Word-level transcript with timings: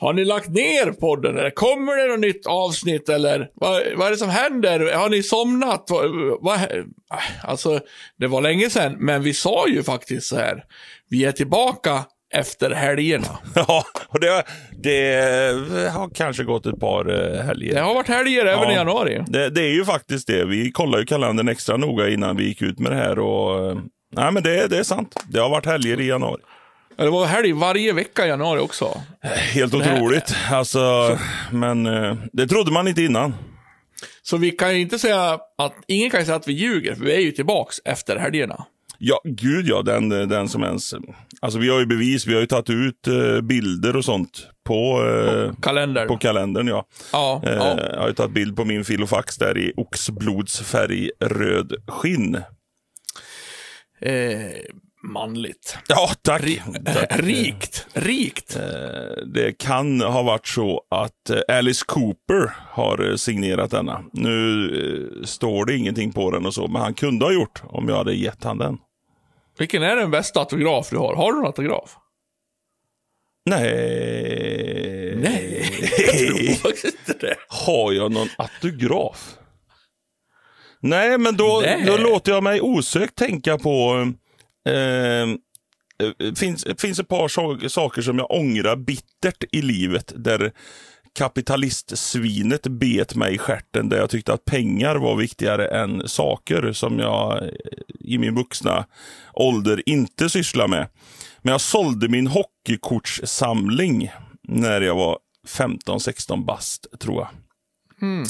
Har 0.00 0.12
ni 0.12 0.24
lagt 0.24 0.48
ner 0.48 0.92
podden 0.92 1.38
eller 1.38 1.50
kommer 1.50 1.96
det 1.96 2.08
något 2.12 2.20
nytt 2.20 2.46
avsnitt 2.46 3.08
eller 3.08 3.48
vad, 3.54 3.82
vad 3.96 4.06
är 4.06 4.10
det 4.10 4.16
som 4.16 4.28
händer? 4.30 4.94
Har 4.94 5.08
ni 5.08 5.22
somnat? 5.22 5.84
Vad, 5.90 6.10
vad, 6.40 6.60
alltså, 7.44 7.80
det 8.18 8.26
var 8.26 8.40
länge 8.40 8.70
sedan, 8.70 8.96
men 8.98 9.22
vi 9.22 9.34
sa 9.34 9.68
ju 9.68 9.82
faktiskt 9.82 10.26
så 10.26 10.36
här. 10.36 10.64
Vi 11.10 11.24
är 11.24 11.32
tillbaka 11.32 12.04
efter 12.34 12.70
helgerna. 12.70 13.38
Ja, 13.54 13.84
och 14.08 14.20
det, 14.20 14.44
det 14.82 15.90
har 15.92 16.14
kanske 16.14 16.44
gått 16.44 16.66
ett 16.66 16.80
par 16.80 17.08
eh, 17.36 17.42
helger. 17.42 17.74
Det 17.74 17.80
har 17.80 17.94
varit 17.94 18.08
helger 18.08 18.46
även 18.46 18.62
Ja. 18.62 18.72
i 18.72 18.74
januari. 18.74 19.24
Det, 19.26 19.50
det 19.50 19.60
är 19.62 19.72
ju 19.74 19.84
faktiskt 19.84 20.26
det. 20.26 20.44
Vi 20.44 20.70
kollade 20.72 21.02
ju 21.02 21.06
kalendern 21.06 21.48
extra 21.48 21.76
noga 21.76 22.08
innan 22.08 22.36
vi 22.36 22.44
gick 22.44 22.62
ut 22.62 22.78
med 22.78 22.92
det 22.92 22.96
här. 22.98 23.18
Och, 23.18 23.70
eh, 23.70 23.78
nej, 24.12 24.32
men 24.32 24.42
det, 24.42 24.66
det 24.66 24.78
är 24.78 24.82
sant. 24.82 25.24
Det 25.28 25.38
har 25.40 25.48
varit 25.50 25.66
helger 25.66 26.00
i 26.00 26.06
januari. 26.08 26.40
Det 27.04 27.10
var 27.10 27.26
helg 27.26 27.52
varje 27.52 27.92
vecka 27.92 28.26
i 28.26 28.28
januari 28.28 28.60
också. 28.60 29.00
Helt 29.54 29.74
otroligt. 29.74 30.34
Alltså, 30.50 31.18
men 31.50 31.86
eh, 31.86 32.16
det 32.32 32.46
trodde 32.46 32.72
man 32.72 32.88
inte 32.88 33.02
innan. 33.02 33.34
Så 34.22 34.36
vi 34.36 34.50
kan 34.50 34.74
ju 34.74 34.80
inte 34.80 34.98
säga 34.98 35.38
att, 35.58 35.74
ingen 35.86 36.10
kan 36.10 36.24
säga 36.24 36.36
att 36.36 36.48
vi 36.48 36.52
ljuger, 36.52 36.94
för 36.94 37.04
vi 37.04 37.14
är 37.14 37.20
ju 37.20 37.32
tillbaks 37.32 37.80
efter 37.84 38.16
helgerna. 38.16 38.66
Ja, 38.98 39.20
gud 39.24 39.66
ja, 39.66 39.82
den, 39.82 40.08
den 40.08 40.48
som 40.48 40.64
ens... 40.64 40.94
Alltså 41.40 41.58
vi 41.58 41.68
har 41.68 41.80
ju 41.80 41.86
bevis, 41.86 42.26
vi 42.26 42.34
har 42.34 42.40
ju 42.40 42.46
tagit 42.46 42.70
ut 42.70 43.06
eh, 43.06 43.40
bilder 43.40 43.96
och 43.96 44.04
sånt 44.04 44.46
på, 44.66 45.06
eh, 45.08 45.54
Kalendern. 45.62 46.08
på 46.08 46.16
kalendern. 46.16 46.68
Ja. 46.68 46.86
ja, 47.12 47.42
Eh, 47.46 47.52
ja. 47.52 47.78
Jag 47.92 48.00
har 48.00 48.08
ju 48.08 48.14
tagit 48.14 48.34
bild 48.34 48.56
på 48.56 48.64
min 48.64 48.84
filofax 48.84 49.36
där 49.36 49.58
i 49.58 49.72
oxblodsfärg 49.76 51.10
röd 51.20 51.74
skinn. 51.88 52.42
Manligt. 55.02 55.78
Ja, 55.88 56.10
tack. 56.22 56.42
Rikt. 57.10 57.86
Rikt. 57.92 58.56
Eh, 58.56 58.62
Det 59.34 59.58
kan 59.58 60.00
ha 60.00 60.22
varit 60.22 60.46
så 60.48 60.82
att 60.90 61.30
eh, 61.30 61.56
Alice 61.56 61.84
Cooper 61.88 62.52
har 62.70 63.10
eh, 63.10 63.16
signerat 63.16 63.70
denna. 63.70 64.04
Nu 64.12 65.22
står 65.24 65.64
det 65.64 65.76
ingenting 65.76 66.12
på 66.12 66.30
den 66.30 66.46
och 66.46 66.54
så, 66.54 66.66
men 66.68 66.82
han 66.82 66.94
kunde 66.94 67.24
ha 67.24 67.32
gjort 67.32 67.62
om 67.64 67.88
jag 67.88 67.96
hade 67.96 68.14
gett 68.14 68.44
han 68.44 68.58
den. 68.58 68.78
Vilken 69.58 69.82
är 69.82 69.96
den 69.96 70.10
bästa 70.10 70.40
autograf 70.40 70.90
du 70.90 70.96
har? 70.96 71.14
Har 71.16 71.32
du 71.32 71.38
en 71.38 71.46
autograf? 71.46 71.96
Nej. 73.46 75.16
Nej, 75.16 75.70
jag 76.06 76.18
tror 76.18 76.54
faktiskt 76.62 77.08
inte 77.08 77.26
det. 77.26 77.36
Har 77.48 77.92
jag 77.92 78.12
någon 78.12 78.28
autograf? 78.38 79.34
Nej, 80.80 81.18
men 81.18 81.36
då, 81.36 81.60
Nej. 81.64 81.84
då 81.86 81.96
låter 81.96 82.32
jag 82.32 82.42
mig 82.42 82.60
osökt 82.60 83.14
tänka 83.16 83.58
på... 83.58 84.06
Ehm, 84.68 85.38
eh, 86.02 86.34
finns, 86.34 86.66
finns 86.78 86.98
ett 86.98 87.08
par 87.08 87.28
so- 87.28 87.68
saker 87.68 88.02
som 88.02 88.18
jag 88.18 88.30
ångrar 88.30 88.76
bittert 88.76 89.44
i 89.52 89.62
livet. 89.62 90.12
Där 90.16 90.52
kapitalistsvinet 91.18 92.66
bet 92.66 93.14
mig 93.14 93.34
i 93.34 93.38
stjärten. 93.38 93.88
Där 93.88 93.96
jag 93.96 94.10
tyckte 94.10 94.32
att 94.32 94.44
pengar 94.44 94.96
var 94.96 95.16
viktigare 95.16 95.68
än 95.68 96.08
saker 96.08 96.72
som 96.72 96.98
jag 96.98 97.42
eh, 97.42 97.48
i 98.00 98.18
min 98.18 98.34
vuxna 98.34 98.86
ålder 99.32 99.88
inte 99.88 100.30
sysslar 100.30 100.68
med. 100.68 100.86
Men 101.42 101.52
jag 101.52 101.60
sålde 101.60 102.08
min 102.08 102.26
hockeykortssamling 102.26 104.10
när 104.48 104.80
jag 104.80 104.94
var 104.94 105.18
15-16 105.48 106.44
bast, 106.44 106.86
tror 107.00 107.16
jag. 107.20 107.28
Hmm. 108.00 108.24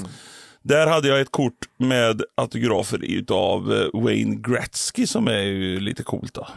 Där 0.63 0.87
hade 0.87 1.09
jag 1.09 1.21
ett 1.21 1.31
kort 1.31 1.59
med 1.77 2.23
autografer 2.35 3.05
utav 3.05 3.73
eh, 3.73 4.01
Wayne 4.01 4.37
Gretzky 4.37 5.07
som 5.07 5.29
är 5.29 5.43
ju 5.43 5.81
lite 5.81 6.03
coolt. 6.03 6.35
Då. 6.35 6.49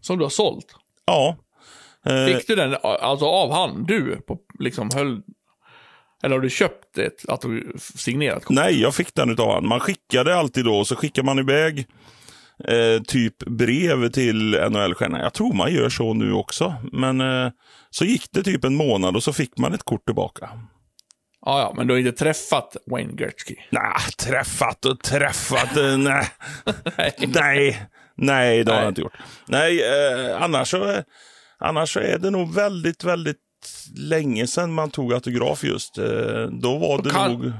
Som 0.00 0.18
du 0.18 0.24
har 0.24 0.30
sålt. 0.30 0.66
Ja. 1.06 1.36
Eh, 2.06 2.26
Fick 2.26 2.46
du 2.46 2.54
den 2.56 2.76
alltså 2.82 3.26
av 3.26 3.52
han? 3.52 3.84
Du? 3.84 4.16
På, 4.26 4.38
liksom 4.58 4.90
höll... 4.94 5.22
Eller 6.22 6.34
har 6.36 6.42
du 6.42 6.50
köpt 6.50 6.98
ett 6.98 7.24
signerat 7.94 8.44
kort? 8.44 8.54
nej, 8.56 8.80
jag 8.80 8.94
fick 8.94 9.14
den 9.14 9.30
utav 9.30 9.46
honom. 9.46 9.68
Man 9.68 9.80
skickade 9.80 10.36
alltid 10.36 10.64
då, 10.64 10.84
så 10.84 10.96
skickar 10.96 11.22
man 11.22 11.38
iväg 11.38 11.86
eh, 12.64 13.02
typ 13.02 13.38
brev 13.38 14.10
till 14.10 14.54
NHL-stjärnan. 14.70 15.20
Jag 15.20 15.32
tror 15.34 15.52
man 15.52 15.72
gör 15.72 15.88
så 15.88 16.14
nu 16.14 16.32
också. 16.32 16.74
Men 16.92 17.20
eh, 17.20 17.50
så 17.90 18.04
gick 18.04 18.32
det 18.32 18.42
typ 18.42 18.64
en 18.64 18.74
månad 18.74 19.16
och 19.16 19.22
så 19.22 19.32
fick 19.32 19.58
man 19.58 19.74
ett 19.74 19.82
kort 19.82 20.04
tillbaka. 20.04 20.50
Ja, 21.46 21.60
ja, 21.60 21.72
men 21.76 21.86
du 21.86 21.94
har 21.94 21.98
inte 21.98 22.12
träffat 22.12 22.76
Wayne 22.90 23.12
Gretzky? 23.12 23.54
Nej, 23.70 23.82
träffat 24.18 24.84
och 24.84 25.00
träffat. 25.02 25.76
eh, 25.76 25.96
nej. 25.98 26.26
Nej. 27.34 27.82
nej, 28.16 28.64
det 28.64 28.72
har 28.72 28.80
jag 28.80 28.90
inte 28.90 29.00
gjort. 29.00 29.16
Nej, 29.46 29.82
eh, 29.82 30.42
annars, 30.42 30.70
så, 30.70 31.02
annars 31.58 31.92
så 31.92 32.00
är 32.00 32.18
det 32.18 32.30
nog 32.30 32.54
väldigt, 32.54 33.04
väldigt 33.04 33.36
länge 33.96 34.46
sedan 34.46 34.72
man 34.72 34.90
tog 34.90 35.12
autograf 35.12 35.64
just. 35.64 35.98
Eh, 35.98 36.04
då 36.62 36.78
var 36.78 37.02
det 37.02 37.10
kan- 37.10 37.32
nog... 37.32 37.52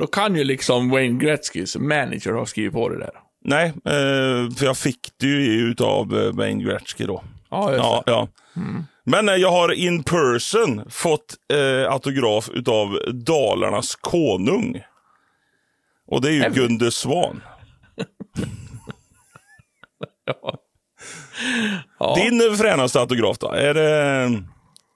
Då 0.00 0.06
kan 0.06 0.36
ju 0.36 0.44
liksom 0.44 0.90
Wayne 0.90 1.18
Gretzkys 1.24 1.76
manager 1.76 2.32
ha 2.32 2.46
skrivit 2.46 2.72
på 2.72 2.88
det 2.88 2.98
där. 2.98 3.10
Nej, 3.44 3.66
eh, 3.66 4.50
för 4.56 4.64
jag 4.64 4.76
fick 4.76 4.98
det 5.20 5.26
ju 5.26 5.70
utav 5.70 6.18
eh, 6.18 6.32
Wayne 6.32 6.64
Gretzky 6.64 7.06
då. 7.06 7.24
Ja, 7.50 7.74
Ja, 7.76 8.02
ja. 8.06 8.28
Men 9.04 9.28
eh, 9.28 9.34
jag 9.34 9.50
har 9.50 9.72
in 9.72 10.02
person 10.02 10.84
fått 10.90 11.34
eh, 11.52 11.92
autograf 11.92 12.48
utav 12.48 12.98
Dalarnas 13.14 13.94
konung. 13.94 14.82
Och 16.06 16.20
det 16.20 16.28
är 16.28 16.32
ju 16.32 16.48
vi- 16.48 16.60
Gunde 16.60 16.90
Svan. 16.90 17.42
Ja. 20.24 20.54
Ja. 21.98 22.14
Din 22.16 22.56
fränaste 22.56 23.00
autograf 23.00 23.38
då? 23.38 23.50
Är 23.52 23.74
det 23.74 24.22
eh, 24.22 24.30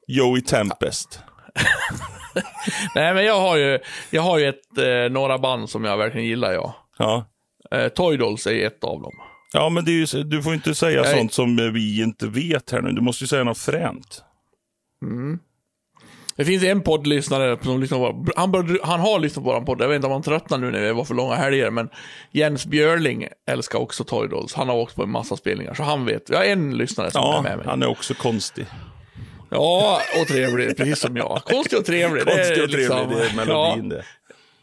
Joey 0.06 0.40
Tempest? 0.42 1.20
Nej, 2.94 3.14
men 3.14 3.24
jag 3.24 3.40
har 3.40 3.56
ju, 3.56 3.78
jag 4.10 4.22
har 4.22 4.38
ju 4.38 4.48
ett, 4.48 4.78
eh, 4.78 5.12
några 5.12 5.38
band 5.38 5.70
som 5.70 5.84
jag 5.84 5.96
verkligen 5.96 6.26
gillar, 6.26 6.52
ja. 6.52 6.74
Ja. 6.98 7.24
Eh, 7.70 7.88
Toy 7.88 8.16
Dolls 8.16 8.46
är 8.46 8.66
ett 8.66 8.84
av 8.84 9.02
dem. 9.02 9.12
Ja, 9.52 9.68
men 9.68 9.84
det 9.84 9.90
är 9.90 10.14
ju, 10.16 10.22
du 10.22 10.42
får 10.42 10.54
inte 10.54 10.74
säga 10.74 11.02
Nej. 11.02 11.14
sånt 11.18 11.32
som 11.32 11.56
vi 11.72 12.02
inte 12.02 12.26
vet 12.26 12.70
här 12.70 12.82
nu. 12.82 12.92
Du 12.92 13.00
måste 13.00 13.24
ju 13.24 13.28
säga 13.28 13.44
något 13.44 13.58
fränt. 13.58 14.22
Det 16.36 16.44
finns 16.44 16.64
en 16.64 16.80
poddlyssnare 16.82 17.58
som 17.62 17.80
lyssnar 17.80 17.98
på 17.98 18.26
han, 18.36 18.52
började, 18.52 18.78
han 18.82 19.00
har 19.00 19.18
lyssnat 19.18 19.44
på 19.44 19.52
vår 19.52 19.60
podd, 19.60 19.80
jag 19.80 19.88
vet 19.88 19.96
inte 19.96 20.06
om 20.06 20.12
han 20.12 20.22
tröttnar 20.22 20.58
nu 20.58 20.70
när 20.70 20.80
det 20.80 20.92
var 20.92 21.04
för 21.04 21.14
långa 21.14 21.34
helger, 21.34 21.70
men 21.70 21.88
Jens 22.32 22.66
Björling 22.66 23.26
älskar 23.50 23.78
också 23.78 24.04
Toy 24.04 24.28
Dolls. 24.28 24.54
Han 24.54 24.68
har 24.68 24.76
åkt 24.76 24.94
på 24.96 25.02
en 25.02 25.10
massa 25.10 25.36
spelningar, 25.36 25.74
så 25.74 25.82
han 25.82 26.04
vet. 26.06 26.28
Jag 26.28 26.38
har 26.38 26.44
en 26.44 26.76
lyssnare 26.76 27.10
som 27.10 27.20
är 27.22 27.26
Ja, 27.26 27.42
med 27.42 27.56
mig. 27.56 27.66
han 27.66 27.82
är 27.82 27.86
också 27.86 28.14
konstig. 28.14 28.66
Ja, 29.50 30.00
och 30.20 30.26
trevlig, 30.28 30.76
precis 30.76 30.98
som 30.98 31.16
jag. 31.16 31.42
Konstig 31.44 31.78
och 31.78 31.84
trevlig. 31.84 32.26
det 32.26 32.32
är 32.32 32.36
Konstig 32.36 32.62
och 32.62 32.68
liksom- 32.68 32.96
trevlig, 33.08 33.18
det 33.18 33.42
är 33.42 33.46
melodin 33.46 33.88
det. 33.88 34.04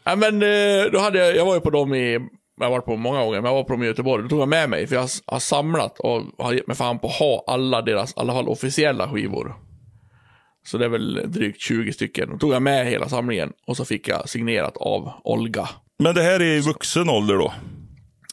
Ja, 0.04 0.16
men 0.16 0.42
eh, 0.42 0.90
då 0.92 0.98
hade 0.98 1.18
jag, 1.18 1.36
jag 1.36 1.44
var 1.46 1.54
ju 1.54 1.60
på 1.60 1.70
dem 1.70 1.94
i, 1.94 2.18
jag 2.60 2.66
har 2.66 2.76
varit 2.76 2.84
på 2.84 2.96
många 2.96 3.18
gånger, 3.18 3.40
men 3.40 3.44
jag 3.44 3.54
var 3.54 3.64
på 3.64 3.72
dem 3.72 3.82
i 3.82 3.86
Göteborg. 3.86 4.22
Då 4.22 4.28
tog 4.28 4.40
jag 4.40 4.48
med 4.48 4.70
mig, 4.70 4.86
för 4.86 4.96
jag 4.96 5.08
har 5.26 5.38
samlat 5.38 5.98
och 5.98 6.22
har 6.38 6.52
gett 6.52 6.66
mig 6.66 6.76
fan 6.76 6.98
på 6.98 7.06
att 7.06 7.14
ha 7.14 7.44
alla 7.46 7.82
deras, 7.82 8.10
i 8.10 8.14
alla 8.16 8.32
fall 8.32 8.48
officiella 8.48 9.08
skivor. 9.08 9.54
Så 10.66 10.78
det 10.78 10.84
är 10.84 10.88
väl 10.88 11.22
drygt 11.26 11.60
20 11.60 11.92
stycken. 11.92 12.30
Då 12.30 12.38
tog 12.38 12.52
jag 12.52 12.62
med 12.62 12.86
hela 12.86 13.08
samlingen 13.08 13.52
och 13.66 13.76
så 13.76 13.84
fick 13.84 14.08
jag 14.08 14.28
signerat 14.28 14.76
av 14.76 15.12
Olga. 15.24 15.68
Men 15.98 16.14
det 16.14 16.22
här 16.22 16.40
är 16.40 16.56
i 16.56 16.60
vuxen 16.60 17.10
ålder 17.10 17.34
då? 17.34 17.52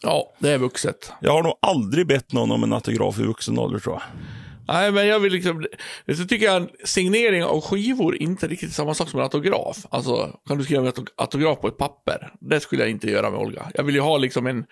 Ja, 0.02 0.34
det 0.40 0.50
är 0.50 0.58
vuxet. 0.58 1.14
Jag 1.22 1.32
har 1.32 1.44
nog 1.44 1.54
aldrig 1.62 2.08
bett 2.08 2.34
någon 2.34 2.52
om 2.52 2.64
en 2.64 2.74
autograf 2.74 3.20
i 3.20 3.24
vuxen 3.24 3.60
ålder 3.60 3.80
tror 3.80 3.96
jag. 3.96 4.04
Nej, 4.68 4.92
men 4.92 5.08
jag 5.08 5.20
vill 5.20 5.34
liksom, 5.34 5.66
så 6.18 6.26
tycker 6.26 6.46
jag 6.46 6.56
en 6.56 6.70
signering 6.84 7.44
av 7.44 7.62
skivor 7.62 8.16
inte 8.16 8.48
riktigt 8.48 8.74
samma 8.74 8.94
sak 8.94 9.10
som 9.10 9.20
en 9.20 9.24
autograf. 9.24 9.78
Alltså, 9.90 10.40
kan 10.48 10.58
du 10.58 10.64
skriva 10.64 10.82
en 10.82 10.88
auto- 10.88 11.12
autograf 11.18 11.62
på 11.62 11.68
ett 11.68 11.78
papper? 11.78 12.32
Det 12.40 12.60
skulle 12.60 12.82
jag 12.82 12.90
inte 12.92 13.10
göra 13.12 13.30
med 13.32 13.40
Olga. 13.40 13.72
Jag 13.74 13.84
vill 13.84 13.96
ju 13.96 14.02
ha 14.02 14.18
liksom 14.18 14.48
en, 14.48 14.66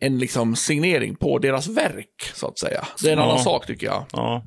en 0.00 0.18
liksom 0.18 0.56
signering 0.56 1.16
på 1.16 1.38
deras 1.38 1.68
verk, 1.68 2.30
så 2.34 2.48
att 2.48 2.58
säga. 2.58 2.86
Det 3.02 3.08
är 3.08 3.12
en 3.12 3.18
Ja. 3.18 3.24
annan 3.24 3.38
sak 3.38 3.66
tycker 3.66 3.86
jag. 3.86 4.04
Ja. 4.12 4.44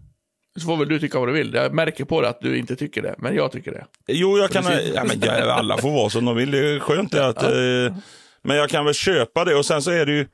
Så 0.60 0.66
får 0.66 0.78
väl 0.78 0.88
du 0.90 1.00
tycka 1.00 1.20
vad 1.20 1.28
du 1.28 1.34
vill. 1.34 1.54
Jag 1.54 1.74
märker 1.74 2.06
på 2.06 2.22
det 2.22 2.30
att 2.30 2.42
du 2.42 2.58
inte 2.58 2.76
tycker 2.76 3.02
det, 3.02 3.16
men 3.18 3.36
jag 3.36 3.52
tycker 3.52 3.72
det. 3.72 3.86
Jo, 4.08 4.38
jag 4.38 4.50
kan... 4.52 4.64
Ja, 4.96 5.04
men 5.04 5.50
alla 5.50 5.78
får 5.78 5.92
vara 5.92 6.10
som 6.10 6.26
de 6.26 6.36
vill. 6.36 6.52
Det 6.52 6.58
är 6.76 6.80
skönt 6.80 7.12
det 7.12 7.28
att... 7.28 7.44
Eh, 7.44 7.96
men 8.44 8.58
jag 8.58 8.70
kan 8.70 8.86
väl 8.86 8.94
köpa 8.94 9.46
det. 9.46 9.56
Och 9.56 9.66
sen 9.66 9.82
så 9.82 9.92
är 9.92 10.06
det 10.06 10.12
ju... 10.12 10.28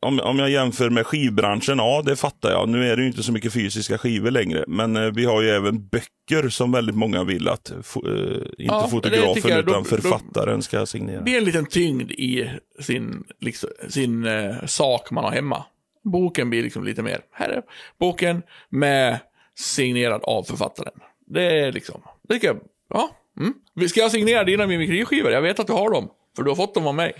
Om, 0.00 0.20
om 0.20 0.38
jag 0.38 0.50
jämför 0.50 0.90
med 0.90 1.06
skivbranschen, 1.06 1.78
ja 1.78 2.02
det 2.06 2.16
fattar 2.16 2.50
jag. 2.50 2.68
Nu 2.68 2.88
är 2.92 2.96
det 2.96 3.02
ju 3.02 3.08
inte 3.08 3.22
så 3.22 3.32
mycket 3.32 3.52
fysiska 3.52 3.98
skivor 3.98 4.30
längre. 4.30 4.64
Men 4.68 4.96
eh, 4.96 5.02
vi 5.02 5.24
har 5.24 5.42
ju 5.42 5.48
även 5.48 5.88
böcker 5.88 6.48
som 6.48 6.72
väldigt 6.72 6.96
många 6.96 7.24
vill 7.24 7.48
att 7.48 7.72
fo, 7.82 8.06
eh, 8.08 8.36
inte 8.36 8.54
Ja, 8.58 8.88
fotografen 8.90 9.50
jag. 9.50 9.58
Utan 9.58 9.72
då- 9.82 9.84
författaren 9.84 10.62
ska 10.62 10.86
signera. 10.86 11.16
Det 11.18 11.22
blir 11.24 11.38
en 11.38 11.44
liten 11.44 11.66
tyngd 11.66 12.10
i 12.10 12.50
sin, 12.80 13.24
liksom, 13.40 13.70
sin 13.88 14.26
eh, 14.26 14.66
sak 14.66 15.10
man 15.10 15.24
har 15.24 15.30
hemma. 15.32 15.64
Boken 16.04 16.50
blir 16.50 16.62
liksom 16.62 16.84
lite 16.84 17.02
mer, 17.02 17.20
här 17.32 17.48
är 17.48 17.62
boken 18.00 18.42
med 18.68 19.18
signerad 19.58 20.20
av 20.24 20.42
författaren. 20.42 20.92
Det 21.26 21.42
är 21.60 21.72
liksom, 21.72 22.00
det 22.28 22.34
tycker 22.34 22.46
jag, 22.46 22.58
ja. 22.90 23.10
Mm. 23.40 23.88
Ska 23.88 24.00
jag 24.00 24.10
signera 24.10 24.44
dina 24.44 24.66
mimikriskivor? 24.66 25.30
Jag 25.30 25.42
vet 25.42 25.60
att 25.60 25.66
du 25.66 25.72
har 25.72 25.90
dem, 25.90 26.08
för 26.36 26.42
du 26.42 26.50
har 26.50 26.56
fått 26.56 26.74
dem 26.74 26.86
av 26.86 26.94
mig. 26.94 27.12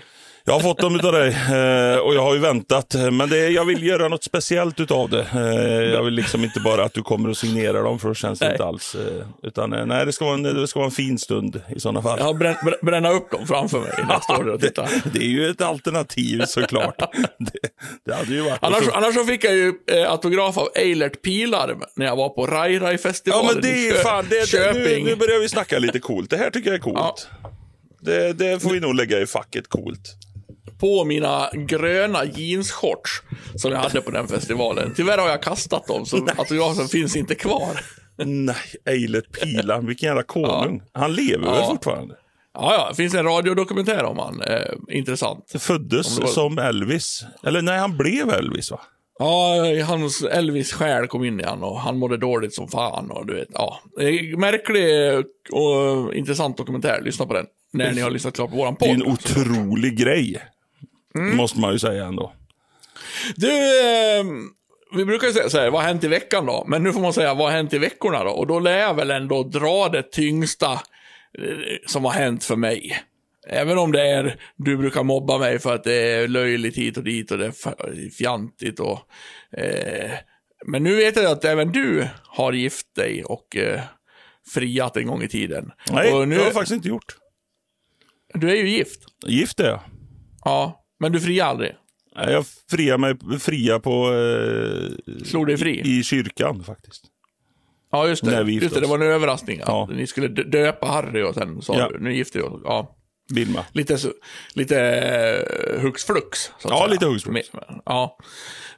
Jag 0.49 0.53
har 0.53 0.59
fått 0.61 0.77
dem 0.77 0.95
utav 0.95 1.11
dig 1.11 1.27
eh, 1.29 1.97
och 1.97 2.15
jag 2.15 2.21
har 2.21 2.33
ju 2.33 2.39
väntat. 2.39 2.95
Men 3.11 3.29
det, 3.29 3.49
jag 3.49 3.65
vill 3.65 3.83
göra 3.83 4.07
något 4.07 4.23
speciellt 4.23 4.79
utav 4.79 5.09
det. 5.09 5.27
Eh, 5.33 5.93
jag 5.93 6.03
vill 6.03 6.13
liksom 6.13 6.43
inte 6.43 6.59
bara 6.59 6.83
att 6.83 6.93
du 6.93 7.01
kommer 7.01 7.29
och 7.29 7.37
signerar 7.37 7.83
dem, 7.83 7.99
för 7.99 8.07
då 8.07 8.13
känns 8.15 8.39
det 8.39 8.45
Nej. 8.45 8.53
inte 8.53 8.63
alls. 8.65 8.95
eh, 8.95 9.25
Utan 9.43 9.69
nej, 9.87 10.05
det 10.05 10.11
ska, 10.11 10.25
vara 10.25 10.33
en, 10.33 10.43
det 10.43 10.67
ska 10.67 10.79
vara 10.79 10.85
en 10.87 10.91
fin 10.91 11.19
stund 11.19 11.61
i 11.75 11.79
sådana 11.79 12.01
fall. 12.01 12.19
Har 12.19 12.33
brän, 12.33 12.55
brän- 12.63 12.85
bränna 12.85 13.09
upp 13.11 13.31
dem 13.31 13.47
framför 13.47 13.79
mig 13.79 13.91
när 14.07 14.13
jag 14.13 14.23
står 14.23 14.43
där 14.43 14.53
och 14.53 14.61
tittar. 14.61 14.89
det, 15.03 15.19
det 15.19 15.25
är 15.25 15.29
ju 15.29 15.49
ett 15.49 15.61
alternativ 15.61 16.41
såklart. 16.47 16.95
det, 17.37 17.69
det 18.05 18.13
hade 18.15 18.33
ju 18.33 18.41
varit... 18.41 18.59
Annars, 18.61 18.83
så- 18.85 18.91
annars 18.91 19.13
så 19.15 19.25
fick 19.25 19.43
jag 19.43 19.53
ju 19.55 19.73
eh, 19.91 20.11
autograf 20.11 20.57
av 20.57 20.67
Eilert 20.75 21.21
Pilarm 21.21 21.83
när 21.95 22.05
jag 22.05 22.15
var 22.15 22.29
på 22.29 22.47
Rai 22.47 22.73
Ja 22.75 22.81
Rai-festivalen 22.81 23.49
men 23.53 23.61
det 23.61 23.69
i 23.69 23.87
är 23.89 23.93
Kö- 23.93 23.99
fan, 23.99 24.25
det, 24.29 24.35
det, 24.51 24.73
nu, 24.73 24.85
Köping. 24.85 25.05
nu 25.05 25.15
börjar 25.15 25.39
vi 25.39 25.49
snacka 25.49 25.79
lite 25.79 25.99
coolt. 25.99 26.29
Det 26.29 26.37
här 26.37 26.49
tycker 26.49 26.69
jag 26.69 26.75
är 26.77 26.81
coolt. 26.81 27.27
Det, 28.01 28.33
det 28.33 28.59
får 28.63 28.69
vi 28.69 28.79
nog 28.79 28.95
lägga 28.95 29.19
i 29.19 29.25
facket 29.25 29.67
coolt. 29.67 30.15
På 30.79 31.03
mina 31.05 31.49
gröna 31.53 32.25
jeansshorts 32.25 33.21
som 33.55 33.71
jag 33.71 33.79
hade 33.79 34.01
på 34.01 34.11
den 34.11 34.27
festivalen. 34.27 34.93
Tyvärr 34.95 35.17
har 35.17 35.29
jag 35.29 35.43
kastat 35.43 35.87
dem, 35.87 36.05
så 36.05 36.27
autografen 36.37 36.87
finns 36.87 37.15
inte 37.15 37.35
kvar. 37.35 37.79
Nej, 38.25 38.55
Eilert 38.85 39.31
Pilar, 39.41 39.81
vilken 39.81 40.07
jävla 40.07 40.23
konung. 40.23 40.81
Han 40.93 41.13
lever 41.13 41.45
väl 41.45 41.55
Ja. 41.61 41.67
fortfarande? 41.67 42.15
Ja, 42.53 42.73
ja, 42.73 42.87
det 42.89 42.95
finns 42.95 43.13
en 43.13 43.25
radiodokumentär 43.25 44.03
om 44.03 44.17
han. 44.19 44.41
Eh, 44.41 44.97
intressant. 44.97 45.55
Föddes 45.59 46.19
var- 46.19 46.27
som 46.27 46.57
Elvis. 46.57 47.25
Eller 47.43 47.61
nej, 47.61 47.79
han 47.79 47.97
blev 47.97 48.29
Elvis 48.29 48.71
va? 48.71 48.79
Ja, 49.19 49.55
hans 49.85 50.23
Elvis 50.23 50.73
själ 50.73 51.07
kom 51.07 51.23
in 51.23 51.39
i 51.39 51.43
han 51.43 51.63
och 51.63 51.79
han 51.79 51.97
mådde 51.97 52.17
dåligt 52.17 52.53
som 52.53 52.67
fan 52.67 53.11
och 53.11 53.25
du 53.25 53.35
vet, 53.35 53.47
ja. 53.53 53.79
Märklig 54.37 54.85
och 55.51 56.13
intressant 56.13 56.57
dokumentär. 56.57 57.01
Lyssna 57.01 57.25
på 57.25 57.33
den. 57.33 57.45
När 57.73 57.91
ni 57.91 58.01
har 58.01 58.09
lyssnat 58.11 58.33
klart 58.35 58.49
på 58.49 58.55
våran 58.55 58.75
Det 58.79 58.85
är 58.85 58.95
podd. 58.95 59.05
en 59.07 59.11
otrolig 59.13 59.97
grej. 59.97 60.41
Mm. 61.15 61.37
Måste 61.37 61.59
man 61.59 61.73
ju 61.73 61.79
säga 61.79 62.05
ändå. 62.05 62.33
Du, 63.35 63.49
eh, 63.49 64.25
vi 64.95 65.05
brukar 65.05 65.27
ju 65.27 65.33
säga 65.33 65.49
så 65.49 65.57
här, 65.57 65.69
vad 65.69 65.81
har 65.81 65.87
hänt 65.87 66.03
i 66.03 66.07
veckan 66.07 66.45
då? 66.45 66.65
Men 66.67 66.83
nu 66.83 66.93
får 66.93 66.99
man 66.99 67.13
säga, 67.13 67.33
vad 67.33 67.47
har 67.47 67.57
hänt 67.57 67.73
i 67.73 67.77
veckorna 67.77 68.23
då? 68.23 68.29
Och 68.29 68.47
då 68.47 68.59
lär 68.59 68.77
jag 68.77 68.93
väl 68.93 69.11
ändå 69.11 69.43
dra 69.43 69.89
det 69.89 70.11
tyngsta 70.11 70.71
eh, 70.73 71.77
som 71.85 72.05
har 72.05 72.11
hänt 72.11 72.43
för 72.43 72.55
mig. 72.55 73.03
Även 73.47 73.77
om 73.77 73.91
det 73.91 74.01
är, 74.01 74.41
du 74.55 74.77
brukar 74.77 75.03
mobba 75.03 75.37
mig 75.37 75.59
för 75.59 75.75
att 75.75 75.83
det 75.83 75.93
är 75.93 76.27
löjligt 76.27 76.77
hit 76.77 76.97
och 76.97 77.03
dit 77.03 77.31
och 77.31 77.37
det 77.37 77.45
är 77.45 78.09
fjantigt 78.09 78.79
och... 78.79 78.99
Eh, 79.57 80.11
men 80.65 80.83
nu 80.83 80.95
vet 80.95 81.15
jag 81.15 81.25
att 81.25 81.45
även 81.45 81.71
du 81.71 82.07
har 82.25 82.53
gift 82.53 82.95
dig 82.95 83.23
och 83.23 83.57
eh, 83.57 83.81
friat 84.53 84.97
en 84.97 85.07
gång 85.07 85.23
i 85.23 85.27
tiden. 85.27 85.71
Nej, 85.91 86.13
och 86.13 86.27
nu, 86.27 86.35
det 86.35 86.41
har 86.41 86.45
jag 86.45 86.53
faktiskt 86.53 86.75
inte 86.75 86.87
gjort. 86.87 87.15
Du 88.33 88.49
är 88.49 88.55
ju 88.55 88.69
gift. 88.69 89.01
Gift 89.25 89.59
är 89.59 89.67
jag. 89.69 89.79
Ja, 90.45 90.78
men 90.99 91.11
du 91.11 91.21
friar 91.21 91.45
aldrig. 91.45 91.75
Nej, 92.15 92.31
Jag 92.33 92.45
friar 92.69 92.97
mig 92.97 93.15
fria 93.39 93.79
på... 93.79 94.13
Eh, 94.13 95.23
Slog 95.25 95.47
dig 95.47 95.57
fri. 95.57 95.81
I 95.99 96.03
kyrkan 96.03 96.63
faktiskt. 96.63 97.03
Ja, 97.91 98.07
just 98.07 98.25
det. 98.25 98.31
När 98.31 98.43
vi 98.43 98.53
Just 98.53 98.75
det, 98.75 98.81
det 98.81 98.87
var 98.87 98.95
en 98.95 99.01
överraskning. 99.01 99.61
Ja. 99.65 99.89
Ni 99.91 100.07
skulle 100.07 100.27
dö- 100.27 100.43
döpa 100.43 100.87
Harry 100.87 101.23
och 101.23 101.33
sen 101.33 101.61
sa 101.61 101.77
Ja. 101.79 101.89
du, 101.89 101.99
nu 101.99 102.15
gifter 102.15 102.39
vi 102.39 102.45
oss. 102.45 102.61
Ja. 102.63 102.95
Vilma. 103.33 103.65
Lite, 103.73 103.97
lite 104.53 104.81
eh, 104.81 105.81
hux 105.81 106.05
flux. 106.05 106.51
Ja, 106.63 106.69
säga. 106.69 106.87
lite 106.87 107.05
hux 107.05 107.23
flux. 107.23 107.53
Men- 107.53 107.81
Ja. 107.85 108.17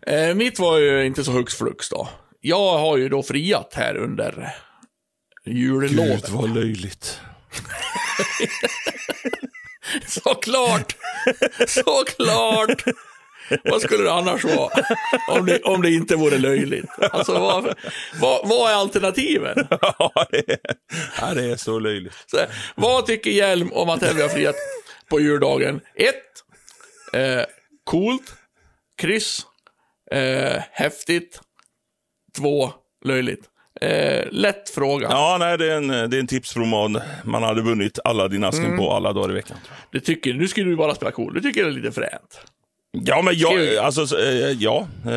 Eh, 0.07 0.35
mitt 0.35 0.59
var 0.59 0.77
ju 0.77 1.05
inte 1.05 1.23
så 1.23 1.31
hux 1.31 1.55
flux 1.55 1.89
då. 1.89 2.09
Jag 2.41 2.77
har 2.77 2.97
ju 2.97 3.09
då 3.09 3.23
friat 3.23 3.73
här 3.73 3.97
under 3.97 4.47
jullovet. 5.45 6.25
Gud 6.25 6.29
vad 6.29 6.55
löjligt. 6.55 7.19
Såklart! 10.07 10.95
Såklart! 11.67 12.83
Vad 13.63 13.81
skulle 13.81 14.03
det 14.03 14.11
annars 14.11 14.43
vara? 14.43 14.85
Om 15.27 15.45
det, 15.45 15.61
om 15.61 15.81
det 15.81 15.91
inte 15.91 16.15
vore 16.15 16.37
löjligt. 16.37 16.89
Alltså, 17.11 17.33
vad, 17.33 17.75
vad, 18.19 18.47
vad 18.47 18.71
är 18.71 18.75
alternativen? 18.75 19.67
Ja, 19.81 20.25
det 20.31 20.49
är, 20.51 20.59
ja, 21.21 21.33
det 21.33 21.43
är 21.45 21.55
så 21.55 21.79
löjligt. 21.79 22.13
Så, 22.25 22.37
vad 22.75 23.05
tycker 23.05 23.31
Hjelm 23.31 23.71
om 23.73 23.89
att 23.89 24.01
Helge 24.03 24.21
har 24.21 24.29
friat 24.29 24.55
på 25.09 25.19
juldagen? 25.19 25.81
1. 25.95 26.15
Eh, 27.13 27.45
coolt. 27.83 28.33
Kryss. 29.01 29.45
Eh, 30.11 30.61
häftigt. 30.71 31.41
2. 32.37 32.73
Löjligt. 33.05 33.50
Eh, 33.81 34.23
lätt 34.31 34.69
fråga. 34.69 35.07
Ja, 35.11 35.37
nej, 35.39 35.57
det 35.57 35.71
är 35.73 35.77
en, 35.77 35.87
det 35.87 35.95
är 36.17 36.19
en 36.19 36.27
tipsroman. 36.27 37.01
Man 37.23 37.43
hade 37.43 37.61
vunnit 37.61 37.99
alla 38.03 38.27
din 38.27 38.43
asken 38.43 38.65
Mm. 38.65 38.77
på 38.77 38.91
alla 38.93 39.13
dagar 39.13 39.29
i 39.29 39.33
veckan. 39.33 39.57
Jag. 39.67 39.75
Du 39.91 39.99
tycker, 39.99 40.33
nu 40.33 40.47
skulle 40.47 40.69
du 40.69 40.75
bara 40.75 40.95
spela 40.95 41.11
cool. 41.11 41.33
Du 41.33 41.41
tycker 41.41 41.63
det 41.63 41.69
är 41.69 41.73
lite 41.73 41.91
fränt. 41.91 42.41
Ja, 42.91 43.21
men 43.21 43.37
jag, 43.37 43.75
alltså, 43.77 44.07
så, 44.07 44.17
eh, 44.17 44.51
ja, 44.51 44.79
eh, 45.03 45.09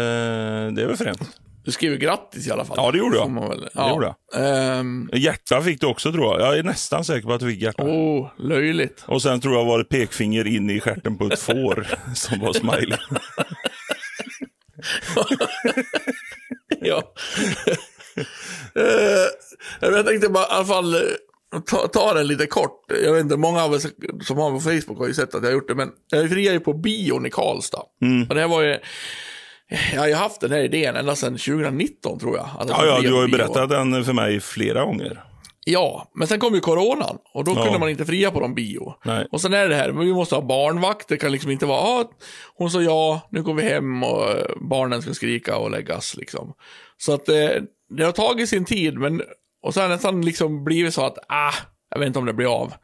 det 0.73 0.83
är 0.83 0.87
väl 0.87 0.97
fränt. 0.97 1.21
Du 1.65 1.71
skriver 1.73 1.97
grattis 1.97 2.47
i 2.49 2.51
alla 2.51 2.65
fall. 2.65 2.77
Ja, 2.81 2.91
det 2.91 2.99
gjorde 2.99 3.17
jag. 3.17 3.49
Väl- 3.49 3.61
Det 3.61 3.69
Ja. 3.75 3.91
gjorde 3.91 4.15
Ehm, 4.45 5.11
Hjärta 5.13 5.63
fick 5.63 5.81
du 5.81 5.87
också 5.87 6.13
tror 6.13 6.25
jag. 6.41 6.49
Jag 6.49 6.59
är 6.59 6.63
nästan 6.63 7.05
säker 7.05 7.27
på 7.29 7.33
att 7.35 7.41
du 7.41 7.51
fick 7.51 7.63
hjärta. 7.63 7.83
oh, 7.83 8.29
löjligt. 8.39 9.05
Och 9.07 9.23
sen 9.23 9.41
tror 9.41 9.55
jag 9.55 9.65
var 9.65 9.79
det 9.79 9.85
pekfinger 9.85 10.47
in 10.47 10.71
i 10.71 10.81
stjärten 10.81 11.19
på 11.19 11.27
ett 11.27 11.39
får 11.41 11.87
som 12.15 12.41
var 12.41 12.53
smiley. 12.53 12.99
ja. 16.81 17.03
Eh, 18.77 19.91
jag 19.95 20.07
tänkte 20.07 20.29
bara 20.29 20.45
i 20.45 20.47
alla 20.51 20.65
fall 20.65 20.95
eh, 20.95 21.01
ta, 21.71 21.89
ta 21.89 22.15
den 22.15 22.27
lite 22.27 22.47
kort. 22.47 22.85
Jag 23.05 23.13
vet 23.13 23.21
inte, 23.23 23.37
många 23.37 23.65
av 23.65 23.73
oss 23.73 23.87
som 24.27 24.39
har 24.39 24.51
på 24.51 24.61
Facebook 24.61 24.99
har 24.99 25.07
ju 25.07 25.15
sett 25.15 25.35
att 25.35 25.43
jag 25.43 25.51
har 25.51 25.55
gjort 25.55 25.69
det, 25.69 25.75
men 25.75 25.91
jag 26.11 26.31
friar 26.31 26.53
ju 26.53 26.61
på 26.61 26.73
bion 26.73 27.27
i 27.27 27.31
Karlstad. 27.31 27.83
Och 28.29 28.35
det 28.35 28.47
var 28.47 28.63
ju, 28.63 28.79
jag 29.95 30.01
har 30.01 30.09
ju 30.09 30.15
haft 30.15 30.41
den 30.41 30.53
här 30.53 30.59
idén 30.63 30.97
ända 30.97 31.17
sedan 31.17 31.33
2019 31.39 32.19
tror 32.19 32.37
jag. 32.37 32.49
jag 32.59 32.71
Ja, 32.71 32.87
ja, 32.87 33.01
du 33.01 33.13
har 33.13 33.23
ju 33.23 33.27
bio. 33.29 33.37
berättat 33.39 33.71
den 33.71 34.05
för 34.05 34.13
mig 34.13 34.41
flera 34.41 34.85
gånger. 34.85 35.25
Ja, 35.67 36.11
men 36.15 36.29
sen 36.29 36.41
kom 36.41 36.55
ju 36.55 36.61
coronan 36.61 37.19
och 37.35 37.45
då 37.45 37.53
Ja. 37.57 37.65
kunde 37.65 37.79
man 37.79 37.89
inte 37.89 38.05
fria 38.05 38.31
på 38.31 38.41
någon 38.41 38.55
bio. 38.55 38.95
Nej. 39.05 39.27
Och 39.33 39.41
sen 39.41 39.55
är 39.55 39.69
det 39.69 39.75
här, 39.75 39.93
men 39.93 40.07
vi 40.07 40.13
måste 40.13 40.35
ha 40.35 40.43
barnvakt, 40.43 41.09
det 41.09 41.17
kan 41.17 41.33
liksom 41.33 41.51
inte 41.51 41.67
vara, 41.67 41.81
ah, 41.81 42.11
hon 42.55 42.71
sa 42.71 42.83
ja, 42.83 43.29
nu 43.31 43.43
går 43.43 43.55
vi 43.55 43.63
hem 43.63 44.03
och 44.03 44.27
barnen 44.71 45.03
ska 45.03 45.15
skrika 45.15 45.57
och 45.57 45.71
läggas 45.71 46.17
liksom. 46.17 46.53
Så 46.99 47.15
att 47.15 47.29
eh, 47.29 47.49
det 47.91 48.05
har 48.05 48.13
tagit 48.13 48.49
sin 48.49 48.65
tid, 48.65 48.99
men 48.99 49.23
och 49.63 49.75
sen 49.75 49.91
nästan 49.91 50.23
liksom 50.23 50.65
blivit 50.65 50.95
så 50.95 51.07
att, 51.07 51.19
ah, 51.29 51.55
jag 51.91 51.99
vet 51.99 52.07
inte 52.07 52.19
om 52.19 52.27
det 52.27 52.33
blir 52.33 52.63
av. 52.63 52.75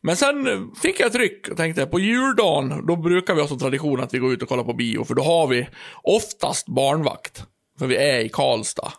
Men 0.00 0.16
sen 0.16 0.70
fick 0.82 1.00
jag 1.00 1.06
ett 1.06 1.14
ryck 1.14 1.48
och 1.48 1.56
tänkte, 1.56 1.86
på 1.86 2.00
juldagen, 2.00 2.86
då 2.86 2.96
brukar 2.96 3.34
vi 3.34 3.40
ha 3.40 3.48
som 3.48 3.58
tradition 3.58 4.00
att 4.00 4.14
vi 4.14 4.18
går 4.18 4.32
ut 4.32 4.42
och 4.42 4.48
kollar 4.48 4.64
på 4.64 4.72
bio, 4.72 5.04
för 5.04 5.14
då 5.14 5.22
har 5.22 5.46
vi 5.46 5.68
oftast 6.02 6.66
barnvakt. 6.66 7.44
För 7.78 7.86
vi 7.86 7.96
är 7.96 8.20
i 8.20 8.28
Karlstad. 8.28 8.92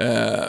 Eh, 0.00 0.44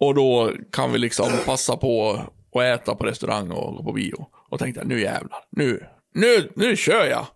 och 0.00 0.14
då 0.14 0.52
kan 0.72 0.92
vi 0.92 0.98
liksom 0.98 1.30
passa 1.46 1.76
på 1.76 2.20
att 2.54 2.62
äta 2.62 2.94
på 2.94 3.04
restaurang 3.04 3.50
och 3.50 3.76
gå 3.76 3.84
på 3.84 3.92
bio. 3.92 4.26
Och 4.50 4.58
tänkte 4.58 4.80
jag, 4.80 4.88
nu 4.88 5.00
jävlar, 5.00 5.38
nu, 5.50 5.86
nu, 6.14 6.52
nu 6.56 6.76
kör 6.76 7.06
jag. 7.06 7.26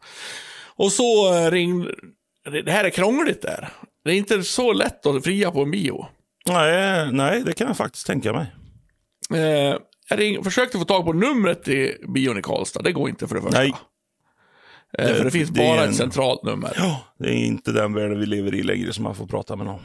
Och 0.76 0.92
så 0.92 1.32
ringde, 1.50 1.94
det 2.44 2.62
det 2.62 2.72
här 2.72 2.84
är 2.84 2.90
krångligt 2.90 3.42
där. 3.42 3.68
Det 4.04 4.10
är 4.10 4.14
inte 4.14 4.42
så 4.42 4.72
lätt 4.72 5.06
att 5.06 5.24
fria 5.24 5.50
på 5.50 5.62
en 5.62 5.70
bio. 5.70 6.06
Nej, 6.48 7.12
nej, 7.12 7.42
det 7.44 7.52
kan 7.52 7.66
jag 7.66 7.76
faktiskt 7.76 8.06
tänka 8.06 8.32
mig. 8.32 8.46
Eh, 9.34 9.76
jag 10.10 10.18
ring, 10.20 10.44
försökte 10.44 10.78
få 10.78 10.84
tag 10.84 11.04
på 11.04 11.12
numret 11.12 11.62
till 11.64 11.94
bion 12.14 12.38
i 12.38 12.42
Karlstad, 12.42 12.82
det 12.82 12.92
går 12.92 13.08
inte 13.08 13.28
för 13.28 13.34
det 13.34 13.42
första. 13.42 13.58
Nej. 13.58 13.72
Eh, 14.98 15.14
för 15.14 15.24
det 15.24 15.30
finns 15.30 15.50
det 15.50 15.60
bara 15.60 15.82
en- 15.84 15.90
ett 15.90 15.96
centralt 15.96 16.42
nummer. 16.42 16.72
Ja, 16.76 17.00
det 17.18 17.28
är 17.28 17.34
inte 17.46 17.72
den 17.72 17.94
världen 17.94 18.20
vi 18.20 18.26
lever 18.26 18.54
i 18.54 18.62
längre 18.62 18.92
som 18.92 19.04
man 19.04 19.14
får 19.14 19.26
prata 19.26 19.56
med 19.56 19.66
någon. 19.66 19.80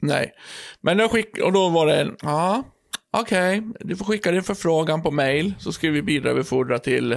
Nej. 0.00 0.32
Men 0.80 0.98
jag 0.98 1.10
skick, 1.10 1.38
och 1.38 1.52
då 1.52 1.68
var 1.68 1.86
det 1.86 2.00
en, 2.00 2.16
ja, 2.22 2.62
okej, 3.12 3.62
du 3.80 3.96
får 3.96 4.04
skicka 4.04 4.32
din 4.32 4.42
förfrågan 4.42 5.02
på 5.02 5.10
mail, 5.10 5.54
så 5.58 5.72
ska 5.72 5.90
vi 5.90 6.00
vidarebefordra 6.00 6.78
till 6.78 7.12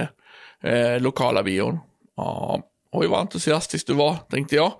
eh, 0.62 1.00
lokala 1.00 1.42
bion. 1.42 1.78
Ja, 2.16 2.62
oj 2.94 3.06
vad 3.06 3.20
entusiastisk 3.20 3.86
du 3.86 3.92
var, 3.92 4.16
tänkte 4.30 4.56
jag. 4.56 4.72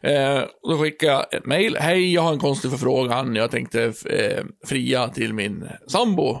Eh, 0.00 0.42
då 0.62 0.78
skickade 0.78 1.12
jag 1.12 1.34
ett 1.34 1.46
mejl. 1.46 1.76
hej, 1.76 2.14
jag 2.14 2.22
har 2.22 2.32
en 2.32 2.38
konstig 2.38 2.70
förfrågan, 2.70 3.34
jag 3.34 3.50
tänkte 3.50 3.92
eh, 4.06 4.44
fria 4.64 5.08
till 5.08 5.32
min 5.32 5.68
sambo 5.86 6.40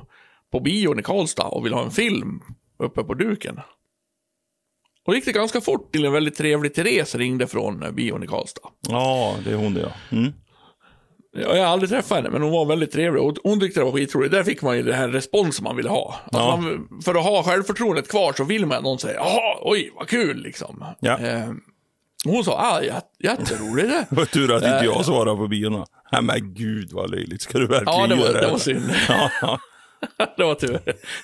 på 0.52 0.60
bion 0.60 1.00
i 1.00 1.02
Karlstad 1.02 1.44
och 1.44 1.66
vill 1.66 1.72
ha 1.72 1.84
en 1.84 1.90
film 1.90 2.42
uppe 2.78 3.04
på 3.04 3.14
duken. 3.14 3.60
Och 5.06 5.14
gick 5.14 5.24
det 5.24 5.32
ganska 5.32 5.60
fort 5.60 5.92
till 5.92 6.04
en 6.04 6.12
väldigt 6.12 6.36
trevlig 6.36 6.74
Therese 6.74 7.14
ringde 7.14 7.46
från 7.46 7.94
bion 7.94 8.22
i 8.22 8.26
Karlstad. 8.26 8.68
Ja, 8.88 9.36
det 9.44 9.50
är 9.50 9.56
hon 9.56 9.74
det 9.74 9.80
ja. 9.80 10.16
Mm. 10.16 10.32
Ja, 11.34 11.56
Jag 11.56 11.64
har 11.64 11.72
aldrig 11.72 11.90
träffat 11.90 12.16
henne, 12.16 12.30
men 12.30 12.42
hon 12.42 12.52
var 12.52 12.64
väldigt 12.66 12.92
trevlig. 12.92 13.22
Och 13.22 13.36
hon 13.44 13.60
tyckte 13.60 13.80
det 13.80 13.84
var 13.84 13.92
skitroligt. 13.92 14.32
Där 14.32 14.44
fick 14.44 14.62
man 14.62 14.76
ju 14.76 14.82
den 14.82 14.94
här 14.94 15.08
responsen 15.08 15.64
man 15.64 15.76
ville 15.76 15.88
ha. 15.88 16.14
Ja. 16.32 16.56
man, 16.56 16.88
för 17.04 17.14
att 17.14 17.24
ha 17.24 17.42
självförtroendet 17.42 18.08
kvar 18.10 18.32
så 18.32 18.44
vill 18.44 18.66
man 18.66 18.76
att 18.78 18.84
någon 18.84 18.98
säger 18.98 19.16
jaha, 19.16 19.58
oj, 19.60 19.90
vad 19.94 20.08
kul 20.08 20.36
liksom. 20.42 20.84
Ja. 21.00 21.18
Eh, 21.18 21.50
hon 22.24 22.44
sa, 22.44 22.52
ah, 22.52 22.80
jät- 22.80 23.02
jätteroligt 23.24 23.88
det. 23.88 24.06
Det 24.10 24.16
var 24.16 24.24
tur 24.24 24.52
att 24.52 24.62
inte 24.62 24.76
Eh, 24.76 24.84
jag 24.84 25.04
svarade 25.04 25.36
på 25.36 25.48
bion. 25.48 25.84
Nej 26.12 26.22
men 26.22 26.54
gud 26.54 26.92
vad 26.92 27.10
löjligt. 27.10 27.42
Ska 27.42 27.58
du 27.58 27.66
verkligen 27.66 28.00
Ja, 28.00 28.06
det 28.06 28.14
var, 28.14 28.22
göra 28.26 28.40
det 28.40 28.50
var 28.50 28.58
synd. 28.58 28.90
Ja, 29.08 29.30
ja. 29.42 29.58
det 30.36 30.44
var 30.44 30.54
tur. 30.54 30.78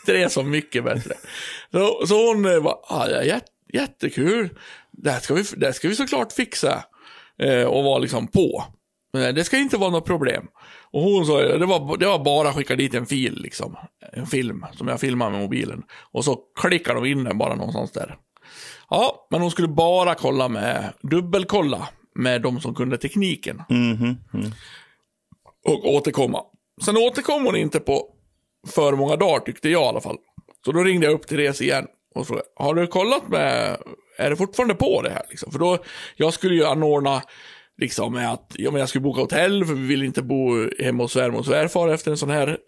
Therese 0.07 0.37
var 0.37 0.45
mycket 0.45 0.85
bättre. 0.85 1.15
Så, 1.73 2.07
så 2.07 2.27
hon 2.29 2.45
eh, 2.47 2.61
var, 2.61 2.73
ah, 2.89 3.07
ja, 3.09 3.23
jät- 3.23 3.43
jättekul. 3.73 4.49
Det 4.93 5.11
här 5.11 5.21
ska 5.21 5.35
vi, 5.35 5.43
det 5.57 5.67
här 5.67 5.73
ska 5.73 5.89
vi 5.89 5.95
såklart 5.97 6.33
fixa. 6.33 6.85
Eh, 7.43 7.65
och 7.65 7.85
vara 7.85 7.99
liksom 7.99 8.27
på. 8.29 8.65
Men 9.13 9.35
det 9.35 9.45
ska 9.45 9.57
inte 9.57 9.77
vara 9.77 9.91
något 9.91 10.07
problem. 10.07 10.47
Och 10.91 11.03
hon 11.03 11.27
sa, 11.27 11.39
det 11.43 11.67
var, 11.67 11.97
det 11.97 12.07
var 12.07 12.25
bara 12.25 12.49
att 12.49 12.57
skicka 12.57 12.77
dit 12.77 12.95
en 12.95 13.07
fil, 13.07 13.43
liksom. 13.43 13.77
En 14.13 14.27
film, 14.27 14.67
som 14.73 14.89
jag 14.89 15.01
filmar 15.01 15.31
med 15.31 15.41
mobilen. 15.41 15.83
Och 16.13 16.25
så 16.25 16.39
klickar 16.61 16.95
de 16.95 17.05
in 17.07 17.25
den 17.25 17.39
bara 17.39 17.55
någonstans 17.55 17.93
där. 17.93 18.17
Ja, 18.91 19.27
men 19.31 19.41
hon 19.41 19.51
skulle 19.51 19.69
bara 19.69 20.15
kolla 20.15 20.49
med, 20.49 20.93
dubbelkolla 21.03 21.89
med 22.15 22.43
de 22.43 22.61
som 22.61 22.75
kunde 22.75 22.99
tekniken. 22.99 23.63
Mm. 23.71 24.17
Och 25.65 25.89
återkomma. 25.95 26.43
Sen 26.85 26.97
återkom 26.97 27.45
hon 27.45 27.57
inte 27.57 27.81
på 27.81 28.15
för 28.67 28.93
många 28.93 29.17
dagar 29.17 29.41
tyckte 29.41 29.69
jag 29.69 29.83
i 29.83 29.87
alla 29.87 30.01
fall. 30.01 30.17
Så 30.65 30.73
då 30.73 30.85
ringde 30.85 31.07
jag 31.07 31.15
upp 31.15 31.27
till 31.27 31.37
Therese 31.37 31.61
igen 31.61 31.87
och 32.15 32.27
frågade, 32.27 32.47
har 32.57 32.75
du 32.75 32.87
kollat 32.87 33.29
med, 33.29 33.77
är 34.19 34.31
det 34.31 34.37
fortfarande 34.37 34.75
på 34.75 35.03
det 35.03 35.11
här? 35.11 35.23
Liksom? 35.31 35.53
För 35.53 35.59
då, 35.59 35.79
jag 36.17 36.35
skulle 36.35 36.55
ju 36.55 36.65
anordna 36.65 37.23
liksom 37.79 38.13
med 38.13 38.33
att, 38.33 38.53
ja 38.55 38.71
men 38.71 38.81
jag 38.81 38.89
skulle 38.89 39.03
boka 39.03 39.21
hotell 39.21 39.65
för 39.65 39.75
vi 39.75 39.87
vill 39.87 40.03
inte 40.03 40.23
bo 40.23 40.69
hemma 40.79 41.03
hos 41.03 41.13
svärmor 41.13 41.39
och 41.39 41.47
svärfar 41.47 41.89
efter 41.89 42.11
en 42.11 42.17
sån 42.17 42.31
här 42.31 42.59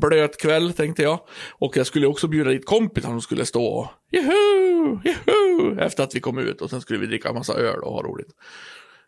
blöt 0.00 0.40
kväll 0.40 0.72
tänkte 0.72 1.02
jag. 1.02 1.20
Och 1.50 1.76
jag 1.76 1.86
skulle 1.86 2.06
också 2.06 2.28
bjuda 2.28 2.50
dit 2.50 2.66
kompisar 2.66 3.08
som 3.08 3.20
skulle 3.20 3.46
stå 3.46 3.66
och 3.66 3.88
juhu, 4.12 4.98
juhu, 5.04 5.80
efter 5.80 6.02
att 6.02 6.14
vi 6.14 6.20
kom 6.20 6.38
ut 6.38 6.60
och 6.60 6.70
sen 6.70 6.80
skulle 6.80 6.98
vi 6.98 7.06
dricka 7.06 7.28
en 7.28 7.34
massa 7.34 7.54
öl 7.54 7.82
och 7.82 7.92
ha 7.92 8.02
roligt. 8.02 8.28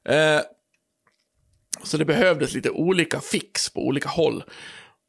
Eh, 0.08 0.40
så 1.82 1.96
det 1.96 2.04
behövdes 2.04 2.54
lite 2.54 2.70
olika 2.70 3.20
fix 3.20 3.70
på 3.70 3.86
olika 3.86 4.08
håll. 4.08 4.44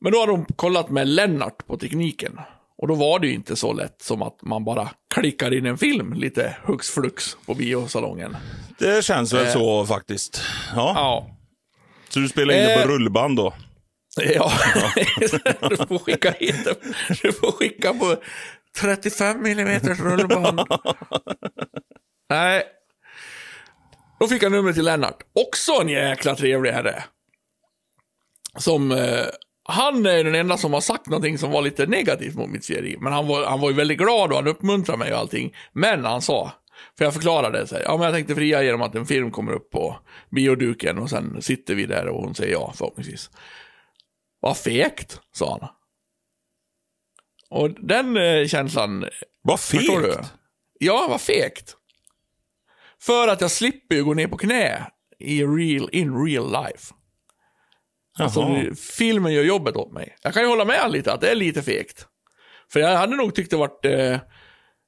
Men 0.01 0.11
då 0.11 0.19
har 0.19 0.27
de 0.27 0.45
kollat 0.45 0.89
med 0.89 1.07
Lennart 1.07 1.67
på 1.67 1.77
tekniken. 1.77 2.39
Och 2.77 2.87
då 2.87 2.95
var 2.95 3.19
det 3.19 3.27
ju 3.27 3.33
inte 3.33 3.55
så 3.55 3.73
lätt 3.73 4.01
som 4.01 4.21
att 4.21 4.41
man 4.41 4.63
bara 4.63 4.89
klickar 5.13 5.53
in 5.53 5.65
en 5.65 5.77
film 5.77 6.13
lite 6.13 6.57
hux 6.63 6.89
flux 6.89 7.37
på 7.45 7.53
biosalongen. 7.53 8.37
Det 8.79 9.05
känns 9.05 9.33
väl 9.33 9.45
Eh. 9.45 9.53
så 9.53 9.85
faktiskt. 9.85 10.41
Ja. 10.75 10.91
Ja, 10.95 11.35
Så 12.09 12.19
du 12.19 12.29
spelar 12.29 12.53
in 12.53 12.59
det 12.63 12.73
Eh. 12.75 12.81
på 12.81 12.87
rullband 12.87 13.37
då? 13.37 13.53
ja. 14.35 14.51
du 15.69 15.77
får 15.77 15.99
skicka 15.99 16.31
hit 16.31 16.63
det. 16.65 16.75
Du 17.21 17.31
får 17.33 17.51
skicka 17.51 17.93
på 17.93 18.15
35 18.79 19.45
mm 19.45 19.79
rullband. 19.95 20.59
Nej. 22.29 22.63
Då 24.19 24.27
fick 24.27 24.43
jag 24.43 24.51
numret 24.51 24.75
till 24.75 24.85
Lennart. 24.85 25.17
Också 25.47 25.71
en 25.81 25.89
jäkla 25.89 26.35
trevlig 26.35 26.71
herre. 26.71 27.03
Som, 28.57 28.91
eh, 28.91 29.25
han 29.67 30.05
är 30.05 30.23
den 30.23 30.35
enda 30.35 30.57
som 30.57 30.73
har 30.73 30.81
sagt 30.81 31.07
någonting 31.07 31.37
som 31.37 31.51
var 31.51 31.61
lite 31.61 31.85
negativt 31.85 32.35
mot 32.35 32.49
mitt 32.49 32.63
serier. 32.63 32.97
Men 32.99 33.13
han 33.13 33.27
var, 33.27 33.45
han 33.45 33.59
var 33.59 33.69
ju 33.69 33.75
väldigt 33.75 33.97
glad 33.97 34.29
och 34.29 34.35
han 34.35 34.47
uppmuntrade 34.47 34.99
mig 34.99 35.13
och 35.13 35.19
allting. 35.19 35.55
Men 35.73 36.05
han 36.05 36.21
sa, 36.21 36.51
för 36.97 37.05
jag 37.05 37.13
förklarade, 37.13 37.67
så 37.67 37.75
här, 37.75 37.83
ja 37.83 37.97
men 37.97 38.05
jag 38.05 38.13
tänkte 38.13 38.35
fria 38.35 38.63
genom 38.63 38.81
att 38.81 38.95
en 38.95 39.05
film 39.05 39.31
kommer 39.31 39.51
upp 39.51 39.71
på 39.71 39.99
bioduken 40.29 40.97
och 40.97 41.09
sen 41.09 41.41
sitter 41.41 41.75
vi 41.75 41.85
där 41.85 42.07
och 42.07 42.23
hon 42.23 42.35
säger 42.35 42.51
ja 42.51 42.73
förhoppningsvis. 42.75 43.29
Vad 44.39 44.57
fegt, 44.57 45.21
sa 45.31 45.57
han. 45.61 45.69
Och 47.49 47.69
den 47.69 48.17
eh, 48.17 48.47
känslan 48.47 49.05
Vad 49.41 49.59
fegt. 49.59 50.33
Ja, 50.79 51.07
vad 51.09 51.21
fegt. 51.21 51.75
För 53.01 53.27
att 53.27 53.41
jag 53.41 53.51
slipper 53.51 53.95
ju 53.95 54.03
gå 54.03 54.13
ner 54.13 54.27
på 54.27 54.37
knä 54.37 54.87
i 55.19 55.43
real, 55.43 55.89
in 55.91 56.25
real 56.25 56.51
life. 56.51 56.93
Alltså, 58.19 58.59
filmen 58.97 59.33
gör 59.33 59.43
jobbet 59.43 59.75
åt 59.75 59.93
mig. 59.93 60.15
Jag 60.21 60.33
kan 60.33 60.43
ju 60.43 60.49
hålla 60.49 60.65
med 60.65 60.91
lite 60.91 61.13
att 61.13 61.21
det 61.21 61.31
är 61.31 61.35
lite 61.35 61.61
fegt. 61.61 62.07
För 62.71 62.79
jag 62.79 62.97
hade 62.97 63.15
nog 63.15 63.35
tyckt 63.35 63.51
det 63.51 63.57
varit 63.57 63.85
eh, 63.85 64.17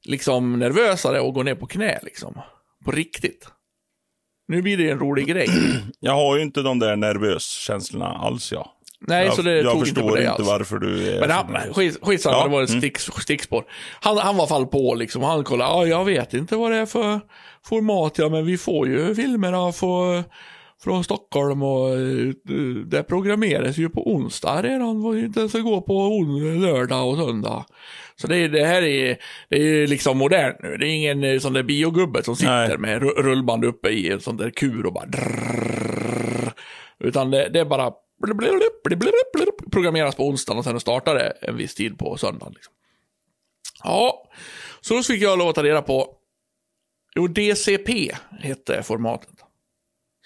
liksom 0.05 0.59
nervösare 0.59 1.27
att 1.27 1.33
gå 1.33 1.43
ner 1.43 1.55
på 1.55 1.67
knä 1.67 1.99
liksom. 2.03 2.41
På 2.85 2.91
riktigt. 2.91 3.47
Nu 4.47 4.61
blir 4.61 4.77
det 4.77 4.89
en 4.89 4.99
rolig 4.99 5.27
grej. 5.27 5.49
Jag 5.99 6.13
har 6.13 6.35
ju 6.35 6.41
inte 6.41 6.61
de 6.61 6.79
där 6.79 6.95
nervös-känslorna 6.95 8.05
alls 8.05 8.51
jag. 8.51 8.69
Nej, 9.07 9.25
jag 9.25 9.33
så 9.33 9.41
det 9.41 9.57
jag 9.57 9.73
tog 9.73 9.87
inte 9.87 10.01
på 10.01 10.07
förstår 10.07 10.15
dig 10.15 10.25
inte 10.25 10.35
alls. 10.35 10.47
varför 10.47 10.77
du 10.77 11.09
är 11.09 11.19
Men 11.19 11.31
han, 11.31 11.73
skit, 11.73 11.97
skitsamma, 12.01 12.37
Ja, 12.37 12.43
det 12.43 12.49
var 12.49 12.63
ett 12.63 12.69
mm. 12.69 12.81
stick, 12.81 12.97
stickspår. 12.97 13.63
Han, 14.01 14.17
han 14.17 14.37
var 14.37 14.47
fall 14.47 14.67
på 14.67 14.95
liksom, 14.95 15.23
han 15.23 15.43
kollade, 15.43 15.71
ja 15.71 15.85
jag 15.85 16.05
vet 16.05 16.33
inte 16.33 16.55
vad 16.55 16.71
det 16.71 16.77
är 16.77 16.85
för 16.85 17.19
format 17.65 18.17
ja, 18.17 18.29
men 18.29 18.45
vi 18.45 18.57
får 18.57 18.87
ju 18.87 19.15
filmerna 19.15 19.71
för, 19.71 20.23
från 20.83 21.03
Stockholm 21.03 21.63
och 21.63 21.89
eh, 21.89 22.33
det 22.85 23.03
programmeras 23.03 23.77
ju 23.77 23.89
på 23.89 24.11
onsdag 24.11 24.61
redan, 24.63 25.17
inte 25.17 25.39
ens 25.39 25.55
att 25.55 25.63
gå 25.63 25.81
på 25.81 26.09
lördag 26.61 27.09
och 27.09 27.17
söndag. 27.17 27.65
Så 28.15 28.27
det, 28.27 28.47
det 28.47 28.65
här 28.65 28.81
är, 28.81 29.17
det 29.49 29.57
är 29.57 29.87
liksom 29.87 30.17
modernt 30.17 30.57
nu, 30.63 30.77
det 30.77 30.85
är 30.85 30.95
ingen 30.95 31.23
eh, 31.23 31.39
sån 31.39 31.53
där 31.53 31.63
biogubbe 31.63 32.23
som 32.23 32.35
sitter 32.35 32.67
Nej. 32.67 32.77
med 32.77 33.01
ru- 33.01 33.21
rullband 33.21 33.65
uppe 33.65 33.89
i 33.89 34.11
en 34.11 34.19
sån 34.19 34.37
där 34.37 34.49
kur 34.49 34.85
och 34.85 34.93
bara 34.93 35.05
drrrr, 35.05 36.53
Utan 36.99 37.31
det, 37.31 37.49
det 37.49 37.59
är 37.59 37.65
bara 37.65 37.93
programmeras 39.71 40.15
på 40.15 40.27
onsdagen 40.27 40.57
och 40.57 40.63
sen 40.63 40.79
startar 40.79 41.15
det 41.15 41.33
en 41.41 41.57
viss 41.57 41.75
tid 41.75 41.97
på 41.97 42.17
söndagen. 42.17 42.53
Liksom. 42.53 42.73
Ja, 43.83 44.29
så 44.81 44.93
då 44.93 45.03
fick 45.03 45.21
jag 45.21 45.39
lov 45.39 45.49
att 45.49 45.55
ta 45.55 45.63
reda 45.63 45.81
på, 45.81 46.15
jo 47.15 47.27
DCP 47.27 48.11
hette 48.39 48.83
formatet 48.83 49.29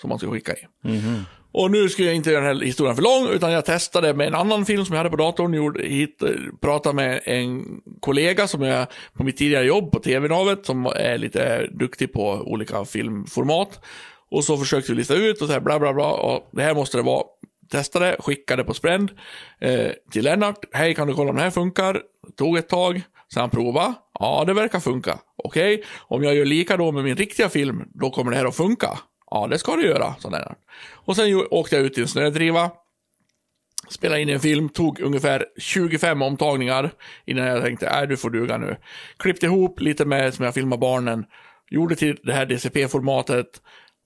som 0.03 0.09
man 0.09 0.19
ska 0.19 0.31
skicka 0.31 0.53
i. 0.53 0.57
Och 1.51 1.71
nu 1.71 1.89
ska 1.89 2.03
jag 2.03 2.15
inte 2.15 2.31
göra 2.31 2.45
den 2.45 2.57
här 2.57 2.65
historien 2.65 2.95
för 2.95 3.03
lång, 3.03 3.27
utan 3.35 3.51
jag 3.51 3.65
testade 3.65 4.13
med 4.13 4.27
en 4.27 4.35
annan 4.35 4.65
film 4.65 4.85
som 4.85 4.93
jag 4.93 4.99
hade 4.99 5.09
på 5.09 5.15
datorn. 5.15 5.53
Gjorde, 5.53 5.87
hit, 5.87 6.23
pratade 6.61 6.95
med 6.95 7.21
en 7.25 7.81
kollega 7.99 8.47
som 8.47 8.61
är 8.61 8.87
på 9.13 9.23
mitt 9.23 9.37
tidigare 9.37 9.65
jobb 9.65 9.91
på 9.91 9.99
TV-navet, 9.99 10.65
som 10.65 10.85
är 10.85 11.17
lite 11.17 11.67
duktig 11.67 12.13
på 12.13 12.29
olika 12.29 12.85
filmformat. 12.85 13.79
Och 14.31 14.43
så 14.43 14.57
försökte 14.57 14.91
vi 14.91 14.97
lista 14.97 15.15
ut 15.15 15.41
och 15.41 15.47
så 15.47 15.53
här 15.53 15.59
bla 15.59 15.79
bla 15.79 15.93
bla. 15.93 16.11
Och 16.11 16.49
det 16.51 16.63
här 16.63 16.73
måste 16.75 16.97
det 16.97 17.03
vara. 17.03 17.23
Testade, 17.71 18.15
skickade 18.19 18.63
på 18.63 18.73
Sprend 18.73 19.11
eh, 19.61 19.91
till 20.11 20.23
Lennart. 20.23 20.65
Hej, 20.71 20.95
kan 20.95 21.07
du 21.07 21.13
kolla 21.13 21.29
om 21.29 21.35
det 21.35 21.41
här 21.41 21.51
funkar? 21.51 22.01
Tog 22.37 22.57
ett 22.57 22.69
tag. 22.69 23.01
Sen 23.33 23.49
prova. 23.49 23.93
Ja, 24.19 24.43
det 24.47 24.53
verkar 24.53 24.79
funka. 24.79 25.19
Okej, 25.43 25.83
om 26.07 26.23
jag 26.23 26.35
gör 26.35 26.45
lika 26.45 26.77
då 26.77 26.91
med 26.91 27.03
min 27.03 27.15
riktiga 27.15 27.49
film, 27.49 27.83
då 27.93 28.09
kommer 28.09 28.31
det 28.31 28.37
här 28.37 28.45
att 28.45 28.55
funka. 28.55 28.99
Ja, 29.33 29.47
det 29.47 29.59
ska 29.59 29.75
det 29.75 29.83
göra, 29.83 30.15
sa 30.19 30.29
Lennart. 30.29 30.57
Och 30.91 31.15
sen 31.15 31.47
åkte 31.51 31.75
jag 31.75 31.85
ut 31.85 31.97
i 31.97 32.01
en 32.01 32.07
snödriva. 32.07 32.71
Spelade 33.89 34.21
in 34.21 34.29
en 34.29 34.39
film, 34.39 34.69
tog 34.69 34.99
ungefär 34.99 35.45
25 35.57 36.21
omtagningar 36.21 36.91
innan 37.25 37.45
jag 37.45 37.63
tänkte, 37.63 37.89
nej 37.91 38.07
du 38.07 38.17
får 38.17 38.29
duga 38.29 38.57
nu. 38.57 38.77
Klippte 39.17 39.45
ihop 39.45 39.79
lite 39.81 40.05
med 40.05 40.33
som 40.33 40.45
jag 40.45 40.53
filmar 40.53 40.77
barnen, 40.77 41.25
gjorde 41.69 41.95
till 41.95 42.19
det 42.23 42.33
här 42.33 42.45
DCP-formatet 42.45 43.61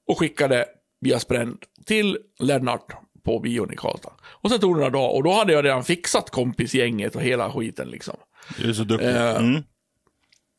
och 0.07 0.19
skickade 0.19 0.65
via 1.01 1.19
Sprend 1.19 1.57
till 1.85 2.17
Lennart 2.39 2.85
på 3.25 3.39
bion 3.39 3.73
i 3.73 3.75
Karlstad. 3.75 4.13
Och 4.23 4.49
sen 4.51 4.59
tog 4.59 4.75
det 4.75 4.79
några 4.79 4.89
dagar 4.89 5.15
och 5.15 5.23
då 5.23 5.31
hade 5.31 5.53
jag 5.53 5.65
redan 5.65 5.83
fixat 5.83 6.29
kompisgänget 6.29 7.15
och 7.15 7.21
hela 7.21 7.51
skiten 7.51 7.87
liksom. 7.89 8.15
Du 8.57 8.69
är 8.69 8.73
så 8.73 8.83
duktig. 8.83 9.07
Eh, 9.07 9.35
Mm. 9.35 9.63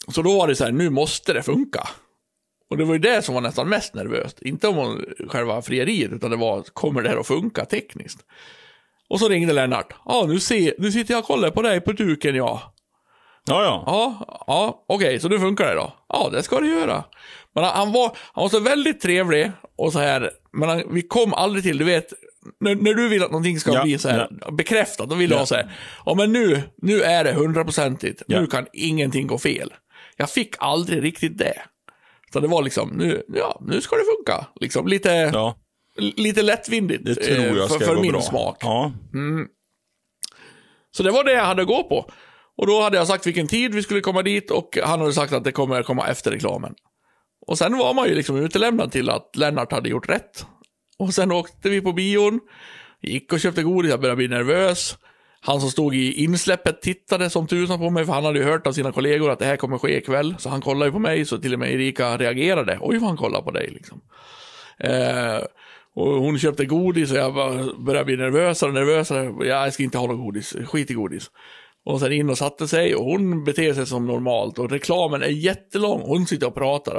Så 0.08 0.22
då 0.22 0.38
var 0.38 0.48
det 0.48 0.56
så 0.56 0.64
här, 0.64 0.72
nu 0.72 0.90
måste 0.90 1.32
det 1.32 1.42
funka. 1.42 1.88
Och 2.70 2.76
det 2.76 2.84
var 2.84 2.92
ju 2.92 2.98
det 2.98 3.22
som 3.22 3.34
var 3.34 3.40
nästan 3.42 3.68
mest 3.68 3.94
nervöst. 3.94 4.42
Inte 4.42 4.68
om 4.68 5.04
själva 5.28 5.62
frieriet, 5.62 6.12
utan 6.12 6.30
det 6.30 6.36
var, 6.36 6.62
kommer 6.62 7.02
det 7.02 7.08
här 7.08 7.16
att 7.16 7.26
funka 7.26 7.64
tekniskt? 7.64 8.18
Och 9.10 9.20
så 9.20 9.28
ringde 9.28 9.52
Lennart. 9.52 9.92
Ja, 10.04 10.24
nu, 10.28 10.40
se, 10.40 10.74
nu 10.78 10.92
sitter 10.92 11.14
jag 11.14 11.18
och 11.20 11.26
kollar 11.26 11.50
på 11.50 11.62
dig 11.62 11.80
på 11.80 11.92
duken, 11.92 12.34
ja. 12.34 12.74
Ja, 13.46 13.62
ja. 13.62 13.82
Ja, 13.86 14.44
ja 14.46 14.84
okej, 14.88 15.20
så 15.20 15.28
nu 15.28 15.38
funkar 15.38 15.66
det 15.68 15.74
då? 15.74 15.92
Ja, 16.08 16.28
det 16.32 16.42
ska 16.42 16.60
det 16.60 16.66
göra. 16.66 17.04
Men 17.54 17.64
han, 17.64 17.72
han, 17.76 17.92
var, 17.92 18.16
han 18.32 18.42
var 18.42 18.48
så 18.48 18.60
väldigt 18.60 19.00
trevlig 19.00 19.50
och 19.78 19.92
så 19.92 19.98
här, 19.98 20.30
men 20.52 20.68
han, 20.68 20.82
vi 20.94 21.02
kom 21.02 21.34
aldrig 21.34 21.64
till, 21.64 21.78
du 21.78 21.84
vet, 21.84 22.12
när, 22.60 22.74
när 22.74 22.94
du 22.94 23.08
vill 23.08 23.22
att 23.22 23.30
någonting 23.30 23.60
ska 23.60 23.72
Ja, 23.74 23.82
bli 23.82 23.98
så 23.98 24.08
här 24.08 24.28
bekräftat, 24.52 25.08
då 25.08 25.14
vill 25.14 25.28
du 25.28 25.34
Ja. 25.34 25.38
ha 25.38 25.46
så 25.46 25.54
här, 25.54 25.70
ja 26.06 26.14
men 26.14 26.32
nu, 26.32 26.62
nu 26.82 27.02
är 27.02 27.24
det 27.24 27.32
hundraprocentigt, 27.32 28.22
Ja. 28.26 28.40
nu 28.40 28.46
kan 28.46 28.66
ingenting 28.72 29.26
gå 29.26 29.38
fel. 29.38 29.74
Jag 30.16 30.30
fick 30.30 30.54
aldrig 30.58 31.02
riktigt 31.04 31.38
det. 31.38 31.58
Så 32.32 32.40
det 32.40 32.48
var 32.48 32.62
liksom, 32.62 32.88
nu, 32.88 33.22
ja, 33.28 33.60
nu 33.60 33.80
ska 33.80 33.96
det 33.96 34.04
funka. 34.16 34.46
Liksom 34.60 34.86
lite, 34.88 35.08
ja. 35.08 35.56
lite 35.96 36.42
lättvindigt 36.42 37.04
Det 37.04 37.14
tror 37.14 37.36
eh, 37.38 37.56
jag 37.56 37.68
för, 37.68 37.78
för 37.78 37.96
min 37.96 38.12
bra. 38.12 38.20
smak. 38.20 38.56
Ja. 38.60 38.92
Så 40.90 41.02
det 41.02 41.10
var 41.10 41.24
det 41.24 41.32
jag 41.32 41.44
hade 41.44 41.62
att 41.62 41.68
gå 41.68 41.82
på. 41.82 42.10
Och 42.56 42.66
då 42.66 42.80
hade 42.80 42.96
jag 42.96 43.06
sagt 43.06 43.26
vilken 43.26 43.48
tid 43.48 43.74
vi 43.74 43.82
skulle 43.82 44.00
komma 44.00 44.22
dit 44.22 44.50
och 44.50 44.78
han 44.84 45.00
hade 45.00 45.12
sagt 45.12 45.32
att 45.32 45.44
det 45.44 45.52
kommer 45.52 45.82
komma 45.82 46.08
efter 46.08 46.30
reklamen. 46.30 46.74
Och 47.46 47.58
sen 47.58 47.78
var 47.78 47.94
man 47.94 48.08
ju 48.08 48.14
liksom 48.14 48.36
utelämnad 48.36 48.92
till 48.92 49.10
att 49.10 49.36
Lennart 49.36 49.72
hade 49.72 49.88
gjort 49.88 50.08
rätt. 50.08 50.46
Och 50.98 51.14
sen 51.14 51.32
åkte 51.32 51.68
vi 51.68 51.80
på 51.80 51.92
bion, 51.92 52.40
gick 53.02 53.32
och 53.32 53.40
köpte 53.40 53.62
godis, 53.62 53.90
jag 53.90 54.00
började 54.00 54.16
bli 54.16 54.28
nervös. 54.28 54.98
Han 55.40 55.60
som 55.60 55.70
stod 55.70 55.94
i 55.94 56.12
insläppet 56.12 56.82
tittade 56.82 57.30
som 57.30 57.46
tusan 57.46 57.78
på 57.78 57.90
mig, 57.90 58.04
för 58.04 58.12
han 58.12 58.24
hade 58.24 58.38
ju 58.38 58.44
hört 58.44 58.66
av 58.66 58.72
sina 58.72 58.92
kollegor 58.92 59.30
att 59.30 59.38
det 59.38 59.44
här 59.44 59.56
kommer 59.56 59.78
ske 59.78 59.96
ikväll. 59.96 60.34
Så 60.38 60.48
han 60.48 60.60
kollade 60.60 60.86
ju 60.86 60.92
på 60.92 60.98
mig, 60.98 61.24
så 61.24 61.38
till 61.38 61.52
och 61.52 61.58
med 61.58 61.72
Erika 61.72 62.16
reagerade. 62.16 62.78
Oj, 62.80 62.98
vad 62.98 63.08
han 63.08 63.16
kollar 63.16 63.42
på 63.42 63.50
dig 63.50 63.70
liksom. 63.70 64.00
Eh, 64.78 65.38
och 65.94 66.12
hon 66.12 66.38
köpte 66.38 66.64
godis 66.64 67.10
och 67.10 67.16
jag 67.16 67.34
började 67.84 68.04
bli 68.04 68.16
nervösare 68.16 68.68
och 68.68 68.74
nervösare. 68.74 69.46
Jag 69.46 69.72
ska 69.72 69.82
inte 69.82 69.98
ha 69.98 70.06
något 70.06 70.18
godis, 70.18 70.56
skit 70.66 70.90
i 70.90 70.94
godis. 70.94 71.30
Och 71.84 72.00
sen 72.00 72.12
in 72.12 72.30
och 72.30 72.38
satte 72.38 72.68
sig 72.68 72.94
och 72.94 73.04
hon 73.04 73.44
beter 73.44 73.74
sig 73.74 73.86
som 73.86 74.06
normalt 74.06 74.58
och 74.58 74.70
reklamen 74.70 75.22
är 75.22 75.28
jättelång. 75.28 76.00
Hon 76.00 76.26
sitter 76.26 76.46
och 76.46 76.54
pratar. 76.54 76.94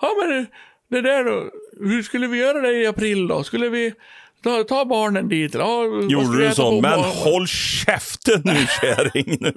Ja, 0.00 0.10
men 0.22 0.46
det 0.90 1.00
där 1.00 1.24
då, 1.24 1.50
hur 1.88 2.02
skulle 2.02 2.26
vi 2.26 2.38
göra 2.38 2.60
det 2.60 2.72
i 2.72 2.86
april 2.86 3.28
då? 3.28 3.42
Skulle 3.42 3.68
vi 3.68 3.92
ta, 4.42 4.64
ta 4.64 4.84
barnen 4.84 5.28
dit? 5.28 5.54
Ja, 5.54 5.84
Gjorde 6.08 6.48
du 6.48 6.54
så? 6.54 6.70
Men 6.70 6.80
morgonen?" 6.80 7.10
håll 7.10 7.46
käften 7.46 8.42
nu 8.44 8.66
kärring. 8.80 9.36
nu. 9.40 9.52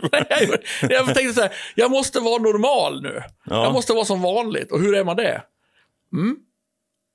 jag 0.90 1.06
tänkte 1.06 1.34
så 1.34 1.42
här, 1.42 1.52
jag 1.76 1.92
måste 1.92 2.20
vara 2.20 2.42
normal 2.42 3.02
nu. 3.02 3.22
Ja. 3.46 3.64
Jag 3.64 3.74
måste 3.74 3.94
vara 3.94 4.06
som 4.06 4.22
vanligt. 4.22 4.72
Och 4.72 4.80
hur 4.80 4.96
är 4.96 5.04
man 5.04 5.16
det? 5.16 5.42
Mm. 6.14 6.36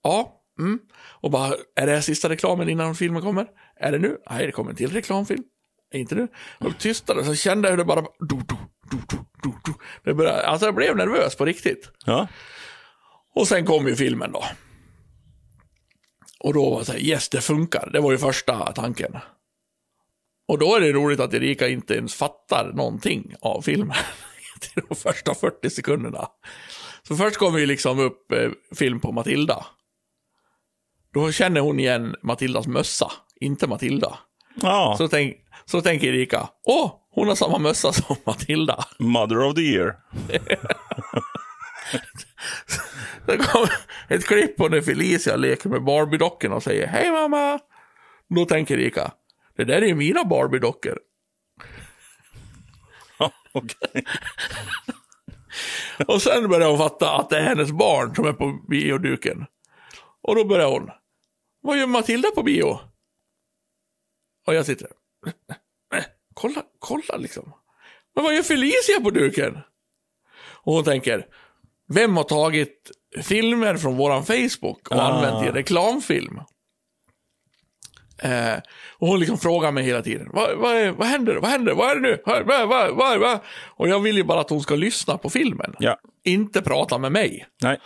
Ja. 0.03 0.35
Mm. 0.59 0.79
Och 1.21 1.31
bara, 1.31 1.55
är 1.77 1.87
det 1.87 1.93
här 1.93 2.01
sista 2.01 2.29
reklamen 2.29 2.69
innan 2.69 2.95
filmen 2.95 3.23
kommer? 3.23 3.47
Är 3.81 3.93
det 3.93 3.99
nu? 3.99 4.17
Nej, 4.31 4.47
det 4.47 4.53
kommer 4.53 4.71
en 4.71 4.77
till 4.77 4.93
reklamfilm. 4.93 5.43
Inte 5.95 6.15
nu. 6.15 6.29
Och 6.59 6.79
tystare, 6.79 7.25
så 7.25 7.35
kände 7.35 7.69
jag 7.69 7.71
hur 7.73 7.79
det 7.79 7.85
bara... 7.85 8.01
Du, 8.01 8.37
du, 8.37 8.57
du, 8.91 8.99
du, 9.43 9.53
du. 9.65 9.73
Det 10.05 10.15
började, 10.15 10.47
alltså 10.47 10.67
jag 10.67 10.75
blev 10.75 10.97
nervös 10.97 11.37
på 11.37 11.45
riktigt. 11.45 11.91
Ja. 12.07 12.29
Och 13.35 13.49
sen 13.49 13.67
kom 13.67 13.89
ju 13.89 13.97
filmen 13.97 14.33
då. 14.33 14.45
Och 16.45 16.55
då 16.55 16.71
var 16.71 16.79
det 16.79 16.85
så 16.85 16.93
här, 16.93 16.99
yes 17.01 17.29
det 17.29 17.41
funkar. 17.41 17.91
Det 17.93 18.01
var 18.01 18.13
ju 18.13 18.19
första 18.19 18.73
tanken. 18.73 19.17
Och 20.49 20.59
då 20.59 20.77
är 20.77 20.81
det 20.81 20.93
roligt 20.93 21.21
att 21.21 21.35
Erika 21.35 21.69
inte 21.69 21.95
ens 21.95 22.15
fattar 22.15 22.73
någonting 22.75 23.35
av 23.41 23.63
filmen. 23.63 23.97
Till 24.61 24.83
de 24.89 24.95
första 24.95 25.35
40 25.35 25.71
sekunderna. 25.71 26.29
Så 27.09 27.17
först 27.17 27.37
kommer 27.37 27.59
ju 27.59 27.67
liksom 27.67 27.99
upp 27.99 28.33
eh, 28.33 28.51
film 28.77 29.01
på 29.01 29.13
Matilda. 29.13 29.67
Då 31.15 31.33
känner 31.33 31.61
hon 31.61 31.81
igen 31.81 32.15
Matildas 32.23 32.67
mössa, 32.67 33.13
inte 33.41 33.67
Matilda. 33.67 34.19
ja. 34.55 34.95
Så, 34.99 35.09
tänk, 35.09 35.37
så 35.65 35.81
tänker 35.81 36.07
Erika, 36.09 36.49
åh, 36.65 36.93
hon 37.11 37.29
har 37.29 37.35
samma 37.35 37.59
mössa 37.59 37.93
som 37.93 38.17
Matilda. 38.27 38.85
Mother 38.99 39.39
of 39.43 39.55
the 39.55 39.61
year. 39.61 39.97
Det 43.27 43.37
kommer 43.37 43.73
ett 44.09 44.27
klipp 44.27 44.57
på 44.57 44.69
när 44.69 44.81
Felicia 44.81 45.37
leker 45.37 45.69
med 45.69 45.83
Barbie-dockorna 45.83 46.55
och 46.55 46.63
säger 46.63 46.87
Hej 46.87 47.11
mamma! 47.11 47.59
Då 48.29 48.45
tänker 48.45 48.79
Erika, 48.79 49.13
det 49.57 49.65
där 49.65 49.83
är 49.83 49.87
ju 49.87 49.95
mina 49.95 50.25
Barbie-dockor. 50.25 50.99
Okej. 53.53 54.05
Och 56.07 56.23
sen 56.23 56.49
börjar 56.49 56.69
hon 56.69 56.79
fatta 56.79 57.17
att 57.17 57.31
det 57.31 57.39
är 57.39 57.43
hennes 57.43 57.71
barn 57.73 58.15
som 58.15 58.25
är 58.27 58.33
på 58.33 58.61
bioduken. 58.69 59.47
Och 60.23 60.35
då 60.37 60.45
börjar 60.45 60.69
hon, 60.71 60.91
vad 61.61 61.79
gör 61.79 61.87
Matilda 61.87 62.31
på 62.31 62.43
bio? 62.43 62.81
Och 64.47 64.55
jag 64.55 64.67
sitter, 64.67 64.89
"Nej, 65.93 66.05
kolla, 66.35 66.63
kolla 66.79 67.17
liksom. 67.17 67.53
Men 68.15 68.25
vad 68.25 68.35
gör 68.35 68.43
Felicia 68.43 69.01
på 69.03 69.11
duken? 69.11 69.59
Och 70.41 70.73
hon 70.75 70.85
tänker, 70.85 71.27
vem 71.89 72.17
har 72.17 72.25
tagit 72.25 72.91
filmer 73.23 73.77
från 73.77 73.97
våran 73.97 74.25
Facebook 74.25 74.89
och 74.91 74.97
Ah. 74.97 75.01
använt 75.03 75.47
i 75.47 75.51
reklamfilm? 75.59 76.41
Eh, 78.23 78.55
och 78.99 79.09
hon 79.09 79.21
liksom 79.21 79.39
frågar 79.39 79.73
mig 79.73 79.85
hela 79.85 80.03
tiden. 80.03 80.29
Vad, 80.33 80.59
vad, 80.59 80.77
är, 80.77 80.91
vad 80.91 81.07
händer? 81.07 81.35
Vad 81.35 81.51
händer? 81.51 81.75
Vad 81.75 81.91
är 81.91 81.95
det 81.95 82.01
nu? 82.01 82.23
Vad, 82.27 82.47
vad, 82.47 82.69
vad, 82.97 83.19
vad? 83.21 83.39
Och 83.77 83.89
jag 83.89 84.01
vill 84.01 84.17
ju 84.17 84.25
bara 84.25 84.41
att 84.41 84.51
hon 84.51 84.61
ska 84.61 84.75
lyssna 84.75 85.19
på 85.19 85.31
filmen. 85.31 85.75
Ja. 85.79 85.99
Inte 86.25 86.63
prata 86.63 86.99
med 86.99 87.13
mig. 87.13 87.47
Nej. 87.63 87.79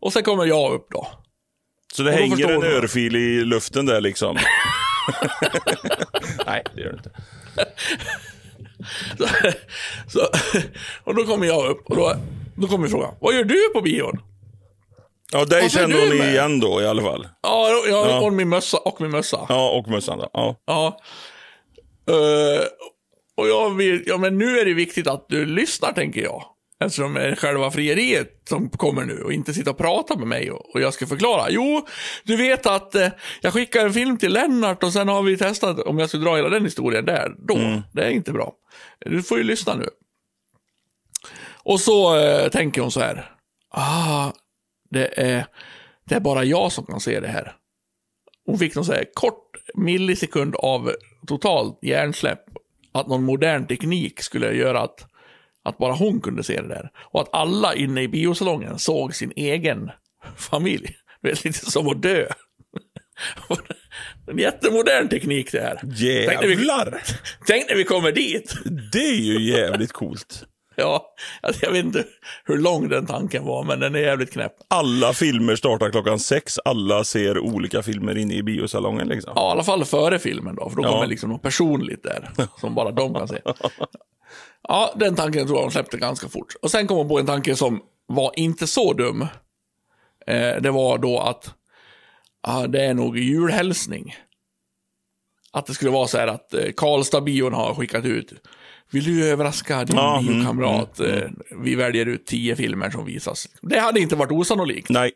Och 0.00 0.12
sen 0.12 0.22
kommer 0.22 0.44
jag 0.46 0.72
upp 0.72 0.86
då. 0.90 1.08
Så 1.94 2.02
det 2.02 2.12
hänger 2.12 2.50
en 2.50 2.62
örfil 2.62 3.16
i 3.16 3.44
luften 3.44 3.86
där 3.86 4.00
liksom? 4.00 4.36
Nej, 6.46 6.62
det 6.74 6.80
gör 6.80 6.92
det 6.92 6.96
inte. 6.96 7.10
Så, 9.18 9.26
så, 10.08 10.20
och 11.04 11.14
då 11.14 11.24
kommer 11.24 11.46
jag 11.46 11.66
upp 11.70 11.86
och 11.86 11.96
då, 11.96 12.14
då 12.60 12.68
kommer 12.68 12.88
frågan. 12.88 13.14
Vad 13.20 13.34
gör 13.34 13.44
du 13.44 13.68
på 13.74 13.80
bion? 13.80 14.18
Ja, 15.32 15.44
dig 15.44 15.62
Varför 15.62 15.78
kände 15.78 16.00
hon 16.00 16.18
med? 16.18 16.28
igen 16.32 16.60
då 16.60 16.82
i 16.82 16.86
alla 16.86 17.02
fall. 17.02 17.28
Ja, 17.42 17.68
jag 17.88 18.10
Ja. 18.10 18.20
har 18.20 18.30
min 18.30 18.48
mössa 18.48 18.76
och 18.78 19.00
min 19.00 19.10
mössa. 19.10 19.46
Ja, 19.48 19.70
och 19.70 19.88
mössan 19.88 20.18
då. 20.18 20.30
Ja. 20.32 20.56
Ja. 20.66 20.98
Eh, 22.10 22.62
och 23.36 23.48
jag 23.48 23.74
vill, 23.74 24.02
ja 24.06 24.16
men 24.18 24.38
nu 24.38 24.58
är 24.58 24.64
det 24.64 24.74
viktigt 24.74 25.06
att 25.06 25.26
du 25.28 25.46
lyssnar 25.46 25.92
tänker 25.92 26.22
jag. 26.22 26.42
Eftersom 26.84 27.14
det 27.14 27.20
är 27.22 27.34
själva 27.36 27.70
frieriet 27.70 28.28
som 28.48 28.70
kommer 28.70 29.04
nu 29.04 29.22
och 29.22 29.32
inte 29.32 29.54
sitta 29.54 29.70
och 29.70 29.78
prata 29.78 30.16
med 30.18 30.26
mig 30.28 30.50
och, 30.50 30.74
och 30.74 30.80
jag 30.80 30.94
ska 30.94 31.06
förklara. 31.06 31.50
Jo, 31.50 31.86
du 32.24 32.36
vet 32.36 32.66
att 32.66 32.94
eh, 32.94 33.08
jag 33.40 33.52
skickar 33.52 33.84
en 33.86 33.92
film 33.92 34.18
till 34.18 34.32
Lennart 34.32 34.82
och 34.82 34.92
sen 34.92 35.08
har 35.08 35.22
vi 35.22 35.36
testat 35.36 35.80
om 35.80 35.98
jag 35.98 36.08
skulle 36.08 36.24
dra 36.24 36.36
hela 36.36 36.48
den 36.48 36.64
historien 36.64 37.04
där. 37.04 37.30
Då, 37.48 37.82
det 37.92 38.02
är 38.04 38.10
inte 38.10 38.32
bra. 38.32 38.52
Du 39.06 39.22
får 39.22 39.38
ju 39.38 39.44
lyssna 39.44 39.74
nu. 39.74 39.88
Och 41.68 41.80
så 41.80 42.16
eh, 42.16 42.48
tänker 42.48 42.80
hon 42.80 42.90
så 42.90 43.00
här. 43.00 43.30
Ah, 43.70 44.32
det 44.90 45.20
är, 45.20 45.46
det 46.08 46.14
är 46.14 46.20
bara 46.20 46.44
jag 46.44 46.72
som 46.72 46.86
kan 46.86 47.00
se 47.00 47.20
det 47.20 47.28
här. 47.28 47.52
Hon 48.46 48.58
fick 48.58 48.74
någon 48.74 48.84
så 48.84 48.92
här 48.92 49.04
kort 49.14 49.56
millisekund 49.74 50.56
av 50.56 50.92
totalt 51.26 51.78
hjärnsläpp. 51.82 52.44
Att 52.92 53.06
någon 53.06 53.24
modern 53.24 53.66
teknik 53.66 54.20
skulle 54.20 54.52
göra 54.52 54.80
att, 54.80 55.06
att 55.62 55.78
bara 55.78 55.92
hon 55.92 56.20
kunde 56.20 56.44
se 56.44 56.60
det 56.60 56.68
där. 56.68 56.90
Och 56.96 57.20
att 57.20 57.34
alla 57.34 57.74
inne 57.74 58.02
i 58.02 58.08
biosalongen 58.08 58.78
såg 58.78 59.14
sin 59.14 59.32
egen 59.36 59.90
familj. 60.36 60.96
Det 61.22 61.30
är 61.30 61.46
lite 61.46 61.70
som 61.70 61.88
att 61.88 62.02
dö. 62.02 62.26
En 64.26 64.38
jättemodern 64.38 65.08
teknik 65.08 65.52
det 65.52 65.60
här. 65.60 65.78
Tänk 66.26 66.40
när, 66.40 66.48
vi, 66.48 66.54
Jävlar! 66.54 67.02
tänk 67.46 67.68
när 67.68 67.76
vi 67.76 67.84
kommer 67.84 68.12
dit. 68.12 68.54
Det 68.92 69.08
är 69.08 69.20
ju 69.20 69.50
jävligt 69.50 69.92
coolt. 69.92 70.44
Ja, 70.82 71.14
alltså 71.42 71.64
jag 71.64 71.72
vet 71.72 71.84
inte 71.84 72.04
hur 72.44 72.58
lång 72.58 72.88
den 72.88 73.06
tanken 73.06 73.44
var, 73.44 73.64
men 73.64 73.80
den 73.80 73.94
är 73.94 73.98
jävligt 73.98 74.32
knäpp. 74.32 74.52
Alla 74.68 75.12
filmer 75.12 75.56
startar 75.56 75.90
klockan 75.90 76.18
sex. 76.18 76.58
Alla 76.64 77.04
ser 77.04 77.38
olika 77.38 77.82
filmer 77.82 78.18
inne 78.18 78.34
i 78.34 78.42
biosalongen 78.42 79.08
liksom. 79.08 79.32
Ja, 79.36 79.48
i 79.48 79.52
alla 79.52 79.62
fall 79.64 79.84
före 79.84 80.18
filmen 80.18 80.54
då, 80.56 80.68
för 80.70 80.76
då 80.76 80.82
Ja. 80.82 80.92
kommer 80.92 81.06
liksom 81.06 81.30
något 81.30 81.42
personligt 81.42 82.02
där, 82.02 82.30
som 82.60 82.74
bara 82.74 82.90
de 82.90 83.14
kan 83.14 83.28
se. 83.28 83.38
Ja, 84.68 84.92
den 84.96 85.14
tanken 85.16 85.46
tror 85.46 85.58
jag 85.58 85.66
de 85.66 85.72
släppte 85.72 85.96
ganska 85.98 86.28
fort. 86.28 86.54
Och 86.62 86.70
sen 86.70 86.86
kom 86.86 86.96
hon 86.96 87.08
på 87.08 87.18
en 87.18 87.26
tanke 87.26 87.56
som 87.56 87.80
var 88.06 88.32
inte 88.36 88.66
så 88.66 88.92
dum. 88.92 89.22
Eh, 90.26 90.56
det 90.60 90.70
var 90.70 90.98
då 90.98 91.18
att 91.20 91.54
ja, 92.46 92.66
det 92.66 92.84
är 92.84 92.94
nog 92.94 93.18
julhälsning. 93.18 94.16
Att 95.52 95.66
det 95.66 95.74
skulle 95.74 95.90
vara 95.90 96.06
så 96.06 96.18
här 96.18 96.26
att 96.26 96.54
eh, 96.54 96.64
Karlstad-bion 96.76 97.52
har 97.54 97.74
skickat 97.74 98.04
ut. 98.04 98.32
Vill 98.90 99.04
du 99.04 99.28
överraska 99.28 99.84
din 99.84 99.96
Ja, 99.96 100.18
mm, 100.18 100.34
biokamrat? 100.34 101.00
Eh, 101.00 101.22
vi 101.62 101.74
väljer 101.74 102.06
ut 102.06 102.26
tio 102.26 102.56
filmer 102.56 102.90
som 102.90 103.04
visas. 103.04 103.48
Det 103.62 103.78
hade 103.78 104.00
inte 104.00 104.16
varit 104.16 104.32
osannolikt. 104.32 104.90
Nej. 104.90 105.12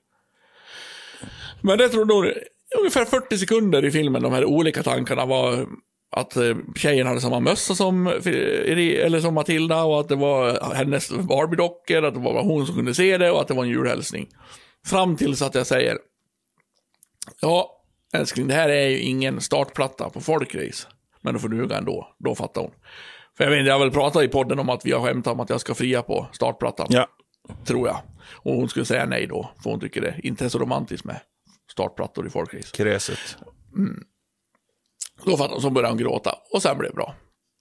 Men 1.61 1.79
det 1.79 1.89
tror 1.89 2.05
nog 2.05 2.33
ungefär 2.79 3.05
40 3.05 3.39
sekunder 3.39 3.85
i 3.85 3.91
filmen, 3.91 4.23
de 4.23 4.33
här 4.33 4.45
olika 4.45 4.83
tankarna 4.83 5.27
var 5.27 5.67
att 6.17 6.37
eh, 6.37 6.57
tjejen 6.77 7.07
hade 7.07 7.21
samma 7.21 7.41
mössa 7.41 7.75
som, 7.75 8.07
eller 8.07 9.21
som 9.21 9.35
Matilda 9.35 9.83
och 9.83 10.01
att 10.01 10.09
det 10.09 10.17
var 10.17 10.75
hennes 10.75 11.11
Barbie-dockor, 11.11 12.05
att 12.05 12.15
det 12.15 12.21
var 12.21 12.43
hon 12.43 12.67
som 12.67 12.75
kunde 12.75 12.95
se 12.95 13.19
det 13.19 13.31
och 13.31 13.41
att 13.41 13.49
det 13.49 13.55
var 13.55 13.65
en 13.65 13.71
julhälsning. 13.71 14.29
Fram 14.87 15.17
tills 15.17 15.43
att 15.43 15.55
jag 15.55 15.67
säger, 15.67 15.99
ja 17.41 17.83
älskling, 18.13 18.49
det 18.49 18.55
här 18.55 18.69
är 18.69 18.89
ju 18.89 18.99
ingen 18.99 19.41
startplatta 19.41 20.11
på 20.11 20.21
folkrace. 20.21 20.89
Men 21.21 21.35
då 21.35 21.41
får 21.41 21.49
du 21.49 21.61
hugga 21.61 21.77
ändå, 21.77 22.15
då 22.19 22.35
fattar 22.35 22.61
hon. 22.61 22.71
För 23.37 23.45
jag 23.45 23.51
vet 23.51 23.67
jag 23.67 23.75
har 23.75 23.81
väl 23.81 23.91
pratat 23.91 24.23
i 24.23 24.29
podden 24.29 24.59
om 24.59 24.69
att 24.69 24.87
vi 24.87 24.93
har 24.93 25.03
skämtat 25.03 25.33
om 25.33 25.41
att 25.41 25.51
jag 25.51 25.61
ska 25.61 25.75
fria 25.75 26.03
på 26.03 26.27
startplattan. 26.33 26.87
Ja. 26.91 27.09
Tror 27.65 27.89
jag. 27.89 27.97
Och 28.33 28.55
hon 28.55 28.69
skulle 28.69 28.85
säga 28.85 29.07
nej 29.07 29.27
då, 29.27 29.51
för 29.63 29.71
hon 29.71 29.81
tycker 29.81 30.01
det 30.01 30.15
inte 30.23 30.45
är 30.45 30.49
så 30.49 30.59
romantiskt 30.59 31.05
med 31.05 31.21
startplattor 31.73 32.27
i 32.27 32.31
folkrace. 32.31 32.77
Kräset. 32.77 33.37
Då 35.25 35.37
fattade 35.37 35.55
hon, 35.55 35.63
så 35.63 35.71
började 35.71 35.93
hon 35.93 35.99
gråta 35.99 36.35
och 36.53 36.63
sen 36.63 36.79
blev 36.79 36.91
det 36.91 36.95
bra. 36.95 37.15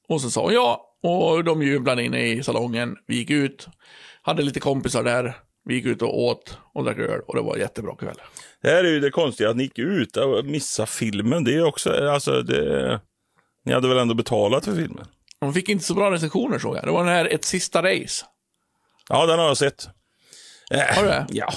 Och 0.07 0.21
så 0.21 0.29
sa 0.29 0.41
hon 0.41 0.53
ja, 0.53 0.97
och 1.03 1.43
de 1.43 1.61
jublade 1.61 2.03
inne 2.03 2.27
i 2.27 2.43
salongen. 2.43 2.97
Vi 3.07 3.15
gick 3.15 3.29
ut, 3.29 3.67
hade 4.21 4.43
lite 4.43 4.59
kompisar 4.59 5.03
där. 5.03 5.37
Vi 5.65 5.73
gick 5.73 5.85
ut 5.85 6.01
och 6.01 6.19
åt 6.19 6.57
och 6.73 6.83
drack 6.83 6.97
öl 6.97 7.21
och 7.27 7.35
det 7.35 7.41
var 7.41 7.53
en 7.53 7.59
jättebra 7.59 7.95
kväll. 7.95 8.17
Det 8.61 8.69
här 8.69 8.83
är 8.83 8.89
ju 8.89 8.99
det 8.99 9.11
konstiga, 9.11 9.49
att 9.49 9.57
ni 9.57 9.63
gick 9.63 9.79
ut 9.79 10.17
och 10.17 10.45
missade 10.45 10.87
filmen. 10.87 11.43
Det 11.43 11.55
är 11.55 11.65
också, 11.65 12.09
alltså 12.09 12.41
det... 12.41 13.01
Ni 13.65 13.73
hade 13.73 13.87
väl 13.87 13.97
ändå 13.97 14.13
betalat 14.13 14.65
för 14.65 14.75
filmen? 14.75 15.05
De 15.41 15.53
fick 15.53 15.69
inte 15.69 15.83
så 15.83 15.93
bra 15.93 16.11
recensioner 16.11 16.59
såg 16.59 16.75
jag. 16.77 16.83
Det 16.85 16.91
var 16.91 17.03
den 17.05 17.13
här 17.13 17.25
Ett 17.33 17.45
sista 17.45 17.81
race. 17.83 18.25
Ja, 19.09 19.25
den 19.25 19.39
har 19.39 19.45
jag 19.47 19.57
sett. 19.57 19.87
Äh, 20.71 20.79
Har 20.95 21.03
du 21.03 21.09
det? 21.09 21.25
Ja. 21.29 21.53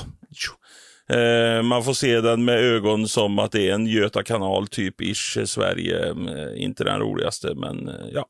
Eh, 1.16 1.62
man 1.62 1.85
får 1.85 1.92
se 1.94 2.20
den 2.20 2.44
med 2.44 2.59
ögon 2.59 3.09
som 3.09 3.38
att 3.38 3.53
det 3.53 3.70
är 3.70 3.75
en 3.75 3.87
Göta 3.87 4.23
kanal 4.23 4.68
typ 4.68 5.01
ish 5.01 5.38
Sverige. 5.47 6.09
Eh, 6.11 6.62
Inte 6.62 6.85
den 6.85 7.01
roligaste, 7.01 7.55
men 7.55 7.88
eh, 7.88 7.94
ja. 8.12 8.27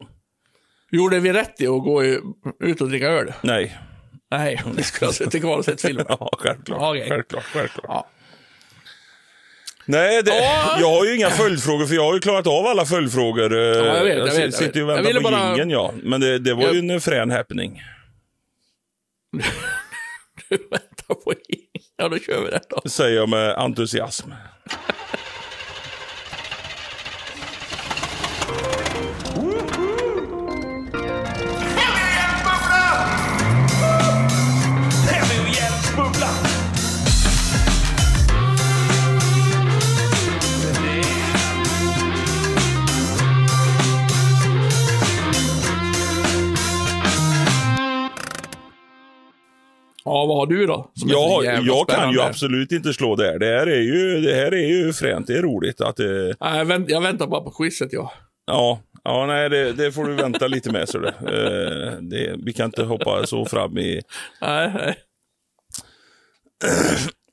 Gjorde 0.93 1.21
vi 1.21 1.33
rätt 1.33 1.61
i 1.61 1.67
att 1.67 1.83
gå 1.83 2.05
i- 2.05 2.21
ut 2.61 2.81
och 2.81 2.88
dricka 2.88 3.07
öl? 3.09 3.33
Nej. 3.43 3.79
Nej, 4.31 4.62
vi 4.77 4.83
skulle 4.83 5.09
ha 5.09 5.12
suttit 5.12 5.43
kvar 5.43 5.59
och 5.59 5.64
sett 5.64 5.81
filmen. 5.81 6.07
Ja, 6.21 6.31
självklart. 6.38 6.81
Ja, 6.81 6.90
okej. 6.90 7.09
Självklart, 7.09 7.45
självklart. 7.45 7.85
Ja. 7.88 8.07
Nej, 9.87 10.23
det, 10.23 10.31
Ja. 10.37 10.77
jag 10.81 10.90
har 10.90 11.05
ju 11.05 11.16
inga 11.16 11.31
följdfrågor 11.31 11.87
för 11.87 11.94
jag 11.94 12.05
har 12.05 12.14
ju 12.14 12.20
klarat 12.20 12.47
av 12.47 12.66
alla 12.66 12.87
följdfrågor. 12.87 13.55
jag 13.57 14.05
vet, 14.05 14.18
jag 14.18 14.33
si- 14.33 14.37
vet, 14.37 14.44
jag 14.44 14.55
sitter 14.55 14.77
ju 14.81 14.85
och. 14.85 14.90
Jag 14.90 14.94
väntar 14.97 15.09
ville 15.09 15.20
på 15.20 15.31
bara- 15.31 15.49
jingeln 15.49 15.70
ja. 15.70 15.92
Men 16.03 16.20
det, 16.20 16.38
det 16.38 16.55
var 16.55 16.62
Jag- 16.62 16.75
ju 16.75 16.90
en 16.92 17.01
frän 17.01 17.31
happening. 17.31 17.83
Du 20.49 20.57
väntar 20.57 21.14
på 21.25 21.33
Ja, 21.97 22.09
då 22.09 22.18
kör 22.18 22.40
vi 22.44 22.51
det 22.51 22.61
då. 22.70 22.88
Säger 22.88 23.16
jag 23.16 23.29
med 23.29 23.51
entusiasm. 23.59 24.31
Ja, 50.05 50.27
vad 50.27 50.37
har 50.37 50.47
du 50.47 50.67
då? 50.67 50.90
Så 50.95 51.07
Jag, 51.09 51.64
jag 51.64 51.88
kan 51.88 52.12
ju 52.12 52.21
absolut 52.21 52.73
inte 52.73 52.93
slå 52.93 53.17
det 53.17 53.25
här. 53.25 53.38
Det 53.38 53.47
här 53.47 53.67
är 53.67 53.81
ju, 53.81 54.21
det 54.21 54.35
här 54.35 54.55
är 54.55 54.69
ju 54.69 54.93
fränt. 54.93 55.27
Det 55.27 55.38
är 55.38 55.43
roligt 55.43 55.81
att 55.81 55.97
det... 55.97 56.37
Nej, 56.40 56.59
jag, 56.59 56.64
vänt, 56.64 56.90
jag 56.90 57.01
väntar 57.01 57.27
bara 57.27 57.40
på 57.40 57.51
quizet, 57.51 57.93
ja. 57.93 58.12
Ja, 58.47 58.81
ja 59.05 59.27
nej, 59.27 59.51
det, 59.51 59.73
det 59.73 59.93
får 59.93 60.05
du 60.05 60.14
vänta 60.14 60.47
lite 60.47 60.73
med. 60.73 60.88
Så 60.88 60.99
det. 60.99 61.09
Eh, 61.09 62.01
det, 62.01 62.37
vi 62.45 62.53
kan 62.53 62.67
inte 62.67 62.83
hoppa 62.83 63.27
så 63.27 63.45
fram 63.45 63.79
i... 63.79 64.03
Nej, 64.40 64.73
nej. 64.75 64.97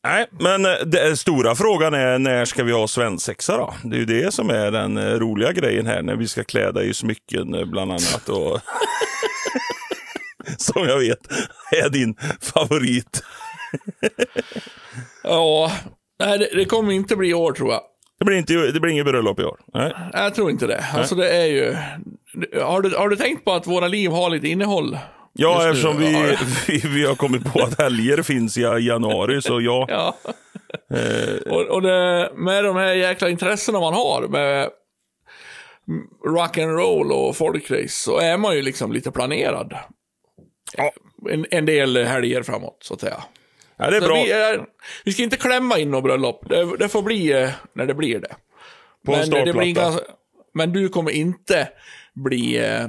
Nej, 0.04 0.26
men 0.40 0.66
eh, 0.66 0.72
den 0.86 1.18
stora 1.18 1.56
frågan 1.56 1.94
är 1.94 2.20
när 2.20 2.46
ska 2.46 2.64
vi 2.64 2.72
ha 2.72 2.88
svensexa 2.88 3.58
då? 3.58 3.74
Det 3.84 3.96
är 3.96 4.00
ju 4.00 4.06
det 4.06 4.34
som 4.34 4.50
är 4.50 4.72
den 4.72 4.98
eh, 4.98 5.04
roliga 5.04 5.52
grejen 5.52 5.88
här 5.88 6.02
när 6.02 6.16
vi 6.16 6.28
ska 6.28 6.44
kläda 6.44 6.84
i 6.84 6.94
smycken 6.94 7.54
eh, 7.54 7.66
bland 7.66 7.92
annat. 7.92 8.30
Och 8.30 8.60
som 10.74 10.88
jag 10.88 11.00
vet 11.00 11.28
är 11.71 11.89
din 11.89 12.15
favorit. 12.41 13.24
Ja, 15.24 15.71
nej, 16.19 16.50
det, 16.56 16.65
kommer 16.65 16.91
inte 16.91 17.15
bli 17.15 17.30
i 17.30 17.34
år 17.34 17.52
tror 17.52 17.71
jag. 17.71 17.82
Det 18.19 18.26
blir, 18.26 18.38
inte, 18.38 18.54
det 18.54 18.80
blir 18.80 18.91
inget 18.91 19.06
bröllop 19.06 19.39
i 19.39 19.43
år. 19.43 19.60
Nej. 19.74 19.93
Jag 20.13 20.36
tror 20.36 20.50
inte 20.52 20.67
det. 20.67 20.86
Alltså 20.93 21.15
det 21.15 21.30
är 21.30 21.45
ju... 21.45 21.76
Har 22.62 22.82
du, 22.82 22.95
har 22.97 23.10
du 23.10 23.15
tänkt 23.15 23.45
på 23.45 23.52
att 23.52 23.67
våra 23.67 23.88
liv 23.88 24.12
har 24.12 24.30
lite 24.30 24.47
innehåll? 24.47 24.97
Ja, 25.34 25.69
eftersom 25.69 25.97
vi, 25.97 26.12
ja. 26.13 26.38
vi, 26.67 26.78
vi 26.88 27.06
har 27.06 27.15
kommit 27.15 27.54
på 27.54 27.63
att 27.63 27.82
helger 27.82 28.21
finns 28.21 28.58
i 28.58 28.62
januari, 28.62 29.41
så 29.41 29.62
ja. 29.62 29.86
Ja. 29.89 30.15
Eh, 30.97 31.54
Och, 31.54 31.62
och 31.62 31.82
det, 31.82 32.32
med 32.36 32.63
de 32.63 32.76
här 32.76 32.93
jäkla 32.93 33.30
intressena 33.30 33.80
man 33.80 33.93
har 33.93 34.28
med 34.28 34.69
rock 36.26 36.58
and 36.58 36.71
roll 36.71 37.12
och 37.12 37.38
folkrace 37.38 37.88
så 38.04 38.19
är 38.19 38.38
man 38.38 38.56
ju 38.56 38.62
liksom 38.62 38.91
lite 38.91 39.12
planerad. 39.12 39.74
Ja. 40.78 40.92
En, 41.32 41.46
en 41.52 41.66
del 41.66 41.98
helger 41.98 42.44
framåt, 42.44 42.78
så 42.82 42.94
att 42.94 43.02
säga. 43.02 43.24
ja, 43.78 43.90
det 43.90 43.98
är 43.98 44.02
Så 44.02 44.08
bra. 44.08 44.24
Vi, 44.24 44.32
är, 44.32 44.66
vi 45.06 45.14
ska 45.14 45.24
inte 45.24 45.38
klämma 45.38 45.78
in 45.80 45.92
något 45.92 46.04
bröllop. 46.04 46.50
Det, 46.50 46.78
det 46.78 46.90
får 46.90 47.02
bli 47.02 47.32
eh, 47.32 47.50
när 47.74 47.86
det 47.86 47.94
blir 47.94 48.20
det. 48.20 48.36
På 49.06 49.14
en 49.14 49.30
Men, 49.30 49.46
det 49.46 49.54
blir 49.54 49.74
ganska, 49.74 50.02
men 50.54 50.74
du 50.74 50.90
kommer 50.90 51.12
inte 51.12 51.70
bli 52.14 52.58
eh, 52.58 52.86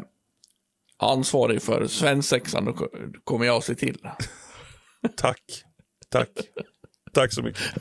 ansvarig 0.98 1.62
för 1.62 1.86
svensexan. 1.86 2.64
Då 2.64 2.72
ko- 2.72 2.88
kommer 3.24 3.46
jag 3.46 3.64
se 3.64 3.74
till. 3.74 3.98
Tack. 5.16 5.42
Tack. 6.10 6.28
Tack 7.14 7.32
så 7.32 7.42
mycket. 7.42 7.62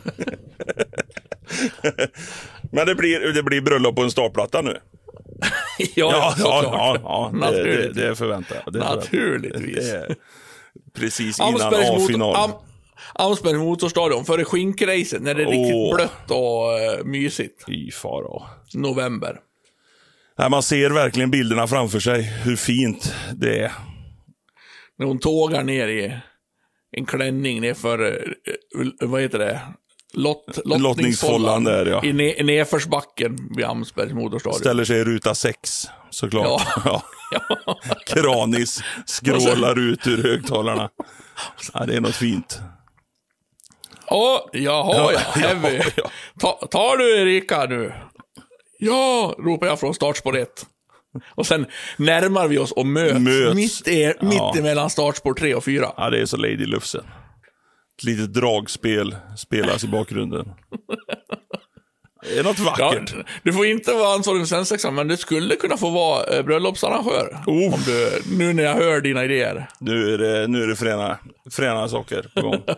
Men 2.71 2.85
det 2.87 2.95
blir, 2.95 3.33
det 3.33 3.43
blir 3.43 3.61
bröllop 3.61 3.95
på 3.95 4.01
en 4.01 4.11
startplatta 4.11 4.61
nu. 4.61 4.79
ja, 5.77 5.85
Ja, 5.95 6.35
ja, 6.37 6.97
ja, 7.03 7.31
ja 7.41 7.51
det, 7.51 7.93
det, 7.93 8.15
förväntar 8.15 8.55
jag. 8.65 8.73
Det 8.73 8.79
förväntar. 8.79 8.95
Naturligtvis. 8.95 9.93
Är 9.93 10.15
precis 10.93 11.39
innan 11.39 11.55
A-final. 11.55 12.19
motor, 12.19 12.43
Am, 12.43 12.51
Amsbergs 13.13 13.57
motorstadion 13.57 14.25
före 14.25 14.45
skinkracet 14.45 15.21
när 15.21 15.33
det 15.33 15.43
är 15.43 15.47
riktigt 15.47 15.75
Åh. 15.75 15.95
blött 15.95 16.31
och 16.31 16.99
uh, 16.99 17.05
mysigt. 17.05 17.65
Fy 17.65 17.91
faro. 17.91 18.43
November. 18.73 19.39
Nej, 20.37 20.49
man 20.49 20.63
ser 20.63 20.89
verkligen 20.89 21.31
bilderna 21.31 21.67
framför 21.67 21.99
sig, 21.99 22.21
hur 22.21 22.55
fint 22.55 23.15
det 23.33 23.59
är. 23.59 23.71
När 24.97 25.05
hon 25.05 25.19
tågar 25.19 25.63
ner 25.63 25.87
i 25.87 26.17
en 26.97 27.05
klänning 27.05 27.61
nerför, 27.61 28.01
uh, 28.77 28.91
vad 29.01 29.21
heter 29.21 29.39
det? 29.39 29.61
Lott, 30.13 30.59
Lottningsfållan 30.65 31.63
där, 31.63 31.85
ja. 31.85 32.03
I, 32.03 32.13
ne, 32.13 32.33
i 32.33 32.43
nedförsbacken 32.43 33.37
vid 33.55 33.65
Amsbergs 33.65 34.13
motorstadion. 34.13 34.59
Ställer 34.59 34.83
sig 34.85 34.99
i 34.99 35.03
ruta 35.03 35.35
6, 35.35 35.85
såklart. 36.09 36.61
Ja. 36.85 37.03
Ja. 37.65 37.79
Kranis 38.05 38.83
skrålar 39.05 39.79
ut 39.91 40.07
ur 40.07 40.23
högtalarna. 40.23 40.89
Ja, 41.73 41.85
det 41.85 41.95
är 41.95 42.01
något 42.01 42.15
fint. 42.15 42.59
Ja, 44.09 44.49
jaha, 44.53 45.11
ja, 45.13 45.19
heavy. 45.41 45.77
ja, 45.77 45.83
ja. 45.95 46.09
Ta, 46.39 46.51
tar 46.71 46.97
du 46.97 47.21
Erika 47.21 47.65
nu? 47.65 47.93
Ja, 48.79 49.35
ropar 49.39 49.67
jag 49.67 49.79
från 49.79 49.93
startspår 49.93 50.37
1. 50.37 50.65
Och 51.35 51.47
sen 51.47 51.65
närmar 51.97 52.47
vi 52.47 52.57
oss 52.57 52.71
och 52.71 52.85
möts, 52.85 53.19
Möts. 53.19 53.55
mitt, 53.55 53.87
i, 53.87 54.13
mitt 54.21 54.33
Ja. 54.33 54.55
emellan 54.57 54.89
startspår 54.89 55.33
3 55.33 55.55
och 55.55 55.63
4. 55.63 55.93
Ja, 55.97 56.09
det 56.09 56.21
är 56.21 56.25
så 56.25 56.37
Lady 56.37 56.65
Lufsen. 56.65 57.03
Ett 58.01 58.05
litet 58.05 58.33
dragspel 58.33 59.15
spelas 59.37 59.83
i 59.83 59.87
bakgrunden. 59.87 60.45
Det 62.23 62.39
är 62.39 62.43
något 62.43 62.59
Ja, 62.59 62.65
vackert. 62.65 63.13
du 63.43 63.53
får 63.53 63.65
inte 63.65 63.93
vara 63.93 64.13
ansvarig 64.15 64.41
för 64.41 64.45
svensexan, 64.47 64.95
men 64.95 65.07
du 65.07 65.17
skulle 65.17 65.55
kunna 65.55 65.77
få 65.77 65.89
vara 65.89 66.23
eh, 66.37 66.43
bröllopsarrangör. 66.45 67.37
Oh. 67.47 67.73
Om 67.73 67.79
du, 67.85 68.21
nu 68.37 68.53
när 68.53 68.63
jag 68.63 68.73
hör 68.75 69.01
dina 69.01 69.23
idéer. 69.25 69.67
Nu 69.79 70.13
är 70.13 70.17
det, 70.17 70.47
nu 70.47 70.63
är 70.63 70.67
det 70.67 70.75
fräna, 70.75 71.17
fräna 71.51 71.87
saker 71.87 72.31
på 72.35 72.41
gång. 72.41 72.63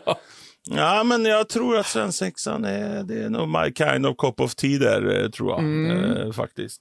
Ja, 0.70 1.04
men 1.04 1.24
jag 1.24 1.48
tror 1.48 1.76
att 1.78 1.86
svensexan 1.86 2.64
är, 2.64 3.02
det 3.02 3.24
är 3.24 3.30
nog 3.30 3.48
my 3.48 3.72
kind 3.72 4.06
of 4.06 4.16
cup 4.16 4.40
of 4.40 4.54
tea 4.54 4.78
där, 4.78 5.22
eh, 5.24 5.30
tror 5.30 5.50
jag. 5.50 6.26
Eh, 6.26 6.32
faktiskt. 6.32 6.80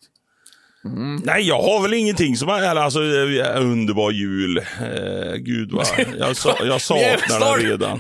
Nej, 1.23 1.47
jag 1.47 1.61
har 1.61 1.81
väl 1.81 1.93
ingenting 1.93 2.37
som... 2.37 2.49
Eller, 2.49 2.81
alltså, 2.81 2.99
eh, 2.99 3.61
underbar 3.61 4.11
jul. 4.11 4.57
Eh, 4.57 5.33
gud 5.35 5.71
vad... 5.71 5.87
Jag, 6.19 6.35
sa, 6.35 6.55
jag 6.63 6.81
saknar 7.21 7.57
den 7.57 7.69
redan. 7.69 7.99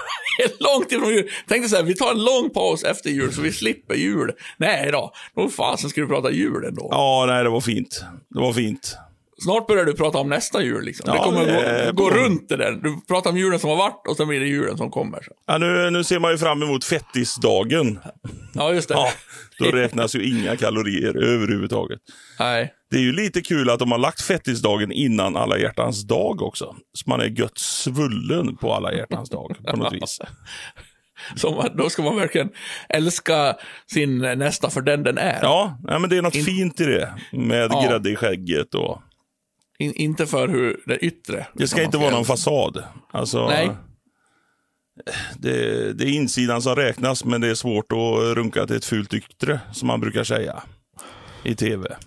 Långt 0.58 0.92
ifrån 0.92 1.08
jul. 1.08 1.30
Tänkte 1.48 1.68
så 1.68 1.76
här, 1.76 1.82
vi 1.82 1.94
tar 1.94 2.10
en 2.10 2.24
lång 2.24 2.50
paus 2.50 2.84
efter 2.84 3.10
jul 3.10 3.32
så 3.32 3.40
vi 3.40 3.52
slipper 3.52 3.94
jul. 3.94 4.32
Nej 4.56 4.88
då, 4.92 5.12
nog 5.36 5.52
fasen 5.52 5.90
ska 5.90 6.00
vi 6.00 6.06
prata 6.06 6.30
jul 6.30 6.64
ändå. 6.64 6.88
Ja, 6.90 7.24
nej, 7.28 7.44
det 7.44 7.50
var 7.50 7.60
fint. 7.60 8.04
Det 8.30 8.40
var 8.40 8.52
fint. 8.52 8.96
Snart 9.38 9.66
börjar 9.66 9.84
du 9.84 9.94
prata 9.94 10.18
om 10.18 10.28
nästa 10.28 10.62
jul 10.62 10.84
liksom. 10.84 11.10
det 11.10 11.16
Ja, 11.16 11.24
kommer 11.24 11.46
det 11.46 11.92
gå, 11.92 12.02
gå 12.02 12.10
på 12.10 12.16
runt 12.16 12.48
det 12.48 12.56
där. 12.56 12.72
Du 12.72 13.00
pratar 13.08 13.30
om 13.30 13.36
julen 13.36 13.58
som 13.60 13.70
har 13.70 13.76
varit 13.76 14.06
och 14.08 14.16
sen 14.16 14.28
blir 14.28 14.40
det 14.40 14.46
julen 14.46 14.76
som 14.76 14.90
kommer. 14.90 15.22
Så. 15.22 15.32
Ja, 15.46 15.58
nu, 15.58 15.90
nu 15.90 16.04
ser 16.04 16.18
man 16.18 16.30
ju 16.30 16.38
fram 16.38 16.62
emot 16.62 16.84
fettisdagen. 16.84 17.98
Ja, 18.52 18.72
just 18.72 18.88
det. 18.88 18.94
Ja, 18.94 19.08
då 19.58 19.64
räknas 19.64 20.14
ju 20.14 20.22
inga 20.38 20.56
kalorier 20.56 21.16
överhuvudtaget. 21.16 22.00
Nej. 22.38 22.74
Det 22.90 22.96
är 22.96 23.00
ju 23.02 23.12
lite 23.12 23.40
kul 23.42 23.70
att 23.70 23.78
de 23.78 23.90
har 23.92 23.98
lagt 23.98 24.20
fettisdagen 24.20 24.92
innan 24.92 25.36
alla 25.36 25.58
hjärtans 25.58 26.02
dag 26.06 26.42
också. 26.42 26.76
Så 26.92 27.10
man 27.10 27.20
är 27.20 27.26
gött 27.26 27.58
svullen 27.58 28.56
på 28.56 28.74
alla 28.74 28.92
hjärtans 28.92 29.30
dag 29.30 29.56
på 29.66 29.76
något 29.76 29.92
vis. 29.94 30.20
Man, 31.44 31.76
då 31.76 31.90
ska 31.90 32.02
man 32.02 32.16
verkligen 32.16 32.50
älska 32.88 33.56
sin 33.92 34.18
nästa 34.18 34.70
för 34.70 34.80
den 34.80 35.02
den 35.02 35.18
är. 35.18 35.38
Ja, 35.42 35.78
nej, 35.82 36.00
men 36.00 36.10
det 36.10 36.16
är 36.16 36.22
något 36.22 36.34
In- 36.34 36.44
fint 36.44 36.80
i 36.80 36.84
det. 36.84 37.14
Med 37.32 37.70
Ja. 37.72 37.86
grädde 37.88 38.10
i 38.10 38.16
skägget 38.16 38.74
och... 38.74 39.02
In, 39.78 39.92
inte 39.94 40.26
för 40.26 40.48
hur 40.48 40.80
det 40.86 40.98
yttre. 40.98 41.46
Det 41.54 41.68
ska 41.68 41.82
inte 41.82 41.98
vara 41.98 42.10
någon 42.10 42.24
fasad. 42.24 42.84
Alltså, 43.12 43.46
Nej. 43.48 43.70
Det, 45.38 45.92
det 45.92 46.04
är 46.04 46.08
insidan 46.08 46.62
som 46.62 46.76
räknas, 46.76 47.24
men 47.24 47.40
det 47.40 47.48
är 47.48 47.54
svårt 47.54 47.92
att 47.92 48.36
runka 48.36 48.66
till 48.66 48.76
ett 48.76 48.84
fult 48.84 49.14
yttre, 49.14 49.60
som 49.72 49.86
man 49.86 50.00
brukar 50.00 50.24
säga 50.24 50.62
i 51.42 51.54
tv. 51.54 51.96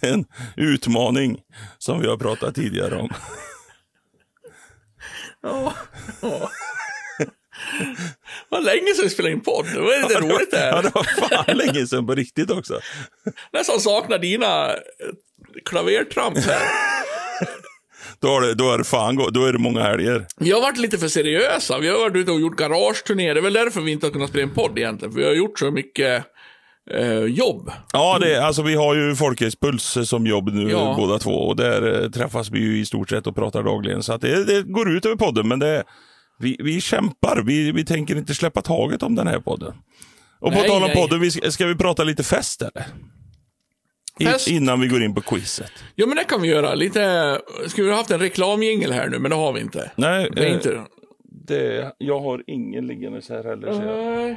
en 0.00 0.24
utmaning 0.56 1.40
som 1.78 2.00
vi 2.00 2.08
har 2.08 2.16
pratat 2.16 2.54
tidigare 2.54 2.96
om. 2.96 3.10
Ja, 7.80 7.86
ja. 7.86 7.86
Vad 8.48 8.64
länge 8.64 8.94
sedan 8.94 9.04
vi 9.04 9.10
spelade 9.10 9.34
in 9.34 9.40
podd. 9.40 9.66
Det 9.74 9.80
var 9.80 10.02
lite 10.08 10.20
roligt 10.20 10.50
det 10.50 10.66
Ja, 10.66 10.76
här. 10.76 10.82
det 10.82 10.90
var 10.94 11.04
fan 11.04 11.56
länge 11.56 11.86
sedan 11.86 12.06
på 12.06 12.14
riktigt 12.14 12.50
också. 12.50 12.80
Nästan 13.52 13.80
saknar 13.80 14.18
dina 14.18 14.66
eh, 14.68 14.74
klavertramp 15.64 16.38
här. 16.38 16.60
Då, 18.20 18.28
har 18.28 18.40
det, 18.40 18.54
då, 18.54 18.72
är 18.72 18.78
det 18.78 18.84
fan, 18.84 19.16
då 19.32 19.44
är 19.44 19.52
det 19.52 19.58
många 19.58 19.82
helger. 19.82 20.26
Vi 20.40 20.50
har 20.50 20.60
varit 20.60 20.78
lite 20.78 20.98
för 20.98 21.08
seriösa. 21.08 21.78
Vi 21.78 21.88
har 21.88 21.98
varit 21.98 22.16
ute 22.16 22.30
och 22.32 22.40
gjort 22.40 22.56
garageturné. 22.58 23.34
Det 23.34 23.40
är 23.40 23.42
väl 23.42 23.52
därför 23.52 23.80
vi 23.80 23.92
inte 23.92 24.06
har 24.06 24.12
kunnat 24.12 24.28
spela 24.30 24.42
en 24.42 24.54
podd 24.54 24.78
egentligen. 24.78 25.12
För 25.12 25.20
vi 25.20 25.26
har 25.26 25.32
gjort 25.34 25.58
så 25.58 25.70
mycket 25.70 26.24
eh, 26.90 27.18
jobb. 27.24 27.70
Ja, 27.92 28.18
det, 28.20 28.44
alltså 28.46 28.62
vi 28.62 28.74
har 28.74 28.94
ju 28.94 29.14
Folkhälspuls 29.14 29.96
som 30.04 30.26
jobb 30.26 30.48
nu 30.54 30.70
Ja. 30.70 30.94
båda 30.98 31.18
två 31.18 31.30
och 31.30 31.56
där 31.56 32.02
eh, 32.02 32.10
träffas 32.10 32.50
vi 32.50 32.58
ju 32.58 32.78
i 32.80 32.86
stort 32.86 33.10
sett 33.10 33.26
och 33.26 33.34
pratar 33.34 33.62
dagligen. 33.62 34.02
Så 34.02 34.12
att 34.12 34.20
det, 34.20 34.44
det 34.44 34.62
går 34.62 34.96
ut 34.96 35.06
över 35.06 35.16
podden, 35.16 35.48
men 35.48 35.58
det, 35.58 35.84
vi, 36.38 36.56
vi 36.58 36.80
kämpar. 36.80 37.42
Vi, 37.46 37.72
vi 37.72 37.84
tänker 37.84 38.16
inte 38.16 38.34
släppa 38.34 38.62
taget 38.62 39.02
om 39.02 39.14
den 39.14 39.26
här 39.26 39.40
podden. 39.40 39.74
Och 40.40 40.52
på 40.52 40.58
Nej, 40.58 40.68
tal 40.68 40.82
om 40.84 40.90
podden, 40.94 41.20
vi 41.20 41.30
ska, 41.30 41.50
ska 41.50 41.66
vi 41.66 41.74
prata 41.74 42.04
lite 42.04 42.22
fest 42.24 42.62
eller? 42.62 42.86
I, 44.20 44.24
Fest? 44.26 44.48
innan 44.48 44.80
vi 44.80 44.88
går 44.88 45.02
in 45.02 45.14
på 45.14 45.20
quizet. 45.20 45.72
Ja, 45.94 46.06
men 46.06 46.16
det 46.16 46.24
kan 46.24 46.42
vi 46.42 46.48
göra. 46.48 46.74
Lite... 46.74 47.40
Skulle 47.66 47.84
vi 47.86 47.90
ha 47.90 47.98
haft 47.98 48.10
en 48.10 48.20
reklamjingel 48.20 48.92
här 48.92 49.08
nu, 49.08 49.18
men 49.18 49.30
det 49.30 49.36
har 49.36 49.52
vi 49.52 49.60
inte. 49.60 49.90
Nej, 49.96 50.30
Det 50.32 50.42
är 50.42 50.46
eh, 50.46 50.54
inte... 50.54 50.84
det, 51.46 51.92
jag 51.98 52.20
har 52.20 52.42
ingen 52.46 52.86
liggandes 52.86 53.28
här 53.28 53.44
heller. 53.44 53.72
ser 53.72 53.86
jag. 53.86 54.36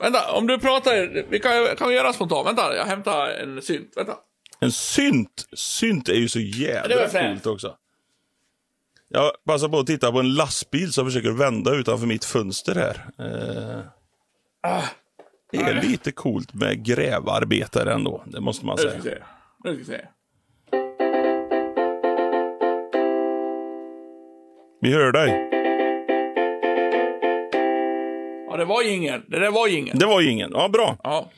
Vänta, 0.00 0.32
om 0.32 0.46
du 0.46 0.58
pratar, 0.58 1.24
vi 1.30 1.38
kan, 1.38 1.76
kan 1.76 1.88
vi 1.88 1.94
göra 1.94 2.12
spontant. 2.12 2.46
Vänta, 2.46 2.76
jag 2.76 2.84
hämtar 2.84 3.28
en 3.30 3.62
synt. 3.62 3.92
Vänta. 3.96 4.14
En 4.60 4.72
synt. 4.72 5.46
Synt 5.52 6.08
är 6.08 6.14
ju 6.14 6.28
så 6.28 6.40
jävla 6.40 7.08
coolt 7.08 7.46
också. 7.46 7.74
Jag 9.08 9.32
passar 9.46 9.68
på 9.68 9.78
att 9.78 9.86
titta 9.86 10.12
på 10.12 10.20
en 10.20 10.34
lastbil 10.34 10.92
som 10.92 11.04
försöker 11.06 11.30
vända 11.30 11.74
utanför 11.74 12.06
mitt 12.06 12.24
fönster 12.24 12.74
här. 12.74 13.04
Eh, 13.18 13.80
Ah, 14.62 14.82
det 15.52 15.56
är 15.56 15.82
lite 15.82 16.12
coolt 16.12 16.54
med 16.54 16.84
grävarbetare 16.84 17.92
ändå, 17.92 18.22
det 18.26 18.40
måste 18.40 18.66
man 18.66 18.78
säga. 18.78 18.92
vi 18.94 19.00
ska 19.00 19.10
hör 24.92 25.12
dig. 25.12 25.28
Ja, 28.50 28.56
det 28.56 28.64
var 28.64 28.88
ingen. 28.92 29.24
Det 29.28 29.38
där 29.38 29.50
var 29.50 29.68
ingen. 29.68 29.98
Det 29.98 30.06
var 30.06 30.20
ingen. 30.22 30.50
Ja, 30.54 30.68
bra. 30.68 30.96
Ja. 31.02 31.30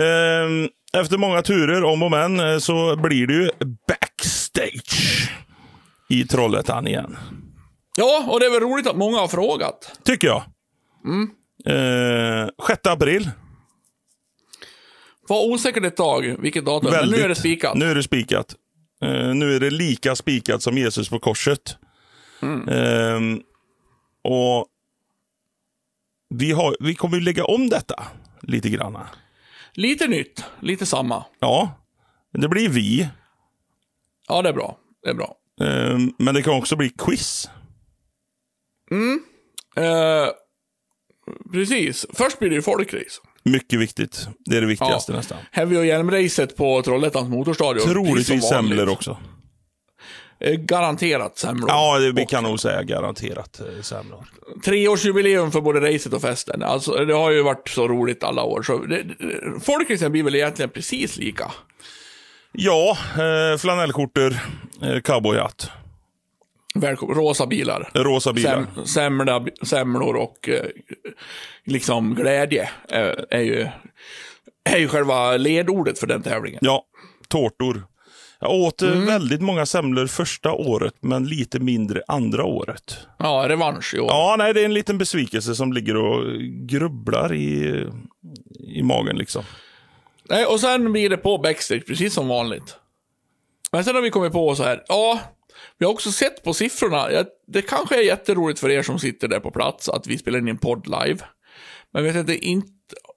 Ehm, 0.00 0.68
efter 0.92 1.18
många 1.18 1.42
turer, 1.42 1.84
om 1.84 2.02
och 2.02 2.10
men, 2.10 2.40
eh, 2.40 2.58
så 2.58 2.96
blir 2.96 3.26
det 3.26 3.34
ju 3.34 3.50
backstage 3.88 5.30
i 6.10 6.24
Trollhättan 6.24 6.86
igen. 6.86 7.16
ja, 7.96 8.24
och 8.28 8.40
det 8.40 8.46
är 8.46 8.50
väl 8.50 8.60
roligt 8.60 8.86
att 8.86 8.96
många 8.96 9.18
har 9.18 9.28
frågat. 9.28 9.98
Tycker 10.04 10.26
jag. 10.28 10.42
Mm. 11.04 11.30
Eh, 11.66 12.48
6 12.66 12.86
april. 12.86 13.30
Var 15.28 15.46
osäkert 15.46 15.84
ett 15.84 15.96
tag 15.96 16.36
vilket 16.38 16.64
datum, 16.64 16.90
men 16.90 17.08
nu 17.08 17.16
är 17.16 17.28
det 17.28 17.34
spikat. 17.34 17.76
Nu 17.76 17.90
är 17.90 17.94
det 17.94 18.02
spikat. 18.02 18.54
Eh, 19.02 19.34
nu 19.34 19.56
är 19.56 19.60
det 19.60 19.70
lika 19.70 20.16
spikat 20.16 20.62
som 20.62 20.78
Jesus 20.78 21.08
på 21.08 21.18
korset. 21.18 21.76
Mm. 22.42 22.68
Ehm, 22.68 23.42
och 24.24 24.66
vi, 26.34 26.52
har, 26.52 26.76
vi 26.80 26.94
kommer 26.94 27.16
ju 27.16 27.22
lägga 27.22 27.44
om 27.44 27.68
detta 27.68 28.04
lite 28.42 28.68
grann. 28.70 28.98
Lite 29.72 30.06
nytt, 30.08 30.44
lite 30.60 30.86
samma. 30.86 31.24
Ja, 31.38 31.74
det 32.32 32.48
blir 32.48 32.68
vi. 32.68 33.08
Ja, 34.28 34.42
det 34.42 34.48
är 34.48 34.52
bra. 34.52 34.78
Det 35.02 35.10
är 35.10 35.14
bra. 35.14 35.36
Ehm, 35.60 36.12
men 36.18 36.34
det 36.34 36.42
kan 36.42 36.54
också 36.54 36.76
bli 36.76 36.90
quiz. 36.98 37.50
Eh, 39.76 40.26
precis. 41.52 42.06
Först 42.12 42.38
blir 42.38 42.48
det 42.48 42.54
ju 42.54 42.62
folkrace. 42.62 43.20
Mycket 43.42 43.80
viktigt. 43.80 44.28
Det 44.44 44.56
är 44.56 44.60
det 44.60 44.66
viktigaste 44.66 45.12
nästan. 45.12 45.38
Heavy 45.52 45.76
och 45.76 45.86
hjälmracet 45.86 46.56
på 46.56 46.82
Trollhättans 46.82 47.28
motorstadion. 47.28 47.88
Troligtvis 47.88 48.48
semlor 48.48 48.88
också. 48.88 49.16
Eh, 50.40 50.54
Garanterat 50.54 51.38
semlor. 51.38 51.68
Ja, 51.70 51.98
det, 51.98 52.12
vi 52.12 52.26
kan 52.26 52.44
nog 52.44 52.60
säga 52.60 52.82
garanterat 52.82 53.60
eh, 53.60 53.82
semlor. 53.82 54.24
Treårsjubileum 54.64 55.52
för 55.52 55.60
både 55.60 55.80
racet 55.94 56.12
och 56.12 56.22
festen. 56.22 56.62
Alltså, 56.62 56.92
det 56.92 57.14
har 57.14 57.30
ju 57.30 57.42
varit 57.42 57.68
så 57.68 57.88
roligt 57.88 58.24
alla 58.24 58.42
år. 58.42 58.62
Så 58.62 58.78
det, 58.78 59.02
det, 59.02 59.14
folkracen 59.60 60.12
blir 60.12 60.22
väl 60.22 60.34
egentligen 60.34 60.70
precis 60.70 61.16
lika. 61.16 61.52
Ja, 62.52 62.96
eh, 63.18 63.58
flanellskjortor, 63.58 64.34
eh, 64.82 65.00
cowboyhatt, 65.00 65.70
Välkommen. 66.74 67.16
Rosa 67.16 67.46
bilar. 67.46 67.90
rosa 67.94 68.32
bilar. 68.32 68.66
Sem, 68.74 68.86
semla, 68.86 69.44
semlor 69.62 70.16
och 70.16 70.48
eh, 70.48 70.64
liksom 71.64 72.14
glädje 72.14 72.62
eh, 72.88 73.12
är, 73.30 73.40
ju, 73.40 73.68
är 74.64 74.78
ju 74.78 74.88
själva 74.88 75.36
ledordet 75.36 75.98
för 75.98 76.06
den 76.06 76.22
tävlingen. 76.22 76.58
Ja, 76.62 76.84
tårtor. 77.28 77.86
Jag 78.40 78.50
åt 78.52 78.82
Mm. 78.82 79.00
eh, 79.02 79.06
väldigt 79.06 79.40
många 79.40 79.66
semlor 79.66 80.06
första 80.06 80.52
året, 80.52 80.94
men 81.00 81.26
lite 81.26 81.58
mindre 81.60 82.02
andra 82.08 82.44
året. 82.44 82.98
Ja, 83.18 83.44
revansch 83.48 83.94
i 83.94 84.00
år. 84.00 84.06
Ja, 84.10 84.34
nej, 84.38 84.54
det 84.54 84.60
är 84.60 84.64
en 84.64 84.74
liten 84.74 84.98
besvikelse 84.98 85.54
som 85.54 85.72
ligger 85.72 85.96
och 85.96 86.24
grubblar 86.68 87.34
i, 87.34 87.86
i 88.74 88.82
magen 88.82 89.16
liksom. 89.16 89.44
Nej, 90.30 90.46
och 90.46 90.60
sen 90.60 90.92
blir 90.92 91.08
det 91.08 91.16
på 91.16 91.38
backstage, 91.38 91.86
precis 91.86 92.14
som 92.14 92.28
vanligt. 92.28 92.76
Men 93.72 93.84
sen 93.84 93.94
har 93.94 94.02
vi 94.02 94.10
kommit 94.10 94.32
på 94.32 94.54
så 94.54 94.62
här, 94.62 94.84
ja, 94.88 95.20
vi 95.78 95.84
har 95.84 95.92
också 95.92 96.12
sett 96.12 96.42
på 96.44 96.54
siffrorna, 96.54 97.12
ja, 97.12 97.24
det 97.46 97.62
kanske 97.62 97.96
är 97.96 98.02
jätteroligt 98.02 98.60
för 98.60 98.70
er 98.70 98.82
som 98.82 98.98
sitter 98.98 99.28
där 99.28 99.40
på 99.40 99.50
plats 99.50 99.88
att 99.88 100.06
vi 100.06 100.18
spelar 100.18 100.38
in 100.38 100.48
en 100.48 100.58
podd 100.58 100.86
live. 100.86 101.18
Men 101.92 102.04
vet 102.04 102.16
inte, 102.16 102.36
inte, 102.36 102.68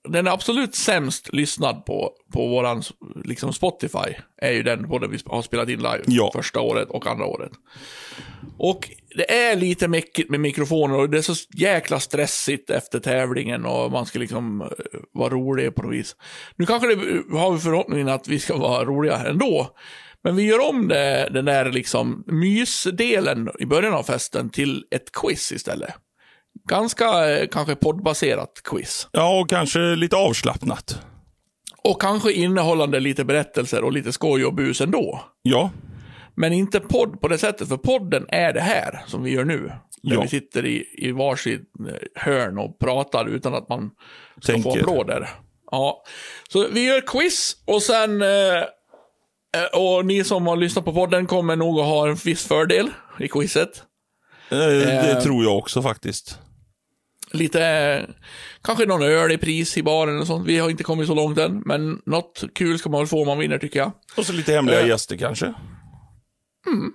den 0.09 0.27
är 0.27 0.31
absolut 0.31 0.75
sämst 0.75 1.33
lyssnad 1.33 1.85
på, 1.85 2.11
på 2.33 2.47
våran 2.47 2.83
liksom 3.25 3.53
Spotify, 3.53 4.13
är 4.41 4.51
ju 4.51 4.63
den 4.63 4.87
podden 4.87 5.11
vi 5.11 5.17
har 5.25 5.41
spelat 5.41 5.69
in 5.69 5.77
live 5.77 6.01
Ja. 6.07 6.31
första 6.35 6.61
året 6.61 6.89
och 6.89 7.07
andra 7.07 7.25
året. 7.25 7.51
Och 8.57 8.89
det 9.15 9.33
är 9.33 9.55
lite 9.55 9.87
mäckigt 9.87 10.29
med 10.29 10.39
mikrofoner 10.39 10.97
och 10.97 11.09
det 11.09 11.17
är 11.17 11.21
så 11.21 11.33
jäkla 11.57 11.99
stressigt 11.99 12.69
efter 12.69 12.99
tävlingen 12.99 13.65
och 13.65 13.91
man 13.91 14.05
ska 14.05 14.19
liksom 14.19 14.61
eh, 14.61 14.67
vara 15.13 15.29
rolig 15.29 15.75
på 15.75 15.81
något 15.81 15.93
vis. 15.93 16.15
Nu 16.55 16.65
kanske 16.65 16.95
det 16.95 17.37
har 17.37 17.51
vi 17.51 17.59
förhoppningen 17.59 18.09
att 18.09 18.27
vi 18.27 18.39
ska 18.39 18.57
vara 18.57 18.85
roliga 18.85 19.17
ändå. 19.17 19.75
Men 20.23 20.35
vi 20.35 20.43
gör 20.43 20.69
om 20.69 20.87
det, 20.87 21.29
den 21.31 21.45
där 21.45 21.71
liksom 21.71 22.23
mysdelen 22.27 23.49
i 23.59 23.65
början 23.65 23.93
av 23.93 24.03
festen 24.03 24.49
till 24.49 24.85
ett 24.91 25.11
quiz 25.11 25.51
istället. 25.51 25.93
Ganska 26.69 27.29
eh, 27.37 27.47
kanske 27.47 27.75
poddbaserat 27.75 28.61
quiz. 28.63 29.07
Ja, 29.11 29.39
och 29.39 29.49
kanske 29.49 29.79
lite 29.79 30.15
avslappnat. 30.15 30.99
Och 31.83 32.01
kanske 32.01 32.31
innehållande 32.33 32.99
lite 32.99 33.25
berättelser 33.25 33.83
och 33.83 33.91
lite 33.93 34.11
skoj 34.11 34.45
och 34.45 34.53
bus 34.53 34.81
ändå. 34.81 35.23
Ja, 35.41 35.71
Men 36.35 36.53
inte 36.53 36.79
podd 36.79 37.21
på 37.21 37.27
det 37.27 37.37
sättet, 37.37 37.67
för 37.67 37.77
podden 37.77 38.25
är 38.29 38.53
det 38.53 38.61
här 38.61 39.01
som 39.07 39.23
vi 39.23 39.31
gör 39.31 39.45
nu. 39.45 39.59
Där 40.03 40.13
Ja. 40.15 40.21
vi 40.21 40.27
sitter 40.27 40.65
i, 40.65 40.85
i 40.97 41.11
varsitt 41.11 41.61
eh, 41.89 41.95
hörn 42.23 42.57
och 42.57 42.79
pratar 42.79 43.25
utan 43.25 43.53
att 43.55 43.69
man 43.69 43.91
ska 44.41 44.53
få 44.53 44.61
Tänker. 44.61 44.79
applåder. 44.79 45.29
Ja. 45.71 46.03
Så 46.49 46.67
vi 46.67 46.85
gör 46.85 47.01
quiz 47.01 47.55
och 47.65 47.81
sen... 47.83 48.21
Eh, 48.21 48.57
eh, 48.57 49.79
och 49.79 50.05
ni 50.05 50.23
som 50.23 50.47
har 50.47 50.55
lyssnat 50.57 50.85
på 50.85 50.93
podden 50.93 51.25
kommer 51.27 51.55
nog 51.55 51.79
att 51.79 51.85
ha 51.85 52.07
en 52.07 52.15
viss 52.15 52.47
fördel 52.47 52.89
i 53.19 53.27
quizet. 53.27 53.83
Eh, 54.49 54.57
det 54.57 55.11
Eh. 55.11 55.19
tror 55.21 55.43
jag 55.43 55.57
också 55.57 55.81
faktiskt. 55.81 56.39
Lite, 57.31 57.65
eh, 57.65 58.09
kanske 58.61 58.85
någon 58.85 59.01
öl 59.03 59.31
i 59.31 59.37
pris 59.37 59.77
i 59.77 59.83
baren 59.83 60.19
och 60.19 60.27
sånt. 60.27 60.47
Vi 60.47 60.59
har 60.59 60.69
inte 60.69 60.83
kommit 60.83 61.07
så 61.07 61.13
långt 61.15 61.37
än, 61.37 61.61
men 61.65 62.01
något 62.05 62.43
kul 62.55 62.79
ska 62.79 62.89
man 62.89 62.99
väl 63.01 63.07
få 63.07 63.21
om 63.21 63.27
man 63.27 63.39
vinner 63.39 63.57
tycker 63.57 63.79
jag. 63.79 63.91
Och 64.17 64.25
så 64.25 64.33
lite 64.33 64.53
hemliga 64.53 64.87
gäster 64.87 65.17
kanske. 65.17 65.53
Mm, 66.67 66.93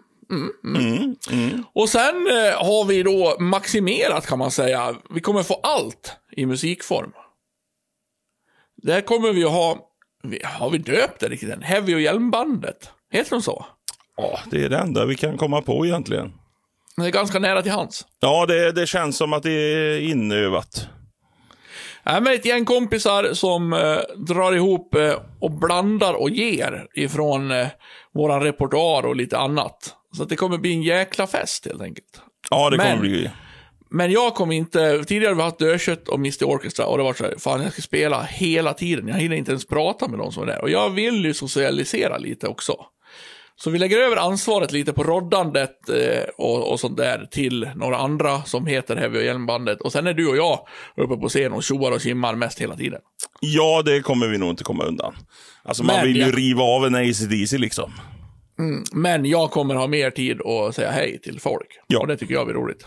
mm. 1.30 1.64
Och 1.74 1.88
sen 1.88 2.26
eh, 2.26 2.64
har 2.66 2.84
vi 2.84 3.02
då 3.02 3.37
maximerat 3.40 4.26
kan 4.26 4.38
man 4.38 4.50
säga. 4.50 4.94
Vi 5.11 5.20
kommer 5.20 5.42
få 5.42 5.54
allt 5.54 6.12
i 6.37 6.46
musikform. 6.46 7.12
Där 8.82 9.00
kommer 9.00 9.32
vi 9.32 9.44
att 9.44 9.50
ha, 9.50 9.78
vi- 10.22 10.40
har 10.44 10.70
vi 10.70 10.78
döpt 10.78 11.20
det 11.20 11.28
riktigt 11.28 11.50
än? 11.50 11.62
Heavy 11.62 11.94
och 11.94 12.00
hjälmbandet. 12.00 12.90
Heter 13.12 13.30
de 13.30 13.42
så? 13.42 13.66
Ja, 14.16 14.40
det 14.50 14.64
är 14.64 14.68
det 14.68 14.78
enda 14.78 15.04
vi 15.04 15.14
kan 15.14 15.38
komma 15.38 15.62
på 15.62 15.87
egentligen. 15.87 16.32
Det 16.98 17.06
är 17.06 17.11
ganska 17.11 17.38
nära 17.38 17.62
till 17.62 17.72
hands. 17.72 18.06
Ja, 18.20 18.46
det, 18.46 18.72
det 18.72 18.87
känns 18.87 19.16
som 19.16 19.32
att 19.32 19.42
det 19.42 19.50
är 19.52 20.00
inövat. 20.00 20.88
Nej, 22.06 22.20
men 22.20 22.32
ett 22.34 22.44
gäng 22.44 22.64
kompisar 22.64 23.34
som 23.34 23.72
eh, 23.72 23.98
drar 24.16 24.52
ihop 24.52 24.94
eh, 24.94 25.14
och 25.40 25.50
blandar 25.50 26.14
och 26.14 26.30
ger 26.30 26.87
ifrån 26.94 27.50
eh, 27.50 27.66
våran 28.14 28.42
repertoar 28.42 29.02
och 29.06 29.16
lite 29.16 29.38
annat. 29.38 29.94
Så 30.16 30.22
att 30.22 30.28
det 30.28 30.37
kommer 30.37 30.58
bli 30.58 30.72
en 30.72 30.82
jäkla 30.82 31.26
fest 31.26 31.66
helt 31.66 31.82
enkelt. 31.82 32.20
Ja, 32.50 32.70
det 32.70 32.76
kommer 32.76 32.90
Men- 32.90 33.00
bli. 33.00 33.30
Men 33.90 34.12
jag 34.12 34.34
kommer 34.34 34.54
inte, 34.54 35.04
tidigare 35.04 35.30
har 35.30 35.37
vi 35.37 35.42
haft 35.42 35.58
Dödkött 35.58 36.08
och 36.08 36.18
Mr 36.18 36.44
Orchestra 36.44 36.87
och 36.87 36.98
det 36.98 37.04
var 37.04 37.12
så 37.14 37.24
här, 37.24 37.34
fan 37.38 37.62
jag 37.62 37.72
ska 37.72 37.82
spela 37.82 38.22
hela 38.22 38.74
tiden. 38.74 39.08
Jag 39.08 39.14
hinner 39.14 39.37
inte 39.37 39.50
ens 39.50 39.66
prata 39.66 40.08
med 40.08 40.18
de 40.18 40.32
som 40.32 40.42
är 40.42 40.46
där. 40.46 40.61
Och 40.62 40.70
jag 40.70 40.90
vill 40.90 41.24
ju 41.24 41.34
socialisera 41.34 42.18
lite 42.18 42.46
också. 42.48 42.76
Så 43.61 43.71
vi 43.71 43.79
lägger 43.79 43.99
över 43.99 44.16
ansvaret 44.16 44.73
lite 44.73 44.92
på 44.92 45.03
roddandet 45.05 45.88
eh, 45.88 46.23
och, 46.37 46.73
och 46.73 46.81
sånt 46.81 46.97
där 46.97 47.29
till 47.31 47.71
några 47.75 47.97
andra 47.99 48.42
som 48.42 48.66
heter 48.66 48.97
Heavy 48.97 49.18
och 49.18 49.25
Hjälmbandet. 49.25 49.81
Och 49.81 49.92
sen 49.92 50.07
är 50.07 50.14
du 50.14 50.29
och 50.29 50.37
jag 50.37 50.61
uppe 50.97 51.16
på 51.16 51.29
scen 51.29 51.53
och 51.53 51.62
tjoar 51.62 51.92
och 51.92 52.01
kimmar 52.01 52.35
mest 52.35 52.61
hela 52.61 52.77
tiden. 52.77 53.01
Ja, 53.40 53.83
det 53.85 54.01
kommer 54.01 54.29
vi 54.29 54.38
nog 54.38 54.51
inte 54.51 54.64
komma 54.64 54.85
undan. 54.85 55.14
Alltså, 55.64 55.85
man 55.85 55.97
Men 55.97 56.07
vill 56.07 56.16
ju 56.16 56.23
jag- 56.23 56.38
riva 56.38 56.62
av 56.62 56.87
en 56.87 56.94
AC/DC 56.94 57.59
liksom. 57.59 57.92
Men 58.92 59.25
jag 59.25 59.51
kommer 59.51 59.75
ha 59.75 59.87
mer 59.87 60.11
tid 60.11 60.40
att 60.42 60.75
säga 60.75 60.90
hej 60.90 61.21
till 61.21 61.40
folk. 61.40 61.66
Ja. 61.87 62.01
Och 62.01 62.07
det 62.07 62.16
tycker 62.16 62.35
jag 62.35 62.47
blir 62.47 62.55
roligt. 62.57 62.87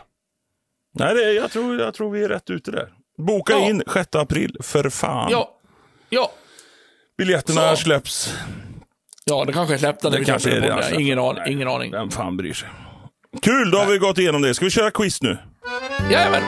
Nej, 1.00 1.14
det, 1.16 1.32
jag, 1.34 1.52
tror, 1.52 1.80
jag 1.80 1.94
tror 1.94 2.12
vi 2.12 2.24
är 2.24 2.30
rätt 2.30 2.50
ute 2.50 2.72
där. 2.72 2.90
Boka 3.28 3.54
Ja. 3.54 3.70
in 3.70 3.84
6 3.94 4.08
april, 4.16 4.58
för 4.62 4.90
fan. 4.90 5.28
Ja. 5.32 5.58
Ja. 6.10 6.32
Biljetterna 7.18 7.76
Så. 7.76 7.82
släpps. 7.84 8.34
Ja, 9.32 9.46
det 9.46 9.54
kanske 9.54 9.74
är 9.74 9.78
släppta 9.78 10.10
när 10.10 10.15
Det 10.15 10.20
vi 10.20 10.26
kanske 10.26 10.52
är 10.58 10.62
det. 10.62 10.74
alltså. 10.74 10.96
Ingen, 10.96 11.20
aning, 11.20 11.41
Nej. 11.46 11.54
ingen 11.54 11.67
aning. 11.67 11.91
Vem 11.91 12.10
fan 12.12 12.38
bryr 12.38 12.54
sig? 12.54 12.70
Kul, 13.41 13.72
då 13.72 13.78
har 13.78 13.86
vi 13.91 13.98
gått 13.98 14.17
igenom 14.17 14.41
det. 14.41 14.54
Ska 14.54 14.65
vi 14.65 14.72
köra 14.72 14.91
quiz 14.91 15.22
nu? 15.22 15.38
Jajamän. 16.12 16.41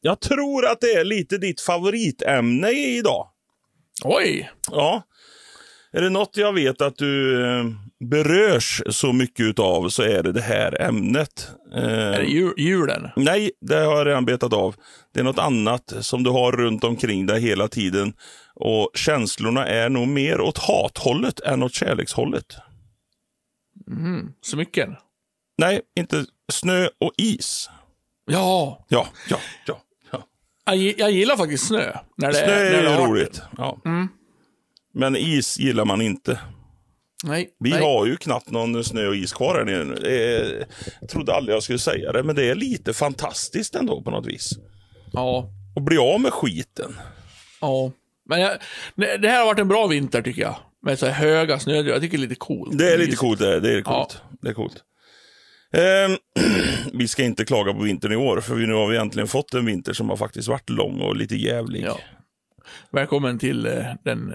Jag 0.00 0.20
tror 0.20 0.66
att 0.66 0.80
det 0.80 0.92
är 0.92 1.04
lite 1.04 1.38
ditt 1.38 1.60
favoritämne 1.60 2.70
idag. 2.70 3.26
Oj. 4.04 4.50
Ja. 4.70 5.02
Är 5.92 6.02
det 6.02 6.10
något 6.10 6.36
jag 6.36 6.52
vet 6.52 6.80
att 6.80 6.96
du 6.96 7.44
eh, 7.46 7.64
berörs 8.00 8.82
så 8.90 9.12
mycket 9.12 9.44
utav 9.46 9.88
så 9.88 10.02
är 10.02 10.22
det 10.22 10.32
det 10.32 10.40
här 10.40 10.82
ämnet. 10.82 11.50
Eh, 11.74 11.82
Är 11.84 12.20
det 12.20 12.26
jul, 12.26 12.54
julen? 12.56 13.10
Nej, 13.16 13.50
det 13.60 13.74
har 13.76 13.96
jag 13.96 14.06
redan 14.06 14.24
betat 14.24 14.52
av. 14.52 14.74
Det 15.14 15.20
är 15.20 15.24
något 15.24 15.38
annat 15.38 15.92
som 16.00 16.22
du 16.22 16.30
har 16.30 16.52
runt 16.52 16.84
omkring 16.84 17.26
dig 17.26 17.40
hela 17.40 17.68
tiden. 17.68 18.12
Och 18.54 18.90
känslorna 18.94 19.66
är 19.66 19.88
nog 19.88 20.08
mer 20.08 20.40
åt 20.40 20.58
hathållet 20.58 21.40
än 21.40 21.62
åt 21.62 21.74
kärlekshållet. 21.74 22.56
Smycken? 24.42 24.96
Nej, 25.58 25.80
inte 25.98 26.24
snö 26.52 26.88
och 26.98 27.12
is. 27.16 27.70
Ja. 28.30 28.84
Ja, 28.88 29.06
ja, 29.28 29.38
ja. 29.66 29.80
Ja. 30.68 30.74
Jag, 30.74 30.82
gi- 30.82 30.94
jag 30.98 31.10
gillar 31.10 31.36
faktiskt 31.36 31.66
snö. 31.66 31.92
När 32.16 32.28
det, 32.28 32.34
Snö 32.34 32.46
när 32.46 32.82
det 32.82 32.90
är 32.90 33.06
roligt. 33.06 33.42
Ja. 33.56 33.78
Men 34.94 35.16
is 35.16 35.58
gillar 35.58 35.84
man 35.84 36.00
inte. 36.00 36.40
Nej. 37.24 37.48
Vi 37.60 37.70
nej. 37.70 37.80
har 37.82 38.06
ju 38.06 38.16
knappt 38.16 38.50
någon 38.50 38.84
snö 38.84 39.06
och 39.06 39.16
is 39.16 39.32
kvar 39.32 39.54
här 39.54 39.64
nere 39.64 39.84
nu. 39.84 39.94
Är, 39.94 40.66
jag 41.00 41.08
trodde 41.08 41.34
aldrig 41.34 41.56
jag 41.56 41.62
skulle 41.62 41.78
säga 41.78 42.12
det, 42.12 42.22
men 42.22 42.36
det 42.36 42.44
är 42.50 42.54
lite 42.54 42.92
fantastiskt 42.92 43.74
ändå 43.74 44.02
på 44.02 44.10
något 44.10 44.26
vis. 44.26 44.52
Ja. 45.12 45.50
Att 45.76 45.82
bli 45.82 45.98
av 45.98 46.20
med 46.20 46.32
skiten. 46.32 46.96
Ja. 47.60 47.92
Men 48.28 48.40
jag, 48.40 48.58
det 48.94 49.28
här 49.28 49.38
har 49.38 49.46
varit 49.46 49.58
en 49.60 49.68
bra 49.68 49.86
vinter 49.86 50.22
tycker 50.22 50.42
jag. 50.42 50.56
Med 50.82 50.98
så 50.98 51.06
här 51.06 51.12
höga 51.12 51.58
snödrivor. 51.58 51.90
Jag 51.92 52.00
tycker 52.02 52.18
det 52.18 52.24
är 52.24 52.28
lite 52.28 52.38
coolt. 52.38 52.78
Det 52.78 52.92
är 52.94 52.98
lite 52.98 53.16
coolt. 53.16 53.38
Det 53.38 53.54
är, 53.54 53.60
det 53.60 53.72
är 53.72 53.82
coolt. 53.82 54.22
Det 54.42 54.48
är 54.48 54.54
coolt. 54.54 54.76
Ehm, 55.72 56.16
vi 56.92 57.08
ska 57.08 57.24
inte 57.24 57.44
klaga 57.44 57.72
på 57.72 57.82
vintern 57.82 58.12
i 58.12 58.16
år, 58.16 58.40
för 58.40 58.54
nu 58.54 58.72
har 58.72 58.88
vi 58.88 58.96
äntligen 58.96 59.28
fått 59.28 59.54
en 59.54 59.66
vinter 59.66 59.92
som 59.92 60.08
har 60.08 60.16
faktiskt 60.16 60.48
varit 60.48 60.70
lång 60.70 61.00
och 61.00 61.16
lite 61.16 61.36
jävlig. 61.36 61.84
Ja. 61.84 61.98
Välkommen 62.90 63.38
till 63.38 63.66
eh, 63.66 63.84
den 64.04 64.34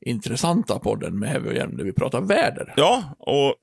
intressanta 0.00 0.78
podden 0.78 1.18
med 1.18 1.28
Heavy 1.28 1.48
och 1.48 1.54
Hjelm 1.54 1.76
där 1.76 1.84
vi 1.84 1.92
pratar 1.92 2.20
väder. 2.20 2.74
Ja, 2.76 3.16
och 3.18 3.54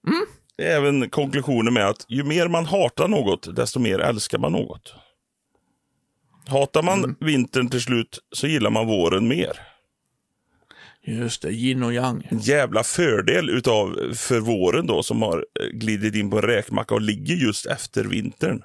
även 0.57 1.09
konklusionen 1.09 1.73
med 1.73 1.87
att 1.87 2.05
ju 2.07 2.23
mer 2.23 2.47
man 2.47 2.65
hatar 2.65 3.07
något, 3.07 3.55
desto 3.55 3.79
mer 3.79 3.99
älskar 3.99 4.37
man 4.37 4.51
något. 4.51 4.95
Hatar 6.47 6.83
man 6.83 7.15
vintern 7.19 7.69
till 7.69 7.81
slut 7.81 8.19
så 8.35 8.47
gillar 8.47 8.69
man 8.69 8.87
våren 8.87 9.27
mer. 9.27 9.72
Just 11.05 11.41
det, 11.41 11.51
yin 11.51 11.83
och 11.83 11.93
yang. 11.93 12.27
En 12.29 12.37
jävla 12.37 12.83
fördel 12.83 13.49
utav 13.49 14.13
för 14.13 14.39
våren 14.39 14.87
då 14.87 15.03
som 15.03 15.21
har 15.21 15.45
eh, 15.59 15.65
glidit 15.67 16.15
in 16.15 16.29
på 16.29 16.37
en 16.37 16.43
räkmacka 16.43 16.95
och 16.95 17.01
ligger 17.01 17.35
just 17.35 17.65
efter 17.65 18.03
vintern. 18.03 18.63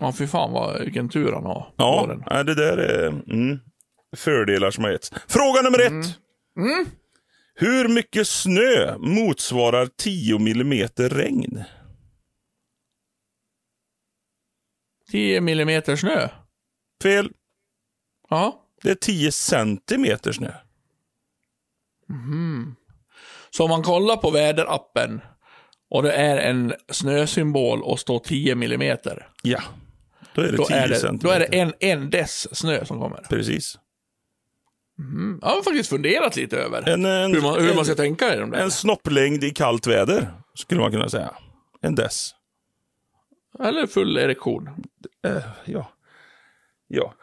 Ja, 0.00 0.12
fy 0.12 0.26
fan 0.26 0.52
vad, 0.52 0.80
vilken 0.80 1.08
tur 1.08 1.32
han 1.32 1.44
har. 1.44 1.72
Ja, 1.76 2.06
våren. 2.06 2.46
det 2.46 2.54
där 2.54 2.76
är 2.76 3.06
mm, 3.08 3.58
fördelar 4.16 4.70
som 4.70 4.84
har 4.84 4.90
getts. 4.90 5.12
Fråga 5.28 5.62
nummer 5.62 5.80
ett. 5.80 6.18
Hur 7.54 7.88
mycket 7.88 8.28
snö 8.28 8.98
motsvarar 8.98 9.86
10 9.86 10.38
millimeter 10.38 11.08
regn? 11.08 11.64
10 15.10 15.40
millimeter 15.40 15.96
snö. 15.96 16.28
Fel. 17.02 17.30
Ja. 18.30 18.62
Det 18.82 18.90
är 18.90 18.94
10 18.94 19.32
centimeter 19.32 20.32
snö. 20.32 20.52
Så 23.50 23.64
om 23.64 23.70
man 23.70 23.82
kollar 23.82 24.16
på 24.16 24.30
väderappen 24.30 25.20
och 25.90 26.02
det 26.02 26.12
är 26.12 26.36
en 26.36 26.74
snösymbol 26.88 27.82
och 27.82 28.00
står 28.00 28.18
10 28.18 28.54
millimeter. 28.54 29.28
Ja, 29.42 29.62
då 30.34 30.42
är 30.42 30.46
det 30.52 30.56
Då 30.56 30.64
10 30.64 30.76
är 30.76 30.88
det, 30.88 30.96
centimeter. 30.96 31.28
då 31.28 31.34
är 31.34 31.40
det 31.40 31.58
en, 31.58 31.72
en 31.80 32.10
dess 32.10 32.56
snö 32.58 32.84
som 32.84 33.00
kommer. 33.00 33.26
Precis. 33.28 33.78
Jag 35.42 35.48
har 35.48 35.62
faktiskt 35.62 35.88
funderat 35.90 36.36
lite 36.36 36.56
över 36.58 36.88
En, 36.88 37.04
en, 37.04 37.34
hur, 37.34 37.42
man, 37.42 37.60
hur 37.60 37.70
en, 37.70 37.76
man 37.76 37.84
ska 37.84 37.94
tänka 37.94 38.34
i 38.34 38.38
de 38.38 38.50
där. 38.50 38.58
en 38.58 38.70
snopplängd 38.70 39.44
i 39.44 39.50
kallt 39.50 39.86
väder, 39.86 40.28
skulle 40.54 40.80
man 40.80 40.90
kunna 40.90 41.08
säga. 41.08 41.30
En 41.82 41.94
dess. 41.94 42.30
Eller 43.60 43.86
full 43.86 44.16
erektion. 44.16 44.68
Eh, 45.26 45.42
ja. 45.64 45.90
Ja. 46.88 47.14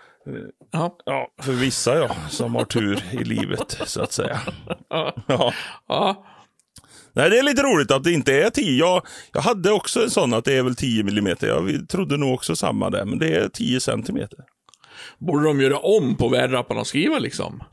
Ja. 0.71 0.97
ja, 1.05 1.27
för 1.41 1.51
vissa 1.51 1.97
ja, 1.97 2.15
som 2.29 2.55
har 2.55 2.65
tur 2.65 3.03
i 3.11 3.23
livet, 3.23 3.77
så 3.85 4.01
att 4.01 4.11
säga. 4.11 4.39
Ja. 4.89 5.53
ja. 5.87 6.25
Nej, 7.15 7.29
det 7.29 7.39
är 7.39 7.43
lite 7.43 7.63
roligt 7.63 7.91
att 7.91 8.03
det 8.03 8.11
inte 8.11 8.33
är 8.33 8.49
10. 8.49 8.79
Jag, 8.79 9.05
jag 9.33 9.41
hade 9.41 9.71
också 9.71 10.03
en 10.03 10.09
sån 10.09 10.33
att 10.33 10.45
det 10.45 10.53
är 10.53 10.63
väl 10.63 10.75
10 10.75 11.03
millimeter. 11.03 11.47
Jag 11.47 11.89
trodde 11.89 12.17
nog 12.17 12.33
också 12.33 12.55
samma 12.55 12.89
där, 12.89 13.05
men 13.05 13.19
det 13.19 13.35
är 13.35 13.49
10 13.49 13.79
centimeter. 13.79 14.39
Borde 15.17 15.45
de 15.45 15.61
göra 15.61 15.79
om 15.79 16.15
på 16.15 16.29
väderappen 16.29 16.77
och 16.77 16.87
skriva 16.87 17.19
liksom 17.19 17.63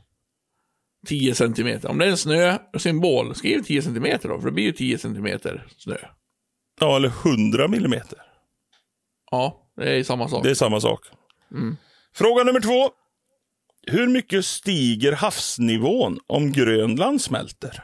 10 1.07 1.35
centimeter. 1.35 1.89
Om 1.89 1.97
det 1.97 2.05
är 2.05 2.09
en 2.09 2.17
snösymbol, 2.17 3.35
skriv 3.35 3.63
10 3.63 3.81
centimeter 3.81 4.29
då, 4.29 4.39
för 4.39 4.45
det 4.45 4.51
blir 4.51 4.63
ju 4.63 4.71
10 4.71 4.97
centimeter 4.97 5.67
snö. 5.77 5.97
Ja, 6.79 6.95
eller 6.95 7.11
100 7.25 7.67
millimeter. 7.67 8.19
Ja, 9.31 9.71
det 9.75 9.91
är 9.91 10.03
samma 10.03 10.27
sak. 10.27 10.43
Det 10.43 10.49
är 10.49 10.55
samma 10.55 10.81
sak. 10.81 10.99
Fråga 12.15 12.43
nummer 12.43 12.59
två. 12.59 12.91
Hur 13.87 14.07
mycket 14.07 14.45
stiger 14.45 15.11
havsnivån 15.11 16.19
om 16.27 16.51
Grönland 16.51 17.21
smälter? 17.21 17.83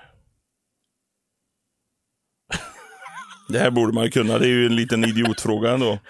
Det 3.49 3.59
här 3.59 3.71
borde 3.71 3.93
man 3.93 4.03
ju 4.03 4.11
kunna. 4.11 4.37
Det 4.39 4.45
är 4.45 4.49
ju 4.49 4.65
en 4.65 4.75
liten 4.75 5.03
idiotfråga 5.03 5.71
ändå. 5.71 5.99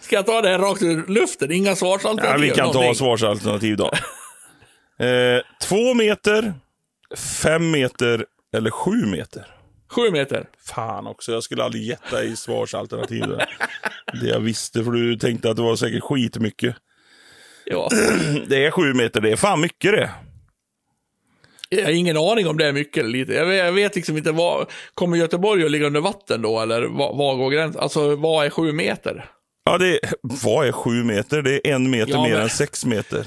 Ska 0.00 0.16
jag 0.16 0.26
ta 0.26 0.42
det 0.42 0.48
här 0.48 0.58
rakt 0.58 0.82
ur 0.82 1.06
luften? 1.06 1.52
Inga 1.52 1.76
svarsalternativ? 1.76 2.46
Ja, 2.46 2.50
vi 2.50 2.50
kan 2.50 2.66
ta 2.66 2.72
någonting? 2.72 2.94
svarsalternativ 2.94 3.76
då. 3.76 3.90
Eh, 4.98 5.42
två 5.62 5.94
meter, 5.94 6.54
fem 7.42 7.70
meter 7.70 8.26
eller 8.56 8.70
sju 8.70 9.06
meter? 9.06 9.46
Sju 9.88 10.10
meter. 10.10 10.48
Fan 10.66 11.06
också, 11.06 11.32
jag 11.32 11.42
skulle 11.42 11.64
aldrig 11.64 11.82
getta 11.82 12.24
i 12.24 12.36
svarsalternativ. 12.36 13.24
Det 14.12 14.26
jag 14.26 14.40
visste, 14.40 14.84
för 14.84 14.90
du 14.90 15.16
tänkte 15.16 15.50
att 15.50 15.56
det 15.56 15.62
var 15.62 15.76
säkert 15.76 16.02
skitmycket. 16.02 16.76
Ja. 17.64 17.88
Det 18.48 18.64
är 18.66 18.70
sju 18.70 18.94
meter, 18.94 19.20
det 19.20 19.32
är 19.32 19.36
fan 19.36 19.60
mycket 19.60 19.92
det. 19.92 20.10
Jag 21.68 21.84
har 21.84 21.90
ingen 21.90 22.16
aning 22.16 22.46
om 22.46 22.56
det 22.56 22.66
är 22.66 22.72
mycket 22.72 23.00
eller 23.00 23.10
lite. 23.10 23.32
Jag 23.32 23.46
vet, 23.46 23.58
jag 23.58 23.72
vet 23.72 23.96
liksom 23.96 24.16
inte 24.16 24.32
vad... 24.32 24.66
Kommer 24.94 25.16
Göteborg 25.16 25.64
att 25.64 25.70
ligga 25.70 25.86
under 25.86 26.00
vatten 26.00 26.42
då, 26.42 26.60
eller 26.60 26.82
vad, 26.82 27.16
vad 27.16 27.38
går 27.38 27.50
gränsen? 27.50 27.82
Alltså, 27.82 28.16
vad 28.16 28.46
är 28.46 28.50
sju 28.50 28.72
meter? 28.72 29.30
Ja, 29.66 29.78
det 29.78 29.86
är, 29.88 30.00
vad 30.22 30.66
är 30.68 30.72
sju 30.72 31.04
meter? 31.04 31.42
Det 31.42 31.68
är 31.68 31.74
en 31.74 31.90
meter 31.90 32.12
Ja, 32.12 32.22
mer 32.22 32.30
men- 32.32 32.42
än 32.42 32.48
sex 32.48 32.84
meter. 32.84 33.26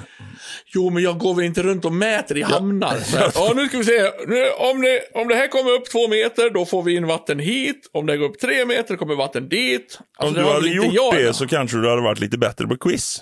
Jo, 0.75 0.89
men 0.89 1.03
jag 1.03 1.17
går 1.17 1.33
väl 1.35 1.45
inte 1.45 1.63
runt 1.63 1.85
och 1.85 1.93
mäter 1.93 2.37
i 2.37 2.41
hamnar? 2.41 2.97
Ja, 3.35 3.53
nu 3.55 3.67
ska 3.67 3.77
vi 3.77 3.83
se. 3.83 4.01
Nu, 4.27 4.49
om, 4.71 4.81
det, 4.81 5.01
om 5.21 5.27
det 5.27 5.35
här 5.35 5.47
kommer 5.47 5.71
upp 5.71 5.89
två 5.91 6.07
meter, 6.07 6.49
då 6.49 6.65
får 6.65 6.83
vi 6.83 6.95
in 6.95 7.07
vatten 7.07 7.39
hit. 7.39 7.89
Om 7.93 8.05
det 8.05 8.17
går 8.17 8.25
upp 8.29 8.39
tre 8.39 8.65
meter, 8.65 8.95
kommer 8.95 9.15
vatten 9.15 9.49
dit. 9.49 9.99
Alltså, 10.17 10.27
Om 10.27 10.33
det 10.45 10.49
du 10.49 10.53
hade 10.55 10.69
gjort 10.69 10.93
jag 10.93 11.13
det 11.13 11.27
än. 11.27 11.33
så 11.33 11.47
kanske 11.47 11.77
du 11.77 11.89
hade 11.89 12.01
varit 12.01 12.19
lite 12.19 12.37
bättre 12.37 12.67
på 12.67 12.77
quiz. 12.77 13.21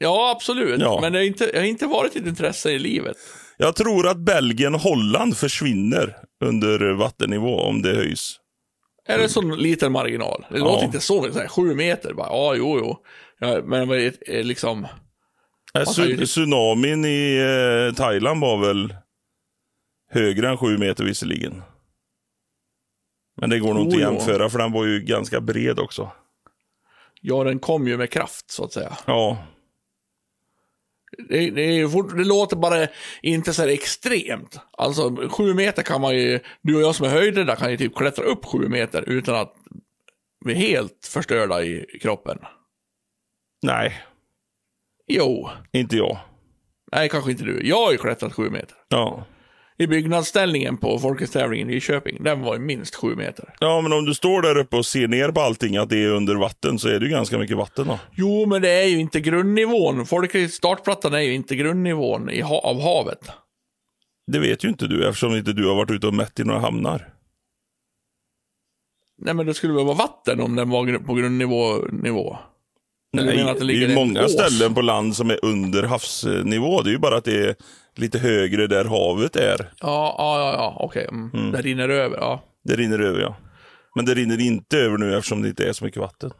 Ja, 0.00 0.30
absolut. 0.36 0.80
Ja. 0.80 0.98
Men 1.00 1.12
det 1.12 1.18
har 1.18 1.24
inte, 1.24 1.50
jag 1.52 1.60
har 1.60 1.66
inte 1.66 1.86
varit 1.86 2.16
ett 2.16 2.26
intresse 2.26 2.70
i 2.70 2.78
livet. 2.78 3.16
Jag 3.58 3.76
tror 3.76 4.08
att 4.08 4.16
Belgien 4.18 4.74
och 4.74 4.80
Holland 4.80 5.36
försvinner 5.36 6.16
under 6.44 6.92
vattennivå 6.92 7.60
om 7.60 7.82
det 7.82 7.94
höjs. 7.96 8.36
Är 9.06 9.18
det 9.18 9.28
sån 9.28 9.56
liten 9.56 9.92
marginal? 9.92 10.46
Det 10.50 10.58
låter 10.58 10.84
inte 10.86 11.00
så, 11.00 11.32
så 11.32 11.38
här, 11.38 11.48
sju 11.48 11.74
meter. 11.74 12.14
Bara, 12.14 12.28
ja, 12.28 12.54
jo, 12.54 12.78
jo. 12.78 12.96
Ja, 13.38 13.62
men 13.64 13.88
vad 13.88 13.98
är 13.98 14.42
liksom... 14.42 14.86
Ju 15.74 15.80
Su- 15.84 16.24
tsunamin 16.26 17.04
i 17.04 17.38
eh, 17.88 17.94
Thailand 17.94 18.40
var 18.40 18.58
väl 18.58 18.94
högre 20.10 20.48
än 20.48 20.56
sju 20.56 20.78
meter 20.78 21.04
visserligen. 21.04 21.62
Men 23.40 23.50
det 23.50 23.58
går 23.58 23.74
nog 23.74 23.82
inte 23.82 23.96
Jo, 23.96 24.08
att 24.08 24.12
jämföra 24.14 24.48
för 24.50 24.58
den 24.58 24.72
var 24.72 24.84
ju 24.84 25.00
ganska 25.00 25.40
bred 25.40 25.78
också. 25.78 26.10
Ja, 27.20 27.44
den 27.44 27.58
kom 27.58 27.88
ju 27.88 27.96
med 27.96 28.10
kraft, 28.10 28.50
så 28.50 28.64
att 28.64 28.72
säga. 28.72 28.98
Ja, 29.06 29.38
Det, 31.28 31.50
det, 31.50 31.88
fort, 31.88 32.16
det 32.16 32.24
låter 32.24 32.56
bara 32.56 32.86
inte 33.22 33.52
så 33.52 33.62
här 33.62 33.68
extremt. 33.68 34.60
Alltså, 34.78 35.28
sju 35.28 35.54
meter 35.54 35.82
kan 35.82 36.00
man 36.00 36.14
ju... 36.14 36.40
Du 36.62 36.76
och 36.76 36.82
jag 36.82 36.94
som 36.94 37.06
är 37.06 37.10
höjdrädda 37.10 37.56
kan 37.56 37.70
ju 37.70 37.76
typ 37.76 37.96
klättra 37.96 38.24
upp 38.24 38.44
sju 38.44 38.68
meter 38.68 39.02
utan 39.08 39.34
att 39.34 39.54
bli 40.44 40.54
helt 40.54 41.06
förstörda 41.12 41.62
i 41.62 41.98
kroppen. 42.02 42.38
nej. 43.62 44.02
Jo. 45.08 45.50
Inte 45.72 45.96
jag. 45.96 46.18
Nej, 46.92 47.08
kanske 47.08 47.30
inte 47.30 47.44
du. 47.44 47.68
Jag 47.68 47.84
har 47.84 47.92
ju 47.92 47.98
klättrat 47.98 48.32
sju 48.34 48.50
meter. 48.50 48.76
Ja. 48.88 49.24
I 49.78 49.86
byggnadsställningen 49.86 50.76
på 50.76 50.98
Folketstävlingen 50.98 51.70
i 51.70 51.80
Köping, 51.80 52.16
den 52.20 52.40
var 52.40 52.54
ju 52.54 52.60
minst 52.60 52.94
sju 52.94 53.16
meter. 53.16 53.54
Ja, 53.60 53.80
men 53.80 53.92
om 53.92 54.04
du 54.04 54.14
står 54.14 54.42
där 54.42 54.58
uppe 54.58 54.76
och 54.76 54.86
ser 54.86 55.08
ner 55.08 55.28
på 55.28 55.40
allting, 55.40 55.76
att 55.76 55.88
det 55.88 56.04
är 56.04 56.08
under 56.08 56.34
vatten, 56.34 56.78
så 56.78 56.88
är 56.88 57.00
det 57.00 57.06
ju 57.06 57.10
ganska 57.10 57.38
mycket 57.38 57.56
vatten 57.56 57.86
då. 57.86 57.98
Jo, 58.14 58.46
men 58.46 58.62
det 58.62 58.70
är 58.70 58.86
ju 58.86 58.98
inte 58.98 59.20
grundnivån. 59.20 60.06
Folk, 60.06 60.50
startplattan 60.50 61.14
är 61.14 61.20
ju 61.20 61.34
inte 61.34 61.56
grundnivån 61.56 62.30
i 62.30 62.40
ha 62.40 62.60
av 62.60 62.80
havet. 62.80 63.30
Det 64.32 64.38
vet 64.38 64.64
ju 64.64 64.68
inte 64.68 64.86
du, 64.86 65.08
eftersom 65.08 65.36
inte 65.36 65.52
du 65.52 65.66
har 65.66 65.74
varit 65.74 65.90
ute 65.90 66.06
och 66.06 66.14
mätt 66.14 66.40
i 66.40 66.44
några 66.44 66.60
hamnar. 66.60 67.08
Nej, 69.22 69.34
men 69.34 69.46
det 69.46 69.54
skulle 69.54 69.72
väl 69.72 69.84
vara 69.84 69.96
vatten 69.96 70.40
om 70.40 70.56
den 70.56 70.70
var 70.70 70.98
på 70.98 71.14
grundnivå. 71.14 71.76
Nivå. 71.92 72.36
Nej, 73.12 73.24
det 73.26 73.66
det 73.66 73.72
är 73.72 73.88
ju 73.88 73.94
många 73.94 74.24
ås? 74.24 74.32
ställen 74.32 74.74
på 74.74 74.82
land 74.82 75.16
som 75.16 75.30
är 75.30 75.44
under 75.44 75.82
havsnivå. 75.82 76.82
Det 76.82 76.90
är 76.90 76.92
ju 76.92 76.98
bara 76.98 77.16
att 77.16 77.24
det 77.24 77.48
är 77.48 77.54
lite 77.98 78.18
högre 78.18 78.66
där 78.66 78.84
havet 78.84 79.36
är. 79.36 79.72
Ja, 79.80 80.14
ja, 80.18 80.38
ja, 80.38 80.52
ja. 80.52 80.76
okej. 80.80 81.08
Mm. 81.10 81.52
Det 81.52 81.62
rinner 81.62 81.88
över, 81.88 82.16
ja. 82.16 82.42
Det 82.64 82.76
rinner 82.76 82.98
över, 82.98 83.20
ja. 83.20 83.36
Men 83.94 84.04
det 84.04 84.14
rinner 84.14 84.40
inte 84.40 84.78
över 84.78 84.98
nu 84.98 85.16
eftersom 85.16 85.42
det 85.42 85.48
inte 85.48 85.68
är 85.68 85.72
så 85.72 85.84
mycket 85.84 86.00
vatten. 86.00 86.30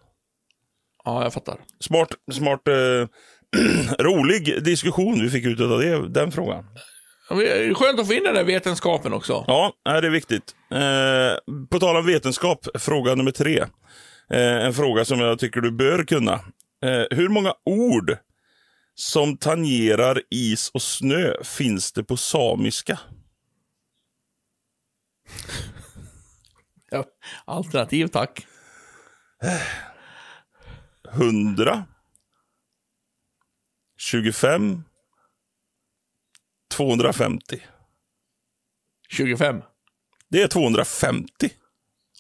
Ja, 1.05 1.23
jag 1.23 1.33
fattar. 1.33 1.57
Smart, 1.81 2.09
smart, 2.33 2.69
eh, 2.69 3.09
rolig 4.05 4.65
diskussion 4.65 5.21
vi 5.23 5.31
fick 5.31 5.47
ut 5.47 5.61
av 5.61 5.81
det, 5.81 6.09
den 6.09 6.33
frågan. 6.33 6.65
Skönt 7.75 8.01
att 8.01 8.07
få 8.07 8.13
in 8.13 8.25
den 8.25 8.35
där 8.35 8.45
vetenskapen 8.45 9.13
också. 9.13 9.45
Ja, 9.47 9.73
det 9.85 9.91
är 9.91 10.11
viktigt. 10.11 10.55
Eh, 10.71 11.55
på 11.71 11.79
tal 11.79 11.97
om 11.97 12.07
vetenskap, 12.07 12.67
fråga 12.75 13.15
nummer 13.15 13.31
tre. 13.31 13.59
Eh, 14.31 14.67
en 14.67 14.75
fråga 14.75 15.05
som 15.05 15.21
jag 15.21 15.39
tycker 15.39 15.61
du 15.61 15.71
bör 15.71 16.05
kunna. 16.05 16.33
Eh, 16.85 17.05
hur 17.11 17.29
många 17.29 17.55
ord 17.65 18.17
som 18.99 19.37
tangerar 19.37 20.23
is 20.31 20.71
och 20.71 20.83
snö 20.83 21.45
finns 21.45 21.93
det 21.93 22.05
på 22.05 22.17
samiska? 22.17 23.01
Ja, 26.91 27.05
alternativ, 27.45 28.07
tack. 28.07 28.47
100 31.13 31.87
25 33.97 34.83
250 36.71 37.63
25. 39.09 39.63
Det 40.29 40.43
är 40.43 40.49
250. 40.49 41.51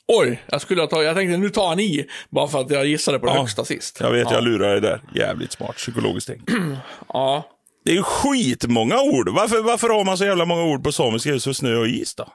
Oj, 0.09 0.43
jag 0.47 0.61
skulle 0.61 0.81
ha 0.83 0.89
tagit, 0.89 1.07
jag 1.07 1.17
tänkte 1.17 1.37
nu 1.37 1.51
tar 1.51 1.69
han 1.69 1.81
i, 1.81 2.07
bara 2.31 2.49
för 2.49 2.61
att 2.61 2.71
jag 2.71 2.87
gissade 2.87 3.19
på 3.19 3.27
det 3.27 3.33
Ja, 3.33 3.39
högsta 3.41 3.65
sist. 3.65 3.99
Jag 4.01 4.11
vet, 4.13 4.25
ja. 4.31 4.35
jag 4.35 4.45
lurar 4.45 4.71
dig 4.73 4.81
där. 4.81 5.01
Jävligt 5.15 5.53
smart 5.53 5.77
psykologiskt 5.77 6.29
tänk. 6.29 6.43
Ja. 7.09 7.49
Det 7.85 7.91
är 7.91 7.95
ju 7.95 8.03
skitmånga 8.03 9.01
ord. 9.01 9.29
Varför, 9.29 9.63
varför 9.63 9.89
har 9.89 10.05
man 10.05 10.19
så 10.19 10.25
jävla 10.25 10.45
många 10.45 10.63
ord 10.65 10.85
på 10.85 10.93
samiska 10.93 11.31
just 11.31 11.45
för 11.45 11.53
snö 11.53 11.77
och 11.77 11.87
is 11.89 12.15
då? 12.15 12.29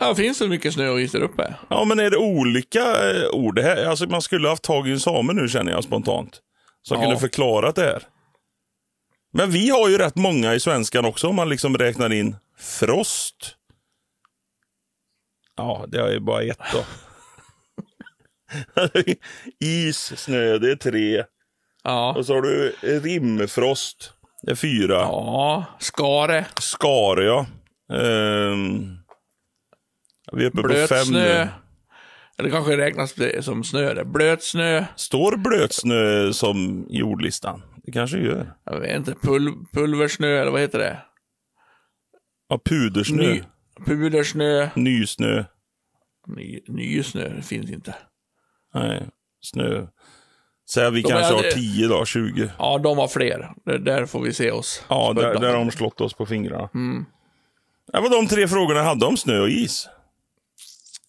ja, 0.00 0.14
finns 0.14 0.38
det 0.38 0.48
mycket 0.48 0.74
snö 0.74 0.88
och 0.88 1.00
is 1.00 1.12
där 1.12 1.20
uppe? 1.22 1.54
Ja, 1.70 1.84
men 1.84 1.98
är 1.98 2.10
det 2.10 2.16
olika 2.16 3.10
eh, 3.10 3.28
ord? 3.32 3.54
Det 3.56 3.62
här, 3.62 3.84
alltså 3.86 4.06
man 4.06 4.22
skulle 4.22 4.48
haft 4.48 4.62
tag 4.62 4.88
i 4.88 4.92
en 4.92 5.00
same 5.00 5.32
nu 5.32 5.48
känner 5.48 5.72
jag 5.72 5.84
spontant. 5.84 6.40
Som 6.82 6.96
Ja. 6.96 7.02
kunde 7.02 7.20
förklarat 7.20 7.74
det 7.74 7.82
här. 7.82 8.02
Men 9.32 9.50
vi 9.50 9.70
har 9.70 9.88
ju 9.88 9.98
rätt 9.98 10.16
många 10.16 10.54
i 10.54 10.60
svenskan 10.60 11.04
också 11.04 11.28
om 11.28 11.36
man 11.36 11.48
liksom 11.48 11.78
räknar 11.78 12.12
in 12.12 12.36
frost. 12.58 13.56
Ja, 15.56 15.84
det 15.88 15.98
är 15.98 16.10
ju 16.10 16.20
bara 16.20 16.42
ett 16.42 16.58
då. 16.72 16.84
Is, 19.66 19.98
snö, 20.16 20.58
det 20.58 20.70
är 20.70 20.76
tre. 20.76 21.24
Ja. 21.84 22.14
Och 22.16 22.26
så 22.26 22.34
har 22.34 22.42
du 22.42 22.74
rimfrost. 22.82 24.12
Det 24.42 24.50
är 24.50 24.56
fyra. 24.56 24.94
Ja, 24.94 25.64
skare, 25.78 26.46
Skare, 26.60 27.24
ja. 27.24 27.46
Ehm, 27.92 28.96
vi 30.32 30.44
är 30.44 30.48
uppe 30.48 30.62
på 30.62 30.68
fem 30.68 30.86
blötsnö. 30.88 31.44
nu. 31.44 31.48
Eller 32.38 32.50
kanske 32.50 32.76
räknas 32.76 33.12
det 33.14 33.44
som 33.44 33.64
snö 33.64 33.94
det. 33.94 34.86
Står 34.96 35.36
blötsnö 35.36 36.32
som 36.32 36.86
i 36.90 37.02
ordlistan? 37.02 37.62
Det 37.84 37.92
kanske 37.92 38.18
gör. 38.18 38.52
jag 38.64 38.80
vet 38.80 38.96
inte, 38.96 39.14
pul 39.22 39.52
pulversnö 39.72 40.26
eller 40.40 40.50
vad 40.50 40.60
heter 40.60 40.78
det? 40.78 40.98
Ja, 42.48 42.60
pudersnö. 42.64 43.22
Ny, 43.22 43.42
pudersnö, 43.86 44.68
Nysnö. 44.76 45.44
ny, 46.26 46.60
nysnö, 46.68 47.42
finns 47.42 47.70
inte. 47.70 47.94
Nej, 48.74 49.08
snö. 49.40 49.86
Säg 50.70 50.86
att 50.86 50.92
vi 50.94 51.02
De 51.02 51.08
kanske 51.08 51.32
är- 51.32 51.44
har 51.44 51.50
10 51.50 51.88
då, 51.88 52.04
20. 52.04 52.50
Ja, 52.58 52.78
de 52.78 52.96
var 52.96 53.08
fler. 53.08 53.52
Det, 53.64 53.78
där 53.78 54.06
får 54.06 54.20
vi 54.22 54.32
se 54.34 54.50
oss. 54.50 54.84
Ja, 54.88 55.12
där, 55.12 55.34
där 55.40 55.48
har 55.48 55.58
de 55.64 55.70
slått 55.70 56.00
oss 56.00 56.14
på 56.14 56.26
fingrarna. 56.26 56.68
Mm. 56.74 57.04
Det 57.92 58.00
var 58.00 58.10
de 58.10 58.26
tre 58.26 58.48
frågorna 58.48 58.78
jag 58.78 58.84
hade 58.86 59.06
om 59.06 59.16
snö 59.16 59.40
och 59.40 59.48
is. 59.48 59.88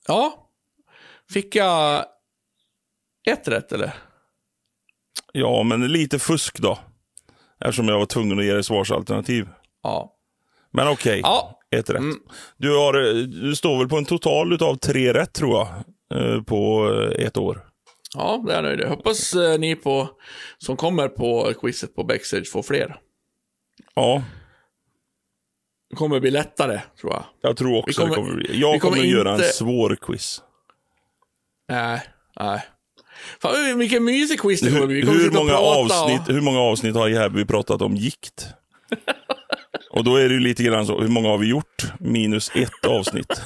Ja. 0.08 0.50
Fick 1.34 1.56
jag 1.56 2.06
ett 3.30 3.48
rätt 3.48 3.72
eller? 3.72 3.94
Ja, 5.34 5.64
men 5.64 5.88
lite 5.88 6.20
fusk 6.20 6.60
då. 6.60 6.80
Eftersom 7.60 7.88
jag 7.88 8.00
var 8.00 8.06
tvungen 8.06 8.40
att 8.40 8.46
ge 8.46 8.54
dig 8.54 8.64
svarsalternativ. 8.64 9.50
Ja. 9.84 10.14
Men 10.72 10.88
okej, 10.88 11.20
Ja. 11.24 11.53
Ett 11.80 11.90
rätt. 11.90 11.98
Mm. 12.00 12.20
Du, 12.58 12.76
har, 12.78 12.94
du 13.50 13.56
står 13.56 13.78
väl 13.78 13.90
på 13.90 13.98
en 13.98 14.06
total 14.06 14.64
av 14.64 14.76
tre 14.76 15.14
rätt 15.14 15.34
tror 15.34 15.54
jag. 15.58 15.68
eh, 16.36 16.42
På 16.44 16.90
eh, 16.92 17.26
ett 17.26 17.38
år. 17.38 17.66
Ja, 18.16 18.44
det 18.48 18.52
är 18.52 18.56
jag 18.56 18.64
nöjd. 18.64 18.80
Jag 18.80 18.90
hoppas 18.90 19.34
eh, 19.34 19.60
ni 19.60 19.76
på, 19.76 20.10
som 20.58 20.78
kommer 20.78 21.08
på 21.08 21.54
quizet 21.62 21.96
på 21.96 22.04
Backstage 22.04 22.52
får 22.52 22.64
fler. 22.64 22.96
Ja, 23.96 24.24
Det 25.90 25.96
kommer 25.96 26.20
bli 26.20 26.32
lättare, 26.32 26.82
tror 27.02 27.14
jag. 27.14 27.24
jag 27.42 27.58
tror 27.58 27.78
också 27.78 27.88
Vi 27.88 27.94
kommer- 27.94 28.10
det 28.10 28.16
kommer 28.16 28.36
bli. 28.36 28.60
Jag 28.60 28.82
kommer, 28.82 28.96
kommer 28.96 29.08
göra 29.10 29.34
en 29.36 29.42
svår 29.44 29.98
quiz. 30.02 30.42
Nej, 31.70 32.02
nej. 32.40 32.64
Fan, 33.42 33.78
vilken 33.80 34.04
mysig 34.04 34.40
quiz 34.40 34.62
det 34.62 34.68
kommer 34.68 34.80
Hur, 34.82 34.88
bli. 34.88 34.96
Vi 34.96 35.02
kommer 35.06 35.20
hur, 35.20 35.32
många 35.32 35.58
avsnitt, 35.58 36.22
Och... 36.28 36.34
hur 36.34 36.42
många 36.42 36.60
avsnitt 36.60 36.96
har 36.96 37.30
vi 37.30 37.46
pratat 37.46 37.82
om 37.82 37.96
gikt? 37.96 38.48
Och 39.94 40.04
då 40.04 40.16
är 40.16 40.28
det 40.30 40.34
ju 40.34 40.40
lite 40.40 40.64
grann 40.64 40.86
så, 40.86 41.02
hur 41.02 41.08
många 41.08 41.28
har 41.30 41.38
vi 41.38 41.48
gjort? 41.48 41.84
Minus 42.00 42.52
ett 42.56 42.86
avsnitt. 42.88 43.42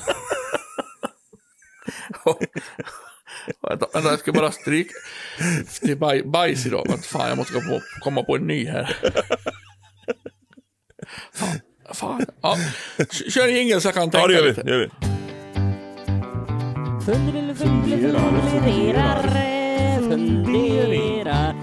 Vänta, 3.69 3.87
jag 3.93 4.19
ska 4.19 4.31
bara 4.33 4.51
stryka. 4.51 4.93
Det 5.81 5.91
är 5.91 5.95
baj, 5.95 6.23
bajs 6.23 6.65
idag. 6.65 6.85
Vänta, 6.89 7.03
fan, 7.07 7.27
jag 7.29 7.37
måste 7.37 7.53
komma 7.53 7.65
på, 7.69 7.81
komma 8.03 8.23
på 8.23 8.35
en 8.35 8.41
ny 8.47 8.65
här. 8.67 8.97
Fan. 11.33 11.59
fan. 11.93 12.25
Ja. 12.41 12.57
Kör 13.29 13.47
jingel 13.47 13.81
så 13.81 13.87
jag 13.87 13.95
kan 13.95 14.11
tänka 14.11 14.17
Ja, 14.19 14.27
det 14.27 14.33
gör 14.33 14.43
vi. 14.43 14.49
lite. 14.49 14.63
Det 14.63 14.71
gör 14.71 14.79
vi. 14.79 14.89
Fundera, 17.05 17.55
funderar, 17.55 19.21
fundera. 20.09 21.53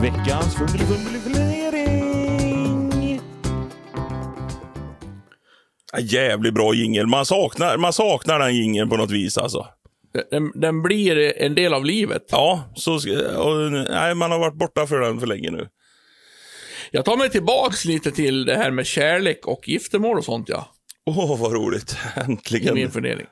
Veckans 0.00 0.54
fundering. 0.54 2.03
Jävligt 6.00 6.54
bra 6.54 6.74
jingel. 6.74 7.06
Man 7.06 7.26
saknar, 7.26 7.76
man 7.76 7.92
saknar 7.92 8.38
den 8.38 8.54
jingeln 8.56 8.88
på 8.90 8.96
något 8.96 9.10
vis 9.10 9.38
alltså. 9.38 9.66
Den, 10.30 10.52
den 10.54 10.82
blir 10.82 11.42
en 11.42 11.54
del 11.54 11.74
av 11.74 11.84
livet. 11.84 12.22
Ja, 12.30 12.72
så, 12.74 12.94
och, 13.38 13.72
nej, 13.90 14.14
man 14.14 14.30
har 14.30 14.38
varit 14.38 14.58
borta 14.58 14.86
för 14.86 15.00
den 15.00 15.20
för 15.20 15.26
länge 15.26 15.50
nu. 15.50 15.68
Jag 16.90 17.04
tar 17.04 17.16
mig 17.16 17.30
tillbaks 17.30 17.84
lite 17.84 18.10
till 18.10 18.44
det 18.44 18.54
här 18.56 18.70
med 18.70 18.86
kärlek 18.86 19.46
och 19.46 19.68
giftermål 19.68 20.18
och 20.18 20.24
sånt 20.24 20.48
ja. 20.48 20.68
Åh, 21.06 21.40
vad 21.40 21.52
roligt. 21.52 21.96
I 22.16 22.20
Äntligen. 22.20 22.74
min 22.74 22.90
fundering. 22.90 23.26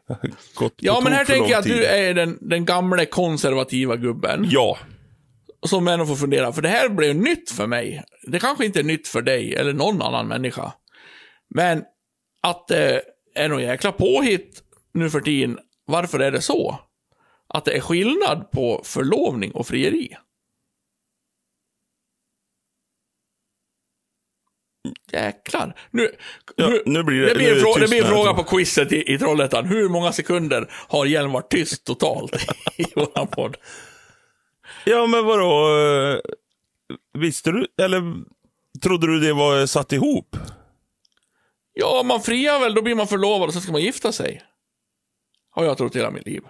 Gått 0.54 0.74
Ja, 0.76 1.00
men 1.04 1.12
här 1.12 1.24
tänker 1.24 1.50
jag 1.50 1.58
att 1.58 1.64
du 1.64 1.70
tid. 1.76 1.82
är 1.84 2.14
den, 2.14 2.38
den 2.40 2.64
gamle 2.64 3.06
konservativa 3.06 3.96
gubben. 3.96 4.46
Ja, 4.50 4.78
Som 5.66 5.88
ändå 5.88 6.06
får 6.06 6.16
fundera, 6.16 6.52
för 6.52 6.62
det 6.62 6.68
här 6.68 6.88
blev 6.88 7.16
nytt 7.16 7.50
för 7.50 7.66
mig. 7.66 8.02
Det 8.26 8.38
kanske 8.38 8.66
inte 8.66 8.78
är 8.78 8.84
nytt 8.84 9.08
för 9.08 9.22
dig 9.22 9.54
eller 9.54 9.72
någon 9.72 10.02
annan 10.02 10.28
människa. 10.28 10.72
Men 11.54 11.82
att 12.42 12.68
det 12.68 13.02
är 13.34 13.48
någon 13.48 13.62
jäkla 13.62 13.92
påhitt 13.92 14.62
nu 14.94 15.10
för 15.10 15.20
tiden. 15.20 15.58
Varför 15.84 16.18
är 16.20 16.30
det 16.30 16.40
så? 16.40 16.78
Att 17.48 17.64
det 17.64 17.72
är 17.76 17.80
skillnad 17.80 18.50
på 18.50 18.82
förlovning 18.84 19.52
och 19.52 19.66
frieri. 19.66 20.16
Jäklar. 25.12 25.74
Nu, 25.90 26.10
Ja, 26.56 26.68
nu, 26.68 26.82
nu 26.86 27.02
blir 27.02 27.20
det- 27.20 27.28
det, 27.28 27.34
blir 27.34 27.48
en 27.48 27.54
det 27.54 27.60
frå- 27.64 27.80
det 27.80 27.88
blir 27.88 28.02
en 28.02 28.08
fråga 28.08 28.32
på 28.34 28.44
quizet 28.44 28.92
i, 28.92 29.12
i 29.14 29.18
Trollhättan. 29.18 29.66
Hur 29.66 29.88
många 29.88 30.12
sekunder 30.12 30.70
har 30.88 31.06
Hjelm 31.06 31.32
varit 31.32 31.50
tyst 31.50 31.84
totalt 31.84 32.36
i 32.76 32.84
våran 32.96 33.26
podd? 33.26 33.56
ja 34.84 35.06
men 35.06 35.24
vadå? 35.24 35.66
Visste 37.18 37.50
du, 37.50 37.66
eller 37.82 38.02
trodde 38.82 39.06
du 39.06 39.20
det 39.20 39.32
var 39.32 39.66
satt 39.66 39.92
ihop? 39.92 40.36
Ja, 41.74 42.02
man 42.04 42.20
friar 42.22 42.60
väl, 42.60 42.74
då 42.74 42.82
blir 42.82 42.94
man 42.94 43.06
förlovad 43.06 43.48
och 43.48 43.54
så 43.54 43.60
ska 43.60 43.72
man 43.72 43.80
gifta 43.80 44.12
sig. 44.12 44.42
Har 45.50 45.64
jag 45.64 45.78
trott 45.78 45.96
hela 45.96 46.10
mitt 46.10 46.26
liv. 46.26 46.42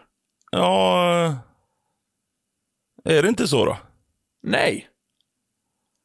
Ja, 0.51 1.35
är 3.05 3.23
det 3.23 3.29
inte 3.29 3.49
så 3.49 3.65
då? 3.65 3.77
Nej. 4.43 4.89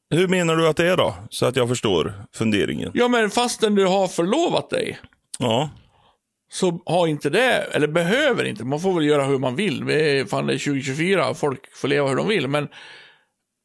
Hur 0.10 0.28
menar 0.28 0.56
du 0.56 0.68
att 0.68 0.78
det 0.78 0.88
är 0.88 0.98
då? 0.98 1.16
Så 1.30 1.46
att 1.46 1.56
jag 1.56 1.68
förstår 1.68 2.14
funderingen. 2.34 2.92
Ja, 2.94 3.08
men 3.08 3.30
fastän 3.30 3.76
du 3.76 3.86
har 3.86 4.08
förlovat 4.08 4.70
dig, 4.70 5.00
Ja. 5.40 5.70
så 6.52 6.82
har 6.86 7.08
inte 7.08 7.30
det, 7.30 7.52
eller 7.54 7.88
behöver 7.88 8.44
inte, 8.46 8.64
man 8.64 8.80
får 8.80 8.94
väl 8.94 9.06
göra 9.06 9.24
hur 9.26 9.38
man 9.40 9.56
vill. 9.56 9.84
Vi 9.84 10.20
är, 10.20 10.26
fan, 10.26 10.48
det 10.48 10.54
är 10.54 10.58
2024, 10.58 11.34
folk 11.34 11.76
får 11.76 11.88
leva 11.88 12.10
hur 12.10 12.16
de 12.16 12.28
vill, 12.28 12.48
men, 12.48 12.68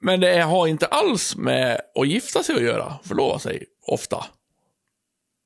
men 0.00 0.20
det 0.20 0.40
har 0.40 0.66
inte 0.66 0.86
alls 0.86 1.36
med 1.36 1.80
att 2.00 2.08
gifta 2.08 2.42
sig 2.42 2.54
att 2.56 2.62
göra, 2.62 2.94
förlova 3.04 3.38
sig, 3.38 3.64
ofta. 3.86 4.24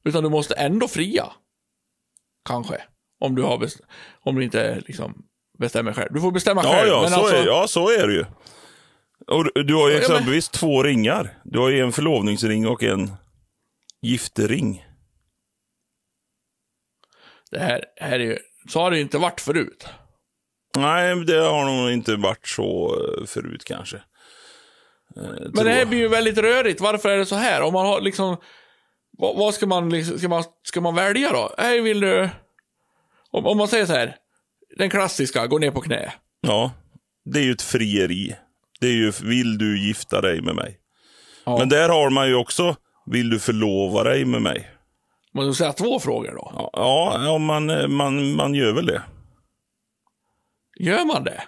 Utan 0.06 0.22
du 0.22 0.30
måste 0.30 0.54
ändå 0.54 0.88
fria. 0.88 1.32
Kanske. 2.48 2.82
Om 3.20 3.34
du, 3.34 3.42
har 3.42 3.68
om 4.20 4.34
du 4.34 4.44
inte 4.44 4.80
liksom 4.86 5.26
bestämmer 5.58 5.92
själv. 5.92 6.12
Du 6.12 6.20
får 6.20 6.32
bestämma 6.32 6.60
Ja, 6.64 6.72
själv. 6.72 6.88
ja, 6.88 7.00
men 7.00 7.10
så 7.10 7.20
alltså, 7.20 7.36
är, 7.36 7.46
ja, 7.46 7.68
så 7.68 7.90
är 7.90 8.06
det 8.06 8.12
ju. 8.14 8.24
Och 9.26 9.44
du- 9.64 9.74
har 9.74 9.88
ju 9.88 9.94
Ja, 9.94 9.98
men- 10.00 10.10
exempelvis 10.10 10.48
två 10.48 10.82
ringar. 10.82 11.38
Du 11.44 11.58
har 11.58 11.68
ju 11.70 11.80
en 11.80 11.92
förlovningsring 11.92 12.66
och 12.68 12.82
en 12.82 13.10
giftering. 14.02 14.82
det 17.50 17.58
här, 17.58 17.84
här 17.96 18.12
är 18.20 18.24
ju, 18.24 18.38
så 18.68 18.80
har 18.80 18.90
det 18.90 18.96
ju 18.96 19.02
inte 19.02 19.18
varit 19.18 19.40
förut. 19.40 19.86
Nej, 20.76 21.24
det 21.24 21.36
har 21.38 21.64
nog 21.64 21.90
inte 21.90 22.16
varit 22.16 22.46
så 22.48 22.96
eh, 23.20 23.26
förut 23.26 23.64
kanske. 23.64 23.96
Eh, 25.16 25.22
Men 25.54 25.64
det 25.64 25.70
här 25.72 25.86
blir 25.86 25.98
ju 25.98 26.08
väldigt 26.08 26.38
rörigt. 26.38 26.80
Varför 26.80 27.08
är 27.08 27.18
det 27.18 27.26
så 27.26 27.34
här? 27.34 27.62
Om 27.62 27.72
man 27.72 27.86
har 27.86 28.00
liksom... 28.00 28.36
Vad, 29.18 29.36
vad 29.36 29.54
ska 29.54 29.66
man 29.66 29.90
liksom, 29.90 30.18
ska 30.18 30.28
man, 30.28 30.44
ska 30.62 30.80
man 30.80 30.94
välja 30.94 31.32
då? 31.32 31.54
Hej, 31.58 31.80
vill 31.80 32.00
du... 32.00 32.28
Om, 33.30 33.46
om 33.46 33.58
man 33.58 33.68
säger 33.68 33.86
så 33.86 33.92
här. 33.92 34.16
Den 34.78 34.90
klassiska, 34.90 35.46
gå 35.46 35.58
ner 35.58 35.70
på 35.70 35.80
knä. 35.80 36.12
Ja, 36.40 36.72
det 37.24 37.38
är 37.38 37.44
ju 37.44 37.52
ett 37.52 37.62
frieri. 37.62 38.36
Det 38.80 38.86
är 38.86 38.92
ju, 38.92 39.12
vill 39.22 39.58
du 39.58 39.86
gifta 39.86 40.20
dig 40.20 40.40
med 40.40 40.54
mig? 40.54 40.78
Ja. 41.44 41.58
Men 41.58 41.68
där 41.68 41.88
har 41.88 42.10
man 42.10 42.28
ju 42.28 42.34
också, 42.34 42.76
vill 43.06 43.30
du 43.30 43.38
förlova 43.38 44.04
dig 44.04 44.24
med 44.24 44.42
mig? 44.42 44.70
Man 45.34 45.46
måste 45.46 45.58
säga 45.58 45.72
två 45.72 46.00
frågor 46.00 46.32
då. 46.32 46.70
Ja, 46.72 47.20
ja 47.24 47.38
man, 47.38 47.92
man, 47.92 48.32
man 48.32 48.54
gör 48.54 48.72
väl 48.72 48.86
det. 48.86 49.02
Gör 50.78 51.04
man 51.04 51.24
det? 51.24 51.42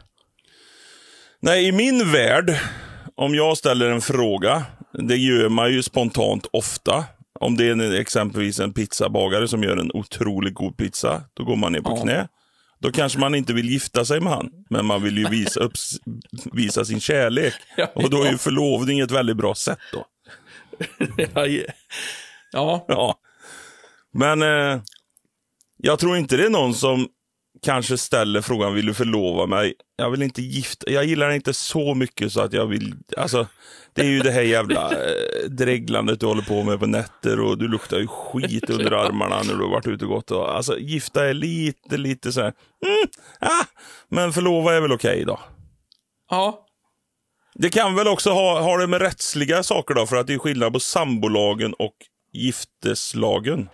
Nej, 1.41 1.69
i 1.69 1.73
min 1.73 2.13
värld, 2.13 2.59
om 3.15 3.35
jag 3.35 3.59
ställer 3.59 3.91
en 3.91 4.01
fråga, 4.01 4.63
det 4.93 5.17
gör 5.17 5.49
man 5.49 5.73
ju 5.73 5.83
spontant 5.83 6.47
ofta. 6.53 7.05
Om 7.41 7.57
det 7.57 7.65
är 7.65 7.73
en, 7.73 7.95
exempelvis 7.97 8.61
en 8.61 8.73
pizzabagare 8.73 9.49
som 9.49 9.63
gör 9.63 9.77
en 9.77 9.91
otroligt 9.95 10.55
god 10.55 10.77
pizza, 10.77 11.23
då 11.35 11.45
går 11.45 11.57
man 11.57 11.73
ner 11.73 11.81
på 11.81 11.91
Ja. 11.97 12.03
knä. 12.03 12.29
Då 12.81 12.93
kanske 12.93 13.19
man 13.19 13.35
inte 13.35 13.53
vill 13.53 13.71
gifta 13.71 14.05
sig 14.05 14.21
med 14.21 14.33
han, 14.33 14.51
men 14.71 14.87
man 14.87 15.03
vill 15.03 15.19
ju 15.19 15.29
visa, 15.29 15.61
upp, 15.61 15.73
visa 16.53 16.85
sin 16.85 17.01
kärlek. 17.01 17.55
Och 17.95 18.11
då 18.11 18.23
är 18.23 18.31
ju 18.31 18.39
förlovning 18.39 19.01
ett 19.01 19.11
väldigt 19.11 19.37
bra 19.37 19.55
sätt 19.55 19.79
då. 19.93 20.05
ja, 22.53 22.85
Ja. 22.89 23.19
Men 24.13 24.43
eh, 24.43 24.81
jag 25.77 25.99
tror 25.99 26.17
inte 26.17 26.37
det 26.37 26.45
är 26.45 26.51
någon 26.51 26.75
som 26.75 27.09
kanske 27.63 27.99
ställer 27.99 28.41
frågan, 28.41 28.75
vill 28.75 28.87
du 28.87 28.95
förlova 28.95 29.47
mig? 29.47 29.75
Jag 29.97 30.11
vill 30.11 30.23
inte 30.23 30.43
gifta, 30.43 30.91
jag 30.91 31.05
gillar 31.05 31.31
inte 31.31 31.55
så 31.55 31.95
mycket 31.95 32.33
så 32.33 32.41
att 32.41 32.53
jag 32.53 32.67
vill, 32.67 32.95
alltså 33.17 33.47
det 33.99 34.05
är 34.05 34.11
ju 34.11 34.21
det 34.21 34.31
här 34.31 34.43
jävla 34.43 34.93
eh, 34.93 35.51
dreglandet 35.51 36.21
du 36.21 36.27
håller 36.27 36.43
på 36.43 36.63
med 36.63 36.81
på 36.81 36.87
nätter 36.87 37.41
och 37.41 37.59
du 37.59 37.69
luktar 37.69 37.99
ju 37.99 38.07
skit 38.07 38.71
under 38.71 38.93
armarna 39.07 39.43
när 39.43 39.55
du 39.55 39.63
har 39.63 39.71
varit 39.71 39.87
ute 39.87 40.05
och 40.05 40.11
gått. 40.11 40.31
Och, 40.31 40.57
alltså 40.57 40.79
gifta 40.79 41.29
är 41.29 41.35
lite, 41.35 41.97
lite 41.97 42.33
så 42.33 42.41
här, 42.41 42.53
mm, 42.87 43.09
ah, 43.41 43.65
men 44.09 44.33
förlova 44.33 44.75
är 44.75 44.81
väl 44.81 44.93
okej 44.93 45.25
då. 45.27 45.41
ja. 46.31 46.65
Det 47.55 47.71
kan 47.71 47.95
väl 47.95 48.09
också 48.09 48.31
ha, 48.31 48.61
ha 48.61 48.77
det 48.77 48.87
med 48.87 49.01
rättsliga 49.01 49.63
saker 49.63 49.95
då, 49.95 50.07
för 50.07 50.17
att 50.17 50.27
det 50.27 50.35
är 50.35 50.39
skillnad 50.39 50.73
på 50.73 50.81
sambolagen 50.81 51.75
och 51.75 51.95
gifteslagen. 52.33 53.69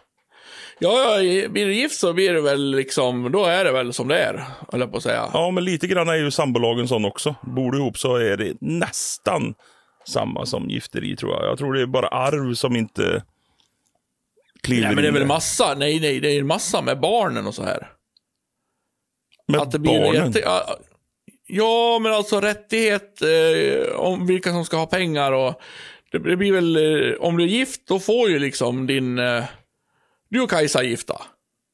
Ja, 0.78 1.20
ja, 1.22 1.48
blir 1.48 1.66
du 1.66 1.74
gift 1.74 1.98
så 1.98 2.12
blir 2.12 2.32
det 2.32 2.40
väl 2.40 2.70
liksom, 2.70 3.32
då 3.32 3.44
är 3.44 3.64
det 3.64 3.72
väl 3.72 3.92
som 3.92 4.08
det 4.08 4.18
är, 4.18 4.44
jag 4.72 4.90
på 4.90 4.96
att 4.96 5.02
säga. 5.02 5.30
Ja, 5.32 5.50
men 5.50 5.64
lite 5.64 5.86
grann 5.86 6.08
är 6.08 6.14
ju 6.14 6.30
sambolagen 6.30 6.88
sån 6.88 7.04
också. 7.04 7.34
Bor 7.42 7.72
du 7.72 7.78
ihop 7.78 7.98
så 7.98 8.16
är 8.16 8.36
det 8.36 8.54
nästan 8.60 9.54
samma 10.08 10.46
som 10.46 10.68
gifteri 10.68 11.16
tror 11.16 11.32
jag. 11.32 11.44
Jag 11.44 11.58
tror 11.58 11.74
det 11.74 11.82
är 11.82 11.86
bara 11.86 12.08
arv 12.08 12.54
som 12.54 12.76
inte 12.76 13.22
kliver 14.62 14.86
Nej, 14.86 14.94
men 14.94 15.02
det 15.02 15.08
är 15.08 15.12
väl 15.12 15.26
massa, 15.26 15.74
nej, 15.74 16.00
nej, 16.00 16.20
det 16.20 16.28
är 16.28 16.40
en 16.40 16.46
massa 16.46 16.82
med 16.82 17.00
barnen 17.00 17.46
och 17.46 17.54
så 17.54 17.62
här. 17.62 17.90
Med 19.48 19.60
att 19.60 19.70
det 19.70 19.78
blir 19.78 20.00
barnen. 20.00 20.26
jätte, 20.26 20.40
ja, 20.40 20.78
ja, 21.46 21.98
men 22.02 22.12
alltså 22.12 22.40
rättighet 22.40 23.22
eh, 23.22 23.96
om 23.96 24.26
vilka 24.26 24.50
som 24.50 24.64
ska 24.64 24.76
ha 24.76 24.86
pengar 24.86 25.32
och 25.32 25.60
det, 26.12 26.18
det 26.18 26.36
blir 26.36 26.52
väl, 26.52 26.76
eh, 26.76 27.14
om 27.20 27.36
du 27.36 27.44
är 27.44 27.48
gift, 27.48 27.86
då 27.86 27.98
får 27.98 28.30
ju 28.30 28.38
liksom 28.38 28.86
din, 28.86 29.18
eh, 29.18 29.44
du 30.28 30.40
och 30.40 30.50
Kajsa 30.50 30.80
är 30.80 30.84
gifta. 30.84 31.22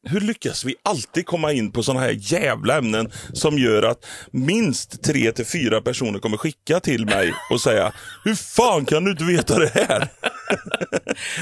Hur 0.08 0.20
lyckas 0.20 0.64
vi 0.64 0.74
alltid 0.82 1.26
komma 1.26 1.52
in 1.52 1.72
på 1.72 1.82
sådana 1.82 2.00
här 2.00 2.16
jävla 2.18 2.78
ämnen 2.78 3.10
som 3.32 3.58
gör 3.58 3.82
att 3.82 4.06
minst 4.30 5.02
tre 5.02 5.32
till 5.32 5.46
fyra 5.46 5.80
personer 5.80 6.18
kommer 6.18 6.36
skicka 6.36 6.80
till 6.80 7.06
mig 7.06 7.32
och 7.50 7.60
säga 7.60 7.92
Hur 8.24 8.34
fan 8.34 8.84
kan 8.84 9.04
du 9.04 9.10
inte 9.10 9.24
veta 9.24 9.58
det 9.58 9.70
här? 9.74 10.08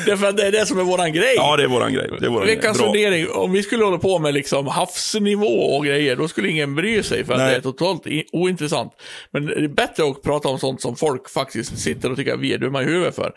Det 0.07 0.11
är 0.11 0.17
för 0.17 0.27
att 0.27 0.37
det 0.37 0.47
är 0.47 0.53
det 0.53 0.67
som 0.67 0.79
är 0.79 0.83
våran 0.83 1.13
grej. 1.13 1.35
Ja, 1.37 1.57
det 1.57 1.63
är 1.63 1.69
våran 1.69 1.93
grej. 1.93 2.11
Det 2.21 2.27
är 2.27 2.31
våran 2.31 2.47
Veckans 2.47 2.79
fundering, 2.79 3.31
om 3.31 3.53
vi 3.53 3.63
skulle 3.63 3.85
hålla 3.85 3.99
på 3.99 4.19
med 4.19 4.35
liksom 4.35 4.67
havsnivå 4.67 5.77
och 5.77 5.85
grejer, 5.85 6.17
då 6.17 6.29
skulle 6.29 6.49
ingen 6.49 6.75
bry 6.75 7.03
sig 7.03 7.25
för 7.25 7.33
att 7.33 7.39
Nej. 7.39 7.51
det 7.51 7.57
är 7.57 7.61
totalt 7.61 8.03
ointressant. 8.33 8.93
Men 9.33 9.47
det 9.47 9.55
är 9.55 9.69
bättre 9.69 10.11
att 10.11 10.23
prata 10.23 10.49
om 10.49 10.59
sånt 10.59 10.83
som 10.83 10.97
folk 10.97 11.31
faktiskt 11.31 11.79
sitter 11.79 12.11
och 12.11 12.17
tycker 12.17 12.35
att 12.35 12.41
vi 12.41 12.53
är 12.55 12.59
dumma 12.59 12.83
i 12.83 12.85
huvudet 12.85 13.15
för. 13.15 13.33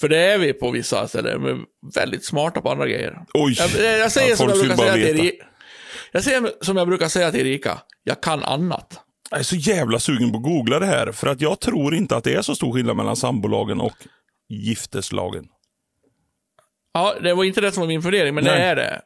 För 0.00 0.08
det 0.08 0.18
är 0.18 0.38
vi 0.38 0.52
på 0.52 0.70
vissa 0.70 1.08
ställen, 1.08 1.42
men 1.42 1.58
väldigt 1.94 2.24
smarta 2.24 2.60
på 2.60 2.70
andra 2.70 2.86
grejer. 2.86 3.18
Oj. 3.34 3.56
Jag, 3.58 3.98
jag 3.98 4.12
säger 4.12 4.30
Ja, 4.30 4.36
som 4.36 4.48
folk 4.48 4.65
brukar 4.68 4.92
säga 4.92 5.06
till 5.06 5.22
veta. 5.22 5.44
Jag 6.12 6.24
säger 6.24 6.52
som 6.60 6.76
jag 6.76 6.88
brukar 6.88 7.08
säga 7.08 7.30
till 7.30 7.40
Erika, 7.40 7.78
jag 8.04 8.20
kan 8.20 8.44
annat. 8.44 9.00
Jag 9.30 9.40
är 9.40 9.44
så 9.44 9.56
jävla 9.56 9.98
sugen 9.98 10.32
på 10.32 10.36
att 10.38 10.44
googla 10.44 10.78
det 10.78 10.86
här. 10.86 11.12
För 11.12 11.26
att 11.26 11.40
jag 11.40 11.60
tror 11.60 11.94
inte 11.94 12.16
att 12.16 12.24
det 12.24 12.34
är 12.34 12.42
så 12.42 12.54
stor 12.54 12.72
skillnad 12.72 12.96
mellan 12.96 13.16
sambolagen 13.16 13.80
och 13.80 13.96
gifteslagen. 14.48 15.48
Ja, 16.92 17.14
det 17.22 17.34
var 17.34 17.44
inte 17.44 17.60
det 17.60 17.72
som 17.72 17.80
var 17.80 17.88
min 17.88 18.02
fundering, 18.02 18.34
men 18.34 18.44
det 18.44 18.50
Nej. 18.50 18.62
är 18.62 18.76
det. 18.76 19.00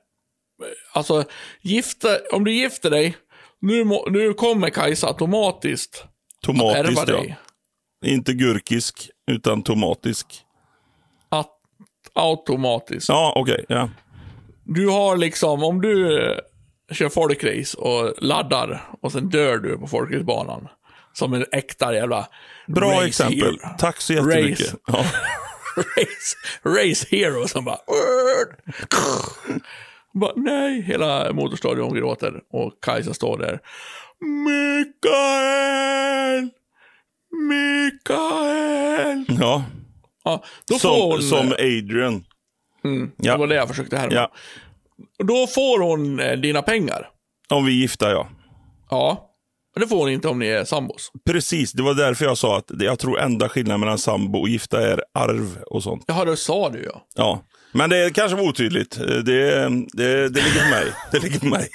Alltså, 0.93 1.25
gifta, 1.61 2.09
om 2.33 2.45
du 2.45 2.53
gifter 2.53 2.91
dig, 2.91 3.17
nu, 3.61 3.85
må, 3.85 4.09
nu 4.11 4.33
kommer 4.33 4.71
Kajsa 4.71 5.07
automatiskt 5.07 6.05
ärva 6.49 6.59
Tomatisk 6.59 6.99
ja. 6.99 7.05
dig. 7.05 7.37
Inte 8.05 8.33
gurkisk, 8.33 9.11
utan 9.31 9.63
tomatisk. 9.63 10.27
Att, 11.29 11.51
automatiskt. 12.13 13.09
Ja, 13.09 13.33
okej. 13.37 13.65
ja. 13.69 13.89
Du 14.75 14.89
har 14.89 15.17
liksom, 15.17 15.65
om 15.65 15.81
du 15.81 16.23
eh, 16.31 16.37
kör 16.93 17.09
folkrace 17.09 17.79
och 17.79 18.15
laddar 18.19 18.83
och 19.01 19.13
sen 19.13 19.29
dör 19.29 19.59
du 19.59 19.79
på 19.79 19.87
folkracebanan. 19.87 20.69
Som 21.13 21.35
en 21.35 21.45
äkta 21.53 21.95
jävla 21.95 22.29
Bra 22.67 22.91
race 22.91 23.07
exempel. 23.07 23.39
hero. 23.39 23.57
Tack 23.79 24.01
så 24.01 24.13
jättemycket. 24.13 24.61
Race. 24.61 24.77
Ja. 24.87 24.97
race, 25.77 26.37
race 26.63 27.07
hero 27.11 27.49
som 27.49 27.65
bara... 27.65 27.79
bara 30.15 30.33
nej, 30.37 30.83
hela 30.83 31.33
motorstadion 31.33 31.95
gråter 31.95 32.41
och 32.53 32.73
Kajsa 32.83 33.15
står 33.15 33.39
där. 33.39 33.61
Mikael! 34.45 36.49
Mikael! 37.49 39.25
ja. 39.41 39.65
Ja, 40.25 40.45
då 40.69 40.79
får 40.79 41.13
hon... 41.13 41.23
Som, 41.23 41.39
som 41.39 41.53
Adrian. 41.53 42.25
Mm, 42.85 43.11
ja. 43.17 43.33
Det 43.33 43.39
var 43.39 43.47
det 43.47 43.55
jag 43.55 43.69
försökte 43.69 43.97
härma. 43.97 44.15
Ja. 44.15 44.33
Då 45.19 45.47
får 45.47 45.83
hon 45.83 46.21
eh, 46.21 46.33
dina 46.33 46.63
pengar. 46.63 47.09
Om 47.49 47.65
vi 47.65 47.73
är 47.73 47.77
gifta, 47.77 48.11
ja. 48.11 48.29
Ja. 48.91 49.27
Men 49.75 49.81
det 49.83 49.89
får 49.89 49.99
hon 49.99 50.09
inte 50.09 50.29
om 50.29 50.39
ni 50.39 50.47
är 50.47 50.65
sambos. 50.65 51.13
Precis, 51.27 51.73
det 51.73 51.83
var 51.83 51.95
därför 51.95 52.25
jag 52.25 52.39
sa 52.39 52.59
att 52.59 52.71
jag 52.79 52.99
tror 52.99 53.21
enda 53.21 53.49
skillnaden 53.49 53.81
mellan 53.81 53.99
sambo 53.99 54.39
och 54.39 54.49
gifta 54.49 54.89
är 54.89 55.03
arv 55.15 55.63
och 55.67 55.83
sånt. 55.83 56.05
Jaha, 56.07 56.25
det 56.25 56.37
sa 56.37 56.71
du 56.71 56.83
ja. 56.85 57.07
Ja. 57.15 57.45
Men 57.73 57.91
det 57.91 58.15
kanske 58.15 58.37
var 58.37 58.45
otydligt. 58.45 58.99
Det, 58.99 59.23
det, 59.23 60.29
det 60.29 60.29
ligger 60.29 60.65
på 60.65 60.71
mig. 60.71 60.87
Det 61.13 61.23
ligger 61.23 61.39
på 61.39 61.47
mig. 61.47 61.69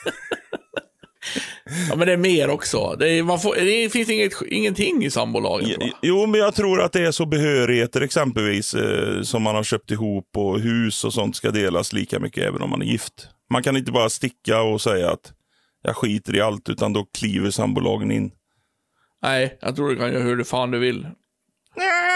Ja, 1.90 1.96
men 1.96 2.08
det 2.08 2.14
är 2.14 2.18
mer 2.18 2.50
också. 2.50 2.96
Det, 3.00 3.10
är, 3.10 3.38
får, 3.38 3.56
det 3.56 3.90
finns 3.90 4.10
inget, 4.10 4.34
ingenting 4.50 5.06
i 5.06 5.12
sambolagen. 5.12 5.92
Jo, 6.02 6.26
men 6.26 6.40
jag 6.40 6.56
tror 6.56 6.82
att 6.82 6.92
det 6.92 7.06
är 7.06 7.12
så 7.12 7.26
behörigheter 7.26 8.02
exempelvis 8.02 8.74
eh, 8.74 9.22
som 9.22 9.42
man 9.44 9.56
har 9.56 9.64
köpt 9.64 9.92
ihop 9.92 10.30
och 10.38 10.60
hus 10.60 11.04
och 11.04 11.14
sånt 11.14 11.36
ska 11.36 11.52
delas 11.52 11.94
lika 11.94 12.20
mycket 12.20 12.44
även 12.44 12.62
om 12.62 12.70
man 12.70 12.82
är 12.82 12.86
gift. 12.86 13.28
Man 13.50 13.64
kan 13.64 13.78
inte 13.78 13.92
bara 13.92 14.10
sticka 14.10 14.62
och 14.62 14.82
säga 14.82 15.12
att 15.12 15.34
jag 15.84 15.96
skiter 15.96 16.36
i 16.36 16.42
allt 16.42 16.70
utan 16.70 16.94
då 16.94 17.06
kliver 17.18 17.50
sambolagen 17.52 18.12
in. 18.12 18.32
Nej, 19.22 19.58
jag 19.62 19.76
tror 19.76 19.90
du 19.90 19.96
kan 19.96 20.14
göra 20.14 20.24
hur 20.24 20.36
du 20.36 20.44
fan 20.44 20.72
du 20.72 20.80
vill. 20.80 21.08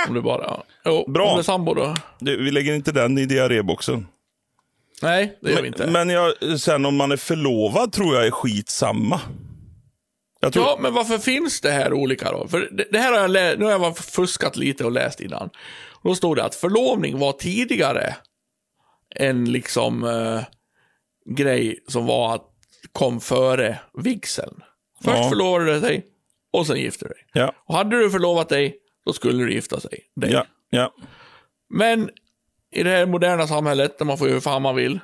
Om 0.08 0.14
du 0.14 0.22
bara... 0.22 0.60
Jo, 0.86 1.06
Bra. 1.08 1.30
Om 1.30 1.36
det 1.36 1.42
är 1.42 1.44
sambo 1.44 1.74
då? 1.74 1.96
Det, 2.20 2.38
vi 2.38 2.52
lägger 2.52 2.74
inte 2.74 2.92
den 2.92 3.18
i 3.18 3.26
diarréboxen. 3.26 4.08
Nej, 5.02 5.38
det 5.42 5.52
gör 5.52 5.62
vi 5.62 5.68
inte. 5.68 5.84
Men, 5.88 6.08
men 6.08 6.10
jag, 6.10 6.60
sen 6.60 6.86
om 6.86 6.96
man 6.96 7.12
är 7.12 7.18
förlovad 7.18 7.92
tror 7.92 8.16
jag 8.16 8.28
är 8.28 8.32
skitsamma. 8.32 9.22
Jag 10.42 10.54
tror, 10.54 10.66
Ja, 10.66 10.78
men 10.82 10.94
varför 10.94 11.18
finns 11.18 11.62
det 11.62 11.72
här 11.72 11.94
olika 11.94 12.32
då? 12.32 12.48
För 12.48 12.70
det, 12.72 12.88
det 12.92 13.00
här 13.00 13.12
har 13.14 13.20
jag 13.20 13.32
lä- 13.32 13.56
nu 13.58 13.66
har 13.66 13.72
jag 13.72 13.98
fuskat 13.98 14.58
lite 14.58 14.86
och 14.86 14.92
läst 14.92 15.20
innan. 15.22 15.50
Då 16.04 16.16
stod 16.16 16.36
det 16.38 16.44
att 16.44 16.56
förlovning 16.56 17.20
var 17.20 17.32
tidigare 17.34 18.16
en 19.16 19.52
liksom 19.52 20.04
eh, 20.04 20.42
grej 21.36 21.84
som 21.88 22.06
var 22.06 22.36
att 22.36 22.46
kom 22.92 23.22
före 23.22 23.80
vigseln. 23.94 24.62
Först 25.04 25.18
Ja. 25.18 25.30
förlovade 25.30 25.74
du 25.74 25.80
dig 25.80 26.06
och 26.54 26.68
sen 26.68 26.78
gifte 26.78 27.06
du 27.06 27.10
dig. 27.10 27.26
ja, 27.34 27.54
Och 27.66 27.76
hade 27.76 28.00
du 28.00 28.10
förlovat 28.12 28.50
dig, 28.50 28.76
då 29.06 29.14
skulle 29.14 29.44
du 29.46 29.54
gifta 29.54 29.80
sig. 29.80 30.00
dig. 30.16 30.32
ja, 30.32 30.46
ja. 30.70 30.94
Men 31.70 32.10
i 32.72 32.84
det 32.84 32.90
här 32.90 33.06
moderna 33.06 33.48
samhället, 33.48 33.98
där 33.98 34.06
man 34.06 34.18
får 34.18 34.28
göra 34.28 34.34
hur 34.36 34.42
fan 34.42 34.62
man 34.62 34.76
vill, 34.76 35.00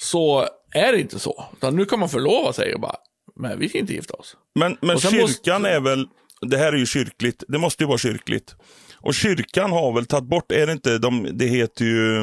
så 0.00 0.46
är 0.74 0.92
det 0.92 1.00
inte 1.00 1.18
så. 1.18 1.44
Utan 1.56 1.76
nu 1.76 1.84
kan 1.84 1.98
man 1.98 2.08
förlova 2.08 2.52
sig 2.52 2.74
och 2.74 2.80
bara, 2.80 2.96
men 3.36 3.58
vi 3.58 3.68
ska 3.68 3.78
inte 3.78 3.92
gifta 3.94 4.14
oss. 4.14 4.36
Men, 4.58 4.76
men 4.80 4.98
kyrkan 4.98 5.20
måste- 5.62 5.68
är 5.70 5.80
väl, 5.80 6.08
det 6.40 6.56
här 6.56 6.72
är 6.72 6.76
ju 6.76 6.86
kyrkligt, 6.86 7.44
det 7.48 7.58
måste 7.58 7.82
ju 7.82 7.88
vara 7.88 7.98
kyrkligt. 7.98 8.54
Och 8.96 9.14
kyrkan 9.14 9.70
har 9.72 9.92
väl 9.92 10.06
tagit 10.06 10.28
bort, 10.28 10.52
är 10.52 10.66
det 10.66 10.72
inte, 10.72 10.98
de, 10.98 11.28
det 11.32 11.46
heter 11.46 11.84
ju, 11.84 12.20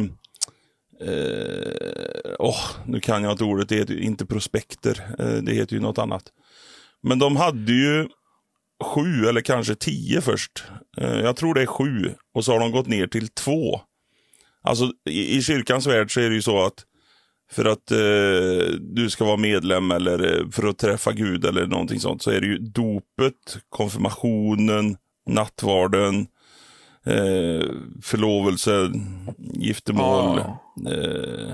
eh, 1.02 2.36
åh, 2.40 2.60
nu 2.86 3.00
kan 3.00 3.24
jag 3.24 3.32
inte 3.32 3.44
ordet, 3.44 3.70
det 3.70 3.76
heter 3.76 3.94
ju 3.94 4.02
inte 4.02 4.26
prospekter, 4.26 5.16
eh, 5.20 5.26
det 5.44 5.52
heter 5.54 5.74
ju 5.74 5.80
något 5.80 5.98
annat. 5.98 6.24
Men 7.04 7.20
de 7.20 7.36
hade 7.36 7.72
ju 7.72 8.08
sju 8.84 9.26
eller 9.30 9.42
kanske 9.42 9.76
tio 9.76 10.22
först. 10.22 10.64
Eh, 11.02 11.20
jag 11.20 11.36
tror 11.36 11.54
det 11.54 11.62
är 11.62 11.66
sju 11.66 12.14
och 12.34 12.46
så 12.46 12.52
har 12.52 12.60
de 12.60 12.72
gått 12.72 12.88
ner 12.88 13.08
till 13.08 13.28
två. 13.28 13.82
Alltså 14.68 14.92
i, 15.10 15.38
i 15.38 15.42
kyrkans 15.42 15.88
värld 15.88 16.14
så 16.14 16.20
är 16.20 16.30
det 16.30 16.36
ju 16.36 16.42
så 16.42 16.66
att 16.66 16.86
för 17.52 17.66
att 17.66 17.92
eh, 17.92 18.74
du 18.80 19.10
ska 19.10 19.26
vara 19.26 19.38
medlem 19.38 19.92
eller 19.92 20.38
eh, 20.42 20.50
för 20.50 20.68
att 20.68 20.78
träffa 20.78 21.12
Gud 21.12 21.46
eller 21.46 21.66
någonting 21.66 22.00
sånt 22.00 22.22
så 22.22 22.32
är 22.32 22.42
det 22.42 22.48
ju 22.48 22.58
dopet, 22.58 23.58
konfirmationen, 23.70 24.98
nattvarden, 25.30 26.28
eh, 27.06 27.66
förlovelse, 28.04 28.92
giftermål, 29.54 30.40
Ja. 30.40 30.92
eh, 30.92 31.54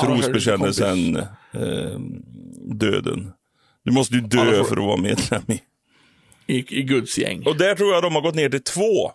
trosbekännelsen, 0.00 1.16
eh, 1.52 1.98
döden. 2.74 3.32
Du 3.84 3.92
måste 3.92 4.14
ju 4.14 4.20
dö 4.20 4.64
för 4.64 4.76
att 4.76 4.84
vara 4.84 4.96
medlem 5.00 5.42
i. 5.48 5.60
I, 6.46 6.78
i 6.78 6.82
Guds 6.82 7.18
gäng. 7.18 7.42
Och 7.46 7.56
där 7.56 7.74
tror 7.74 7.92
jag 7.94 8.02
de 8.02 8.14
har 8.14 8.22
gått 8.22 8.34
ner 8.34 8.48
till 8.48 8.62
två. 8.64 9.12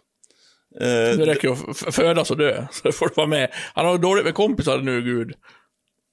Eh, 0.81 1.17
Det 1.17 1.25
räcker 1.25 1.51
att 1.51 1.59
f- 1.69 1.93
födas 1.95 2.31
och 2.31 2.37
dö, 2.37 2.67
så 2.71 2.91
får 2.91 3.07
du 3.07 3.13
vara 3.15 3.27
med. 3.27 3.49
Han 3.73 3.85
har 3.85 3.97
dåligt 3.97 4.25
med 4.25 4.33
kompisar 4.35 4.77
nu, 4.77 5.01
Gud. 5.01 5.33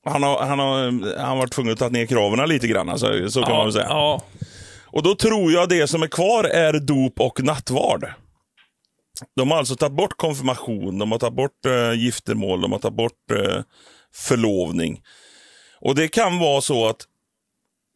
han 0.05 0.23
har, 0.23 0.43
han 0.47 0.59
har, 0.59 1.17
han 1.19 1.39
varit 1.39 1.53
tvungen 1.53 1.73
att 1.73 1.79
ta 1.79 1.89
ner 1.89 2.07
kraven 2.07 2.49
lite 2.49 2.67
grann, 2.67 2.89
alltså, 2.89 3.31
så 3.31 3.43
kan 3.43 3.57
man 3.57 3.65
väl 3.67 3.73
säga. 3.73 3.87
Ja, 3.89 4.23
Och 4.87 5.03
då 5.03 5.15
tror 5.15 5.53
jag 5.53 5.69
det 5.69 5.87
som 5.87 6.03
är 6.03 6.07
kvar 6.07 6.45
är 6.45 6.73
dop 6.73 7.21
och 7.21 7.43
nattvard. 7.43 8.07
De 9.37 9.51
har 9.51 9.59
alltså 9.59 9.77
tagit 9.77 9.97
bort 9.97 10.17
konfirmation, 10.17 10.99
de 10.99 11.13
har 11.13 11.19
tagit 11.19 11.37
bort 11.37 11.67
eh, 11.67 11.93
giftermål, 11.93 12.61
de 12.61 12.73
har 12.73 12.79
tagit 12.79 12.97
bort 12.97 13.31
eh, 13.31 13.63
förlovning. 14.15 15.01
Och 15.81 15.95
det 15.95 16.09
kan 16.09 16.39
vara 16.39 16.61
så 16.61 16.89
att 16.89 17.07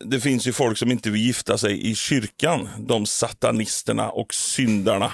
det 0.05 0.21
finns 0.21 0.47
ju 0.47 0.53
folk 0.53 0.79
som 0.79 0.91
inte 0.91 1.11
vill 1.11 1.21
gifta 1.27 1.59
sig 1.59 1.91
i 1.91 1.95
kyrkan. 1.95 2.69
De 2.79 3.07
satanisterna 3.07 4.11
och 4.11 4.35
syndarna 4.35 5.13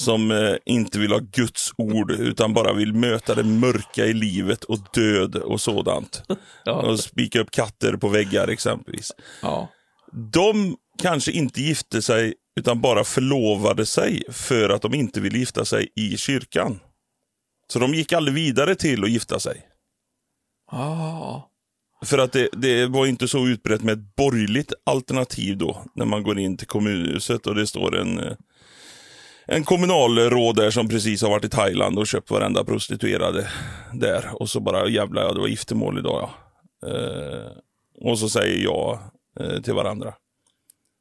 som 0.00 0.30
eh, 0.30 0.54
inte 0.64 0.98
vill 0.98 1.12
ha 1.12 1.18
Guds 1.18 1.72
ord 1.76 2.10
utan 2.10 2.54
bara 2.54 2.72
vill 2.72 2.94
möta 2.94 3.34
det 3.34 3.44
mörka 3.44 4.06
i 4.06 4.12
livet 4.12 4.64
och 4.64 4.78
död 4.92 5.36
och 5.36 5.60
sådant. 5.60 6.22
ja, 6.64 6.72
Och 6.72 7.00
spika 7.00 7.40
upp 7.40 7.50
katter 7.50 7.96
på 7.96 8.08
väggar 8.08 8.48
exempelvis 8.48 9.12
ja. 9.42 9.68
de 10.32 10.76
kanske 11.02 11.32
inte 11.32 11.62
gifte 11.62 12.02
sig 12.02 12.34
utan 12.60 12.80
bara 12.80 13.04
förlovade 13.04 13.86
sig 13.86 14.22
för 14.28 14.68
att 14.68 14.82
de 14.82 14.94
inte 14.94 15.20
ville 15.20 15.38
gifta 15.38 15.64
sig 15.64 15.88
i 15.96 16.16
kyrkan. 16.16 16.80
Så 17.72 17.78
de 17.78 17.94
gick 17.94 18.12
aldrig 18.12 18.34
vidare 18.34 18.74
till 18.74 19.04
att 19.04 19.10
gifta 19.10 19.40
sig. 19.40 19.62
Ah. 20.72 21.42
För 22.04 22.18
att 22.18 22.32
det, 22.32 22.48
det 22.52 22.86
var 22.86 23.06
inte 23.06 23.28
så 23.28 23.46
utbrett 23.46 23.82
med 23.82 23.92
ett 23.92 24.16
borgerligt 24.16 24.72
alternativ 24.84 25.58
då, 25.58 25.84
när 25.94 26.04
man 26.04 26.22
går 26.22 26.38
in 26.38 26.56
till 26.56 26.66
kommunhuset 26.66 27.46
och 27.46 27.54
det 27.54 27.66
står 27.66 27.96
en, 27.96 28.18
eh, 28.18 28.36
en 29.46 29.64
kommunalråd 29.64 30.56
där 30.56 30.70
som 30.70 30.88
precis 30.88 31.22
har 31.22 31.30
varit 31.30 31.44
i 31.44 31.48
Thailand 31.48 31.98
och 31.98 32.06
köpt 32.06 32.30
varenda 32.30 32.64
prostituerade 32.64 33.48
där. 33.92 34.42
Och 34.42 34.48
så 34.48 34.60
bara, 34.60 34.88
jävlar 34.88 35.22
ja, 35.22 35.32
det 35.32 35.40
var 35.40 35.48
giftermål 35.48 35.98
idag 35.98 36.30
ja. 36.80 36.88
Eh, 36.88 37.50
och 38.00 38.18
så 38.18 38.28
säger 38.28 38.64
jag 38.64 38.98
eh, 39.40 39.60
till 39.62 39.74
varandra. 39.74 40.14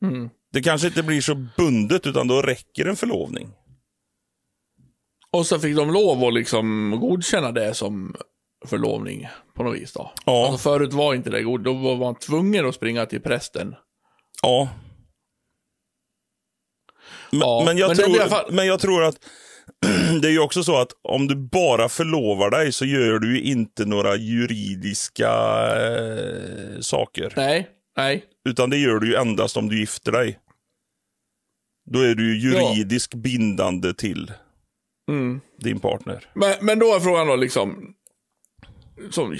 Mm. 0.02 0.30
Det 0.54 0.62
kanske 0.62 0.88
inte 0.88 1.04
blir 1.04 1.22
så 1.22 1.36
bundet, 1.58 2.08
utan 2.08 2.28
då 2.28 2.42
räcker 2.42 2.86
en 2.86 2.96
förlovning. 2.96 3.54
Och 5.32 5.46
så 5.46 5.60
fick 5.60 5.76
de 5.76 5.92
lov 5.92 6.24
att 6.24 6.34
liksom 6.34 6.98
godkänna 7.02 7.52
det 7.52 7.74
som 7.74 8.16
förlovning 8.66 9.28
på 9.56 9.64
något 9.64 9.76
vis 9.76 9.94
då. 9.94 10.12
Ja. 10.26 10.48
Alltså 10.48 10.70
förut 10.70 10.94
var 10.94 11.14
inte 11.14 11.30
det 11.30 11.42
god, 11.44 11.62
då 11.62 11.74
var 11.74 11.96
man 11.96 12.16
tvungen 12.16 12.66
att 12.66 12.76
springa 12.76 13.06
till 13.06 13.22
prästen. 13.22 13.76
Ja. 14.42 14.70
Men, 17.38 17.48
Ja, 17.48 17.64
men, 17.66 17.78
jag, 17.78 17.88
men 17.88 17.98
tror, 17.98 18.30
fall- 18.30 18.52
men 18.52 18.68
jag 18.68 18.80
tror 18.80 19.04
att 19.04 19.16
det 20.22 20.28
är 20.28 20.32
ju 20.32 20.40
också 20.40 20.64
så 20.64 20.78
att 20.78 20.92
om 21.02 21.28
du 21.28 21.36
bara 21.36 21.90
förlovar 21.90 22.50
dig 22.50 22.72
så 22.72 22.86
gör 22.86 23.20
du 23.20 23.36
ju 23.38 23.42
inte 23.44 23.86
några 23.86 24.16
juridiska 24.16 25.30
eh, 25.88 26.80
saker. 26.80 27.34
Nej, 27.36 27.70
nej. 27.98 28.24
Utan 28.50 28.70
det 28.70 28.78
gör 28.78 29.00
du 29.00 29.08
ju 29.08 29.16
endast 29.16 29.58
om 29.58 29.70
du 29.70 29.80
gifter 29.80 30.12
dig. 30.12 30.40
Då 31.92 32.00
är 32.00 32.16
du 32.16 32.36
ju 32.38 32.50
juridiskt 32.52 33.14
bindande 33.14 33.94
till 33.94 34.32
Mm. 35.12 35.42
din 35.60 35.80
partner. 35.80 36.26
Men, 36.34 36.54
men 36.62 36.80
då 36.80 36.96
är 36.96 37.00
frågan 37.00 37.28
då 37.28 37.36
liksom, 37.36 37.94
som, 39.12 39.38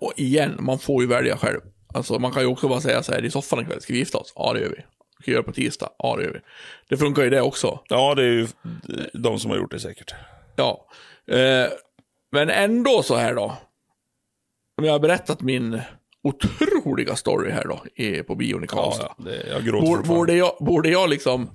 och 0.00 0.12
igen, 0.16 0.56
man 0.60 0.78
får 0.78 1.02
ju 1.02 1.08
välja 1.08 1.36
själv. 1.36 1.60
Alltså 1.94 2.18
man 2.18 2.32
kan 2.32 2.42
ju 2.42 2.48
också 2.48 2.68
bara 2.68 2.80
säga 2.80 3.02
så 3.02 3.12
här 3.12 3.24
i 3.24 3.30
soffan 3.30 3.60
ikväll, 3.60 3.80
ska 3.80 3.92
vi 3.92 3.98
gifta 3.98 4.18
oss? 4.18 4.32
Ja 4.36 4.52
det 4.52 4.60
gör 4.60 4.68
vi. 4.68 4.84
Vi 5.24 5.32
göra 5.32 5.42
det 5.42 5.46
på 5.46 5.52
tisdag? 5.52 5.90
Ja 5.98 6.16
det 6.16 6.24
gör 6.24 6.32
vi. 6.32 6.40
Det 6.88 6.96
funkar 6.96 7.22
ju 7.22 7.30
det 7.30 7.40
också. 7.40 7.80
Ja, 7.88 8.14
det 8.14 8.22
är 8.22 8.30
ju 8.30 8.48
de 9.12 9.38
som 9.38 9.50
har 9.50 9.58
gjort 9.58 9.70
det 9.70 9.80
säkert. 9.80 10.14
Ja. 10.56 10.86
Eh, 11.26 11.68
men 12.32 12.50
ändå 12.50 13.02
så 13.02 13.16
här 13.16 13.34
då. 13.34 13.56
Om 14.78 14.84
jag 14.84 14.92
har 14.92 14.98
berättat 15.00 15.40
min 15.40 15.80
otroliga 16.22 17.16
story 17.16 17.50
här 17.50 17.64
då, 17.64 17.82
i, 17.94 18.22
på 18.22 18.34
bion 18.34 18.64
i 18.64 18.66
Karlstad. 18.66 19.14
Ja, 19.18 19.24
det, 19.24 19.46
jag 19.48 19.64
gråter 19.64 19.86
Borde, 19.86 20.08
borde, 20.08 20.34
jag, 20.34 20.56
borde 20.60 20.88
jag 20.88 21.10
liksom... 21.10 21.50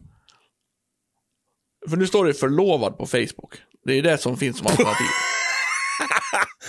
För 1.89 1.97
nu 1.97 2.07
står 2.07 2.26
det 2.26 2.34
förlovad 2.34 2.97
på 2.97 3.05
Facebook. 3.05 3.62
Det 3.86 3.93
är 3.93 4.01
det 4.01 4.18
som 4.18 4.38
finns 4.38 4.57
som 4.57 4.68
alternativ. 4.68 5.07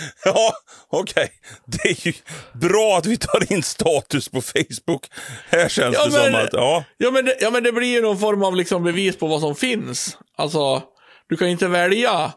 Ja, 0.25 0.53
okej. 0.89 1.29
Det 1.65 1.89
är 1.89 2.07
ju 2.07 2.13
bra 2.53 2.97
att 2.97 3.05
vi 3.05 3.17
tar 3.17 3.53
in 3.53 3.63
status 3.63 4.29
på 4.29 4.41
Facebook. 4.41 5.05
Här 5.49 5.69
känns 5.69 5.95
Ja, 5.95 6.05
det 6.05 6.11
som 6.11 6.21
men- 6.21 6.35
att, 6.35 6.53
ja. 6.53 6.83
ja, 6.97 7.11
men 7.11 7.25
det, 7.25 7.37
ja, 7.41 7.49
men 7.49 7.63
det 7.63 7.71
blir 7.71 7.87
ju 7.87 8.01
någon 8.01 8.19
form 8.19 8.43
av 8.43 8.55
liksom 8.55 8.83
bevis 8.83 9.15
på 9.17 9.27
vad 9.27 9.41
som 9.41 9.55
finns. 9.55 10.17
Alltså, 10.37 10.83
du 11.29 11.37
kan 11.37 11.47
ju 11.47 11.51
inte 11.51 11.67
välja 11.67 12.33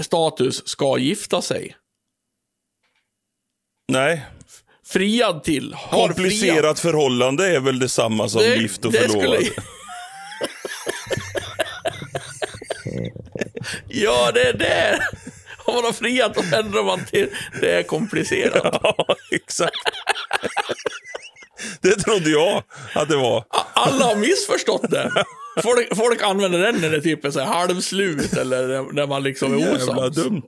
status 0.00 0.68
ska 0.68 0.98
gifta 0.98 1.42
sig. 1.42 1.76
Nej. 3.92 4.26
Friad 4.86 5.44
till. 5.44 5.76
Komplicerat 5.90 6.80
förhållande 6.80 7.46
är 7.56 7.60
väl 7.60 7.78
detsamma 7.78 8.28
som 8.28 8.40
Det- 8.42 8.56
gift 8.56 8.84
och 8.84 8.94
förlovad. 8.94 9.22
skulle- 9.22 9.50
Ja, 13.88 14.30
det 14.34 14.42
är 14.48 14.52
det. 14.52 15.00
Om 15.68 15.74
man 15.74 15.84
har 15.84 15.92
friat 15.92 16.36
och 16.36 16.44
ändrar 16.52 16.82
man 16.84 17.04
till 17.04 17.28
det 17.60 17.70
är 17.72 17.82
komplicerat. 17.82 18.78
Ja, 18.82 19.16
exakt. 19.30 19.76
Det 21.80 21.90
trodde 21.96 22.30
jag 22.30 22.62
att 22.94 23.08
det 23.08 23.16
var. 23.16 23.44
Alla 23.72 24.04
har 24.04 24.16
missförstått 24.16 24.90
det. 24.90 25.12
Folk, 25.62 25.96
folk 25.96 26.22
använder 26.22 26.58
den 26.58 26.74
när 26.80 26.90
det 26.90 27.00
typ 27.00 27.24
är 27.24 27.30
så 27.30 27.40
här 27.40 27.46
halvslut 27.46 28.32
eller 28.32 28.92
när- 28.92 29.06
man 29.06 29.22
liksom 29.22 29.54
är 29.54 29.58
Jävla 29.58 29.76
osams. 30.06 30.16
dumt. 30.16 30.42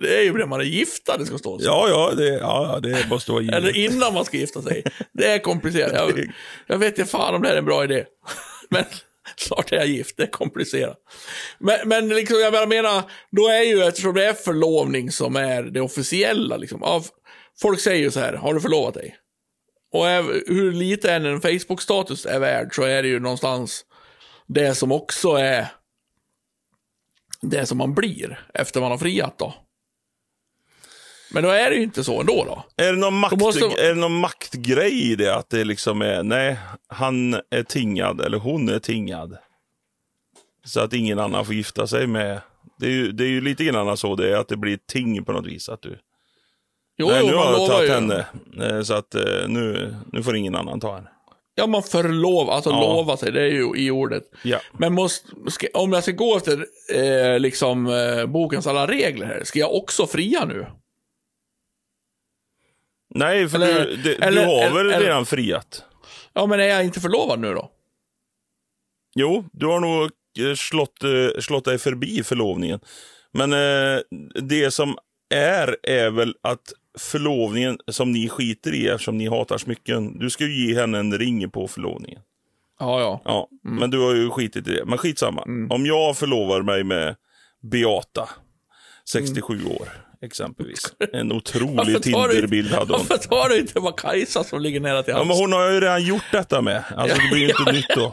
Det 0.00 0.18
är 0.18 0.22
ju 0.22 0.32
när 0.32 0.46
man 0.46 0.60
är 0.60 0.64
gifta 0.64 1.16
det 1.18 1.26
ska 1.26 1.38
stå 1.38 1.58
så. 1.58 1.64
Ja, 1.66 1.88
ja, 1.88 2.12
det, 2.16 2.28
ja, 2.28 2.78
det 2.82 3.08
måste 3.08 3.32
vara 3.32 3.42
givet. 3.42 3.56
Eller 3.56 3.76
innan 3.76 4.14
man 4.14 4.24
ska 4.24 4.36
gifta 4.36 4.62
sig. 4.62 4.84
Det 5.12 5.26
är 5.32 5.38
komplicerat. 5.38 5.92
Jag, 5.94 6.32
jag 6.66 6.78
vet 6.78 6.98
inte 6.98 7.10
fan 7.10 7.34
om 7.34 7.42
det 7.42 7.48
här 7.48 7.54
är 7.54 7.58
en 7.58 7.64
bra 7.64 7.84
idé. 7.84 8.04
Men 8.70 8.84
snart 9.36 9.72
är 9.72 9.76
jag 9.76 9.86
gift, 9.86 10.16
det 10.16 10.22
är 10.22 10.30
komplicerat. 10.30 10.98
Men, 11.58 11.88
men 11.88 12.08
liksom, 12.08 12.40
jag 12.40 12.68
menar, 12.68 13.02
då 13.30 13.48
är 13.48 13.62
ju, 13.62 13.82
eftersom 13.82 14.14
det 14.14 14.24
är 14.24 14.34
förlovning 14.34 15.12
som 15.12 15.36
är 15.36 15.62
det 15.62 15.80
officiella, 15.80 16.56
liksom, 16.56 16.82
av, 16.82 17.06
folk 17.60 17.80
säger 17.80 18.02
ju 18.02 18.10
så 18.10 18.20
här, 18.20 18.32
har 18.32 18.54
du 18.54 18.60
förlovat 18.60 18.94
dig? 18.94 19.16
Och 19.92 20.08
är, 20.08 20.22
hur 20.46 20.72
lite 20.72 21.12
än 21.12 21.26
en 21.26 21.40
Facebook-status 21.40 22.26
är 22.26 22.38
värd 22.38 22.74
så 22.74 22.82
är 22.82 23.02
det 23.02 23.08
ju 23.08 23.20
någonstans 23.20 23.84
det 24.46 24.74
som 24.74 24.92
också 24.92 25.30
är 25.30 25.66
det 27.42 27.66
som 27.66 27.78
man 27.78 27.94
blir 27.94 28.46
efter 28.54 28.80
man 28.80 28.90
har 28.90 28.98
friat 28.98 29.38
då. 29.38 29.54
Men 31.30 31.42
då 31.42 31.48
är 31.50 31.70
det 31.70 31.76
ju 31.76 31.82
inte 31.82 32.04
så 32.04 32.20
ändå 32.20 32.44
då. 32.44 32.84
Är 32.84 32.92
det, 32.92 32.98
någon 32.98 33.18
makt, 33.18 33.36
måste- 33.40 33.64
är 33.64 33.88
det 33.88 34.00
någon 34.00 34.20
maktgrej 34.20 35.12
i 35.12 35.16
det? 35.16 35.34
Att 35.36 35.50
det 35.50 35.64
liksom 35.64 36.02
är, 36.02 36.22
nej, 36.22 36.56
han 36.88 37.34
är 37.50 37.62
tingad 37.62 38.20
eller 38.20 38.38
hon 38.38 38.68
är 38.68 38.78
tingad. 38.78 39.36
Så 40.64 40.80
att 40.80 40.92
ingen 40.92 41.18
annan 41.18 41.44
får 41.44 41.54
gifta 41.54 41.86
sig 41.86 42.06
med. 42.06 42.40
Det 42.80 42.86
är 42.86 42.90
ju, 42.90 43.12
det 43.12 43.24
är 43.24 43.28
ju 43.28 43.40
lite 43.40 43.64
grann 43.64 43.96
så 43.96 44.14
det 44.16 44.30
är, 44.32 44.36
att 44.36 44.48
det 44.48 44.56
blir 44.56 44.74
ett 44.74 44.86
ting 44.86 45.24
på 45.24 45.32
något 45.32 45.46
vis. 45.46 45.68
Att 45.68 45.82
du, 45.82 45.98
Jo, 46.98 47.06
nej, 47.06 47.18
jo, 47.20 47.26
nu 47.26 47.34
man 47.34 47.46
har 47.46 47.58
jag 47.58 47.68
tagit 47.70 47.90
henne. 47.90 48.26
eh, 48.62 48.82
Så 48.82 48.94
att 48.94 49.14
eh, 49.14 49.48
nu, 49.48 49.94
nu 50.12 50.22
får 50.22 50.36
ingen 50.36 50.54
annan 50.54 50.80
ta 50.80 50.94
henne. 50.94 51.08
Ja, 51.54 51.66
man 51.66 51.82
förlov, 51.82 52.50
alltså 52.50 52.70
Ja. 52.70 52.80
lova 52.80 53.16
sig, 53.16 53.32
det 53.32 53.40
är 53.42 53.46
ju 53.50 53.72
i 53.76 53.90
ordet. 53.90 54.22
Ja. 54.42 54.58
Men 54.72 54.92
måste, 54.94 55.28
ska, 55.48 55.66
om 55.74 55.92
jag 55.92 56.02
ska 56.02 56.12
gå 56.12 56.36
efter 56.36 56.66
eh, 56.94 57.40
liksom 57.40 57.86
eh, 57.86 58.26
bokens 58.26 58.66
alla 58.66 58.86
regler 58.86 59.26
här, 59.26 59.44
ska 59.44 59.58
jag 59.58 59.74
också 59.74 60.06
fria 60.06 60.44
nu? 60.44 60.66
Nej, 63.14 63.48
för 63.48 63.58
Eller- 63.58 63.86
du, 63.86 63.96
det, 63.96 64.14
eller- 64.14 64.40
du 64.40 64.46
har 64.46 64.74
väl 64.74 64.86
eller- 64.86 65.00
redan 65.00 65.26
friat? 65.26 65.84
Ja, 66.32 66.46
men 66.46 66.60
är 66.60 66.64
jag 66.64 66.84
inte 66.84 67.00
förlovad 67.00 67.38
nu 67.40 67.54
då? 67.54 67.70
Jo, 69.14 69.44
du 69.52 69.66
har 69.66 69.80
nog 69.80 70.02
eh, 70.48 70.54
slått, 70.56 71.02
eh, 71.04 71.40
slått 71.40 71.64
dig 71.64 71.78
förbi 71.78 72.22
förlovningen. 72.24 72.80
Men 73.32 73.52
eh, 73.52 74.00
det 74.42 74.70
som 74.70 74.96
är, 75.34 75.76
är 75.82 76.10
väl 76.10 76.34
att 76.42 76.72
förlovningen 76.98 77.78
som 77.90 78.12
ni 78.12 78.28
skiter 78.28 78.74
i 78.74 78.88
eftersom 78.88 79.18
ni 79.18 79.28
hatar 79.28 79.58
smycken. 79.58 80.18
Du 80.18 80.30
ska 80.30 80.44
ju 80.44 80.66
ge 80.68 80.80
henne 80.80 80.98
en 80.98 81.18
ring 81.18 81.50
på 81.50 81.68
förlovningen. 81.68 82.20
Ja, 82.80 83.00
ja. 83.00 83.20
Ja, 83.24 83.48
Mm. 83.64 83.76
men 83.80 83.90
du 83.90 83.98
har 83.98 84.14
ju 84.14 84.30
skitit 84.30 84.68
i 84.68 84.74
det. 84.74 84.84
Men 84.84 84.98
skitsamma. 84.98 85.42
Om 85.70 85.86
jag 85.86 86.16
förlovar 86.16 86.62
mig 86.62 86.84
med 86.84 87.16
Beata, 87.62 88.28
67 89.04 89.64
år 89.66 89.88
exempelvis. 90.24 90.92
En 91.12 91.32
otrolig 91.32 92.02
Tinderbild 92.02 92.70
hade 92.72 92.92
hon. 92.92 93.06
Varför 93.08 93.28
tar 93.28 93.48
du 93.48 93.58
inte 93.58 93.80
bara 93.80 93.92
Kajsa 93.92 94.44
som 94.44 94.60
ligger 94.60 94.80
nära 94.80 95.02
till 95.02 95.10
Ja, 95.12 95.16
hands? 95.18 95.28
men 95.28 95.36
hon 95.36 95.52
har 95.52 95.70
ju 95.70 95.80
redan 95.80 96.02
gjort 96.04 96.32
detta 96.32 96.60
med. 96.62 96.84
Alltså 96.96 97.16
det 97.16 97.28
blir 97.32 97.40
ju 97.42 97.48
inte 97.48 97.72
nytt 97.72 97.88
då. 97.94 98.12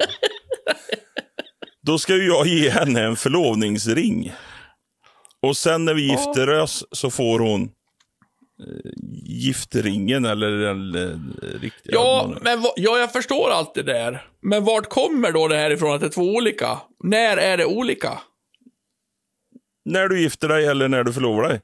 Då 1.82 1.98
ska 2.00 2.16
ju 2.16 2.26
jag 2.28 2.48
ge 2.48 2.70
henne 2.70 3.02
en 3.04 3.16
förlovningsring. 3.16 4.34
Och 5.42 5.58
sen 5.58 5.86
när 5.86 5.94
vi 5.94 6.02
gifter 6.02 6.50
oss 6.50 6.86
så 6.92 7.10
får 7.12 7.40
hon 7.40 7.62
eh, 7.64 8.92
gifteringen 9.24 10.26
eller 10.26 10.52
den 10.52 10.96
eh, 10.96 11.60
riktiga. 11.62 11.94
Ja, 11.96 12.34
men 12.42 12.64
ja, 12.76 12.98
jag 13.00 13.12
förstår 13.14 13.50
allt 13.50 13.74
det 13.76 13.84
där. 13.84 14.28
Men 14.42 14.64
vart 14.64 14.90
kommer 14.90 15.32
då 15.32 15.48
det 15.48 15.56
här 15.58 15.70
ifrån 15.72 15.94
att 15.96 16.02
det 16.02 16.08
är 16.08 16.10
två 16.12 16.36
olika? 16.36 16.78
När 17.04 17.38
är 17.38 17.58
det 17.58 17.66
olika? 17.66 18.20
När 19.86 20.08
du 20.08 20.22
gifter 20.22 20.48
dig 20.48 20.66
eller 20.68 20.88
när 20.88 21.04
du 21.04 21.14
förlovar 21.14 21.50
dig. 21.50 21.62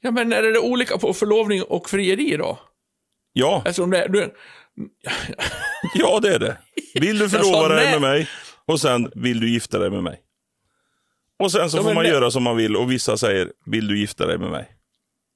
Ja, 0.00 0.10
men 0.10 0.32
är 0.32 0.42
det 0.42 0.58
olika 0.58 0.98
på 0.98 1.12
förlovning 1.14 1.62
och 1.62 1.90
frieri 1.90 2.36
då? 2.36 2.58
Ja, 3.32 3.62
Eftersom 3.66 3.90
det, 3.90 4.06
du, 4.08 4.34
ja 5.94 6.20
det 6.22 6.34
är 6.34 6.38
det. 6.38 6.58
Vill 6.94 7.18
du 7.18 7.28
förlova 7.28 7.68
dig 7.68 7.84
nej. 7.84 7.92
med 7.92 8.00
mig 8.00 8.28
och 8.66 8.80
sen 8.80 9.10
vill 9.14 9.40
du 9.40 9.50
gifta 9.50 9.78
dig 9.78 9.90
med 9.90 10.02
mig. 10.02 10.20
Och 11.38 11.52
sen 11.52 11.70
så 11.70 11.76
Ja, 11.76 11.82
får 11.82 11.94
man 11.94 12.02
nej. 12.02 12.12
göra 12.12 12.30
som 12.30 12.42
man 12.42 12.56
vill 12.56 12.76
och 12.76 12.90
vissa 12.90 13.16
säger, 13.16 13.52
vill 13.66 13.88
du 13.88 13.98
gifta 13.98 14.26
dig 14.26 14.38
med 14.38 14.50
mig? 14.50 14.68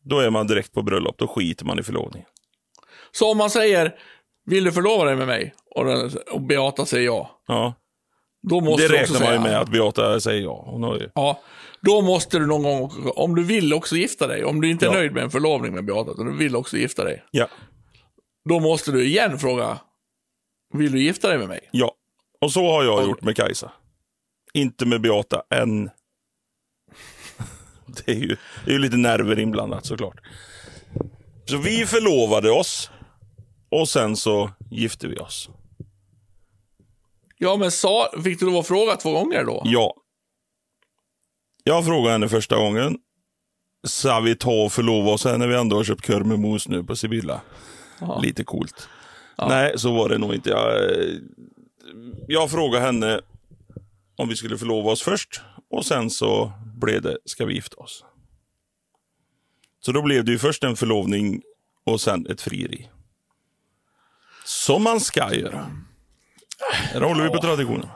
Då 0.04 0.18
är 0.18 0.30
man 0.30 0.46
direkt 0.46 0.72
på 0.72 0.82
bröllop, 0.82 1.18
då 1.18 1.26
skiter 1.28 1.64
man 1.64 1.78
i 1.78 1.82
förlovningen. 1.82 2.28
så 3.12 3.30
om 3.30 3.38
man 3.38 3.50
säger, 3.50 3.94
vill 4.46 4.64
du 4.64 4.72
förlova 4.72 5.04
dig 5.04 5.16
med 5.16 5.26
mig? 5.26 5.54
Och, 5.70 5.84
den, 5.84 6.10
och 6.30 6.40
Beata 6.42 6.86
säger 6.86 7.06
ja. 7.06 7.42
Ja. 7.46 7.74
Då 8.48 8.60
måste 8.60 8.88
Det 8.88 8.94
räknar 8.94 9.20
man 9.20 9.32
ju 9.32 9.38
med 9.40 9.60
att 9.60 9.68
Beata 9.70 10.20
säger 10.20 10.42
ja. 10.42 10.64
Hon 10.66 10.82
har 10.82 10.98
ju... 10.98 11.10
Ja, 11.14 11.40
då 11.80 12.02
måste 12.02 12.38
du 12.38 12.46
någon 12.46 12.62
gång, 12.62 13.10
om 13.16 13.34
du 13.34 13.44
vill 13.44 13.74
också 13.74 13.96
gifta 13.96 14.26
dig, 14.26 14.44
om 14.44 14.60
du 14.60 14.70
inte 14.70 14.84
är 14.86 14.88
Ja. 14.88 14.92
nöjd 14.94 15.12
med 15.12 15.22
en 15.24 15.30
förlovning 15.30 15.74
med 15.74 15.84
Beata, 15.84 16.10
utan 16.10 16.26
du 16.26 16.36
vill 16.36 16.56
också 16.56 16.76
gifta 16.76 17.04
dig, 17.04 17.24
Ja. 17.30 17.48
då 18.48 18.60
måste 18.60 18.92
du 18.92 19.04
igen 19.06 19.38
fråga, 19.38 19.78
vill 20.74 20.92
du 20.92 21.02
gifta 21.02 21.28
dig 21.28 21.38
med 21.38 21.48
mig? 21.48 21.68
ja. 21.72 21.92
Och 22.40 22.52
så 22.52 22.70
har 22.72 22.84
jag 22.84 23.02
Ja. 23.02 23.06
gjort 23.06 23.22
med 23.22 23.36
Kajsa. 23.36 23.72
Inte 24.54 24.86
med 24.86 25.00
Beata 25.00 25.42
än. 25.54 25.90
Det 27.86 28.12
är 28.12 28.16
ju, 28.16 28.36
det 28.64 28.70
är 28.70 28.72
ju 28.72 28.78
lite 28.78 28.96
nerver 28.96 29.38
inblandat 29.38 29.86
såklart. 29.86 30.20
Så 31.44 31.56
vi 31.56 31.86
förlovade 31.86 32.50
oss. 32.50 32.90
Och 33.70 33.88
sen 33.88 34.16
så 34.16 34.50
gifte 34.70 35.08
vi 35.08 35.16
oss. 35.16 35.50
Ja, 37.44 37.56
men 37.56 37.70
sa, 37.70 38.08
fick 38.24 38.40
du 38.40 38.46
lov 38.46 38.56
att 38.56 38.66
fråga 38.66 38.96
två 38.96 39.12
gånger 39.12 39.44
då? 39.44 39.62
Ja. 39.64 39.94
Jag 41.64 41.84
frågade 41.84 42.12
henne 42.12 42.28
första 42.28 42.56
gången. 42.56 42.98
Ska 43.86 44.20
vi 44.20 44.36
ta 44.36 44.64
och 44.64 44.72
förlova 44.72 45.10
oss 45.10 45.24
här 45.24 45.38
när 45.38 45.46
vi 45.46 45.54
ändå 45.54 45.76
har 45.76 45.84
köpt 45.84 46.06
korv 46.06 46.26
med 46.26 46.38
mos 46.38 46.68
nu 46.68 46.84
på 46.84 46.96
Sibylla? 46.96 47.40
Ja. 48.00 48.20
Lite 48.22 48.44
coolt. 48.44 48.88
Nej, 49.38 49.78
så 49.78 49.94
var 49.94 50.08
det 50.08 50.18
nog 50.18 50.34
inte. 50.34 50.50
Jag, 50.50 50.90
jag 52.28 52.50
frågade 52.50 52.84
henne 52.84 53.20
om 54.16 54.28
vi 54.28 54.36
skulle 54.36 54.58
förlova 54.58 54.90
oss 54.90 55.02
först. 55.02 55.40
Och 55.70 55.86
sen 55.86 56.10
så 56.10 56.52
blev 56.80 57.02
det, 57.02 57.18
ska 57.24 57.44
vi 57.44 57.54
gifta 57.54 57.76
oss? 57.76 58.04
Så 59.80 59.92
då 59.92 60.02
blev 60.02 60.24
det 60.24 60.32
ju 60.32 60.38
först 60.38 60.64
en 60.64 60.76
förlovning 60.76 61.42
och 61.86 62.00
sen 62.00 62.26
ett 62.26 62.40
frieri. 62.40 62.90
Som 64.44 64.82
man 64.82 65.00
ska 65.00 65.34
göra. 65.34 65.70
Här 66.72 67.00
håller 67.00 67.24
vi 67.24 67.30
på 67.30 67.38
traditionen. 67.38 67.86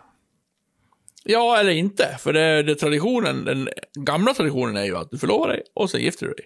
Ja, 1.25 1.59
eller 1.59 1.71
inte. 1.71 2.17
För 2.21 2.33
det, 2.33 2.63
det 2.63 2.75
traditionen, 2.75 3.45
den 3.45 3.69
gamla 3.95 4.35
traditionen 4.35 4.77
är 4.77 4.85
ju 4.85 4.97
att 4.97 5.11
du 5.11 5.19
förlovar 5.19 5.49
dig 5.49 5.63
och 5.75 5.91
sen 5.91 6.01
gifter 6.01 6.27
du 6.27 6.33
dig. 6.33 6.45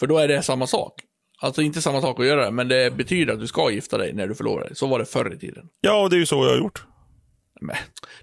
För 0.00 0.06
då 0.06 0.18
är 0.18 0.28
det 0.28 0.42
samma 0.42 0.66
sak. 0.66 0.94
Alltså 1.40 1.62
inte 1.62 1.82
samma 1.82 2.00
sak 2.00 2.20
att 2.20 2.26
göra, 2.26 2.50
men 2.50 2.68
det 2.68 2.94
betyder 2.96 3.32
att 3.32 3.40
du 3.40 3.46
ska 3.46 3.70
gifta 3.70 3.98
dig 3.98 4.12
när 4.12 4.26
du 4.26 4.34
förlovar 4.34 4.60
dig. 4.60 4.76
Så 4.76 4.86
var 4.86 4.98
det 4.98 5.04
förr 5.04 5.34
i 5.34 5.38
tiden. 5.38 5.64
Ja, 5.80 6.02
och 6.02 6.10
det 6.10 6.16
är 6.16 6.18
ju 6.18 6.26
så 6.26 6.44
jag 6.44 6.50
har 6.50 6.58
gjort. 6.58 6.84
Men, 7.60 7.76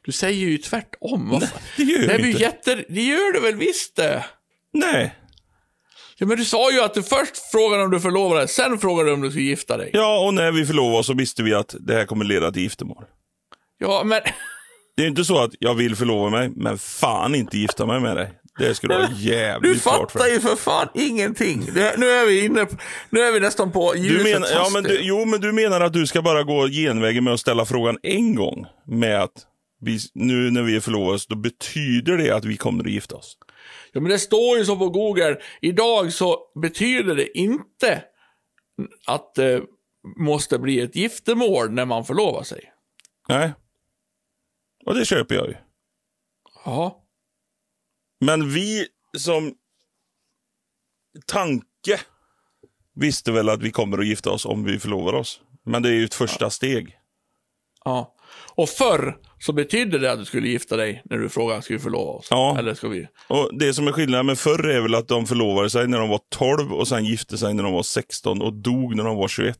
du 0.03 0.11
säger 0.11 0.47
ju 0.47 0.57
tvärtom. 0.57 1.39
Fan? 1.41 1.49
Det 1.77 1.83
gör 1.83 1.99
Det, 1.99 2.05
jag 2.11 2.21
blir 2.21 2.29
inte. 2.29 2.41
jätte... 2.41 2.75
det 2.89 3.01
gör 3.01 3.33
du 3.33 3.39
väl 3.39 3.55
visst 3.55 3.95
det? 3.95 4.25
Nej. 4.73 5.15
Ja, 6.17 6.25
men 6.27 6.37
du 6.37 6.45
sa 6.45 6.71
ju 6.71 6.81
att 6.81 6.93
du 6.93 7.03
först 7.03 7.37
frågade 7.51 7.83
om 7.83 7.91
du 7.91 7.99
förlovar 7.99 8.35
dig, 8.37 8.47
sen 8.47 8.79
frågade 8.79 9.09
du 9.09 9.13
om 9.13 9.21
du 9.21 9.29
skulle 9.29 9.45
gifta 9.45 9.77
dig. 9.77 9.89
Ja, 9.93 10.25
och 10.25 10.33
när 10.33 10.51
vi 10.51 10.65
förlovade 10.65 11.03
så 11.03 11.13
visste 11.13 11.43
vi 11.43 11.53
att 11.53 11.75
det 11.79 11.93
här 11.93 12.05
kommer 12.05 12.25
leda 12.25 12.51
till 12.51 12.61
giftermål. 12.61 13.03
Ja, 13.79 14.03
men... 14.05 14.21
Det 14.97 15.03
är 15.03 15.07
inte 15.07 15.25
så 15.25 15.43
att 15.43 15.51
jag 15.59 15.75
vill 15.75 15.95
förlova 15.95 16.29
mig, 16.29 16.49
men 16.55 16.77
fan 16.77 17.35
inte 17.35 17.57
gifta 17.57 17.85
mig 17.85 17.99
med 17.99 18.15
dig. 18.15 18.39
Det 18.59 18.81
du 18.81 18.93
ha 18.93 19.09
jävligt 19.17 19.73
Du 19.73 19.79
klart 19.79 20.11
för 20.11 20.19
fattar 20.19 20.31
ju 20.31 20.39
för 20.39 20.55
fan 20.55 20.87
ingenting. 20.93 21.65
Det, 21.73 21.95
nu 21.97 22.09
är 22.09 22.25
vi 22.25 22.45
inne 22.45 22.65
på, 22.65 22.75
Nu 23.09 23.19
är 23.19 23.31
vi 23.31 23.39
nästan 23.39 23.71
på 23.71 23.93
du 23.93 24.23
menar, 24.23 24.47
ja, 24.53 24.69
men 24.73 24.83
du. 24.83 24.99
Jo, 25.01 25.25
men 25.25 25.41
du 25.41 25.51
menar 25.51 25.81
att 25.81 25.93
du 25.93 26.07
ska 26.07 26.21
bara 26.21 26.43
gå 26.43 26.67
genvägen 26.67 27.23
med 27.23 27.33
att 27.33 27.39
ställa 27.39 27.65
frågan 27.65 27.97
en 28.03 28.35
gång. 28.35 28.65
Med 28.87 29.23
att 29.23 29.45
vi, 29.81 29.99
nu 30.13 30.51
när 30.51 30.61
vi 30.61 30.75
är 30.75 30.79
förlovade, 30.79 31.19
då 31.29 31.35
betyder 31.35 32.17
det 32.17 32.31
att 32.31 32.45
vi 32.45 32.57
kommer 32.57 32.83
att 32.83 32.91
gifta 32.91 33.15
oss. 33.15 33.37
Ja, 33.93 34.01
men 34.01 34.11
det 34.11 34.19
står 34.19 34.57
ju 34.57 34.65
så 34.65 34.77
på 34.77 34.89
Google. 34.89 35.37
Idag 35.61 36.13
så 36.13 36.37
betyder 36.61 37.15
det 37.15 37.37
inte 37.37 38.03
att 39.07 39.35
det 39.35 39.61
måste 40.17 40.59
bli 40.59 40.79
ett 40.79 40.95
giftermål 40.95 41.71
när 41.71 41.85
man 41.85 42.05
förlovar 42.05 42.43
sig. 42.43 42.63
Nej. 43.29 43.51
Och 44.85 44.95
det 44.95 45.05
köper 45.05 45.35
jag 45.35 45.47
ju. 45.47 45.55
Ja. 46.65 47.03
Men 48.25 48.49
vi 48.53 48.87
som 49.17 49.53
tanke 51.25 51.99
visste 52.95 53.31
väl 53.31 53.49
att 53.49 53.61
vi 53.61 53.71
kommer 53.71 53.97
att 53.97 54.07
gifta 54.07 54.31
oss 54.31 54.45
om 54.45 54.63
vi 54.63 54.79
förlovar 54.79 55.13
oss. 55.13 55.41
Men 55.65 55.81
det 55.83 55.89
är 55.89 55.93
ju 55.93 56.05
ett 56.05 56.13
första 56.13 56.49
steg. 56.49 56.97
ja. 57.85 58.15
Och 58.55 58.69
förr 58.69 59.17
så 59.39 59.53
betydde 59.53 59.99
det 59.99 60.11
att 60.11 60.19
du 60.19 60.25
skulle 60.25 60.47
gifta 60.47 60.77
dig 60.77 61.01
när 61.05 61.17
du 61.17 61.29
frågade 61.29 61.61
ska 61.61 61.73
vi 61.73 61.79
förlova 61.79 62.11
oss? 62.11 62.27
Ja. 62.29 62.57
Eller 62.59 62.73
ska 62.73 62.87
vi? 62.87 63.07
Och 63.27 63.49
Det 63.59 63.73
som 63.73 63.87
är 63.87 63.91
skillnaden 63.91 64.25
med 64.25 64.39
förr 64.39 64.67
är 64.69 64.81
väl 64.81 64.95
att 64.95 65.07
de 65.07 65.25
förlovade 65.25 65.69
sig 65.69 65.87
när 65.87 65.99
de 65.99 66.09
var 66.09 66.19
12 66.29 66.73
och 66.73 66.87
sen 66.87 67.05
gifte 67.05 67.37
sig 67.37 67.53
när 67.53 67.63
de 67.63 67.73
var 67.73 67.83
16 67.83 68.41
och 68.41 68.53
dog 68.53 68.95
när 68.95 69.03
de 69.03 69.17
var 69.17 69.27
21. 69.27 69.57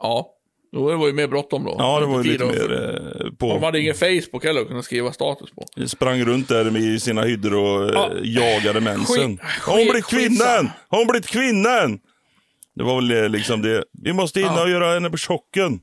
Ja. 0.00 0.35
Då 0.76 0.82
var 0.84 0.98
det 0.98 1.06
ju 1.06 1.12
mer 1.12 1.28
bråttom 1.28 1.64
då. 1.64 1.76
Ja, 1.78 2.00
det 2.00 2.06
var 2.06 2.24
ju 2.24 2.30
lite 2.32 2.44
mer 2.44 2.72
eh, 2.72 3.24
De 3.24 3.36
på. 3.36 3.58
hade 3.64 3.80
ingen 3.80 3.94
Facebook 3.94 4.44
heller 4.44 4.60
att 4.60 4.68
kunna 4.68 4.82
skriva 4.82 5.12
status 5.12 5.50
på. 5.50 5.86
Sprang 5.86 6.24
runt 6.24 6.48
där 6.48 6.70
med 6.70 7.02
sina 7.02 7.22
hyddor 7.22 7.54
och 7.54 7.88
eh, 7.88 7.94
Ja. 7.94 8.10
jagade 8.22 8.80
mensen. 8.80 9.38
Har 9.62 9.72
hon 9.76 9.84
blivit 9.84 10.06
kvinnan? 10.06 10.70
Har 10.88 10.98
hon 10.98 11.06
blivit 11.06 11.26
kvinnan? 11.26 11.98
Det 12.74 12.82
var 12.84 12.96
väl 12.96 13.10
eh, 13.24 13.28
liksom 13.28 13.62
det. 13.62 13.84
Vi 14.02 14.12
måste 14.12 14.40
in 14.40 14.46
Ja. 14.46 14.62
och 14.62 14.70
göra 14.70 14.94
henne 14.94 15.10
på 15.10 15.16
chocken. 15.16 15.80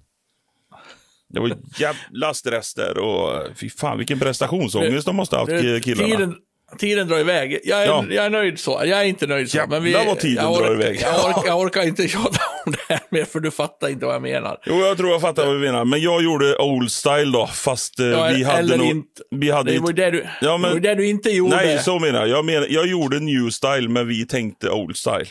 Det 1.30 1.40
var 1.40 1.52
jävla 1.80 2.34
stress 2.34 2.74
där 2.74 2.98
och 2.98 3.42
fy 3.58 3.70
fan 3.70 3.98
vilken 3.98 4.20
prestationsångest 4.20 5.06
de 5.06 5.16
måste 5.16 5.36
ha 5.36 5.42
haft 5.42 5.64
Det- 5.64 5.84
killarna. 5.84 6.08
Tiden, 6.16 6.36
tiden 6.78 7.08
drar 7.08 7.20
iväg. 7.20 7.60
Jag 7.64 7.82
är, 7.84 7.86
Ja. 7.88 8.06
jag 8.10 8.26
är 8.26 8.30
nöjd 8.30 8.60
så. 8.60 8.72
Jag 8.86 9.00
är 9.00 9.04
inte 9.04 9.28
nöjd 9.28 9.52
så. 9.52 9.58
Jävlar 9.58 9.78
men 9.80 9.84
vi, 9.84 9.94
vad 10.06 10.20
tiden 10.20 10.44
jag 10.44 10.54
drar 10.54 10.62
orkar- 10.70 10.74
iväg. 10.74 11.00
Jag 11.02 11.26
orkar, 11.30 11.48
jag 11.48 11.60
orkar 11.60 11.82
inte 11.88 12.08
tjata 12.08 12.40
om 12.66 12.72
det 12.72 12.80
här 12.94 13.00
mer, 13.10 13.26
för 13.26 13.40
du 13.40 13.52
fattar 13.52 13.90
inte 13.90 14.06
vad 14.06 14.16
jag 14.16 14.22
menar. 14.22 14.58
Jo, 14.66 14.76
jag 14.80 14.98
tror 14.98 15.10
jag 15.10 15.22
fattar 15.22 15.46
vad 15.46 15.56
du 15.56 15.60
menar. 15.60 15.86
Men 15.86 16.02
jag 16.02 16.24
gjorde 16.24 16.58
old 16.58 16.92
style 16.92 17.32
då, 17.34 17.48
fast 17.48 18.00
eh, 18.00 18.06
Ja, 18.06 18.32
vi 18.36 18.44
hade 18.44 18.78
nog... 18.78 18.88
inte. 18.88 19.22
Vi 19.32 19.52
hade 19.52 19.72
Det 19.72 19.80
var 19.80 19.90
ju 19.90 19.94
det 19.96 20.12
du, 20.12 20.26
Ja, 20.42 20.58
men- 20.58 20.74
det, 20.74 20.80
det 20.80 20.96
du 20.96 21.08
inte 21.08 21.30
gjorde. 21.30 21.56
Nej, 21.56 21.80
så 21.80 22.00
menar 22.00 22.20
jag. 22.20 22.30
Jag, 22.30 22.46
menar, 22.46 22.68
jag 22.70 22.88
gjorde 22.88 23.20
new 23.20 23.50
style, 23.50 23.90
men 23.90 24.08
vi 24.08 24.26
tänkte 24.26 24.70
old 24.70 24.98
style. 24.98 25.26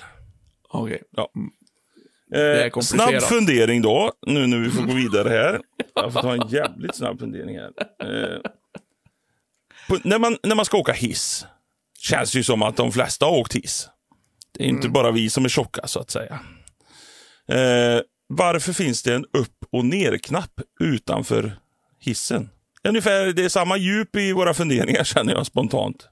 Okej. 0.68 1.02
Ja. 1.16 1.28
är 2.34 2.64
Eh, 2.66 2.80
snabb 2.80 3.22
fundering 3.22 3.82
då, 3.82 4.12
nu 4.26 4.46
när 4.46 4.58
vi 4.58 4.70
får 4.70 4.82
gå 4.82 4.92
vidare 4.94 5.28
här. 5.28 5.60
Jag 5.94 6.12
får 6.12 6.20
ta 6.20 6.32
en 6.32 6.48
jävligt 6.48 6.94
snabb 6.96 7.20
fundering 7.20 7.58
här. 7.58 7.70
Eh, 8.02 8.38
när, 10.04 10.18
man, 10.18 10.38
när 10.42 10.54
man 10.54 10.64
ska 10.64 10.76
åka 10.78 10.92
hiss, 10.92 11.46
känns 11.98 12.34
ju 12.34 12.42
som 12.42 12.62
att 12.62 12.76
de 12.76 12.92
flesta 12.92 13.26
har 13.26 13.32
åkt 13.32 13.54
hiss. 13.56 13.88
Det 14.58 14.64
är 14.64 14.68
inte 14.68 14.88
bara 14.88 15.10
vi 15.10 15.30
som 15.30 15.44
är 15.44 15.48
tjocka, 15.48 15.86
så 15.86 16.00
att 16.00 16.10
säga. 16.10 16.40
Eh, 17.48 18.00
varför 18.28 18.72
finns 18.72 19.02
det 19.02 19.14
en 19.14 19.24
upp 19.32 19.56
och 19.72 19.84
ner-knapp 19.84 20.60
utanför 20.80 21.52
hissen? 22.00 22.50
Ungefär, 22.88 23.32
det 23.32 23.44
är 23.44 23.48
samma 23.48 23.76
djup 23.76 24.16
i 24.16 24.32
våra 24.32 24.54
funderingar, 24.54 25.04
känner 25.04 25.32
jag 25.34 25.46
spontant. 25.46 26.08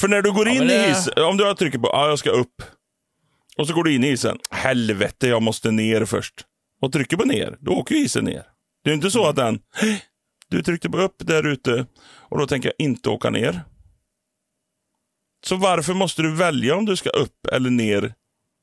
För 0.00 0.08
när 0.08 0.22
du 0.22 0.32
går 0.32 0.46
Ja, 0.48 0.52
in 0.52 0.58
men 0.58 0.70
i 0.70 0.72
det- 0.72 0.88
hissen, 0.88 1.12
om 1.24 1.36
du 1.36 1.54
trycker 1.54 1.78
på 1.78 1.88
ja, 1.92 2.08
jag 2.08 2.18
ska 2.18 2.30
upp. 2.30 2.62
Och 3.58 3.66
så 3.66 3.74
går 3.74 3.84
du 3.84 3.94
in 3.94 4.04
i 4.04 4.08
isen. 4.08 4.38
Helvete, 4.50 5.28
jag 5.28 5.42
måste 5.42 5.70
ner 5.70 6.04
först. 6.04 6.34
Och 6.82 6.92
trycker 6.92 7.16
på 7.16 7.24
ner, 7.24 7.56
då 7.60 7.72
åker 7.72 7.94
ju 7.94 8.00
isen 8.00 8.24
ner. 8.24 8.42
Det 8.84 8.90
är 8.90 8.94
inte 8.94 9.10
så 9.10 9.26
att 9.28 9.36
den, 9.36 9.60
du 10.50 10.62
tryckte 10.62 10.90
på 10.90 10.98
upp 10.98 11.16
där 11.18 11.46
ute 11.46 11.86
och 12.02 12.38
då 12.38 12.46
tänker 12.46 12.68
jag 12.78 12.86
inte 12.86 13.10
åka 13.10 13.30
ner. 13.30 13.60
Så 15.46 15.56
varför 15.56 15.94
måste 15.94 16.22
du 16.22 16.34
välja 16.34 16.76
om 16.76 16.84
du 16.86 16.96
ska 16.96 17.10
upp 17.10 17.46
eller 17.52 17.70
ner 17.70 18.14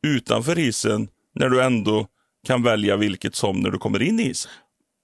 utanför 0.07 0.55
hissen 0.55 1.07
när 1.35 1.49
du 1.49 1.63
ändå 1.63 2.07
kan 2.47 2.63
välja 2.63 2.95
vilket 2.97 3.35
som 3.35 3.59
när 3.59 3.69
du 3.71 3.77
kommer 3.77 4.01
in 4.01 4.19
i 4.19 4.23
isen? 4.29 4.51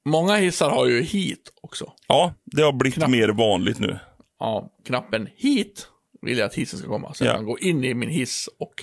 Många 0.09 0.36
hissar 0.36 0.69
har 0.69 0.86
ju 0.86 1.01
hit 1.01 1.53
också. 1.61 1.93
Ja, 2.07 2.34
det 2.45 2.61
har 2.63 2.73
blivit 2.73 2.95
Knapp. 2.95 3.09
mer 3.09 3.29
vanligt 3.29 3.79
nu. 3.79 3.99
Ja, 4.39 4.69
knappen 4.86 5.27
hit 5.36 5.88
vill 6.21 6.38
jag 6.38 6.45
att 6.45 6.53
hissen 6.55 6.79
ska 6.79 6.88
komma. 6.88 7.13
Så 7.13 7.23
Ja. 7.23 7.27
jag 7.27 7.36
kan 7.36 7.45
gå 7.45 7.59
in 7.59 7.84
i 7.84 7.93
min 7.93 8.09
hiss 8.09 8.49
och 8.59 8.73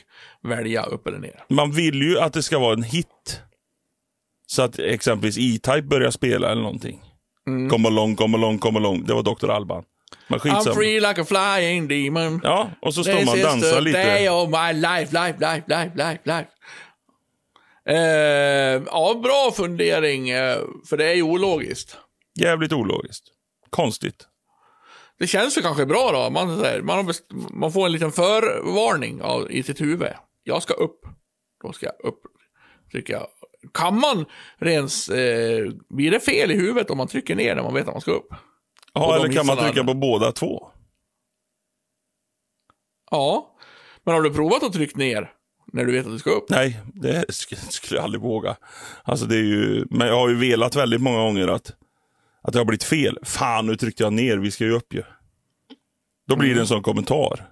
välja 0.43 0.83
upp 0.83 1.07
eller 1.07 1.19
ner. 1.19 1.45
Man 1.49 1.73
vill 1.73 2.03
ju 2.03 2.19
att 2.19 2.33
det 2.33 2.43
ska 2.43 2.59
vara 2.59 2.73
en 2.73 2.83
hit. 2.83 3.41
Så 4.47 4.63
att 4.63 4.79
exempelvis 4.79 5.39
E-Type 5.39 5.83
börjar 5.83 6.11
spela 6.11 6.51
eller 6.53 6.63
någonting. 6.63 7.01
Mm. 7.49 7.71
Come 7.71 7.89
along, 7.89 8.17
come 8.17 8.37
along, 8.37 8.59
come 8.59 8.79
along. 8.79 9.05
Det 9.05 9.15
var 9.15 9.23
Dr. 9.23 9.51
Alban. 9.51 9.85
Men 10.29 10.41
I'm 10.41 10.75
free 10.75 11.01
like 11.01 11.21
a 11.21 11.25
flying 11.25 11.89
demon. 11.89 12.41
Ja, 12.45 12.71
och 12.81 12.95
så 12.95 13.05
står 13.05 13.13
This 13.13 13.27
man 13.27 13.33
och 13.33 13.39
is 13.39 13.45
dansar 13.45 13.75
the 13.75 13.81
lite. 13.81 14.03
day 14.03 14.29
of 14.29 14.49
my 14.49 14.73
life, 14.73 15.13
life, 15.13 15.39
life, 15.41 15.63
life, 15.69 15.91
life, 15.95 16.21
life. 16.25 16.49
Eh, 17.89 18.83
ja, 18.87 19.21
bra 19.23 19.53
fundering, 19.57 20.31
eh, 20.31 20.59
för 20.89 20.97
det 20.97 21.05
är 21.11 21.15
ju 21.15 21.23
ologiskt. 21.23 21.97
Jävligt 22.41 22.73
ologiskt. 22.73 23.25
Konstigt. 23.71 24.27
Det 25.19 25.27
känns 25.27 25.59
ju 25.59 25.63
kanske 25.63 25.87
bra 25.87 26.13
då. 26.13 26.31
Man, 26.31 26.61
här, 26.61 26.81
man, 26.83 26.97
har 26.97 27.15
man 27.59 27.73
får 27.73 27.87
en 27.87 27.93
liten 27.93 28.13
förvarning 28.13 29.23
av, 29.23 29.53
i 29.53 29.63
sitt 29.63 29.81
huvud. 29.81 30.13
Jag 30.43 30.63
ska 30.63 30.75
upp. 30.75 31.01
Då 31.63 31.73
ska 31.73 31.87
jag 31.87 32.09
upp. 32.09 32.21
Tycker 32.93 33.13
jag. 33.13 33.27
Kan 33.75 34.01
man 34.01 34.25
rens... 34.59 35.09
Eh, 35.09 35.69
blir 35.89 36.11
det 36.11 36.21
fel 36.21 36.51
i 36.51 36.55
huvudet 36.55 36.91
om 36.91 36.99
man 36.99 37.09
trycker 37.09 37.37
ner 37.37 37.55
när 37.55 37.63
man 37.63 37.75
vet 37.75 37.87
att 37.89 37.95
man 37.95 38.01
ska 38.01 38.11
upp? 38.11 38.29
Ja, 38.93 39.17
eller 39.17 39.33
kan 39.33 39.47
man 39.47 39.57
trycka 39.57 39.85
på 39.85 39.95
båda 39.95 40.33
två? 40.33 40.69
Ja. 43.11 43.55
Men 44.05 44.15
har 44.15 44.23
du 44.23 44.31
provat 44.35 44.63
att 44.63 44.73
trycka 44.73 44.99
ner 44.99 45.31
när 45.73 45.85
du 45.85 45.93
vet 45.93 46.07
att 46.07 46.13
du 46.13 46.19
ska 46.19 46.31
upp? 46.31 46.51
Nej, 46.51 46.81
det 46.95 47.25
sk- 47.29 47.71
skulle 47.71 47.99
jag 47.99 48.05
aldrig 48.05 48.23
våga. 48.23 48.57
Alltså 49.03 49.27
det 49.27 49.37
är 49.37 49.43
ju, 49.43 49.87
men 49.91 50.09
jag 50.09 50.15
har 50.15 50.29
ju 50.29 50.35
velat 50.35 50.77
väldigt 50.77 51.01
många 51.01 51.19
gånger 51.19 51.49
att, 51.49 51.73
att 52.43 52.53
det 52.53 52.59
har 52.59 52.65
blivit 52.65 52.85
fel. 52.85 53.19
Fan, 53.23 53.67
nu 53.67 53.77
tryckte 53.77 54.03
jag 54.03 54.13
ner, 54.13 54.37
vi 54.37 54.51
ska 54.51 54.65
ju 54.65 54.73
upp 54.73 54.95
ju. 54.95 55.03
Då 56.29 56.37
blir 56.37 56.49
Mm. 56.49 56.57
det 56.57 56.63
en 56.63 56.67
sån 56.67 56.83
kommentar. 56.83 57.49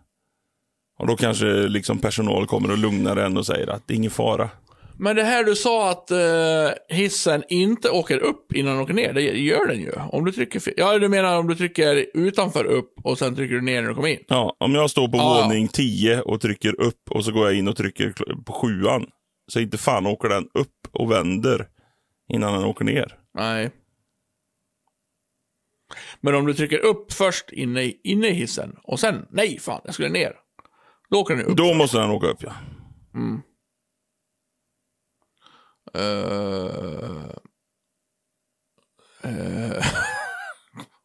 Och 0.99 1.07
då 1.07 1.17
kanske 1.17 1.47
liksom 1.47 1.99
personal 1.99 2.47
kommer 2.47 2.71
och 2.71 2.79
lugnar 2.79 3.17
en 3.17 3.37
och 3.37 3.47
säger 3.47 3.67
att 3.67 3.83
det 3.89 3.95
är 3.95 3.97
ingen 3.97 4.11
fara. 4.11 4.51
Men 4.99 5.17
det 5.17 5.23
här 5.23 5.45
du 5.45 5.57
sa 5.57 5.91
att 5.91 6.11
eh, 6.11 6.97
hissen 6.97 7.43
inte 7.49 7.91
åker 7.91 8.19
upp 8.19 8.53
innan 8.53 8.73
den 8.75 8.83
åker 8.83 8.95
ner, 8.95 9.13
det 9.13 9.21
gör 9.23 9.67
den 9.67 9.81
ju. 9.81 9.93
Om 10.13 10.25
du 10.25 10.33
trycker. 10.33 10.63
Ja, 10.77 10.99
du 10.99 11.09
menar 11.09 11.39
om 11.39 11.47
du 11.47 11.55
trycker 11.55 12.07
utanför 12.15 12.65
upp 12.65 12.93
och 13.05 13.19
sen 13.19 13.35
trycker 13.35 13.55
du 13.55 13.61
ner 13.61 13.83
när 13.83 13.89
du 13.89 13.95
kommer 13.95 14.09
in? 14.09 14.25
Ja, 14.29 14.57
om 14.61 14.75
jag 14.75 14.91
står 14.91 15.09
på 15.09 15.17
Ja. 15.19 15.43
våning 15.45 15.69
10 15.69 16.21
och 16.21 16.41
trycker 16.41 16.81
upp 16.81 17.11
och 17.11 17.25
så 17.25 17.33
går 17.33 17.47
jag 17.47 17.55
in 17.59 17.69
och 17.69 17.77
trycker 17.77 18.15
på 18.47 18.53
sjuan. 18.53 19.07
Så 19.53 19.61
inte 19.61 19.79
fan 19.79 20.07
åker 20.07 20.29
den 20.29 20.49
upp 20.55 20.89
och 20.93 21.11
vänder 21.11 21.67
innan 22.33 22.53
den 22.55 22.65
åker 22.65 22.85
ner. 22.85 23.19
Nej. 23.35 23.71
Men 26.21 26.35
om 26.35 26.47
du 26.47 26.55
trycker 26.55 26.79
upp 26.79 27.13
först 27.13 27.51
inne 27.53 27.83
i, 27.83 28.01
inne 28.05 28.29
i 28.29 28.33
hissen 28.33 28.77
och 28.83 29.01
sen, 29.01 29.27
nej 29.31 29.59
fan, 29.59 29.81
jag 29.85 29.95
skulle 29.95 30.09
ner. 30.09 30.33
Då 31.11 31.21
åker 31.21 31.37
den 31.37 31.45
upp. 31.47 31.57
Då 31.57 31.75
måste 31.75 31.99
den 31.99 32.11
åka 32.11 32.27
upp 32.27 32.43
ja. 32.43 32.49
Eh, 33.15 33.39
eh, 39.23 39.85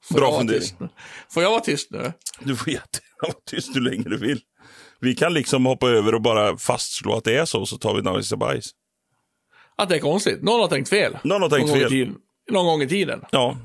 får 0.03 0.15
Bra 0.15 0.37
fundering. 0.37 0.61
tyst 0.61 0.79
nu? 0.79 0.89
Får 1.29 1.43
jag 1.43 1.49
vara 1.51 1.61
tyst 1.61 1.91
nu? 1.91 2.13
Du 2.39 2.55
får 2.55 2.69
jättegärna 2.73 3.17
vara 3.21 3.33
tyst 3.45 3.75
hur 3.75 3.81
länge 3.81 4.03
du 4.03 4.17
vill. 4.17 4.41
Vi 4.99 5.15
kan 5.15 5.33
liksom 5.33 5.65
hoppa 5.65 5.89
över 5.89 6.15
och 6.15 6.21
bara 6.21 6.57
fastslå 6.57 7.15
att 7.17 7.23
det 7.23 7.37
är 7.37 7.45
så, 7.45 7.65
så 7.65 7.77
tar 7.77 7.93
vi 7.95 8.01
Navisa 8.01 8.37
bajs. 8.37 8.69
Att 9.75 9.89
det 9.89 9.95
är 9.95 9.99
konstigt. 9.99 10.41
Någon 10.43 10.59
har 10.59 10.67
tänkt 10.67 10.89
fel. 10.89 11.17
Någon 11.23 11.41
har 11.41 11.49
tänkt 11.49 11.67
någon 11.67 11.69
Gång 11.79 11.79
fel. 11.79 11.89
tiden, 11.89 12.15
någon 12.51 12.65
gång 12.65 12.81
i 12.81 12.87
tiden. 12.87 13.21
Ja, 13.31 13.57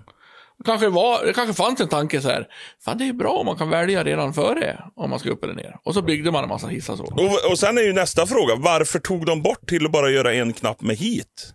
Kanske 0.65 0.89
var, 0.89 1.27
det 1.27 1.33
kanske 1.33 1.55
fanns 1.55 1.81
en 1.81 1.89
tanke 1.89 2.21
så 2.21 2.29
här. 2.29 2.47
Fan, 2.85 2.99
det 2.99 3.09
är 3.09 3.13
bra 3.13 3.33
om 3.33 3.47
man 3.47 3.57
kan 3.57 3.71
välja 3.71 4.05
redan 4.05 4.35
före 4.35 4.83
om 4.95 5.11
man 5.11 5.19
ska 5.19 5.31
upp 5.31 5.45
eller 5.45 5.55
ner. 5.55 5.77
Och 5.85 5.95
så 5.95 6.03
byggde 6.03 6.31
man 6.31 6.43
en 6.43 6.49
massa 6.49 6.67
hissar 6.67 6.97
så. 6.97 7.05
och, 7.05 7.51
och 7.51 7.59
sen 7.59 7.79
är 7.79 7.83
ju 7.83 7.93
nästa 7.93 8.27
fråga, 8.27 8.55
varför 8.57 8.99
tog 8.99 9.27
de 9.27 9.43
bort 9.43 9.69
till 9.69 9.87
att 9.87 9.93
bara 9.93 10.11
göra 10.11 10.35
en 10.35 10.53
knapp 10.53 10.81
med 10.81 10.97
hit? 10.97 11.53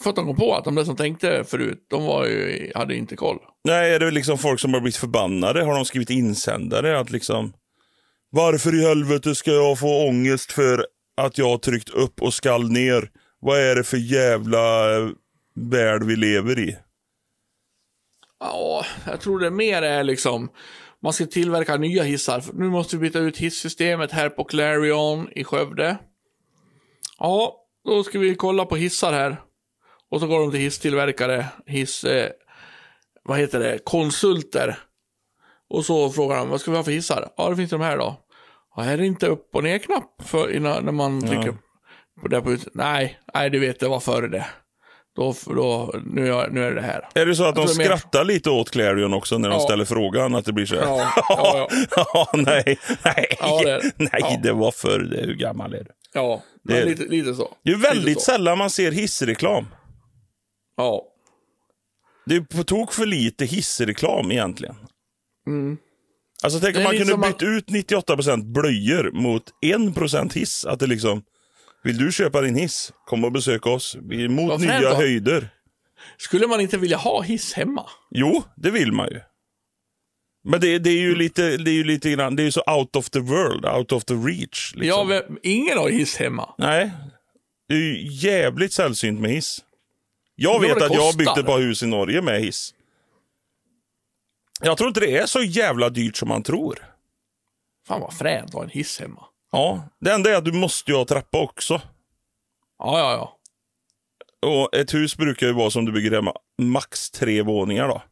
För 0.00 0.10
att 0.10 0.16
de 0.16 0.26
kom 0.26 0.36
på 0.36 0.54
att 0.54 0.64
de 0.64 0.74
där 0.74 0.84
som 0.84 0.96
tänkte 0.96 1.44
förut, 1.44 1.86
de 1.90 2.06
var 2.06 2.26
ju, 2.26 2.72
hade 2.74 2.96
inte 2.96 3.16
koll. 3.16 3.38
Nej, 3.64 3.94
är 3.94 4.00
det 4.00 4.10
liksom 4.10 4.38
folk 4.38 4.60
som 4.60 4.74
har 4.74 4.80
blivit 4.80 4.96
förbannade? 4.96 5.64
Har 5.64 5.74
de 5.74 5.84
skrivit 5.84 6.10
insändare 6.10 6.98
att 7.00 7.10
liksom 7.10 7.52
Varför 8.30 8.74
i 8.74 8.86
helvete 8.88 9.34
ska 9.34 9.50
jag 9.50 9.78
få 9.78 10.08
ångest 10.08 10.52
för 10.52 10.86
att 11.16 11.38
jag 11.38 11.48
har 11.48 11.58
tryckt 11.58 11.88
upp 11.88 12.22
och 12.22 12.34
skall 12.34 12.70
ner? 12.70 13.10
Vad 13.40 13.58
är 13.58 13.76
det 13.76 13.84
för 13.84 13.96
jävla 13.96 14.96
eh, 14.96 15.08
värld 15.54 16.02
vi 16.04 16.16
lever 16.16 16.58
i? 16.58 16.76
Ja, 18.44 18.84
jag 19.06 19.20
tror 19.20 19.38
det 19.38 19.50
mer 19.50 19.82
är 19.82 20.04
liksom, 20.04 20.48
man 21.02 21.12
ska 21.12 21.26
tillverka 21.26 21.76
nya 21.76 22.02
hissar. 22.02 22.44
Nu 22.52 22.64
måste 22.64 22.96
vi 22.96 23.00
byta 23.00 23.18
ut 23.18 23.36
hissystemet 23.36 24.12
här 24.12 24.28
på 24.28 24.44
Clarion 24.44 25.28
i 25.32 25.44
Skövde. 25.44 25.96
Ja, 27.18 27.56
då 27.84 28.04
ska 28.04 28.18
vi 28.18 28.34
kolla 28.34 28.64
på 28.64 28.76
hissar 28.76 29.12
här. 29.12 29.36
Och 30.10 30.20
så 30.20 30.26
går 30.26 30.40
de 30.40 30.50
till 30.50 30.60
hisstillverkare, 30.60 31.46
hiss, 31.66 32.04
eh, 32.04 32.30
vad 33.22 33.38
heter 33.38 33.60
det, 33.60 33.78
konsulter. 33.84 34.78
Och 35.70 35.84
så 35.84 36.10
frågar 36.10 36.36
de, 36.36 36.48
vad 36.48 36.60
ska 36.60 36.70
vi 36.70 36.76
ha 36.76 36.84
för 36.84 36.92
hissar? 36.92 37.28
Ja, 37.36 37.50
det 37.50 37.56
finns 37.56 37.70
de 37.70 37.80
här 37.80 37.98
då. 37.98 38.16
Ja, 38.76 38.82
här 38.82 38.92
är 38.92 38.98
det 38.98 39.06
inte 39.06 39.26
upp 39.26 39.54
och 39.54 39.64
ner-knapp 39.64 40.32
när 40.32 40.92
man 40.92 41.20
trycker 41.20 41.54
på 42.20 42.28
det 42.28 42.40
på. 42.40 42.56
Nej, 42.72 43.18
nej, 43.34 43.50
du 43.50 43.58
vet, 43.58 43.80
det 43.80 43.88
var 43.88 44.00
före 44.00 44.28
det. 44.28 44.46
Då, 45.16 45.34
då, 45.46 45.94
nu, 46.06 46.28
är- 46.34 46.50
nu 46.50 46.64
är 46.64 46.74
det 46.74 46.82
här. 46.82 47.08
Är 47.14 47.26
det 47.26 47.34
så 47.36 47.44
att 47.44 47.54
de 47.54 47.60
Jag 47.60 47.68
det 47.68 47.74
är 47.74 47.78
mer- 47.78 47.84
skrattar 47.96 48.24
lite 48.24 48.50
åt 48.50 48.70
Clarion 48.70 49.14
också 49.14 49.38
när 49.38 49.48
de 49.48 49.54
Ja. 49.54 49.60
ställer 49.60 49.84
frågan? 49.84 50.34
Att 50.34 50.44
det 50.44 50.52
blir 50.52 50.66
så 50.66 50.74
här? 50.74 50.82
Ja, 50.82 51.12
ja, 51.28 51.68
ja. 51.96 52.06
Ja, 52.14 52.30
nej, 52.34 52.78
nej, 53.04 53.26
Ja, 53.40 53.62
det 53.64 53.92
nej, 53.96 54.40
det 54.42 54.52
var 54.52 54.70
förr 54.70 54.98
det. 55.00 55.26
Hur 55.26 55.34
gammal 55.34 55.74
är 55.74 55.78
du? 55.84 55.90
Ja, 56.14 56.42
Det 56.64 56.78
är- 56.78 56.86
lite, 56.86 57.02
lite 57.04 57.34
så. 57.34 57.48
Det 57.64 57.70
är 57.70 57.76
väldigt 57.76 58.20
sällan 58.20 58.58
man 58.58 58.70
ser 58.70 58.92
hissreklam. 58.92 59.66
Ja. 60.76 61.02
Det 62.26 62.36
är 62.36 62.40
på 62.40 62.64
tok 62.64 62.92
för 62.92 63.06
lite 63.06 63.44
hissreklam 63.44 64.32
egentligen. 64.32 64.76
Mm. 65.46 65.76
Alltså 66.42 66.60
tänk 66.60 66.76
om 66.76 66.82
man 66.82 66.92
kunde 66.96 67.06
som 67.12 67.20
bytt 67.20 67.42
ut 67.42 67.68
98% 67.70 68.42
blöjor 68.52 69.10
mot 69.12 69.42
1% 69.64 70.34
hiss. 70.34 70.64
Att 70.64 70.78
det 70.80 70.86
liksom, 70.86 71.22
vill 71.84 71.98
du 71.98 72.12
köpa 72.12 72.40
din 72.40 72.54
hiss? 72.54 72.92
Kom 73.06 73.24
och 73.24 73.32
besök 73.32 73.66
oss. 73.66 73.96
Vi 74.02 74.24
är 74.24 74.28
mot 74.28 74.48
Vad 74.48 74.62
fränt 74.64 74.80
nya 74.80 74.90
då. 74.90 74.96
höjder. 74.96 75.48
Skulle 76.16 76.46
man 76.46 76.60
inte 76.60 76.78
vilja 76.78 76.96
ha 76.96 77.22
hiss 77.22 77.52
hemma? 77.52 77.86
Jo, 78.10 78.42
det 78.56 78.70
vill 78.70 78.92
man 78.92 79.08
ju. 79.08 79.20
Men 80.44 80.60
det, 80.60 80.78
det 80.78 80.90
är 80.90 80.98
ju 81.00 81.14
lite, 81.14 81.56
det 81.56 81.70
är 81.70 81.74
ju 81.74 81.84
lite 81.84 82.10
grann, 82.10 82.36
det 82.36 82.42
är 82.42 82.44
ju 82.44 82.52
så 82.52 82.62
out 82.78 82.96
of 82.96 83.10
the 83.10 83.18
world, 83.20 83.66
out 83.66 83.92
of 83.92 84.04
the 84.04 84.14
reach. 84.14 84.72
Liksom. 84.74 84.88
Ja, 84.88 85.04
vem- 85.04 85.38
ingen 85.42 85.78
har 85.78 85.88
hiss 85.90 86.16
hemma. 86.16 86.54
Nej, 86.58 86.90
det 87.68 87.74
är 87.74 87.78
ju 87.78 88.06
jävligt 88.10 88.72
sällsynt 88.72 89.20
med 89.20 89.30
hiss. 89.30 89.64
Jag 90.34 90.60
vet 90.60 90.70
vad 90.74 90.82
att 90.82 90.88
det 90.88 90.94
jag 90.94 91.02
har 91.02 91.08
kostar. 91.12 91.18
byggt 91.18 91.38
ett 91.38 91.46
par 91.46 91.58
hus 91.58 91.82
i 91.82 91.86
Norge 91.86 92.22
med 92.22 92.40
hiss. 92.40 92.74
Jag 94.62 94.78
tror 94.78 94.88
inte 94.88 95.00
det 95.00 95.16
är 95.16 95.26
så 95.26 95.42
jävla 95.42 95.88
dyrt 95.90 96.16
som 96.16 96.28
man 96.28 96.42
tror. 96.42 96.78
Fan 97.88 98.00
vad 98.00 98.12
fränt 98.14 98.44
att 98.48 98.54
ha 98.54 98.62
en 98.62 98.70
hiss 98.70 99.00
hemma. 99.00 99.24
Ja, 99.54 99.88
det 100.00 100.12
enda 100.12 100.30
är 100.30 100.34
att 100.36 100.44
du 100.44 100.52
måste 100.52 100.90
ju 100.90 100.96
ha 100.96 101.04
trappa 101.04 101.38
också. 101.40 101.74
Ja, 102.78 102.98
ja, 102.98 103.12
ja. 103.12 103.38
Och 104.48 104.74
ett 104.76 104.94
hus 104.94 105.16
brukar 105.16 105.46
ju 105.46 105.52
vara 105.52 105.70
som 105.70 105.84
du 105.84 105.92
bygger 105.92 106.10
hemma, 106.10 106.34
max 106.62 107.10
tre 107.10 107.42
våningar 107.42 107.88
då. 107.88 108.02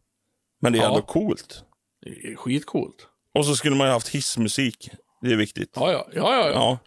Men 0.61 0.73
det 0.73 0.79
är 0.79 0.83
Ja. 0.83 0.89
ändå 0.89 1.03
coolt. 1.03 1.65
Det 2.05 2.11
är 2.33 2.37
skitcoolt. 2.37 3.09
Och 3.35 3.47
så 3.47 3.57
skulle 3.57 3.77
man 3.77 3.87
ju 3.87 3.93
haft 3.93 4.09
hissmusik. 4.09 4.91
Det 5.21 5.33
är 5.33 5.37
viktigt. 5.37 5.71
Ja, 5.75 5.93
ja, 5.93 6.07
ja, 6.15 6.35
ja. 6.35 6.49
ja. 6.49 6.53
Ja. 6.55 6.79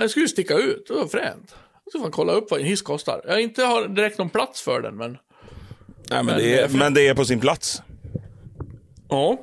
Jag 0.00 0.10
skulle 0.10 0.28
sticka 0.28 0.54
ut, 0.54 0.86
det 0.88 0.94
var 0.94 1.06
fränt. 1.06 1.54
Jag 1.84 1.92
ska 1.92 2.00
fan 2.02 2.10
kolla 2.10 2.32
upp 2.32 2.50
vad 2.50 2.60
en 2.60 2.66
hiss 2.66 2.82
kostar. 2.82 3.22
Jag 3.26 3.40
inte 3.42 3.62
har 3.62 3.88
direkt 3.88 4.18
någon 4.18 4.30
plats 4.30 4.62
för 4.62 4.80
den, 4.80 4.96
men... 4.96 5.10
Nej, 6.10 6.24
men, 6.24 6.26
Men 6.26 6.36
det 6.36 6.42
det 6.42 6.60
är 6.62 6.68
men 6.68 6.94
det 6.94 7.08
är 7.08 7.14
på 7.14 7.24
sin 7.24 7.40
plats. 7.40 7.82
Ja. 9.08 9.38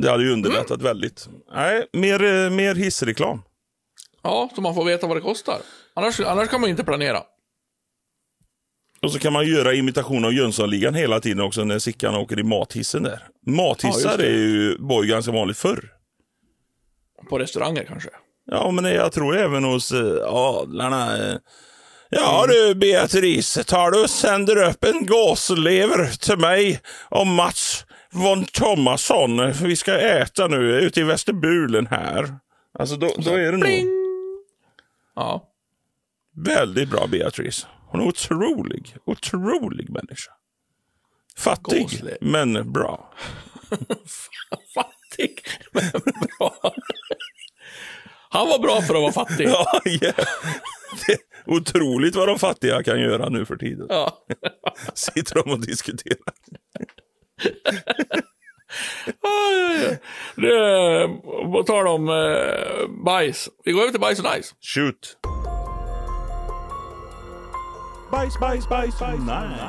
Det 0.00 0.10
hade 0.10 0.22
ju 0.24 0.32
underlättat 0.32 0.82
väldigt. 0.82 1.28
Nej, 1.54 1.86
mer, 1.92 2.22
eh, 2.24 2.50
mer 2.50 2.74
hissreklam. 2.74 3.42
Ja, 4.22 4.50
så 4.54 4.60
man 4.60 4.74
får 4.74 4.84
veta 4.84 5.06
vad 5.06 5.16
det 5.16 5.20
kostar. 5.20 5.56
Annars, 5.94 6.20
annars 6.20 6.48
kan 6.48 6.60
man 6.60 6.70
inte 6.70 6.84
planera. 6.84 7.22
Och 9.02 9.12
så 9.12 9.18
kan 9.18 9.32
man 9.32 9.46
göra 9.46 9.74
imitation 9.74 10.24
av 10.24 10.32
Jönssonligan 10.32 10.94
hela 10.94 11.20
tiden 11.20 11.40
också 11.40 11.64
när 11.64 11.78
Sickan 11.78 12.14
åker 12.14 12.38
i 12.38 12.42
mathissen 12.42 13.02
där. 13.02 13.28
Mathissar 13.46 14.18
Ja, 14.18 14.24
är 14.24 14.30
ju, 14.30 14.76
var 14.78 15.02
ju 15.02 15.08
ganska 15.10 15.32
vanligt 15.32 15.58
förr. 15.58 15.92
På 17.28 17.38
restauranger 17.38 17.84
kanske. 17.84 18.08
Ja, 18.50 18.70
men 18.70 18.84
jag 18.84 19.12
tror 19.12 19.36
även 19.36 19.64
hos 19.64 19.92
eh, 19.92 20.24
adlarna. 20.34 21.28
eh. 21.30 21.36
Ja 22.10 22.46
du 22.48 22.74
Beatrice, 22.74 23.58
tar 23.66 23.90
du 23.90 24.02
och 24.02 24.10
sänder 24.10 24.56
upp 24.68 24.84
en 24.84 25.06
gåslever 25.06 26.06
till 26.18 26.38
mig 26.38 26.80
och 27.08 27.26
Mats 27.26 27.84
von 28.12 28.44
Thomasson. 28.44 29.52
Vi 29.52 29.76
ska 29.76 29.98
äta 29.98 30.46
nu 30.46 30.56
ute 30.80 31.00
i 31.00 31.02
Västerbulen 31.02 31.86
här. 31.86 32.34
Alltså 32.78 32.96
då, 32.96 33.10
då 33.18 33.30
är 33.30 33.52
det 33.52 33.58
nog 33.58 33.68
Ja. 35.16 35.48
väldigt 36.36 36.90
bra 36.90 37.06
Beatrice. 37.06 37.66
Hon 37.86 38.00
är 38.00 38.04
otrolig, 38.06 38.96
otrolig 39.04 39.90
människa. 39.90 40.32
Fattig, 41.36 41.82
Gåslever. 41.82 42.18
men 42.20 42.72
bra. 42.72 43.14
Fattig, 44.74 45.40
men 45.72 45.90
bra. 46.38 46.74
Han 48.30 48.48
var 48.48 48.58
bra 48.58 48.80
för 48.82 48.94
att 48.94 49.00
vara 49.00 49.12
fattig. 49.12 49.48
Ja, 49.48 49.80
yeah. 49.86 50.14
otroligt 51.46 52.14
vad 52.16 52.28
de 52.28 52.38
fattiga 52.38 52.82
kan 52.82 53.00
göra 53.00 53.28
nu 53.28 53.44
för 53.44 53.56
tiden. 53.56 53.86
Ja. 53.88 54.24
Sitter 54.94 55.34
de 55.34 55.50
och 55.50 55.60
diskuterar. 55.60 56.34
Aj. 59.22 59.98
Det, 60.36 61.08
på 61.52 61.62
tal 61.66 61.86
om 61.86 62.08
eh, 62.08 62.88
bajs. 63.04 63.48
Vi 63.64 63.72
går 63.72 63.80
över 63.80 63.90
till 63.90 64.00
bajs 64.00 64.18
och 64.18 64.36
nice. 64.36 64.54
Shoot. 64.60 65.16
Bajs, 68.10 68.40
bajs, 68.40 68.68
bajs, 68.68 69.00
nice. 69.00 69.68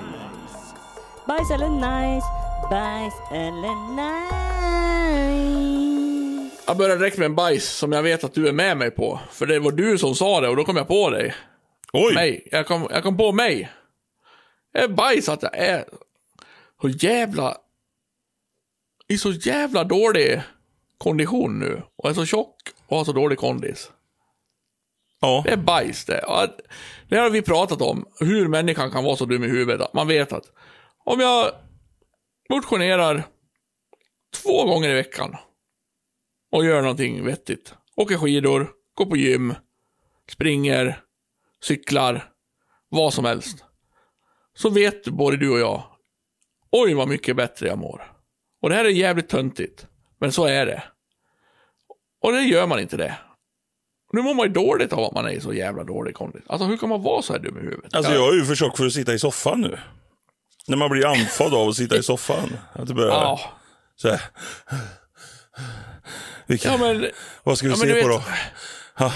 Bajs 1.27 1.51
eller 1.51 1.69
nice, 1.69 2.27
bajs 2.69 3.13
eller 3.31 3.75
nice. 3.95 4.31
Jag 6.67 6.77
börjar 6.77 6.97
direkt 6.97 7.17
med 7.17 7.25
en 7.25 7.35
bajs 7.35 7.69
som 7.69 7.91
jag 7.91 8.03
vet 8.03 8.23
att 8.23 8.33
du 8.33 8.47
är 8.47 8.53
med 8.53 8.77
mig 8.77 8.91
på. 8.91 9.19
För 9.31 9.45
det 9.45 9.59
var 9.59 9.71
du 9.71 9.97
som 9.97 10.15
sa 10.15 10.41
det 10.41 10.49
och 10.49 10.55
då 10.55 10.63
kom 10.63 10.77
jag 10.77 10.87
på 10.87 11.09
dig. 11.09 11.35
Oj, 11.93 12.13
Mig. 12.13 12.47
Jag 12.51 12.67
kom, 12.67 12.87
jag 12.89 13.03
kom 13.03 13.17
på 13.17 13.31
mig. 13.31 13.71
Jag 14.73 14.83
är 14.83 14.87
bajs 14.87 15.29
att 15.29 15.43
jag 15.43 15.57
är 15.57 15.85
så 16.81 16.89
jävla... 16.89 17.57
I 19.07 19.17
så 19.17 19.31
jävla 19.31 19.83
dålig 19.83 20.41
kondition 20.97 21.59
nu. 21.59 21.81
Och 21.95 22.09
är 22.09 22.13
så 22.13 22.25
tjock 22.25 22.55
och 22.87 22.97
har 22.97 23.05
så 23.05 23.11
dålig 23.11 23.37
kondis. 23.37 23.91
ja. 25.21 25.41
Det 25.45 25.51
är 25.51 25.57
bajs 25.57 26.05
det. 26.05 26.49
Det 27.09 27.17
har 27.17 27.29
vi 27.29 27.41
pratat 27.41 27.81
om. 27.81 28.05
Hur 28.19 28.47
människan 28.47 28.91
kan 28.91 29.03
vara 29.03 29.15
så 29.15 29.25
dum 29.25 29.43
i 29.43 29.47
huvudet. 29.47 29.93
Man 29.93 30.07
vet 30.07 30.31
att 30.31 30.51
om 31.03 31.19
jag 31.19 31.51
motionerar 32.49 33.23
två 34.33 34.65
gånger 34.65 34.89
i 34.89 34.93
veckan 34.93 35.35
och 36.51 36.65
gör 36.65 36.81
någonting 36.81 37.25
vettigt. 37.25 37.73
Åker 37.95 38.17
skidor, 38.17 38.71
går 38.93 39.05
på 39.05 39.17
gym, 39.17 39.55
springer, 40.29 41.01
cyklar, 41.63 42.31
vad 42.89 43.13
som 43.13 43.25
helst. 43.25 43.63
Så 44.53 44.69
vet 44.69 45.07
både 45.07 45.37
du 45.37 45.49
och 45.49 45.59
jag, 45.59 45.83
oj 46.71 46.93
vad 46.93 47.07
mycket 47.07 47.35
bättre 47.35 47.67
jag 47.67 47.77
mår. 47.77 48.11
Och 48.61 48.69
det 48.69 48.75
här 48.75 48.85
är 48.85 48.89
jävligt 48.89 49.29
töntigt, 49.29 49.87
men 50.19 50.31
så 50.31 50.45
är 50.45 50.65
det. 50.65 50.83
Och 52.23 52.31
det 52.31 52.41
gör 52.41 52.67
man 52.67 52.79
inte 52.79 52.97
det. 52.97 53.17
Nu 54.13 54.21
mår 54.21 54.33
man 54.33 54.47
ju 54.47 54.53
dåligt 54.53 54.93
av 54.93 54.99
att 54.99 55.13
man 55.13 55.27
är 55.27 55.39
så 55.39 55.53
jävla 55.53 55.83
dålig 55.83 56.15
kondis. 56.15 56.43
Alltså 56.47 56.65
hur 56.67 56.77
kan 56.77 56.89
man 56.89 57.03
vara 57.03 57.21
så 57.21 57.33
här 57.33 57.39
dum 57.39 57.57
i 57.57 57.61
huvudet? 57.61 57.95
Alltså 57.95 58.13
jag 58.13 58.33
är 58.33 58.37
ju 58.37 58.45
för 58.45 58.55
tjock 58.55 58.77
för 58.77 58.85
att 58.85 58.93
sitta 58.93 59.13
i 59.13 59.19
soffan 59.19 59.61
nu. 59.61 59.77
När 60.67 60.77
man 60.77 60.89
blir 60.89 61.05
andfådd 61.05 61.53
av 61.53 61.67
att 61.69 61.75
sitta 61.75 61.97
i 61.97 62.03
soffan. 62.03 62.57
Att 62.73 62.87
det 62.87 62.93
börjar 62.93 63.11
Ja, 63.11 63.39
så 63.95 64.09
här. 64.09 64.21
Vilka, 66.47 66.69
ja 66.69 66.77
men 66.77 67.07
vad 67.43 67.57
ska 67.57 67.67
vi 67.67 67.73
ja, 67.73 67.77
se 67.77 67.87
på 67.87 67.95
vet- 67.95 68.05
då? 68.05 68.23
Ja. 68.97 69.13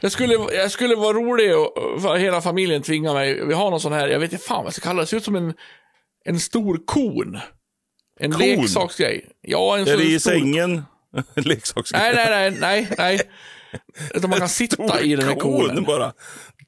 jag 0.00 0.12
skulle, 0.12 0.34
jag 0.34 0.70
skulle 0.70 0.96
vara 0.96 1.12
rolig 1.12 1.56
och 1.56 2.18
hela 2.18 2.40
familjen 2.40 2.82
tvinga 2.82 3.12
mig. 3.12 3.46
Vi 3.46 3.54
har 3.54 3.70
någon 3.70 3.80
sån 3.80 3.92
här, 3.92 4.08
jag 4.08 4.18
vet 4.20 4.32
inte 4.32 4.44
fan 4.44 4.56
vad 4.56 4.66
jag 4.66 4.72
ska 4.74 4.82
kalla 4.82 4.96
det. 4.96 5.02
Det 5.02 5.06
ser 5.06 5.16
ut 5.16 5.24
som 5.24 5.36
en, 5.36 5.54
en 6.24 6.40
stor 6.40 6.78
kon. 6.86 7.38
En 8.20 8.32
Kon? 8.32 8.40
leksaksgrej. 8.40 9.26
Ja, 9.40 9.78
en 9.78 9.88
Är 9.88 9.96
det 9.96 10.04
i 10.04 10.20
stor... 10.20 10.30
sängen? 10.30 10.82
Leksaksgrej. 11.36 12.02
Nej, 12.02 12.14
nej, 12.14 12.50
nej, 12.50 12.58
nej, 12.60 12.88
nej. 12.98 13.20
Utan 14.14 14.30
man 14.30 14.38
kan 14.38 14.48
sitta 14.48 15.00
i 15.00 15.16
den 15.16 15.28
här 15.28 15.34
Kon 15.34 15.68
konen. 15.68 15.84
bara. 15.84 16.12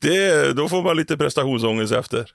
Det, 0.01 0.53
då 0.53 0.69
får 0.69 0.83
man 0.83 0.97
lite 0.97 1.17
prestationsångest 1.17 1.93
efter. 1.93 2.31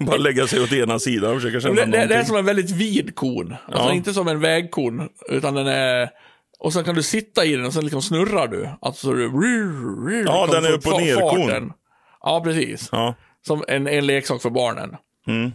bara 0.00 0.16
lägga 0.16 0.46
sig 0.46 0.60
åt 0.60 0.72
ena 0.72 0.98
sidan 0.98 1.30
och 1.36 1.42
försöka 1.42 1.60
känna 1.60 1.74
Det, 1.74 1.84
det, 1.84 1.90
det 1.90 1.96
är 1.96 2.06
någonting. 2.06 2.26
som 2.26 2.36
en 2.36 2.44
väldigt 2.44 2.70
vid 2.70 3.14
kon. 3.14 3.52
Alltså 3.66 3.82
Ja. 3.88 3.92
inte 3.92 4.14
som 4.14 4.28
en 4.28 4.40
vägkon, 4.40 5.08
utan 5.28 5.54
den 5.54 5.66
är... 5.66 6.10
Och 6.58 6.72
sen 6.72 6.84
kan 6.84 6.94
du 6.94 7.02
sitta 7.02 7.44
i 7.44 7.56
den 7.56 7.64
och 7.66 7.72
sen 7.72 7.82
liksom 7.84 8.02
snurrar 8.02 8.48
du. 8.48 8.68
Alltså 8.80 9.12
du... 9.12 10.24
Ja, 10.26 10.46
den 10.52 10.64
är 10.64 10.72
upp 10.72 10.86
och 10.86 11.00
ner 11.00 11.14
kon. 11.16 11.46
kon. 11.48 11.72
Ja, 12.20 12.40
precis. 12.44 12.88
Ja. 12.92 13.14
Som 13.46 13.64
en, 13.68 13.86
en 13.86 14.06
leksak 14.06 14.42
för 14.42 14.50
barnen. 14.50 14.96
Mm. 15.28 15.52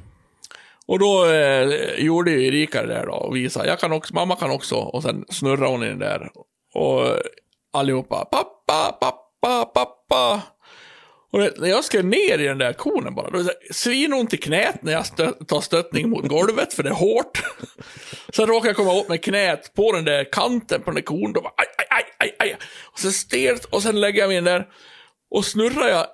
Och 0.86 0.99
då 0.99 1.26
eh, 1.26 1.69
gjorde 1.97 2.32
ju 2.32 2.47
Erika 2.47 2.82
det 2.82 2.93
där 2.93 3.05
då 3.05 3.13
och 3.13 3.36
visade. 3.36 3.67
Jag 3.67 3.80
kan 3.80 3.91
också, 3.91 4.13
mamma 4.13 4.36
kan 4.36 4.51
också. 4.51 4.76
Och 4.76 5.03
sen 5.03 5.26
snurrade 5.30 5.71
hon 5.71 5.84
i 5.84 5.88
den 5.88 5.99
där. 5.99 6.32
Och 6.74 7.17
allihopa, 7.74 8.26
pappa, 8.26 8.97
pappa, 8.99 9.65
pappa. 9.65 10.41
Och 11.32 11.39
det, 11.39 11.53
när 11.57 11.69
jag 11.69 11.84
ska 11.84 12.01
ner 12.01 12.39
i 12.39 12.47
den 12.47 12.57
där 12.57 12.74
konen 12.74 13.15
bara, 13.15 13.30
då 13.30 13.39
är 13.39 13.43
det 13.43 13.74
svinont 13.74 14.34
i 14.34 14.38
knät 14.38 14.84
när 14.84 14.91
jag 14.91 15.05
stö, 15.05 15.32
tar 15.32 15.61
stöttning 15.61 16.09
mot 16.09 16.28
golvet, 16.28 16.74
för 16.74 16.84
det 16.84 16.89
är 16.89 16.93
hårt. 16.93 17.43
Sen 18.34 18.47
råkar 18.47 18.69
jag 18.69 18.76
komma 18.76 18.93
åt 18.93 19.09
med 19.09 19.24
knät 19.24 19.74
på 19.74 19.91
den 19.91 20.05
där 20.05 20.32
kanten 20.32 20.82
på 20.82 20.86
den 20.86 20.95
där 20.95 21.01
kon, 21.01 21.34
då 21.34 21.41
bara 21.41 21.53
aj, 21.57 21.67
aj, 21.78 21.86
aj, 21.89 22.05
aj, 22.19 22.36
aj. 22.39 22.57
Och 22.84 22.99
sen 22.99 23.11
stelt, 23.11 23.65
och 23.65 23.84
sen 23.84 24.01
lägger 24.01 24.19
jag 24.19 24.28
mig 24.28 24.38
in 24.38 24.43
där. 24.43 24.67
Och 25.32 25.45
snurrar 25.45 25.88
jag 25.88 26.07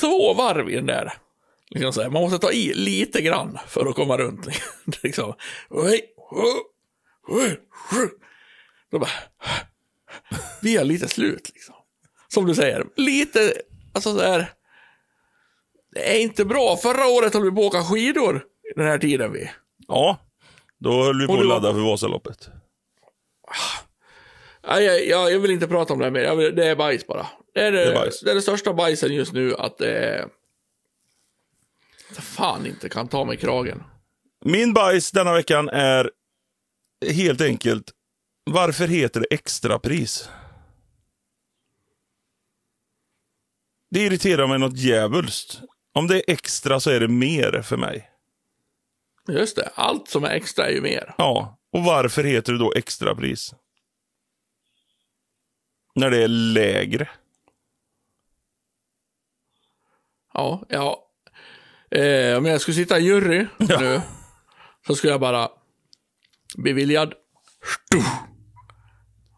två 0.00 0.34
varv 0.34 0.70
i 0.70 0.74
den 0.74 0.86
där. 0.86 1.12
Liksom 1.70 1.92
så 1.92 2.02
här, 2.02 2.10
man 2.10 2.22
måste 2.22 2.38
ta 2.38 2.52
i 2.52 2.74
lite 2.74 3.22
grann 3.22 3.58
för 3.66 3.86
att 3.86 3.94
komma 3.94 4.16
runt. 4.16 4.46
liksom. 5.02 5.34
Då 8.90 8.98
bara, 8.98 9.10
vi 10.62 10.76
är 10.76 10.84
lite 10.84 11.08
slut 11.08 11.50
liksom. 11.54 11.74
Som 12.28 12.46
du 12.46 12.54
säger, 12.54 12.86
lite, 12.96 13.54
alltså 13.92 14.14
så 14.14 14.22
här. 14.22 14.52
Det 15.94 16.16
är 16.16 16.20
inte 16.20 16.44
bra. 16.44 16.76
Förra 16.76 17.06
året 17.06 17.34
höll 17.34 17.44
vi 17.44 17.50
på 17.50 17.60
att 17.60 17.66
åka 17.66 17.84
skidor 17.84 18.44
den 18.76 18.86
här 18.86 18.98
tiden 18.98 19.32
vi. 19.32 19.50
ja, 19.88 20.18
då 20.78 21.02
höll 21.02 21.20
vi 21.20 21.26
på 21.26 21.34
att 21.34 21.46
ladda 21.46 21.72
för 21.72 21.80
Vasaloppet. 21.80 22.48
Jag, 24.62 25.06
jag, 25.06 25.32
jag 25.32 25.38
vill 25.38 25.50
inte 25.50 25.68
prata 25.68 25.92
om 25.92 25.98
det 25.98 26.04
här 26.04 26.12
mer. 26.12 26.36
Vill, 26.36 26.56
det 26.56 26.66
är 26.66 26.76
bajs 26.76 27.06
bara. 27.06 27.26
Det 27.54 27.60
är 27.60 27.72
det, 27.72 27.78
Det 27.78 27.92
är 27.92 28.24
det 28.24 28.30
är 28.30 28.34
det 28.34 28.42
största 28.42 28.72
bajsen 28.72 29.14
just 29.14 29.32
nu 29.32 29.54
att 29.54 29.78
det 29.78 29.90
är... 29.90 30.28
Fan 32.12 32.66
inte 32.66 32.88
kan 32.88 33.08
ta 33.08 33.24
mig 33.24 33.36
kragen. 33.36 33.82
Min 34.44 34.72
bajs 34.72 35.10
denna 35.10 35.32
veckan 35.32 35.68
är 35.68 36.10
helt 37.12 37.40
enkelt, 37.40 37.92
varför 38.44 38.88
heter 38.88 39.20
det 39.20 39.26
extrapris? 39.34 40.30
Det 43.90 44.00
irriterar 44.00 44.46
mig 44.46 44.58
något 44.58 44.76
djävulskt. 44.76 45.60
Om 45.92 46.06
det 46.06 46.16
är 46.16 46.34
extra 46.34 46.80
så 46.80 46.90
är 46.90 47.00
det 47.00 47.08
mer 47.08 47.62
för 47.62 47.76
mig. 47.76 48.10
Just 49.28 49.56
det, 49.56 49.70
allt 49.74 50.08
som 50.08 50.24
är 50.24 50.30
extra 50.30 50.66
är 50.66 50.72
ju 50.72 50.80
mer. 50.80 51.14
Ja, 51.18 51.58
och 51.72 51.84
varför 51.84 52.24
heter 52.24 52.52
det 52.52 52.58
då 52.58 52.72
extrapris? 52.72 53.54
När 55.94 56.10
det 56.10 56.22
är 56.22 56.28
lägre. 56.28 57.08
Ja, 60.34 60.66
ja. 60.68 61.05
Eh, 61.90 62.36
om 62.38 62.44
jag 62.46 62.60
skulle 62.60 62.74
sitta 62.74 62.98
i 62.98 63.02
jury 63.02 63.46
nu, 63.58 64.00
så 64.86 64.94
skulle 64.94 65.12
jag 65.12 65.20
bara... 65.20 65.48
beviljad. 66.56 67.12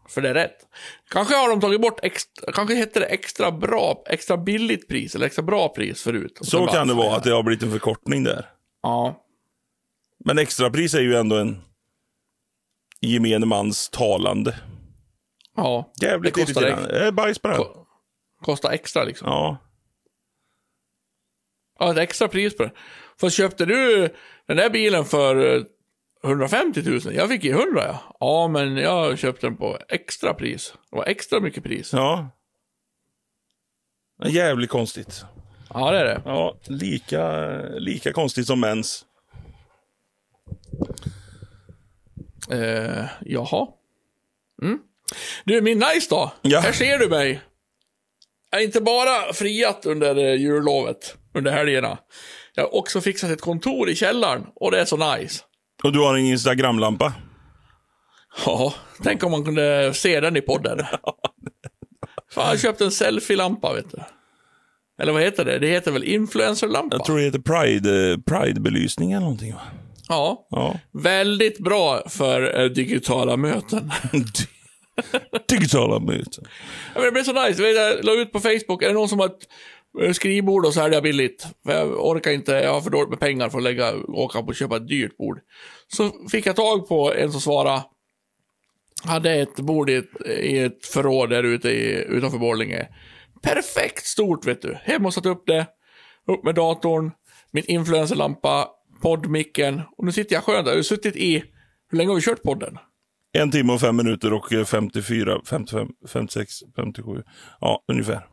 För 0.09 0.21
det 0.21 0.29
är 0.29 0.33
rätt. 0.33 0.57
Kanske 1.09 1.35
har 1.35 1.49
de 1.49 1.61
tagit 1.61 1.81
bort 1.81 1.99
extra, 2.03 2.51
kanske 2.51 2.75
hette 2.75 2.99
det 2.99 3.05
extra 3.05 3.51
bra, 3.51 4.03
extra 4.05 4.37
billigt 4.37 4.87
pris 4.87 5.15
eller 5.15 5.25
extra 5.25 5.41
bra 5.43 5.69
pris 5.69 6.03
förut. 6.03 6.37
Så 6.41 6.67
kan 6.67 6.87
det 6.87 6.93
vara, 6.93 7.15
att 7.15 7.23
det 7.23 7.31
har 7.31 7.43
blivit 7.43 7.63
en 7.63 7.71
förkortning 7.71 8.23
där. 8.23 8.45
Ja. 8.83 9.23
Men 10.25 10.37
extrapris 10.39 10.93
är 10.93 11.01
ju 11.01 11.15
ändå 11.15 11.35
en 11.35 11.61
gemene 13.01 13.45
mans 13.45 13.89
talande. 13.89 14.55
Ja. 15.55 15.91
Jävligt 16.01 16.35
det 16.35 16.41
kostar, 16.45 16.61
irriterande. 16.61 16.99
Är 17.07 17.11
bajs 17.11 17.39
på 17.39 17.47
den. 17.47 17.57
ko- 17.57 17.85
kostar 18.41 18.71
extra 18.71 19.03
liksom. 19.03 19.27
Ja. 19.27 19.57
Ja, 21.79 21.91
ett 21.91 21.97
extra 21.97 22.27
pris 22.27 22.57
på 22.57 22.63
det. 22.63 22.71
För 23.19 23.29
köpte 23.29 23.65
du 23.65 24.09
den 24.45 24.57
där 24.57 24.69
bilen 24.69 25.05
för 25.05 25.55
eh, 25.55 25.63
150 26.23 26.81
000? 26.81 27.01
Jag 27.15 27.29
fick 27.29 27.43
ju 27.43 27.51
100 27.51 27.83
ja. 27.85 28.15
Ja, 28.19 28.47
men 28.47 28.77
jag 28.77 29.19
köpte 29.19 29.47
den 29.47 29.57
på 29.57 29.77
extra 29.87 30.33
pris. 30.33 30.73
Det 30.89 30.95
var 30.95 31.05
extra 31.05 31.39
mycket 31.39 31.63
pris. 31.63 31.93
Ja. 31.93 32.29
Jävligt 34.25 34.69
konstigt. 34.69 35.25
Ja, 35.73 35.91
det 35.91 35.97
är 35.99 36.05
det. 36.05 36.21
Ja, 36.25 36.57
lika, 36.67 37.47
lika 37.61 38.13
konstigt 38.13 38.47
som 38.47 38.59
mens. 38.59 39.05
Eh, 42.51 43.05
jaha. 43.25 43.67
Mm. 44.61 44.79
Du, 45.43 45.61
min 45.61 45.79
nice 45.79 46.07
då. 46.09 46.31
Ja. 46.41 46.59
Här 46.59 46.71
ser 46.71 46.99
du 46.99 47.09
mig. 47.09 47.41
Jag 48.51 48.61
är 48.61 48.65
inte 48.65 48.81
bara 48.81 49.33
friat 49.33 49.85
under 49.85 50.15
jullovet, 50.35 51.15
under 51.35 51.51
helgerna. 51.51 51.97
Jag 52.55 52.63
har 52.63 52.75
också 52.75 53.01
fixat 53.01 53.29
ett 53.31 53.41
kontor 53.41 53.89
i 53.89 53.95
källaren 53.95 54.45
och 54.55 54.71
det 54.71 54.79
är 54.81 54.85
så 54.85 55.15
nice. 55.17 55.43
Och 55.83 55.93
du 55.93 55.99
har 55.99 56.13
en 56.17 56.25
Instagramlampa. 56.25 57.13
Ja, 58.45 58.73
tänk 59.03 59.23
om 59.23 59.31
man 59.31 59.45
kunde 59.45 59.93
se 59.93 60.19
den 60.19 60.37
i 60.37 60.41
podden. 60.41 60.79
Fan, 62.31 62.49
jag 62.49 62.59
köpte 62.59 62.83
en 62.85 62.91
selfie-lampa, 62.91 63.73
vet 63.73 63.91
du. 63.91 63.97
Eller 65.01 65.13
vad 65.13 65.21
heter 65.21 65.45
det? 65.45 65.59
Det 65.59 65.67
heter 65.67 65.91
väl 65.91 66.03
influencer-lampa? 66.03 66.95
Jag 66.95 67.05
tror 67.05 67.17
det 67.17 67.23
heter 67.23 67.39
Pride, 67.39 68.17
Pride-belysning 68.25 69.11
eller 69.11 69.21
någonting? 69.21 69.55
Ja, 70.09 70.47
Ja. 70.49 70.79
väldigt 70.91 71.59
bra 71.59 72.09
för 72.09 72.59
eh, 72.61 72.65
digitala 72.65 73.37
möten. 73.37 73.91
Digitala 75.49 75.99
möten. 75.99 76.43
Ja, 76.93 77.01
men 77.01 77.03
det 77.03 77.11
blev 77.11 77.23
så 77.23 77.45
nice. 77.45 77.63
Jag 77.63 77.91
eh, 77.91 78.03
la 78.03 78.13
ut 78.13 78.31
på 78.31 78.39
Facebook, 78.39 78.83
är 78.83 78.87
det 78.87 78.93
någon 78.93 79.09
som 79.09 79.19
har 79.19 79.27
ett 79.27 80.15
skrivbord 80.15 80.65
och 80.65 80.73
sälja 80.73 81.01
billigt? 81.01 81.47
För 81.65 81.73
jag 81.73 82.05
orkar 82.05 82.31
inte, 82.31 82.51
jag 82.51 82.73
har 82.73 82.81
för 82.81 82.89
dåligt 82.89 83.09
med 83.09 83.19
pengar 83.19 83.49
för 83.49 83.57
att 83.57 83.63
lägga, 83.63 83.95
åka 84.07 84.41
på 84.41 84.47
och 84.47 84.55
köpa 84.55 84.77
ett 84.77 84.87
dyrt 84.87 85.17
bord. 85.17 85.39
Så 85.87 86.11
fick 86.31 86.45
jag 86.45 86.55
tag 86.55 86.87
på 86.87 87.13
en 87.13 87.31
som 87.31 87.41
svarade, 87.41 87.83
hade 89.03 89.31
ett 89.31 89.55
bord 89.55 89.89
i 89.89 89.95
ett, 89.95 90.27
i 90.39 90.59
ett 90.59 90.85
förråd 90.85 91.29
där 91.29 91.43
ute 91.43 91.69
i, 91.69 92.05
utanför 92.07 92.37
Borlänge. 92.37 92.87
Perfekt 93.41 94.05
stort 94.05 94.45
vet 94.45 94.61
du. 94.61 94.77
Hem 94.83 95.05
och 95.05 95.13
satt 95.13 95.25
upp 95.25 95.43
det, 95.45 95.65
upp 96.27 96.43
med 96.43 96.55
datorn, 96.55 97.11
min 97.51 97.63
influencerlampa, 97.67 98.67
poddmicken 99.01 99.81
och 99.97 100.05
nu 100.05 100.11
sitter 100.11 100.35
jag 100.35 100.43
skönt 100.43 100.65
där. 100.65 100.71
Jag 100.71 100.77
har 100.77 100.83
suttit 100.83 101.15
i, 101.15 101.43
hur 101.91 101.97
länge 101.97 102.09
har 102.09 102.15
vi 102.15 102.21
kört 102.21 102.43
podden? 102.43 102.77
En 103.31 103.51
timme 103.51 103.73
och 103.73 103.79
fem 103.81 103.95
minuter 103.95 104.33
och 104.33 104.53
eh, 104.53 104.65
54, 104.65 105.41
55, 105.45 105.87
56, 106.07 106.53
57. 106.75 107.23
Ja, 107.59 107.83
ungefär. 107.91 108.27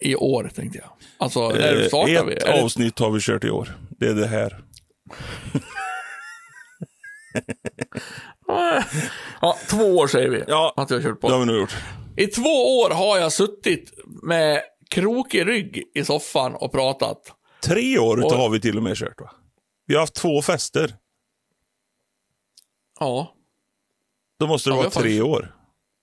I 0.00 0.14
år 0.16 0.50
tänkte 0.54 0.78
jag. 0.78 0.88
Alltså, 1.18 1.48
när 1.48 1.80
Eh, 1.82 1.86
startar 1.88 2.24
vi? 2.24 2.32
Ett 2.34 2.62
avsnitt 2.62 2.98
har 2.98 3.10
vi 3.10 3.20
kört 3.20 3.44
i 3.44 3.50
år. 3.50 3.68
Det 3.90 4.08
är 4.08 4.14
det 4.14 4.26
här. 4.26 4.64
Ja, 9.40 9.56
två 9.70 9.96
år 9.96 10.06
säger 10.06 10.28
vi. 10.28 10.44
Ja. 10.48 10.74
Att 10.76 10.90
jag 10.90 10.96
har 10.96 11.02
kört 11.02 11.20
Det 11.20 11.26
har 11.26 11.32
på. 11.34 11.40
vi 11.40 11.46
nog 11.46 11.56
gjort. 11.60 11.74
I 12.16 12.26
två 12.26 12.78
år 12.80 12.90
har 12.90 13.18
jag 13.18 13.32
suttit 13.32 13.92
med 14.22 14.62
krokig 14.90 15.46
rygg 15.46 15.82
i 15.94 16.04
soffan 16.04 16.54
och 16.54 16.72
pratat. 16.72 17.18
Tre 17.64 17.98
år 17.98 18.20
Oj. 18.24 18.36
har 18.36 18.48
vi 18.50 18.60
till 18.60 18.76
och 18.76 18.82
med 18.82 18.96
kört 18.96 19.20
va? 19.20 19.30
Vi 19.86 19.94
har 19.94 20.00
haft 20.00 20.14
två 20.14 20.42
fester. 20.42 20.94
Ja. 23.00 23.34
Då 24.42 24.48
måste 24.48 24.70
det 24.70 24.74
Ja, 24.74 24.76
vara 24.80 24.90
tre 24.90 25.02
faktiskt- 25.02 25.22
år 25.22 25.54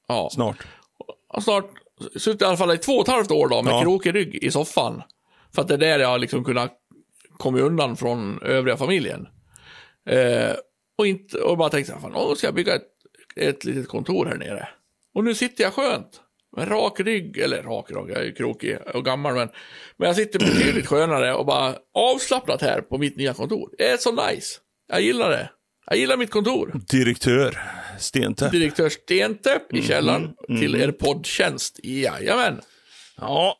Ja. 0.08 0.30
snart. 0.34 0.58
Har 1.28 1.42
snart 1.42 1.70
suttit 2.16 2.42
i 2.42 2.46
alla 2.46 2.58
fall 2.58 2.72
i 2.74 2.78
två 2.78 2.92
och 2.94 3.02
ett 3.08 3.14
halvt 3.14 3.32
år 3.32 3.48
då 3.50 3.62
med 3.62 3.74
Ja. 3.74 3.82
krokig 3.82 4.16
rygg 4.16 4.36
i 4.44 4.52
soffan. 4.52 5.02
För 5.56 5.62
att 5.62 5.68
det 5.68 5.74
är 5.74 5.78
där 5.78 6.00
jag 6.00 6.08
har 6.08 6.20
liksom 6.20 6.44
kunnat 6.44 6.74
komma 7.38 7.60
undan 7.60 7.98
från 7.98 8.42
övriga 8.42 8.78
familjen. 8.78 9.28
Eh, 10.10 10.52
och, 10.98 11.08
inte, 11.08 11.38
och 11.38 11.58
bara 11.58 11.70
tänkte, 11.70 11.98
fan, 12.02 12.16
åh, 12.16 12.36
ska 12.36 12.48
jag 12.48 12.54
bygga 12.54 12.76
ett, 12.76 12.84
ett 13.36 13.64
litet 13.64 13.88
kontor 13.88 14.26
här 14.26 14.36
nere? 14.36 14.68
Och 15.16 15.24
nu 15.24 15.36
sitter 15.36 15.64
jag 15.64 15.74
skönt. 15.74 16.22
Med 16.58 16.72
rak 16.72 17.00
rygg, 17.00 17.38
eller 17.38 17.64
rak 17.64 17.90
rygg, 17.92 18.10
jag 18.10 18.18
är 18.22 18.24
ju 18.24 18.34
krokig 18.34 18.78
och 18.94 19.06
gammal 19.06 19.34
men. 19.36 19.50
Men 19.98 20.08
jag 20.08 20.16
sitter 20.16 20.40
betydligt 20.40 20.88
skönare 20.88 21.34
och 21.34 21.46
bara 21.46 21.76
avslappnat 21.94 22.62
här 22.62 22.82
på 22.82 22.98
mitt 22.98 23.18
nya 23.18 23.34
kontor. 23.34 23.70
Det 23.78 23.90
är 23.90 23.98
så 23.98 24.12
nice. 24.12 24.60
Jag 24.88 25.02
gillar 25.02 25.30
det. 25.30 25.50
Jag 25.86 25.98
gillar 25.98 26.18
mitt 26.18 26.32
kontor. 26.32 26.82
Direktör 26.92 27.60
Stentäpp. 28.00 28.52
Direktör 28.52 28.90
Stentäpp 28.90 29.72
Mhm, 29.72 29.84
i 29.84 29.88
källaren 29.88 30.34
till 30.48 30.76
er 30.76 30.92
poddtjänst. 30.92 31.80
Jajamän. 31.84 32.62
Ja, 33.18 33.56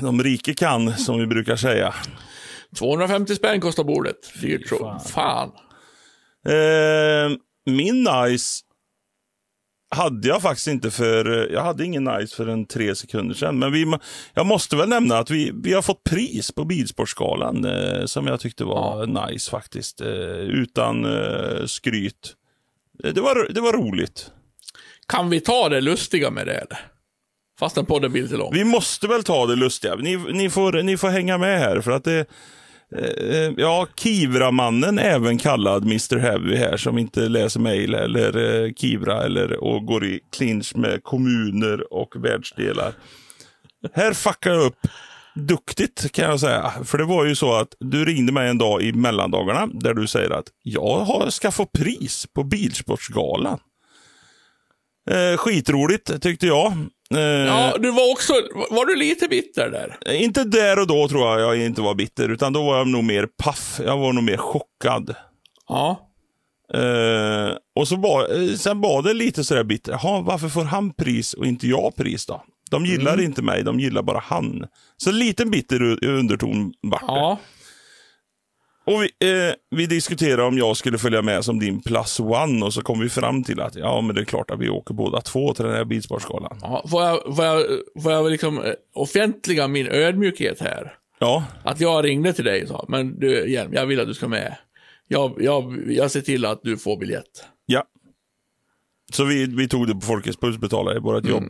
de 0.00 0.22
rike 0.22 0.54
kan, 0.54 0.96
som 0.96 1.18
vi 1.18 1.26
brukar 1.26 1.56
säga. 1.56 1.94
250 2.78 3.34
spänn 3.34 3.60
kostar 3.60 3.84
bordet. 3.84 4.16
Dyrt 4.40 4.68
så. 4.68 5.00
fan. 5.08 5.50
Eh, 6.48 7.36
min 7.66 8.02
nice 8.04 8.64
hade 9.90 10.28
jag 10.28 10.42
faktiskt 10.42 10.66
inte 10.68 10.90
för, 10.90 11.48
jag 11.52 11.62
hade 11.62 11.84
ingen 11.84 12.04
nice 12.04 12.36
för 12.36 12.46
en 12.46 12.66
tre 12.66 12.94
sekunder 12.94 13.34
sedan. 13.34 13.58
Men 13.58 13.72
vi, 13.72 13.96
jag 14.34 14.46
måste 14.46 14.76
väl 14.76 14.88
nämna 14.88 15.18
att 15.18 15.30
vi, 15.30 15.52
vi 15.54 15.72
har 15.72 15.82
fått 15.82 16.04
pris 16.04 16.52
på 16.52 16.64
Bilsportskalan 16.64 17.64
eh, 17.64 18.04
som 18.04 18.26
jag 18.26 18.40
tyckte 18.40 18.64
var 18.64 19.06
nice 19.28 19.50
faktiskt. 19.50 20.00
Eh, 20.00 20.08
utan 20.38 21.04
eh, 21.04 21.66
skryt. 21.66 22.34
Eh, 23.04 23.12
Det 23.14 23.20
var, 23.20 23.48
det 23.50 23.60
var 23.60 23.72
roligt. 23.72 24.30
Kan 25.08 25.30
vi 25.30 25.40
ta 25.40 25.68
det 25.68 25.80
lustiga 25.80 26.30
med 26.30 26.46
det 26.46 26.54
eller? 26.54 26.78
Fast 27.60 27.74
den 27.74 27.86
podden 27.86 28.12
blir 28.12 28.22
lite 28.22 28.36
lång. 28.36 28.54
Vi 28.54 28.64
måste 28.64 29.06
väl 29.06 29.24
ta 29.24 29.46
det 29.46 29.56
lustiga. 29.56 29.94
Ni, 29.94 30.16
ni, 30.16 30.50
får, 30.50 30.82
ni 30.82 30.96
får 30.96 31.08
hänga 31.08 31.38
med 31.38 31.58
här 31.58 31.80
för 31.80 31.90
att 31.90 32.04
det 32.04 32.26
eh, 32.96 33.52
Ja, 33.56 33.86
Kivra-mannen, 33.96 34.98
även 34.98 35.38
kallad 35.38 35.82
Mr 35.82 36.16
Heavy 36.18 36.56
här, 36.56 36.76
som 36.76 36.98
inte 36.98 37.20
läser 37.20 37.60
mejl 37.60 37.94
eller 37.94 38.64
eh, 38.64 38.72
Kivra 38.72 39.24
eller 39.24 39.64
och 39.64 39.86
går 39.86 40.04
i 40.04 40.20
clinch 40.36 40.76
med 40.76 41.02
kommuner 41.02 41.92
och 41.92 42.24
världsdelar. 42.24 42.92
Här 43.92 44.12
fuckar 44.12 44.50
jag 44.50 44.62
upp 44.66 44.86
duktigt 45.46 46.12
kan 46.12 46.24
jag 46.30 46.40
säga. 46.40 46.72
För 46.84 46.98
det 46.98 47.04
var 47.04 47.24
ju 47.24 47.34
så 47.34 47.54
att 47.54 47.68
du 47.80 48.04
ringde 48.04 48.32
mig 48.32 48.48
en 48.48 48.58
dag 48.58 48.82
i 48.82 48.92
mellandagarna 48.92 49.66
där 49.66 49.94
du 49.94 50.06
säger 50.06 50.30
att 50.30 50.46
jag 50.62 50.98
har, 51.00 51.30
ska 51.30 51.50
få 51.50 51.66
pris 51.66 52.26
på 52.34 52.42
Bilsportsgalan. 52.44 53.58
Eh, 55.10 55.36
skitroligt 55.36 56.22
tyckte 56.22 56.46
jag. 56.46 56.72
Eh, 57.14 57.20
Ja, 57.20 57.76
du 57.78 57.90
var 57.90 58.12
också, 58.12 58.32
var 58.70 58.86
du 58.86 58.96
lite 58.96 59.28
bitter 59.28 59.70
där? 59.70 60.12
inte 60.14 60.44
där 60.44 60.78
och 60.78 60.86
då 60.86 61.08
tror 61.08 61.22
jag 61.28 61.40
jag 61.40 61.66
inte 61.66 61.80
var 61.82 61.94
bitter, 61.94 62.28
utan 62.28 62.52
då 62.52 62.64
var 62.66 62.78
jag 62.78 62.88
nog 62.88 63.04
mer 63.04 63.28
paff. 63.42 63.80
Jag 63.84 63.96
var 63.98 64.12
nog 64.12 64.24
mer 64.24 64.36
chockad. 64.36 65.14
Ja. 65.68 66.04
Eh, 66.74 67.56
och 67.76 67.88
så 67.88 67.96
var, 67.96 68.40
eh, 68.42 68.54
sen 68.54 68.80
var 68.80 69.02
det 69.02 69.14
lite 69.14 69.44
sådär 69.44 69.64
bitter. 69.64 69.92
Jaha, 69.92 70.20
varför 70.20 70.48
får 70.48 70.64
han 70.64 70.92
pris 70.94 71.34
och 71.34 71.46
inte 71.46 71.66
jag 71.68 71.96
pris 71.96 72.26
då? 72.26 72.44
De 72.70 72.86
gillar 72.86 73.12
Mm. 73.14 73.24
inte 73.24 73.42
mig, 73.42 73.62
de 73.64 73.80
gillar 73.80 74.02
bara 74.02 74.18
han. 74.18 74.66
Så 74.96 75.12
lite 75.12 75.46
bitter 75.46 75.82
u- 75.82 75.98
underton 76.02 76.72
vart 76.82 77.00
det. 77.00 77.06
Ja. 77.06 77.38
Och 78.86 79.02
vi, 79.02 79.06
eh, 79.48 79.54
vi 79.70 79.86
diskuterade 79.86 80.42
om 80.42 80.58
jag 80.58 80.76
skulle 80.76 80.98
följa 80.98 81.22
med 81.22 81.44
som 81.44 81.58
din 81.58 81.82
plus 81.82 82.20
one 82.20 82.64
och 82.64 82.74
så 82.74 82.82
kom 82.82 83.00
vi 83.00 83.08
fram 83.08 83.44
till 83.44 83.60
att 83.60 83.74
ja, 83.74 84.00
men 84.00 84.14
det 84.14 84.20
är 84.20 84.24
klart 84.24 84.50
att 84.50 84.58
vi 84.60 84.68
åker 84.68 84.94
båda 84.94 85.20
två 85.20 85.54
till 85.54 85.64
den 85.64 85.74
här 85.74 85.84
bilsportskalan. 85.84 86.58
ja. 86.62 86.84
Får 86.90 87.02
jag, 87.02 87.36
får 87.36 87.44
jag, 87.44 87.64
får 88.02 88.12
jag 88.12 88.30
liksom 88.30 88.62
eh, 88.64 88.72
offentliga 88.94 89.68
min 89.68 89.86
ödmjukhet 89.86 90.60
här? 90.60 90.94
Ja, 91.18 91.44
Att 91.64 91.80
jag 91.80 92.04
ringde 92.04 92.32
till 92.32 92.44
dig 92.44 92.62
och 92.62 92.68
sa, 92.68 92.84
men 92.88 93.18
du 93.20 93.50
Hjelm, 93.50 93.72
jag 93.74 93.86
vill 93.86 94.00
att 94.00 94.06
du 94.08 94.14
ska 94.14 94.28
med. 94.28 94.56
Jag, 95.08 95.34
jag, 95.42 95.82
jag 95.92 96.10
ser 96.10 96.20
till 96.20 96.44
att 96.44 96.60
du 96.62 96.76
får 96.78 96.96
biljett. 96.98 97.44
ja. 97.66 97.84
Så 99.12 99.24
vi, 99.24 99.46
vi 99.46 99.68
tog 99.68 99.86
det 99.86 99.94
på 99.94 100.00
Folkets 100.00 100.36
Puls 100.36 100.58
betalare, 100.58 101.00
vårt 101.00 101.24
Mm. 101.24 101.30
jobb 101.30 101.48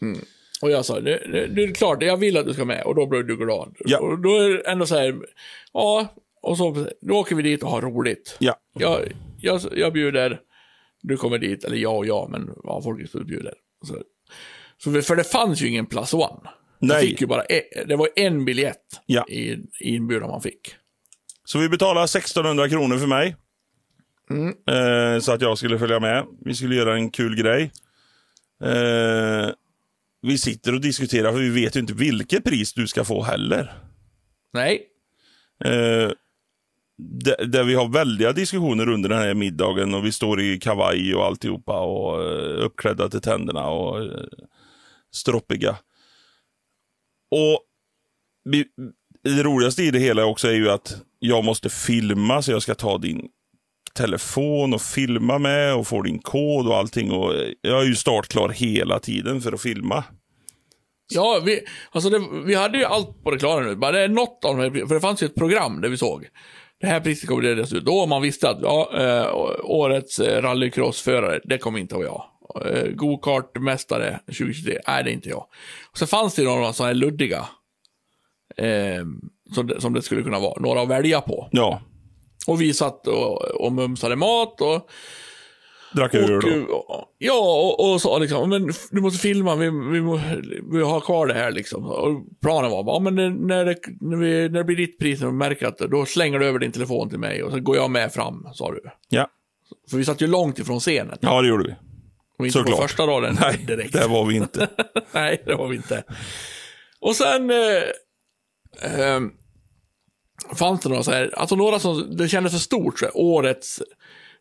betalare. 0.00 0.24
Och 0.62 0.70
jag 0.70 0.84
sa, 0.84 1.00
det, 1.00 1.18
det, 1.32 1.46
det 1.46 1.62
är 1.64 1.74
klart, 1.74 2.02
jag 2.02 2.16
vill 2.16 2.36
att 2.36 2.46
du 2.46 2.52
ska 2.54 2.64
med. 2.64 2.82
Och 2.84 2.94
då 2.94 3.06
blev 3.06 3.26
du 3.26 3.36
glad. 3.36 3.76
Ja. 3.78 3.98
Och 3.98 4.18
då 4.18 4.36
är 4.36 4.48
det 4.50 4.60
ändå 4.60 4.86
så 4.86 4.96
här, 4.96 5.14
ja, 5.72 6.14
och 6.42 6.56
så 6.58 6.86
då 7.00 7.14
åker 7.14 7.36
vi 7.36 7.42
dit 7.42 7.62
och 7.62 7.70
har 7.70 7.82
roligt. 7.82 8.36
Ja. 8.38 8.56
Jag, 8.74 9.00
jag, 9.40 9.60
jag 9.72 9.92
bjuder, 9.92 10.40
du 11.02 11.16
kommer 11.16 11.38
dit, 11.38 11.64
eller 11.64 11.76
jag 11.76 11.96
och 11.96 12.06
jag, 12.06 12.30
men 12.30 12.50
ja, 12.64 12.82
Folkets 12.82 13.12
Puls 13.12 13.26
bjuder. 13.26 13.54
Så, 13.84 14.02
så, 14.78 15.02
för 15.02 15.16
det 15.16 15.24
fanns 15.24 15.60
ju 15.62 15.68
ingen 15.68 15.86
plus 15.86 16.14
one. 16.14 16.40
Jag 16.78 16.88
Nej. 16.88 17.06
fick 17.06 17.20
ju 17.20 17.26
bara, 17.26 17.44
e- 17.44 17.84
det 17.86 17.96
var 17.96 18.08
en 18.16 18.44
biljett 18.44 19.00
Ja. 19.06 19.26
i, 19.28 19.50
i 19.80 19.94
inbjudan 19.96 20.30
man 20.30 20.42
fick. 20.42 20.74
Så 21.44 21.58
vi 21.58 21.68
betalar 21.68 22.04
1600 22.04 22.68
kronor 22.68 22.98
för 22.98 23.06
mig. 23.06 23.36
Eh, 24.70 25.20
så 25.20 25.32
att 25.32 25.40
jag 25.40 25.58
skulle 25.58 25.78
följa 25.78 26.00
med. 26.00 26.24
Vi 26.44 26.54
skulle 26.54 26.74
göra 26.74 26.94
en 26.94 27.10
kul 27.10 27.36
grej. 27.42 27.70
Eh, 28.62 29.48
vi 30.26 30.38
sitter 30.38 30.74
och 30.74 30.80
diskuterar, 30.80 31.32
för 31.32 31.38
vi 31.38 31.50
vet 31.50 31.76
ju 31.76 31.80
inte 31.80 31.94
vilket 31.94 32.44
pris 32.44 32.72
du 32.72 32.86
ska 32.86 33.04
få 33.04 33.22
heller. 33.22 33.72
Nej. 34.52 34.82
Eh, 35.64 36.10
där, 36.98 37.46
där 37.46 37.64
vi 37.64 37.74
har 37.74 37.88
väldiga 37.88 38.32
diskussioner 38.32 38.88
under 38.88 39.08
den 39.08 39.18
här 39.18 39.34
middagen 39.34 39.94
och 39.94 40.04
vi 40.04 40.12
står 40.12 40.40
i 40.40 40.58
kavaj 40.58 41.14
och 41.14 41.24
alltihopa 41.24 41.80
och 41.80 42.22
eh, 42.22 42.64
uppklädda 42.64 43.08
till 43.08 43.20
tänderna 43.20 43.68
och 43.68 44.02
eh, 44.02 44.24
stroppiga. 45.12 45.76
Och 47.30 47.60
vi, 48.44 48.64
det 49.22 49.42
roligaste 49.42 49.82
i 49.82 49.90
det 49.90 49.98
hela 49.98 50.24
också 50.24 50.48
är 50.48 50.54
ju 50.54 50.70
att 50.70 51.02
jag 51.18 51.44
måste 51.44 51.68
filma 51.68 52.42
så 52.42 52.52
jag 52.52 52.62
ska 52.62 52.74
ta 52.74 52.98
din 52.98 53.28
telefon 53.96 54.74
och 54.74 54.82
filma 54.82 55.38
med 55.38 55.74
och 55.74 55.86
få 55.86 56.02
din 56.02 56.18
kod 56.18 56.66
och 56.66 56.76
allting. 56.76 57.10
Och 57.12 57.32
jag 57.60 57.82
är 57.82 57.86
ju 57.86 57.94
startklar 57.94 58.48
hela 58.48 58.98
tiden 58.98 59.40
för 59.40 59.52
att 59.52 59.60
filma. 59.60 60.04
Ja, 61.08 61.42
vi, 61.44 61.60
alltså 61.90 62.10
det, 62.10 62.22
vi 62.44 62.54
hade 62.54 62.78
ju 62.78 62.84
allt 62.84 63.22
på 63.24 63.30
det 63.30 63.38
klara 63.38 63.64
nu. 63.64 63.76
Bara 63.76 63.92
det 63.92 64.00
är 64.00 64.08
något 64.08 64.44
av 64.44 64.56
de 64.56 64.88
för 64.88 64.94
det 64.94 65.00
fanns 65.00 65.22
ju 65.22 65.26
ett 65.26 65.34
program 65.34 65.80
där 65.80 65.88
vi 65.88 65.96
såg. 65.96 66.26
Det 66.80 66.86
här 66.86 67.00
priset 67.00 67.28
kommer 67.28 67.42
delas 67.42 67.72
ut. 67.72 67.84
Då 67.84 68.06
man 68.06 68.22
visste 68.22 68.50
att 68.50 68.58
ja, 68.62 68.90
eh, 68.98 69.34
årets 69.64 70.20
eh, 70.20 70.42
rallycrossförare, 70.42 71.40
det 71.44 71.58
kommer 71.58 71.78
inte 71.78 71.94
vara 71.94 72.04
jag. 72.04 72.24
Eh, 72.66 72.90
Go-kartmästare 72.90 74.18
2023, 74.26 74.78
nej 74.86 75.04
det 75.04 75.10
är 75.10 75.12
inte 75.12 75.28
jag. 75.28 75.46
Och 75.90 75.98
så 75.98 76.06
fanns 76.06 76.34
det 76.34 76.42
ju 76.42 76.48
några 76.48 76.72
sådana 76.72 76.88
här 76.88 76.94
luddiga. 76.94 77.46
Eh, 78.56 79.04
som, 79.54 79.66
det, 79.66 79.80
som 79.80 79.92
det 79.92 80.02
skulle 80.02 80.22
kunna 80.22 80.38
vara. 80.38 80.60
Några 80.60 80.82
att 80.82 80.88
välja 80.88 81.20
på. 81.20 81.48
Ja, 81.50 81.80
Och 82.46 82.60
vi 82.60 82.74
satt 82.74 83.06
och, 83.06 83.42
och 83.42 83.72
mumsade 83.72 84.16
mat 84.16 84.60
och 84.60 84.90
drack 85.92 86.14
öl 86.14 86.40
då. 86.40 86.74
och, 86.74 87.14
ja, 87.18 87.38
och, 87.78 87.92
och 87.92 88.00
sa 88.00 88.18
liksom, 88.18 88.50
men 88.50 88.70
du 88.90 89.00
måste 89.00 89.18
filma, 89.18 89.56
vi, 89.56 89.70
vi, 89.70 90.00
vi 90.72 90.82
har 90.82 91.00
kvar 91.00 91.26
det 91.26 91.34
här 91.34 91.50
liksom. 91.52 91.84
Och 91.86 92.22
planen 92.42 92.70
var, 92.70 92.84
ja 92.86 92.98
men 93.00 93.14
när, 93.14 93.30
när, 93.30 93.64
det, 93.64 93.76
när, 94.00 94.16
vi, 94.16 94.48
när 94.48 94.58
det 94.58 94.64
blir 94.64 94.76
ditt 94.76 94.98
pris 94.98 95.22
och 95.22 95.34
märker 95.34 95.66
att 95.66 95.78
då 95.78 96.06
slänger 96.06 96.38
du 96.38 96.46
över 96.46 96.58
din 96.58 96.72
telefon 96.72 97.08
till 97.10 97.18
mig 97.18 97.42
och 97.42 97.52
så 97.52 97.60
går 97.60 97.76
jag 97.76 97.90
med 97.90 98.12
fram, 98.12 98.48
sa 98.54 98.72
du. 98.72 98.80
Ja. 99.08 99.28
För 99.90 99.96
vi 99.96 100.04
satt 100.04 100.20
ju 100.20 100.26
långt 100.26 100.58
ifrån 100.58 100.80
scenen. 100.80 101.18
ja, 101.20 101.42
det 101.42 101.48
gjorde 101.48 101.64
vi. 101.64 101.74
Och 102.38 102.46
inte 102.46 102.58
på 102.58 102.64
såklart. 102.64 102.82
första 102.90 103.06
raden 103.06 103.36
Nej, 103.40 103.64
direkt. 103.66 103.92
det 103.92 104.06
var 104.06 104.24
vi 104.24 104.36
inte. 104.36 104.68
Nej, 105.12 105.42
det 105.46 105.54
var 105.54 105.68
vi 105.68 105.76
inte. 105.76 106.04
Och 107.00 107.16
sen 107.16 107.50
eh, 107.50 107.56
eh, 109.00 109.20
fanns 110.54 110.80
det 110.80 110.88
några 110.88 111.02
så 111.02 111.10
här, 111.10 111.34
alltså 111.36 111.56
några 111.56 111.78
som, 111.78 112.16
det 112.16 112.28
kändes 112.28 112.52
för 112.52 112.60
stort, 112.60 112.98
så 112.98 113.04
här, 113.04 113.16
årets 113.16 113.82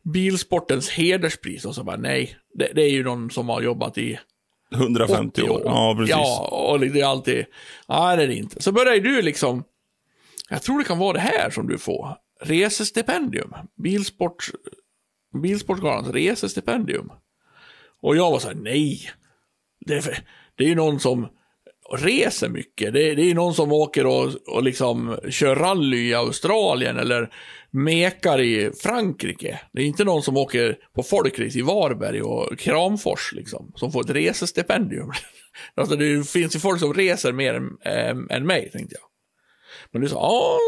bilsportens 0.04 0.90
hederspris. 0.90 1.66
Och 1.66 1.76
så 1.76 1.84
bara, 1.84 1.98
nej, 1.98 2.38
det, 2.54 2.72
det 2.76 2.82
är 2.82 2.90
ju 2.90 3.04
någon 3.04 3.32
som 3.32 3.50
har 3.50 3.62
jobbat 3.62 3.98
i 3.98 4.20
150 4.74 5.42
år. 5.42 5.62
Ja, 5.66 5.96
precis. 5.98 6.12
Ja, 6.12 6.68
och 6.72 6.80
det 6.80 7.02
är 7.02 7.06
alltid, 7.06 7.46
nej 7.88 8.18
det 8.18 8.24
är 8.24 8.28
det 8.28 8.36
inte. 8.36 8.62
Så 8.62 8.72
börjar 8.72 9.00
du 9.00 9.22
liksom, 9.22 9.64
jag 10.50 10.62
tror 10.62 10.80
det 10.80 10.86
kan 10.86 10.98
vara 10.98 11.14
det 11.14 11.20
här 11.20 11.50
som 11.50 11.68
du 11.68 11.78
får. 11.78 12.18
Resestipendium. 12.42 13.54
Bilsport, 13.84 14.52
Bilsportgalans 15.44 16.08
resestipendium. 16.08 17.12
Och 18.02 18.16
jag 18.16 18.32
var 18.32 18.40
så 18.40 18.48
här, 18.48 18.56
nej. 18.56 19.10
Det 19.86 19.94
är, 19.94 20.02
för, 20.02 20.18
det 20.56 20.64
är 20.64 20.68
ju 20.68 20.76
någon 20.76 21.00
som 21.00 21.28
reser 21.94 22.50
mycket. 22.50 22.94
Det 22.94 23.10
är, 23.10 23.16
det 23.16 23.32
är 23.32 23.36
någon 23.36 23.54
som 23.54 23.72
åker 23.72 24.06
och, 24.06 24.30
och 24.48 24.64
liksom 24.64 25.18
kör 25.30 25.56
rally 25.56 26.10
i 26.10 26.14
Australien 26.14 26.98
eller 26.98 27.30
mekar 27.72 28.42
i 28.42 28.72
Frankrike. 28.84 29.60
Det 29.74 29.82
är 29.82 29.86
inte 29.86 30.04
någon 30.04 30.24
som 30.24 30.38
åker 30.38 30.78
på 30.96 31.04
folkrace 31.04 31.60
i 31.60 31.62
Varberg 31.62 32.22
och 32.22 32.60
Kramfors 32.60 33.34
liksom, 33.34 33.72
som 33.76 33.92
får 33.92 34.02
ett 34.02 34.10
resestipendium. 34.16 35.12
alltså 35.76 35.96
det 35.96 36.30
finns 36.30 36.56
ju 36.56 36.60
folk 36.60 36.80
som 36.80 36.94
reser 36.94 37.32
mer 37.32 37.54
än, 37.54 37.70
ähm, 37.86 38.28
än 38.30 38.46
mig, 38.48 38.70
tänkte 38.72 38.96
jag. 39.00 39.08
Men 39.92 40.02
du 40.02 40.10
sa, 40.10 40.16
ja, 40.16 40.60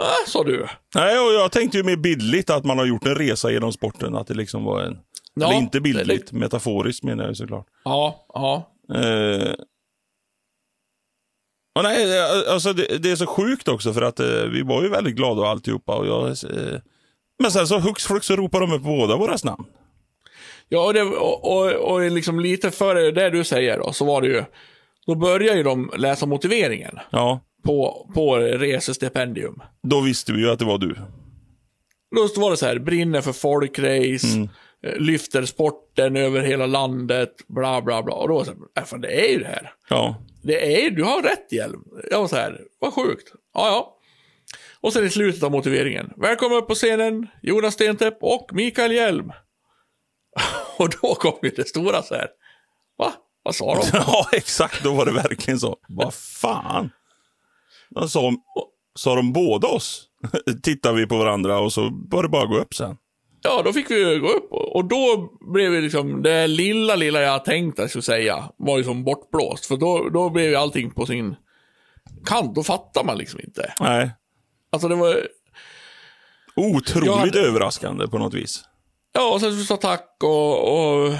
äh, 0.00 0.04
äh, 0.04 0.26
sa 0.26 0.44
du. 0.44 0.66
Nej, 0.94 1.18
och 1.18 1.32
jag 1.32 1.52
tänkte 1.52 1.78
ju 1.78 1.84
mer 1.84 1.96
bildligt 1.96 2.50
att 2.50 2.64
man 2.64 2.78
har 2.78 2.86
gjort 2.86 3.06
en 3.06 3.14
resa 3.14 3.50
genom 3.50 3.72
sporten. 3.72 4.14
Att 4.14 4.26
det 4.26 4.34
liksom 4.34 4.64
var 4.64 4.82
en... 4.82 4.98
Ja, 5.34 5.46
eller 5.46 5.58
inte 5.58 5.78
det- 5.78 5.82
bildligt, 5.82 6.32
metaforiskt 6.32 7.04
menar 7.04 7.24
jag 7.26 7.36
såklart. 7.36 7.66
Ja, 7.84 8.26
ja. 8.28 8.72
Eh, 8.94 9.54
och 11.76 11.82
nej, 11.82 12.06
det- 12.06 12.52
alltså 12.52 12.72
det, 12.72 12.98
det 12.98 13.10
är 13.10 13.16
så 13.16 13.26
sjukt 13.26 13.68
också 13.68 13.92
för 13.92 14.02
att 14.02 14.20
eh, 14.20 14.26
vi 14.52 14.62
var 14.62 14.82
ju 14.82 14.88
väldigt 14.88 15.16
glada 15.16 15.40
och 15.40 15.48
alltihopa. 15.48 15.96
Och 15.96 16.06
jag, 16.06 16.26
eh, 16.28 16.80
men 17.42 17.50
sen 17.50 17.66
så 17.66 17.78
hux 17.78 18.06
flux 18.06 18.26
så 18.26 18.36
ropar 18.36 18.60
de 18.60 18.72
upp 18.72 18.82
båda 18.82 19.16
våras 19.16 19.44
namn. 19.44 19.64
Ja, 20.68 20.86
och, 20.86 20.94
det, 20.94 21.02
och, 21.02 21.56
och, 21.56 21.72
och 21.92 22.10
liksom 22.10 22.40
lite 22.40 22.70
före 22.70 23.10
det 23.10 23.30
du 23.30 23.44
säger 23.44 23.78
då, 23.78 23.92
så 23.92 24.04
var 24.04 24.22
det 24.22 24.28
ju, 24.28 24.44
då 25.06 25.14
börjar 25.14 25.56
ju 25.56 25.62
de 25.62 25.90
läsa 25.96 26.26
motiveringen 26.26 26.98
Ja, 27.10 27.40
på, 27.64 28.10
på 28.14 28.36
resestipendium. 28.36 29.62
då 29.82 30.00
visste 30.00 30.32
vi 30.32 30.40
ju 30.40 30.50
att 30.50 30.58
det 30.58 30.64
var 30.64 30.78
du. 30.78 30.94
Då 32.16 32.40
var 32.40 32.50
det 32.50 32.56
så 32.56 32.66
här, 32.66 32.78
brinner 32.78 33.20
för 33.20 33.32
folkrace, 33.32 34.48
eh, 34.86 34.96
lyfter 35.00 35.44
sporten 35.44 36.16
över 36.16 36.40
hela 36.42 36.66
landet, 36.66 37.30
bla 37.48 37.82
bla 37.82 38.02
bla. 38.02 38.14
Och 38.14 38.28
då 38.28 38.34
var 38.34 38.40
det 38.40 38.46
så 38.46 38.52
här, 38.52 38.82
äh, 38.82 38.86
fan 38.86 39.00
det 39.00 39.26
är 39.28 39.32
ju 39.32 39.38
det 39.38 39.46
här. 39.46 39.72
Ja, 39.88 40.16
Det 40.46 40.86
är 40.86 40.90
du 40.90 41.04
har 41.04 41.22
rätt 41.22 41.52
Hjelm. 41.52 41.82
Jag 42.10 42.20
var 42.20 42.28
så 42.28 42.36
här, 42.36 42.60
vad 42.78 42.94
sjukt. 42.94 43.32
Ja, 43.54 43.66
ja. 43.66 43.96
Och 44.80 44.92
sen 44.92 45.04
i 45.04 45.10
slutet 45.10 45.42
av 45.42 45.50
motiveringen, 45.50 46.12
välkommen 46.16 46.58
upp 46.58 46.68
på 46.68 46.74
scenen, 46.74 47.26
Jonas 47.42 47.74
Stentepp 47.74 48.18
och 48.20 48.50
Mikael 48.52 48.92
Hjelm. 48.92 49.32
och 50.78 50.90
då 50.90 51.14
kom 51.14 51.38
ju 51.42 51.50
det 51.50 51.68
stora 51.68 52.02
så 52.02 52.14
här, 52.14 52.28
va? 52.98 53.12
Vad 53.42 53.54
sa 53.54 53.74
de? 53.74 53.82
ja 53.92 54.28
exakt. 54.32 54.84
Då 54.84 54.94
var 54.94 55.06
det 55.06 55.12
verkligen 55.12 55.60
så. 55.60 55.76
Vad 55.88 56.14
fan? 56.14 56.90
Då 57.90 58.08
sa, 58.08 58.32
sa 58.98 59.14
de 59.14 59.32
båda 59.32 59.68
oss. 59.68 60.08
Tittar 60.62 60.92
vi 60.92 61.06
på 61.06 61.18
varandra 61.18 61.58
och 61.58 61.72
så 61.72 61.90
var 62.10 62.22
det 62.22 62.28
bara 62.28 62.42
att 62.42 62.50
gå 62.50 62.58
upp 62.58 62.74
sen. 62.74 62.96
Ja, 63.48 63.62
då 63.64 63.72
fick 63.72 63.90
vi 63.90 64.18
gå 64.18 64.28
upp 64.28 64.52
och 64.52 64.84
då 64.84 65.32
blev 65.52 65.72
det 65.72 65.80
liksom, 65.80 66.22
det 66.22 66.46
lilla, 66.46 66.94
lilla 66.96 67.20
jag 67.20 67.44
tänkte 67.44 67.82
jag 67.82 67.90
skulle 67.90 68.02
säga 68.02 68.50
var 68.56 68.78
ju 68.78 68.84
som 68.84 69.04
bortblåst. 69.04 69.66
För 69.66 69.76
då, 69.76 70.08
då 70.08 70.30
blev 70.30 70.50
ju 70.50 70.56
allting 70.56 70.90
på 70.90 71.06
sin 71.06 71.36
kant, 72.24 72.54
då 72.54 72.62
fattar 72.62 73.04
man 73.04 73.18
liksom 73.18 73.40
inte. 73.40 73.74
Nej, 73.80 74.10
Alltså 74.70 74.88
det 74.88 74.94
var, 74.94 75.28
otroligt 76.56 77.10
hade- 77.14 77.40
överraskande 77.40 78.06
på 78.08 78.18
något 78.18 78.34
vis. 78.34 78.64
ja, 79.12 79.32
och 79.34 79.40
sen 79.40 79.58
så 79.58 79.64
sa 79.64 79.76
tack 79.76 80.16
och, 80.22 80.72
och, 80.72 81.14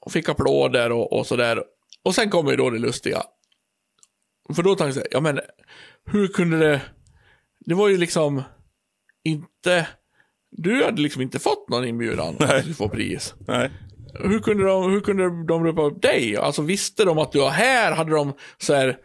och 0.00 0.12
fick 0.12 0.28
applåder 0.28 0.92
och, 0.92 1.12
och 1.12 1.26
sådär. 1.26 1.62
Och 2.04 2.14
sen 2.14 2.30
kommer 2.30 2.50
ju 2.50 2.56
då 2.56 2.70
det 2.70 2.78
lustiga. 2.78 3.22
För 4.54 4.62
då 4.62 4.74
tänkte 4.74 5.00
jag, 5.00 5.08
ja 5.10 5.20
men, 5.20 5.40
hur 6.06 6.28
kunde 6.28 6.58
det, 6.58 6.80
det 7.60 7.74
var 7.74 7.88
ju 7.88 7.98
liksom 7.98 8.42
inte, 9.24 9.88
du 10.56 10.84
hade 10.84 11.02
liksom 11.02 11.22
inte 11.22 11.38
fått 11.38 11.68
någon 11.68 11.84
inbjudan 11.86 12.36
att 12.38 12.76
få 12.76 12.88
pris. 12.88 13.34
Nej. 13.48 13.70
hur 14.24 14.38
kunde 14.38 14.64
de, 14.64 14.90
hur 14.92 15.00
kunde 15.00 15.22
de 15.44 15.64
ropa 15.64 15.82
upp 15.82 16.02
dig? 16.02 16.36
Alltså 16.36 16.62
visste 16.62 17.04
de 17.04 17.18
att 17.18 17.32
du 17.32 17.38
var 17.40 17.50
här? 17.50 17.92
Hade 17.92 18.10
de 18.10 18.32
så 18.58 18.74
här, 18.74 18.96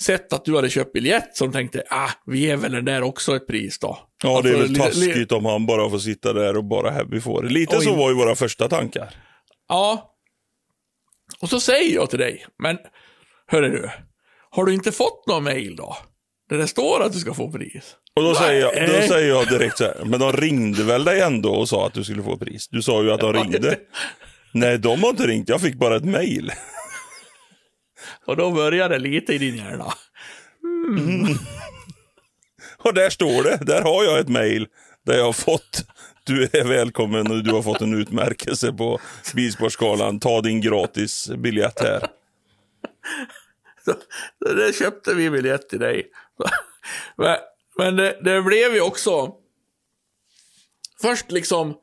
sett 0.00 0.32
att 0.32 0.44
du 0.44 0.56
hade 0.56 0.70
köpt 0.70 0.92
biljett 0.92 1.36
som 1.36 1.52
tänkte, 1.52 1.82
ah, 1.90 2.10
vi 2.26 2.38
ger 2.38 2.56
väl 2.56 2.72
den 2.72 2.84
där 2.84 3.02
också 3.02 3.36
ett 3.36 3.46
pris 3.46 3.78
då? 3.78 3.98
Ja, 4.22 4.40
det 4.42 4.48
är 4.50 4.54
Alltså, 4.54 4.62
väl 4.62 4.70
li- 4.72 4.78
taskigt 4.78 5.32
om 5.32 5.44
han 5.44 5.66
bara 5.66 5.90
får 5.90 5.98
sitta 5.98 6.32
där 6.32 6.56
och 6.56 6.64
bara 6.64 6.90
Heavy 6.90 7.20
får. 7.20 7.42
Lite 7.42 7.76
Oj. 7.78 7.84
så 7.84 7.94
var 7.96 8.08
ju 8.10 8.16
våra 8.16 8.34
första 8.34 8.68
tankar. 8.68 9.14
Ja. 9.68 10.12
Och 11.40 11.48
så 11.50 11.60
säger 11.60 11.94
jag 11.94 12.10
till 12.10 12.18
dig, 12.18 12.46
men 12.58 12.78
hörru 13.46 13.70
du, 13.70 13.90
har 14.50 14.64
du 14.64 14.74
inte 14.74 14.92
fått 14.92 15.26
någon 15.26 15.44
mail 15.44 15.76
då? 15.76 15.96
Där 16.48 16.58
det 16.58 16.66
står 16.66 17.02
att 17.02 17.12
du 17.12 17.18
ska 17.18 17.34
få 17.34 17.52
pris. 17.52 17.96
Och 18.14 18.22
då 18.22 18.34
säger, 18.34 18.60
jag, 18.60 18.88
då 18.88 19.08
säger 19.08 19.28
jag 19.28 19.48
direkt 19.48 19.78
så 19.78 19.84
här, 19.84 20.04
men 20.04 20.20
de 20.20 20.32
ringde 20.32 20.84
väl 20.84 21.04
dig 21.04 21.20
ändå 21.20 21.54
och 21.54 21.68
sa 21.68 21.86
att 21.86 21.94
du 21.94 22.04
skulle 22.04 22.22
få 22.22 22.36
pris? 22.36 22.68
Du 22.68 22.82
sa 22.82 23.02
ju 23.02 23.12
att 23.12 23.20
de 23.20 23.32
ringde. 23.32 23.78
Nej, 24.52 24.78
de 24.78 25.02
har 25.02 25.10
inte 25.10 25.26
ringt, 25.26 25.48
jag 25.48 25.60
fick 25.60 25.74
bara 25.74 25.96
ett 25.96 26.04
mail. 26.04 26.52
Och 28.26 28.36
då 28.36 28.50
börjar 28.50 28.88
det 28.88 28.98
lite 28.98 29.34
i 29.34 29.38
din 29.38 29.56
hjärna. 29.56 29.84
Och 32.78 32.94
där 32.94 33.10
står 33.10 33.42
det, 33.42 33.58
där 33.60 33.82
har 33.82 34.04
jag 34.04 34.18
ett 34.18 34.28
mail 34.28 34.66
där 35.06 35.16
jag 35.16 35.24
har 35.24 35.32
fått, 35.32 35.84
du 36.24 36.42
är 36.42 36.64
välkommen 36.64 37.30
och 37.30 37.44
du 37.44 37.52
har 37.52 37.62
fått 37.62 37.80
en 37.80 37.94
utmärkelse 37.94 38.72
på 38.72 39.00
Bilsportskalan, 39.34 40.20
ta 40.20 40.40
din 40.40 40.60
gratis 40.60 41.30
biljett 41.36 41.80
här. 41.80 42.00
Så, 43.84 43.92
så 44.46 44.54
det 44.54 44.76
köpte 44.76 45.14
vi 45.14 45.30
biljett 45.30 45.68
till 45.68 45.78
dig. 45.78 46.06
Men, 47.16 47.36
men 47.78 47.96
det, 47.96 48.18
det 48.24 48.42
blev 48.42 48.74
ju 48.74 48.80
också... 48.80 49.34
Först 51.02 51.30
liksom... 51.32 51.74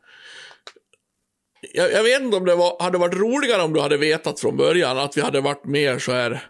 Jag, 1.73 1.91
jag 1.91 2.03
vet 2.03 2.21
inte 2.21 2.37
om 2.37 2.45
det 2.45 2.55
var, 2.55 2.83
hade 2.83 2.97
varit 2.97 3.13
roligare 3.15 3.61
om 3.61 3.73
du 3.73 3.79
hade 3.79 3.97
vetat 3.97 4.39
från 4.39 4.57
början 4.57 4.97
att 4.97 5.17
vi 5.17 5.21
hade 5.21 5.41
varit 5.41 5.65
mer 5.65 5.99
så 5.99 6.11
här... 6.11 6.47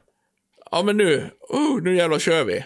Ja 0.72 0.84
men 0.84 0.98
nu, 0.98 1.16
uh, 1.54 1.82
nu 1.82 1.96
jävlar 1.96 2.20
kör 2.20 2.44
vi. 2.44 2.66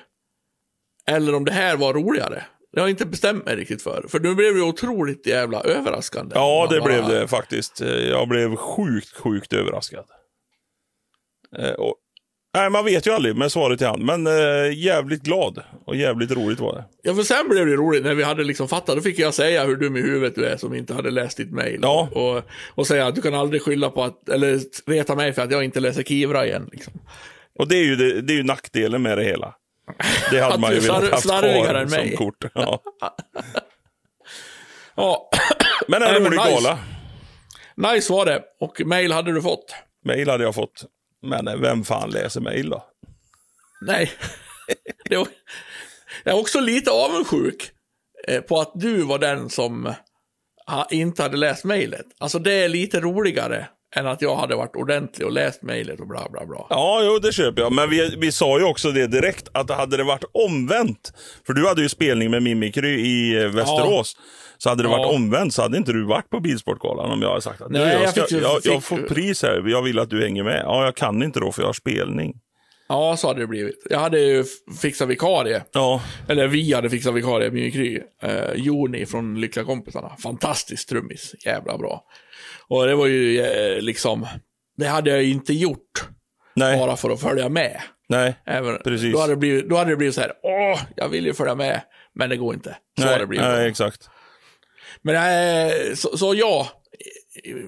Eller 1.08 1.36
om 1.36 1.46
det 1.46 1.52
här 1.52 1.78
var 1.78 1.94
roligare. 1.94 2.44
Det 2.72 2.82
har 2.82 2.88
inte 2.88 3.06
bestämt 3.06 3.46
mig 3.46 3.56
riktigt 3.56 3.82
för. 3.82 4.06
För 4.08 4.20
nu 4.20 4.36
blev 4.36 4.56
det 4.56 4.62
otroligt 4.62 5.28
jävla 5.28 5.62
överraskande. 5.62 6.36
Ja, 6.36 6.68
det 6.72 6.80
bara- 6.80 6.88
blev 6.88 7.08
det 7.08 7.28
faktiskt. 7.28 7.80
Jag 7.82 8.28
blev 8.28 8.56
sjukt, 8.56 9.18
sjukt 9.18 9.54
överraskad. 9.54 10.06
Eh, 11.58 11.72
Och, 11.72 11.96
nej, 12.58 12.70
man 12.70 12.86
vet 12.86 13.08
ju 13.08 13.12
aldrig 13.12 13.36
med 13.36 13.52
svaret 13.52 13.82
i 13.82 13.86
hand, 13.86 14.04
men 14.04 14.28
eh, 14.28 14.78
jävligt 14.78 15.24
glad 15.24 15.64
och 15.86 15.96
jävligt 15.96 16.32
roligt 16.32 16.60
var 16.60 16.74
det. 16.74 16.84
Ja, 17.02 17.16
för 17.16 17.24
sen 17.24 17.50
blev 17.50 17.66
det 17.66 17.76
roligt 17.76 18.04
när 18.04 18.14
vi 18.14 18.24
hade 18.24 18.44
liksom 18.44 18.68
fattat. 18.68 18.96
Då 18.96 19.02
fick 19.02 19.20
jag 19.20 19.34
säga 19.34 19.66
hur 19.66 19.76
dum 19.76 19.98
i 19.98 20.02
huvudet 20.02 20.36
du 20.36 20.46
är 20.46 20.58
som 20.58 20.76
inte 20.76 20.94
hade 20.94 21.12
läst 21.12 21.38
ditt 21.38 21.52
mejl. 21.52 21.80
Ja. 21.82 22.10
Och, 22.12 22.44
och 22.76 22.88
säga 22.88 23.08
att 23.08 23.16
du 23.16 23.22
kan 23.22 23.34
aldrig 23.34 23.62
skylla 23.62 23.90
på 23.90 24.04
att, 24.04 24.30
eller 24.30 24.60
reta 24.92 25.16
mig 25.16 25.34
för 25.34 25.42
att 25.42 25.52
jag 25.52 25.64
inte 25.64 25.80
läser 25.80 26.04
Kivra 26.04 26.46
igen. 26.46 26.70
Liksom. 26.72 26.94
Och 27.60 27.68
det 27.68 27.76
är 27.76 27.84
ju, 27.84 27.96
det, 27.96 28.22
det 28.22 28.34
är 28.34 28.38
ju 28.38 28.44
nackdelen 28.44 29.02
med 29.02 29.18
det 29.18 29.24
hela. 29.24 29.56
Det 30.32 30.40
hade 30.40 30.58
man 30.58 30.74
ju 30.74 30.80
velat 30.80 31.12
haft 31.12 31.24
kvar 31.24 31.88
som 31.88 31.90
mig. 31.90 32.16
kort. 32.16 32.46
Ja. 32.54 32.82
Ja, 35.00 35.30
Men 35.88 36.04
en 36.04 36.16
rolig 36.16 36.30
nice. 36.30 36.50
gala. 36.50 36.80
nice 37.94 38.14
var 38.14 38.26
det. 38.26 38.44
Och 38.60 38.82
mejl 38.86 39.12
hade 39.12 39.34
du 39.34 39.42
fått. 39.42 39.76
Mail 40.06 40.30
hade 40.30 40.44
jag 40.44 40.56
fått. 40.56 40.86
Men 41.22 41.62
vem 41.62 41.84
fan 41.84 42.10
läser 42.10 42.42
mail 42.42 42.70
då? 42.70 42.86
Nej. 43.82 44.12
Jag 45.10 45.28
är 46.24 46.40
också 46.40 46.60
lite 46.60 46.92
avundsjuk 46.92 47.72
eh, 48.28 48.42
på 48.42 48.60
att 48.60 48.72
du 48.76 49.02
var 49.02 49.20
den 49.20 49.50
som 49.50 49.94
inte 50.92 51.24
hade 51.24 51.38
läst 51.38 51.64
mejlet. 51.64 52.06
Alltså 52.18 52.40
det 52.40 52.54
är 52.54 52.70
lite 52.70 53.00
roligare 53.00 53.68
än 53.96 54.08
att 54.08 54.22
jag 54.22 54.36
hade 54.36 54.56
varit 54.56 54.76
ordentlig 54.76 55.28
och 55.28 55.34
läst 55.34 55.62
mejlet 55.62 56.00
och 56.00 56.08
bla 56.08 56.30
bla 56.32 56.46
bla. 56.46 56.68
Ja, 56.70 57.02
jo, 57.04 57.20
det 57.20 57.32
köper 57.32 57.62
jag. 57.62 57.72
Men 57.72 57.90
vi, 57.90 58.16
vi 58.18 58.32
sa 58.32 58.60
ju 58.60 58.66
också 58.66 58.92
det 58.92 59.08
direkt, 59.08 59.50
att 59.52 59.70
hade 59.70 59.98
det 59.98 60.04
varit 60.04 60.26
omvänt. 60.32 61.14
För 61.46 61.54
du 61.54 61.68
hade 61.68 61.82
ju 61.82 61.90
spelning 61.90 62.32
med 62.32 62.44
Mimikry 62.44 63.00
i 63.00 63.44
eh, 63.44 63.50
Västerås. 63.50 64.18
Så 64.58 64.70
hade 64.70 64.84
det 64.84 64.90
varit 64.90 65.06
Ja. 65.12 65.16
omvänt 65.16 65.54
så 65.54 65.62
hade 65.62 65.78
inte 65.78 65.92
du 65.94 66.06
varit 66.06 66.30
på 66.30 66.40
Bilsportgalan 66.40 67.12
om 67.12 67.22
jag 67.22 67.30
hade 67.30 67.42
sagt 67.42 67.62
att 67.62 67.72
Nej, 67.72 67.86
"Nu, 67.86 67.92
jag, 67.92 68.02
jag 68.04 68.10
ska, 68.10 68.22
fick 68.22 68.32
ju- 68.32 68.40
jag, 68.40 68.52
jag 68.64 68.74
fick- 68.74 68.84
får 68.84 68.98
pris 68.98 69.44
här, 69.44 69.64
jag 69.68 69.82
vill 69.82 70.00
att 70.00 70.10
du 70.10 70.22
hänger 70.24 70.44
med. 70.44 70.62
Ja, 70.66 70.86
jag 70.86 70.96
kan 70.96 71.24
inte 71.24 71.40
då 71.40 71.52
för 71.52 71.62
jag 71.62 71.68
har 71.68 71.74
spelning. 71.74 72.34
Ja, 72.90 73.18
så 73.18 73.28
hade 73.28 73.40
det 73.40 73.48
blivit. 73.48 73.88
Jag 73.90 74.00
hade 74.00 74.20
ju 74.20 74.44
fixat 74.82 75.08
vikarie. 75.08 75.64
Ja, 75.72 76.02
Eller 76.28 76.48
vi 76.48 76.74
hade 76.74 76.90
fixat 76.90 77.14
vikarie, 77.14 77.52
Mimikry. 77.52 78.00
Eh, 78.24 78.54
Joni 78.56 79.06
från 79.06 79.42
Lyckliga 79.42 79.66
Kompisarna. 79.66 80.12
Fantastisk 80.24 80.90
trummis. 80.90 81.36
Jävla 81.46 81.78
bra. 81.78 82.04
Och 82.68 82.86
det 82.88 82.96
var 82.96 83.08
ju 83.08 83.42
eh, 83.42 83.82
liksom, 83.82 84.28
det 84.78 84.86
hade 84.88 85.10
jag 85.10 85.24
ju 85.24 85.32
inte 85.32 85.54
gjort 85.54 86.08
nej, 86.56 86.80
bara 86.80 86.96
för 86.98 87.10
att 87.10 87.22
följa 87.22 87.50
med. 87.50 87.82
nej. 88.10 88.36
Även, 88.46 88.78
Precis. 88.84 89.14
Då, 89.14 89.20
hade 89.20 89.34
det 89.34 89.38
blivit, 89.38 89.70
då 89.70 89.76
hade 89.78 89.90
det 89.90 89.96
blivit 89.98 90.16
så 90.16 90.22
här, 90.22 90.32
åh, 90.44 90.80
jag 90.96 91.10
vill 91.10 91.26
ju 91.26 91.34
följa 91.34 91.56
med, 91.56 91.82
men 92.16 92.30
det 92.30 92.36
går 92.38 92.54
inte. 92.54 92.78
Så 92.98 93.04
har 93.04 93.10
nej, 93.12 93.20
det 93.20 93.28
blivit. 93.28 93.46
nej, 93.48 93.68
exakt. 93.70 94.10
Men 95.08 95.16
eh, 95.16 95.94
så, 95.94 96.18
så 96.18 96.36
ja, 96.36 96.68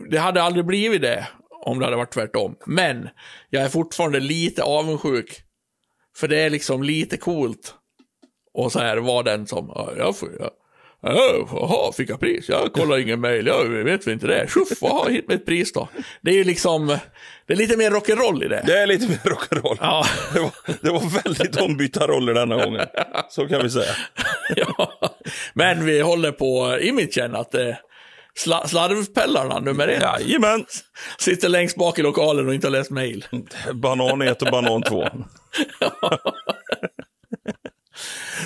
det 0.10 0.18
hade 0.18 0.42
aldrig 0.42 0.66
blivit 0.66 1.02
det 1.02 1.28
om 1.66 1.80
det 1.80 1.86
hade 1.86 1.98
varit 1.98 2.14
tvärtom. 2.14 2.56
Men 2.66 3.10
jag 3.50 3.64
är 3.64 3.70
fortfarande 3.70 4.20
lite 4.20 4.64
avundsjuk. 4.64 5.42
För 6.18 6.28
det 6.28 6.40
är 6.40 6.50
liksom 6.50 6.84
lite 6.84 7.18
coolt. 7.18 7.74
Och 8.54 8.72
så 8.72 8.80
här 8.80 8.98
var 8.98 9.24
den 9.24 9.48
som, 9.48 9.72
ja, 9.76 9.92
jag 9.98 10.18
får, 10.18 10.30
ja, 10.40 10.50
ja, 11.02 11.48
jaha, 11.52 11.92
fick 11.92 12.10
jag 12.10 12.20
pris? 12.20 12.50
Jag 12.50 12.74
kollar 12.74 12.98
ingen 12.98 13.22
mail, 13.22 13.48
jag 13.48 13.66
vet 13.66 14.08
väl 14.08 14.14
inte 14.14 14.28
det. 14.28 14.50
Tjoff, 14.50 14.82
vad 14.82 14.92
har 14.92 15.10
hit 15.10 15.28
med 15.28 15.36
ett 15.36 15.46
pris 15.46 15.74
då? 15.74 15.88
Det 16.22 16.32
är 16.32 16.36
ju 16.36 16.44
liksom, 16.44 16.98
det 17.48 17.54
är 17.54 17.58
lite 17.58 17.78
mer 17.78 17.92
rock'n'roll 17.92 18.46
i 18.46 18.48
det. 18.48 18.64
Det 18.66 18.80
är 18.80 18.88
lite 18.88 19.08
mer 19.08 19.36
rock'n'roll. 19.36 19.78
Ja. 19.82 20.06
Det, 20.34 20.40
var, 20.40 20.52
det 20.82 20.90
var 20.90 21.24
väldigt 21.24 21.62
ombytta 21.62 22.08
roller 22.08 22.34
denna 22.34 22.66
gången. 22.66 22.88
Så 23.30 23.48
kan 23.48 23.64
vi 23.64 23.70
säga. 23.70 23.92
ja. 24.56 25.09
Men 25.54 25.86
vi 25.86 26.02
håller 26.02 26.32
på 26.32 26.78
imagen 26.82 27.36
att 27.36 27.56
eh, 27.56 27.76
sla, 28.36 28.68
slarvpellarna 28.68 29.60
nummer 29.60 29.88
ett 29.88 30.02
Jajamän. 30.02 30.66
sitter 31.20 31.50
längst 31.50 31.78
bak 31.78 32.00
i 32.00 32.02
lokalen 32.02 32.48
och 32.48 32.54
inte 32.54 32.68
har 32.68 32.72
läst 32.72 32.92
mail. 32.92 33.26
Banan 33.74 34.22
1 34.22 34.42
och 34.42 34.52
banan 34.52 34.82
2. 34.82 35.08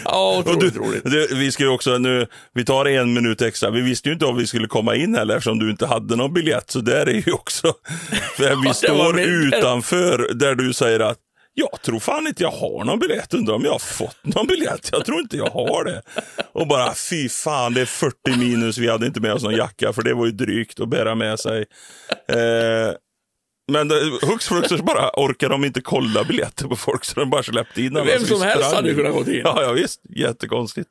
Ja, 0.05 0.37
otroligt 0.39 0.75
roligt. 0.77 1.03
det, 1.03 1.27
vi 1.35 1.51
ska 1.51 1.69
också 1.69 1.97
nu, 1.97 2.27
vi 2.53 2.65
tar 2.65 2.85
en 2.85 3.13
minut 3.13 3.41
extra. 3.41 3.69
Vi 3.69 3.81
visste 3.81 4.09
ju 4.09 4.13
inte 4.13 4.25
om 4.25 4.37
vi 4.37 4.47
skulle 4.47 4.67
komma 4.67 4.95
in 4.95 5.15
heller 5.15 5.35
eftersom 5.35 5.59
du 5.59 5.71
inte 5.71 5.85
hade 5.85 6.15
någon 6.15 6.33
biljett. 6.33 6.71
Så 6.71 6.79
där 6.79 7.09
är 7.09 7.27
ju 7.27 7.31
också, 7.31 7.73
vi 8.37 8.67
det 8.67 8.73
står 8.73 9.19
utanför 9.19 10.33
där 10.33 10.55
du 10.55 10.73
säger 10.73 10.99
att 10.99 11.17
jag 11.53 11.81
tror 11.81 11.99
fan 11.99 12.27
inte 12.27 12.43
jag 12.43 12.51
har 12.51 12.83
någon 12.85 12.99
biljett. 12.99 13.33
Undrar 13.33 13.55
om 13.55 13.63
jag 13.65 13.71
har 13.71 13.79
fått 13.79 14.17
någon 14.21 14.47
biljett. 14.47 14.89
Jag 14.91 15.05
tror 15.05 15.19
inte 15.19 15.37
jag 15.37 15.49
har 15.49 15.83
det. 15.83 16.01
Och 16.53 16.67
bara 16.67 16.93
fy 16.95 17.29
fan, 17.29 17.73
det 17.73 17.81
är 17.81 17.85
40 17.85 18.15
minus. 18.37 18.77
Vi 18.77 18.89
hade 18.89 19.05
inte 19.05 19.19
med 19.21 19.33
oss 19.33 19.43
någon 19.43 19.55
jacka 19.55 19.93
för 19.93 20.01
det 20.01 20.13
var 20.13 20.25
ju 20.25 20.31
drygt 20.31 20.79
att 20.79 20.89
bära 20.89 21.15
med 21.15 21.39
sig. 21.39 21.65
Eh, 22.27 22.93
men 23.71 23.87
det- 23.87 24.25
hux 24.27 24.47
flux 24.47 24.71
bara 24.81 25.09
orkar 25.13 25.49
de 25.49 25.63
inte 25.65 25.81
kolla 25.81 26.23
biljetter 26.23 26.67
på 26.67 26.75
folk 26.75 27.05
så 27.05 27.19
de 27.19 27.29
bara 27.29 27.43
släppte 27.43 27.81
in 27.81 27.95
alla. 27.97 28.05
Vem 28.05 28.25
som 28.25 28.41
helst 28.41 28.73
hade 28.73 28.93
kunnat 28.93 29.13
gått 29.13 29.27
in. 29.27 29.41
Ja, 29.43 29.61
ja 29.63 29.71
visst. 29.71 30.01
Jättekonstigt. 30.15 30.89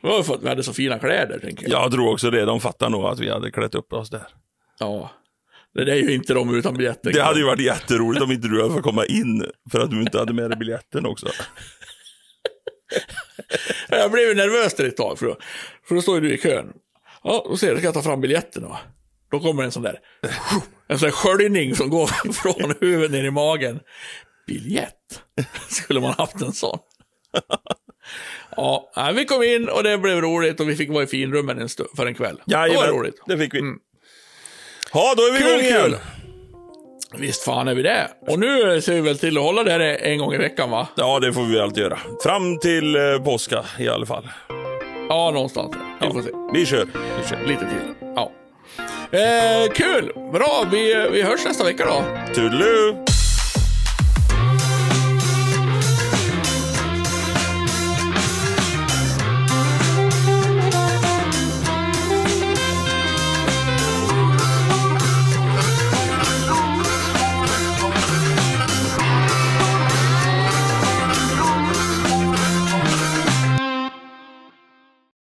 Det 0.00 0.08
var 0.08 0.22
för 0.22 0.34
att 0.34 0.42
vi 0.42 0.48
hade 0.48 0.62
så 0.62 0.72
fina 0.72 0.98
kläder, 0.98 1.38
tänker 1.38 1.68
jag. 1.70 1.82
Jag 1.84 1.92
tror 1.92 2.12
också 2.12 2.30
det. 2.30 2.44
De 2.44 2.60
fattar 2.60 2.90
nog 2.90 3.04
att 3.04 3.18
vi 3.20 3.30
hade 3.30 3.50
klätt 3.50 3.74
upp 3.74 3.92
oss 3.92 4.10
där. 4.10 4.26
Ja. 4.78 5.10
Det 5.74 5.92
är 5.92 5.96
ju 5.96 6.14
inte 6.14 6.34
de 6.34 6.54
utan 6.54 6.74
biljetter. 6.74 7.12
Det 7.12 7.22
hade 7.22 7.38
ju 7.38 7.44
varit 7.44 7.60
jätteroligt 7.60 8.22
om 8.22 8.32
inte 8.32 8.48
du 8.48 8.62
hade 8.62 8.74
fått 8.74 8.82
komma 8.82 9.06
in 9.06 9.44
för 9.70 9.80
att 9.80 9.90
du 9.90 10.00
inte 10.00 10.18
hade 10.18 10.32
med 10.32 10.50
dig 10.50 10.58
biljetten 10.58 11.06
också. 11.06 11.28
Jag 13.88 14.10
blev 14.10 14.28
ju 14.28 14.34
nervös 14.34 14.74
där 14.74 14.84
ett 14.84 14.96
tag, 14.96 15.18
för 15.18 15.26
då, 15.26 15.36
för 15.88 15.94
då 15.94 16.02
står 16.02 16.14
ju 16.14 16.20
du 16.20 16.34
i 16.34 16.38
kön. 16.38 16.72
Ja, 17.22 17.46
då 17.48 17.56
ser 17.56 17.68
jag, 17.68 17.78
ska 17.78 17.86
jag 17.86 17.94
ta 17.94 18.02
fram 18.02 18.20
biljetterna. 18.20 18.78
Då 19.30 19.40
kommer 19.40 19.62
en 19.62 19.72
sån 19.72 19.82
där, 19.82 19.98
en 20.88 20.98
sån 20.98 21.06
där 21.06 21.12
sköljning 21.12 21.76
som 21.76 21.90
går 21.90 22.06
från 22.32 22.74
huvudet 22.80 23.10
ner 23.10 23.24
i 23.24 23.30
magen. 23.30 23.80
Biljett? 24.46 25.22
Skulle 25.68 26.00
man 26.00 26.14
haft 26.18 26.42
en 26.42 26.52
sån? 26.52 26.78
Ja, 28.56 28.90
vi 29.14 29.24
kom 29.24 29.42
in 29.42 29.68
och 29.68 29.82
det 29.82 29.98
blev 29.98 30.20
roligt 30.20 30.60
och 30.60 30.68
vi 30.68 30.76
fick 30.76 30.90
vara 30.90 31.02
i 31.02 31.06
finrummen 31.06 31.58
en 31.58 31.68
stund, 31.68 31.88
för 31.96 32.06
en 32.06 32.14
kväll. 32.14 32.42
det 32.46 32.56
var 32.76 32.88
roligt. 32.88 33.22
det 33.26 33.38
fick 33.38 33.54
vi. 33.54 33.60
Ja, 34.94 35.14
då 35.16 35.22
är 35.22 35.32
vi 35.32 35.38
igång 35.38 35.58
Kul, 35.58 35.90
igen. 35.90 36.00
Visst 37.14 37.44
fan 37.44 37.68
är 37.68 37.74
vi 37.74 37.82
det. 37.82 38.08
Och 38.28 38.38
nu 38.38 38.80
ser 38.80 38.94
vi 38.94 39.00
väl 39.00 39.18
till 39.18 39.36
att 39.38 39.42
hålla 39.44 39.62
det 39.62 39.70
här 39.70 39.80
en 39.80 40.18
gång 40.18 40.34
i 40.34 40.38
veckan 40.38 40.70
va? 40.70 40.88
Ja, 40.96 41.20
det 41.20 41.32
får 41.32 41.42
vi 41.44 41.60
alltid 41.60 41.82
göra. 41.82 41.98
Fram 42.22 42.58
till 42.58 42.96
eh, 42.96 43.24
påska 43.24 43.64
i 43.78 43.88
alla 43.88 44.06
fall. 44.06 44.28
Ja, 45.08 45.30
någonstans. 45.30 45.76
Vi 46.00 46.06
får 46.06 46.22
se. 46.22 46.30
Vi 46.52 46.66
kör. 46.66 46.86
Vi 47.22 47.28
kör. 47.28 47.46
Lite 47.46 47.60
till. 47.60 48.10
Ja. 48.16 48.32
Eh, 49.18 49.72
kul! 49.72 50.12
Bra, 50.32 50.64
vi, 50.72 51.08
vi 51.12 51.22
hörs 51.22 51.44
nästa 51.44 51.64
vecka 51.64 51.84
då. 51.86 52.02
Toodaloo! 52.34 53.11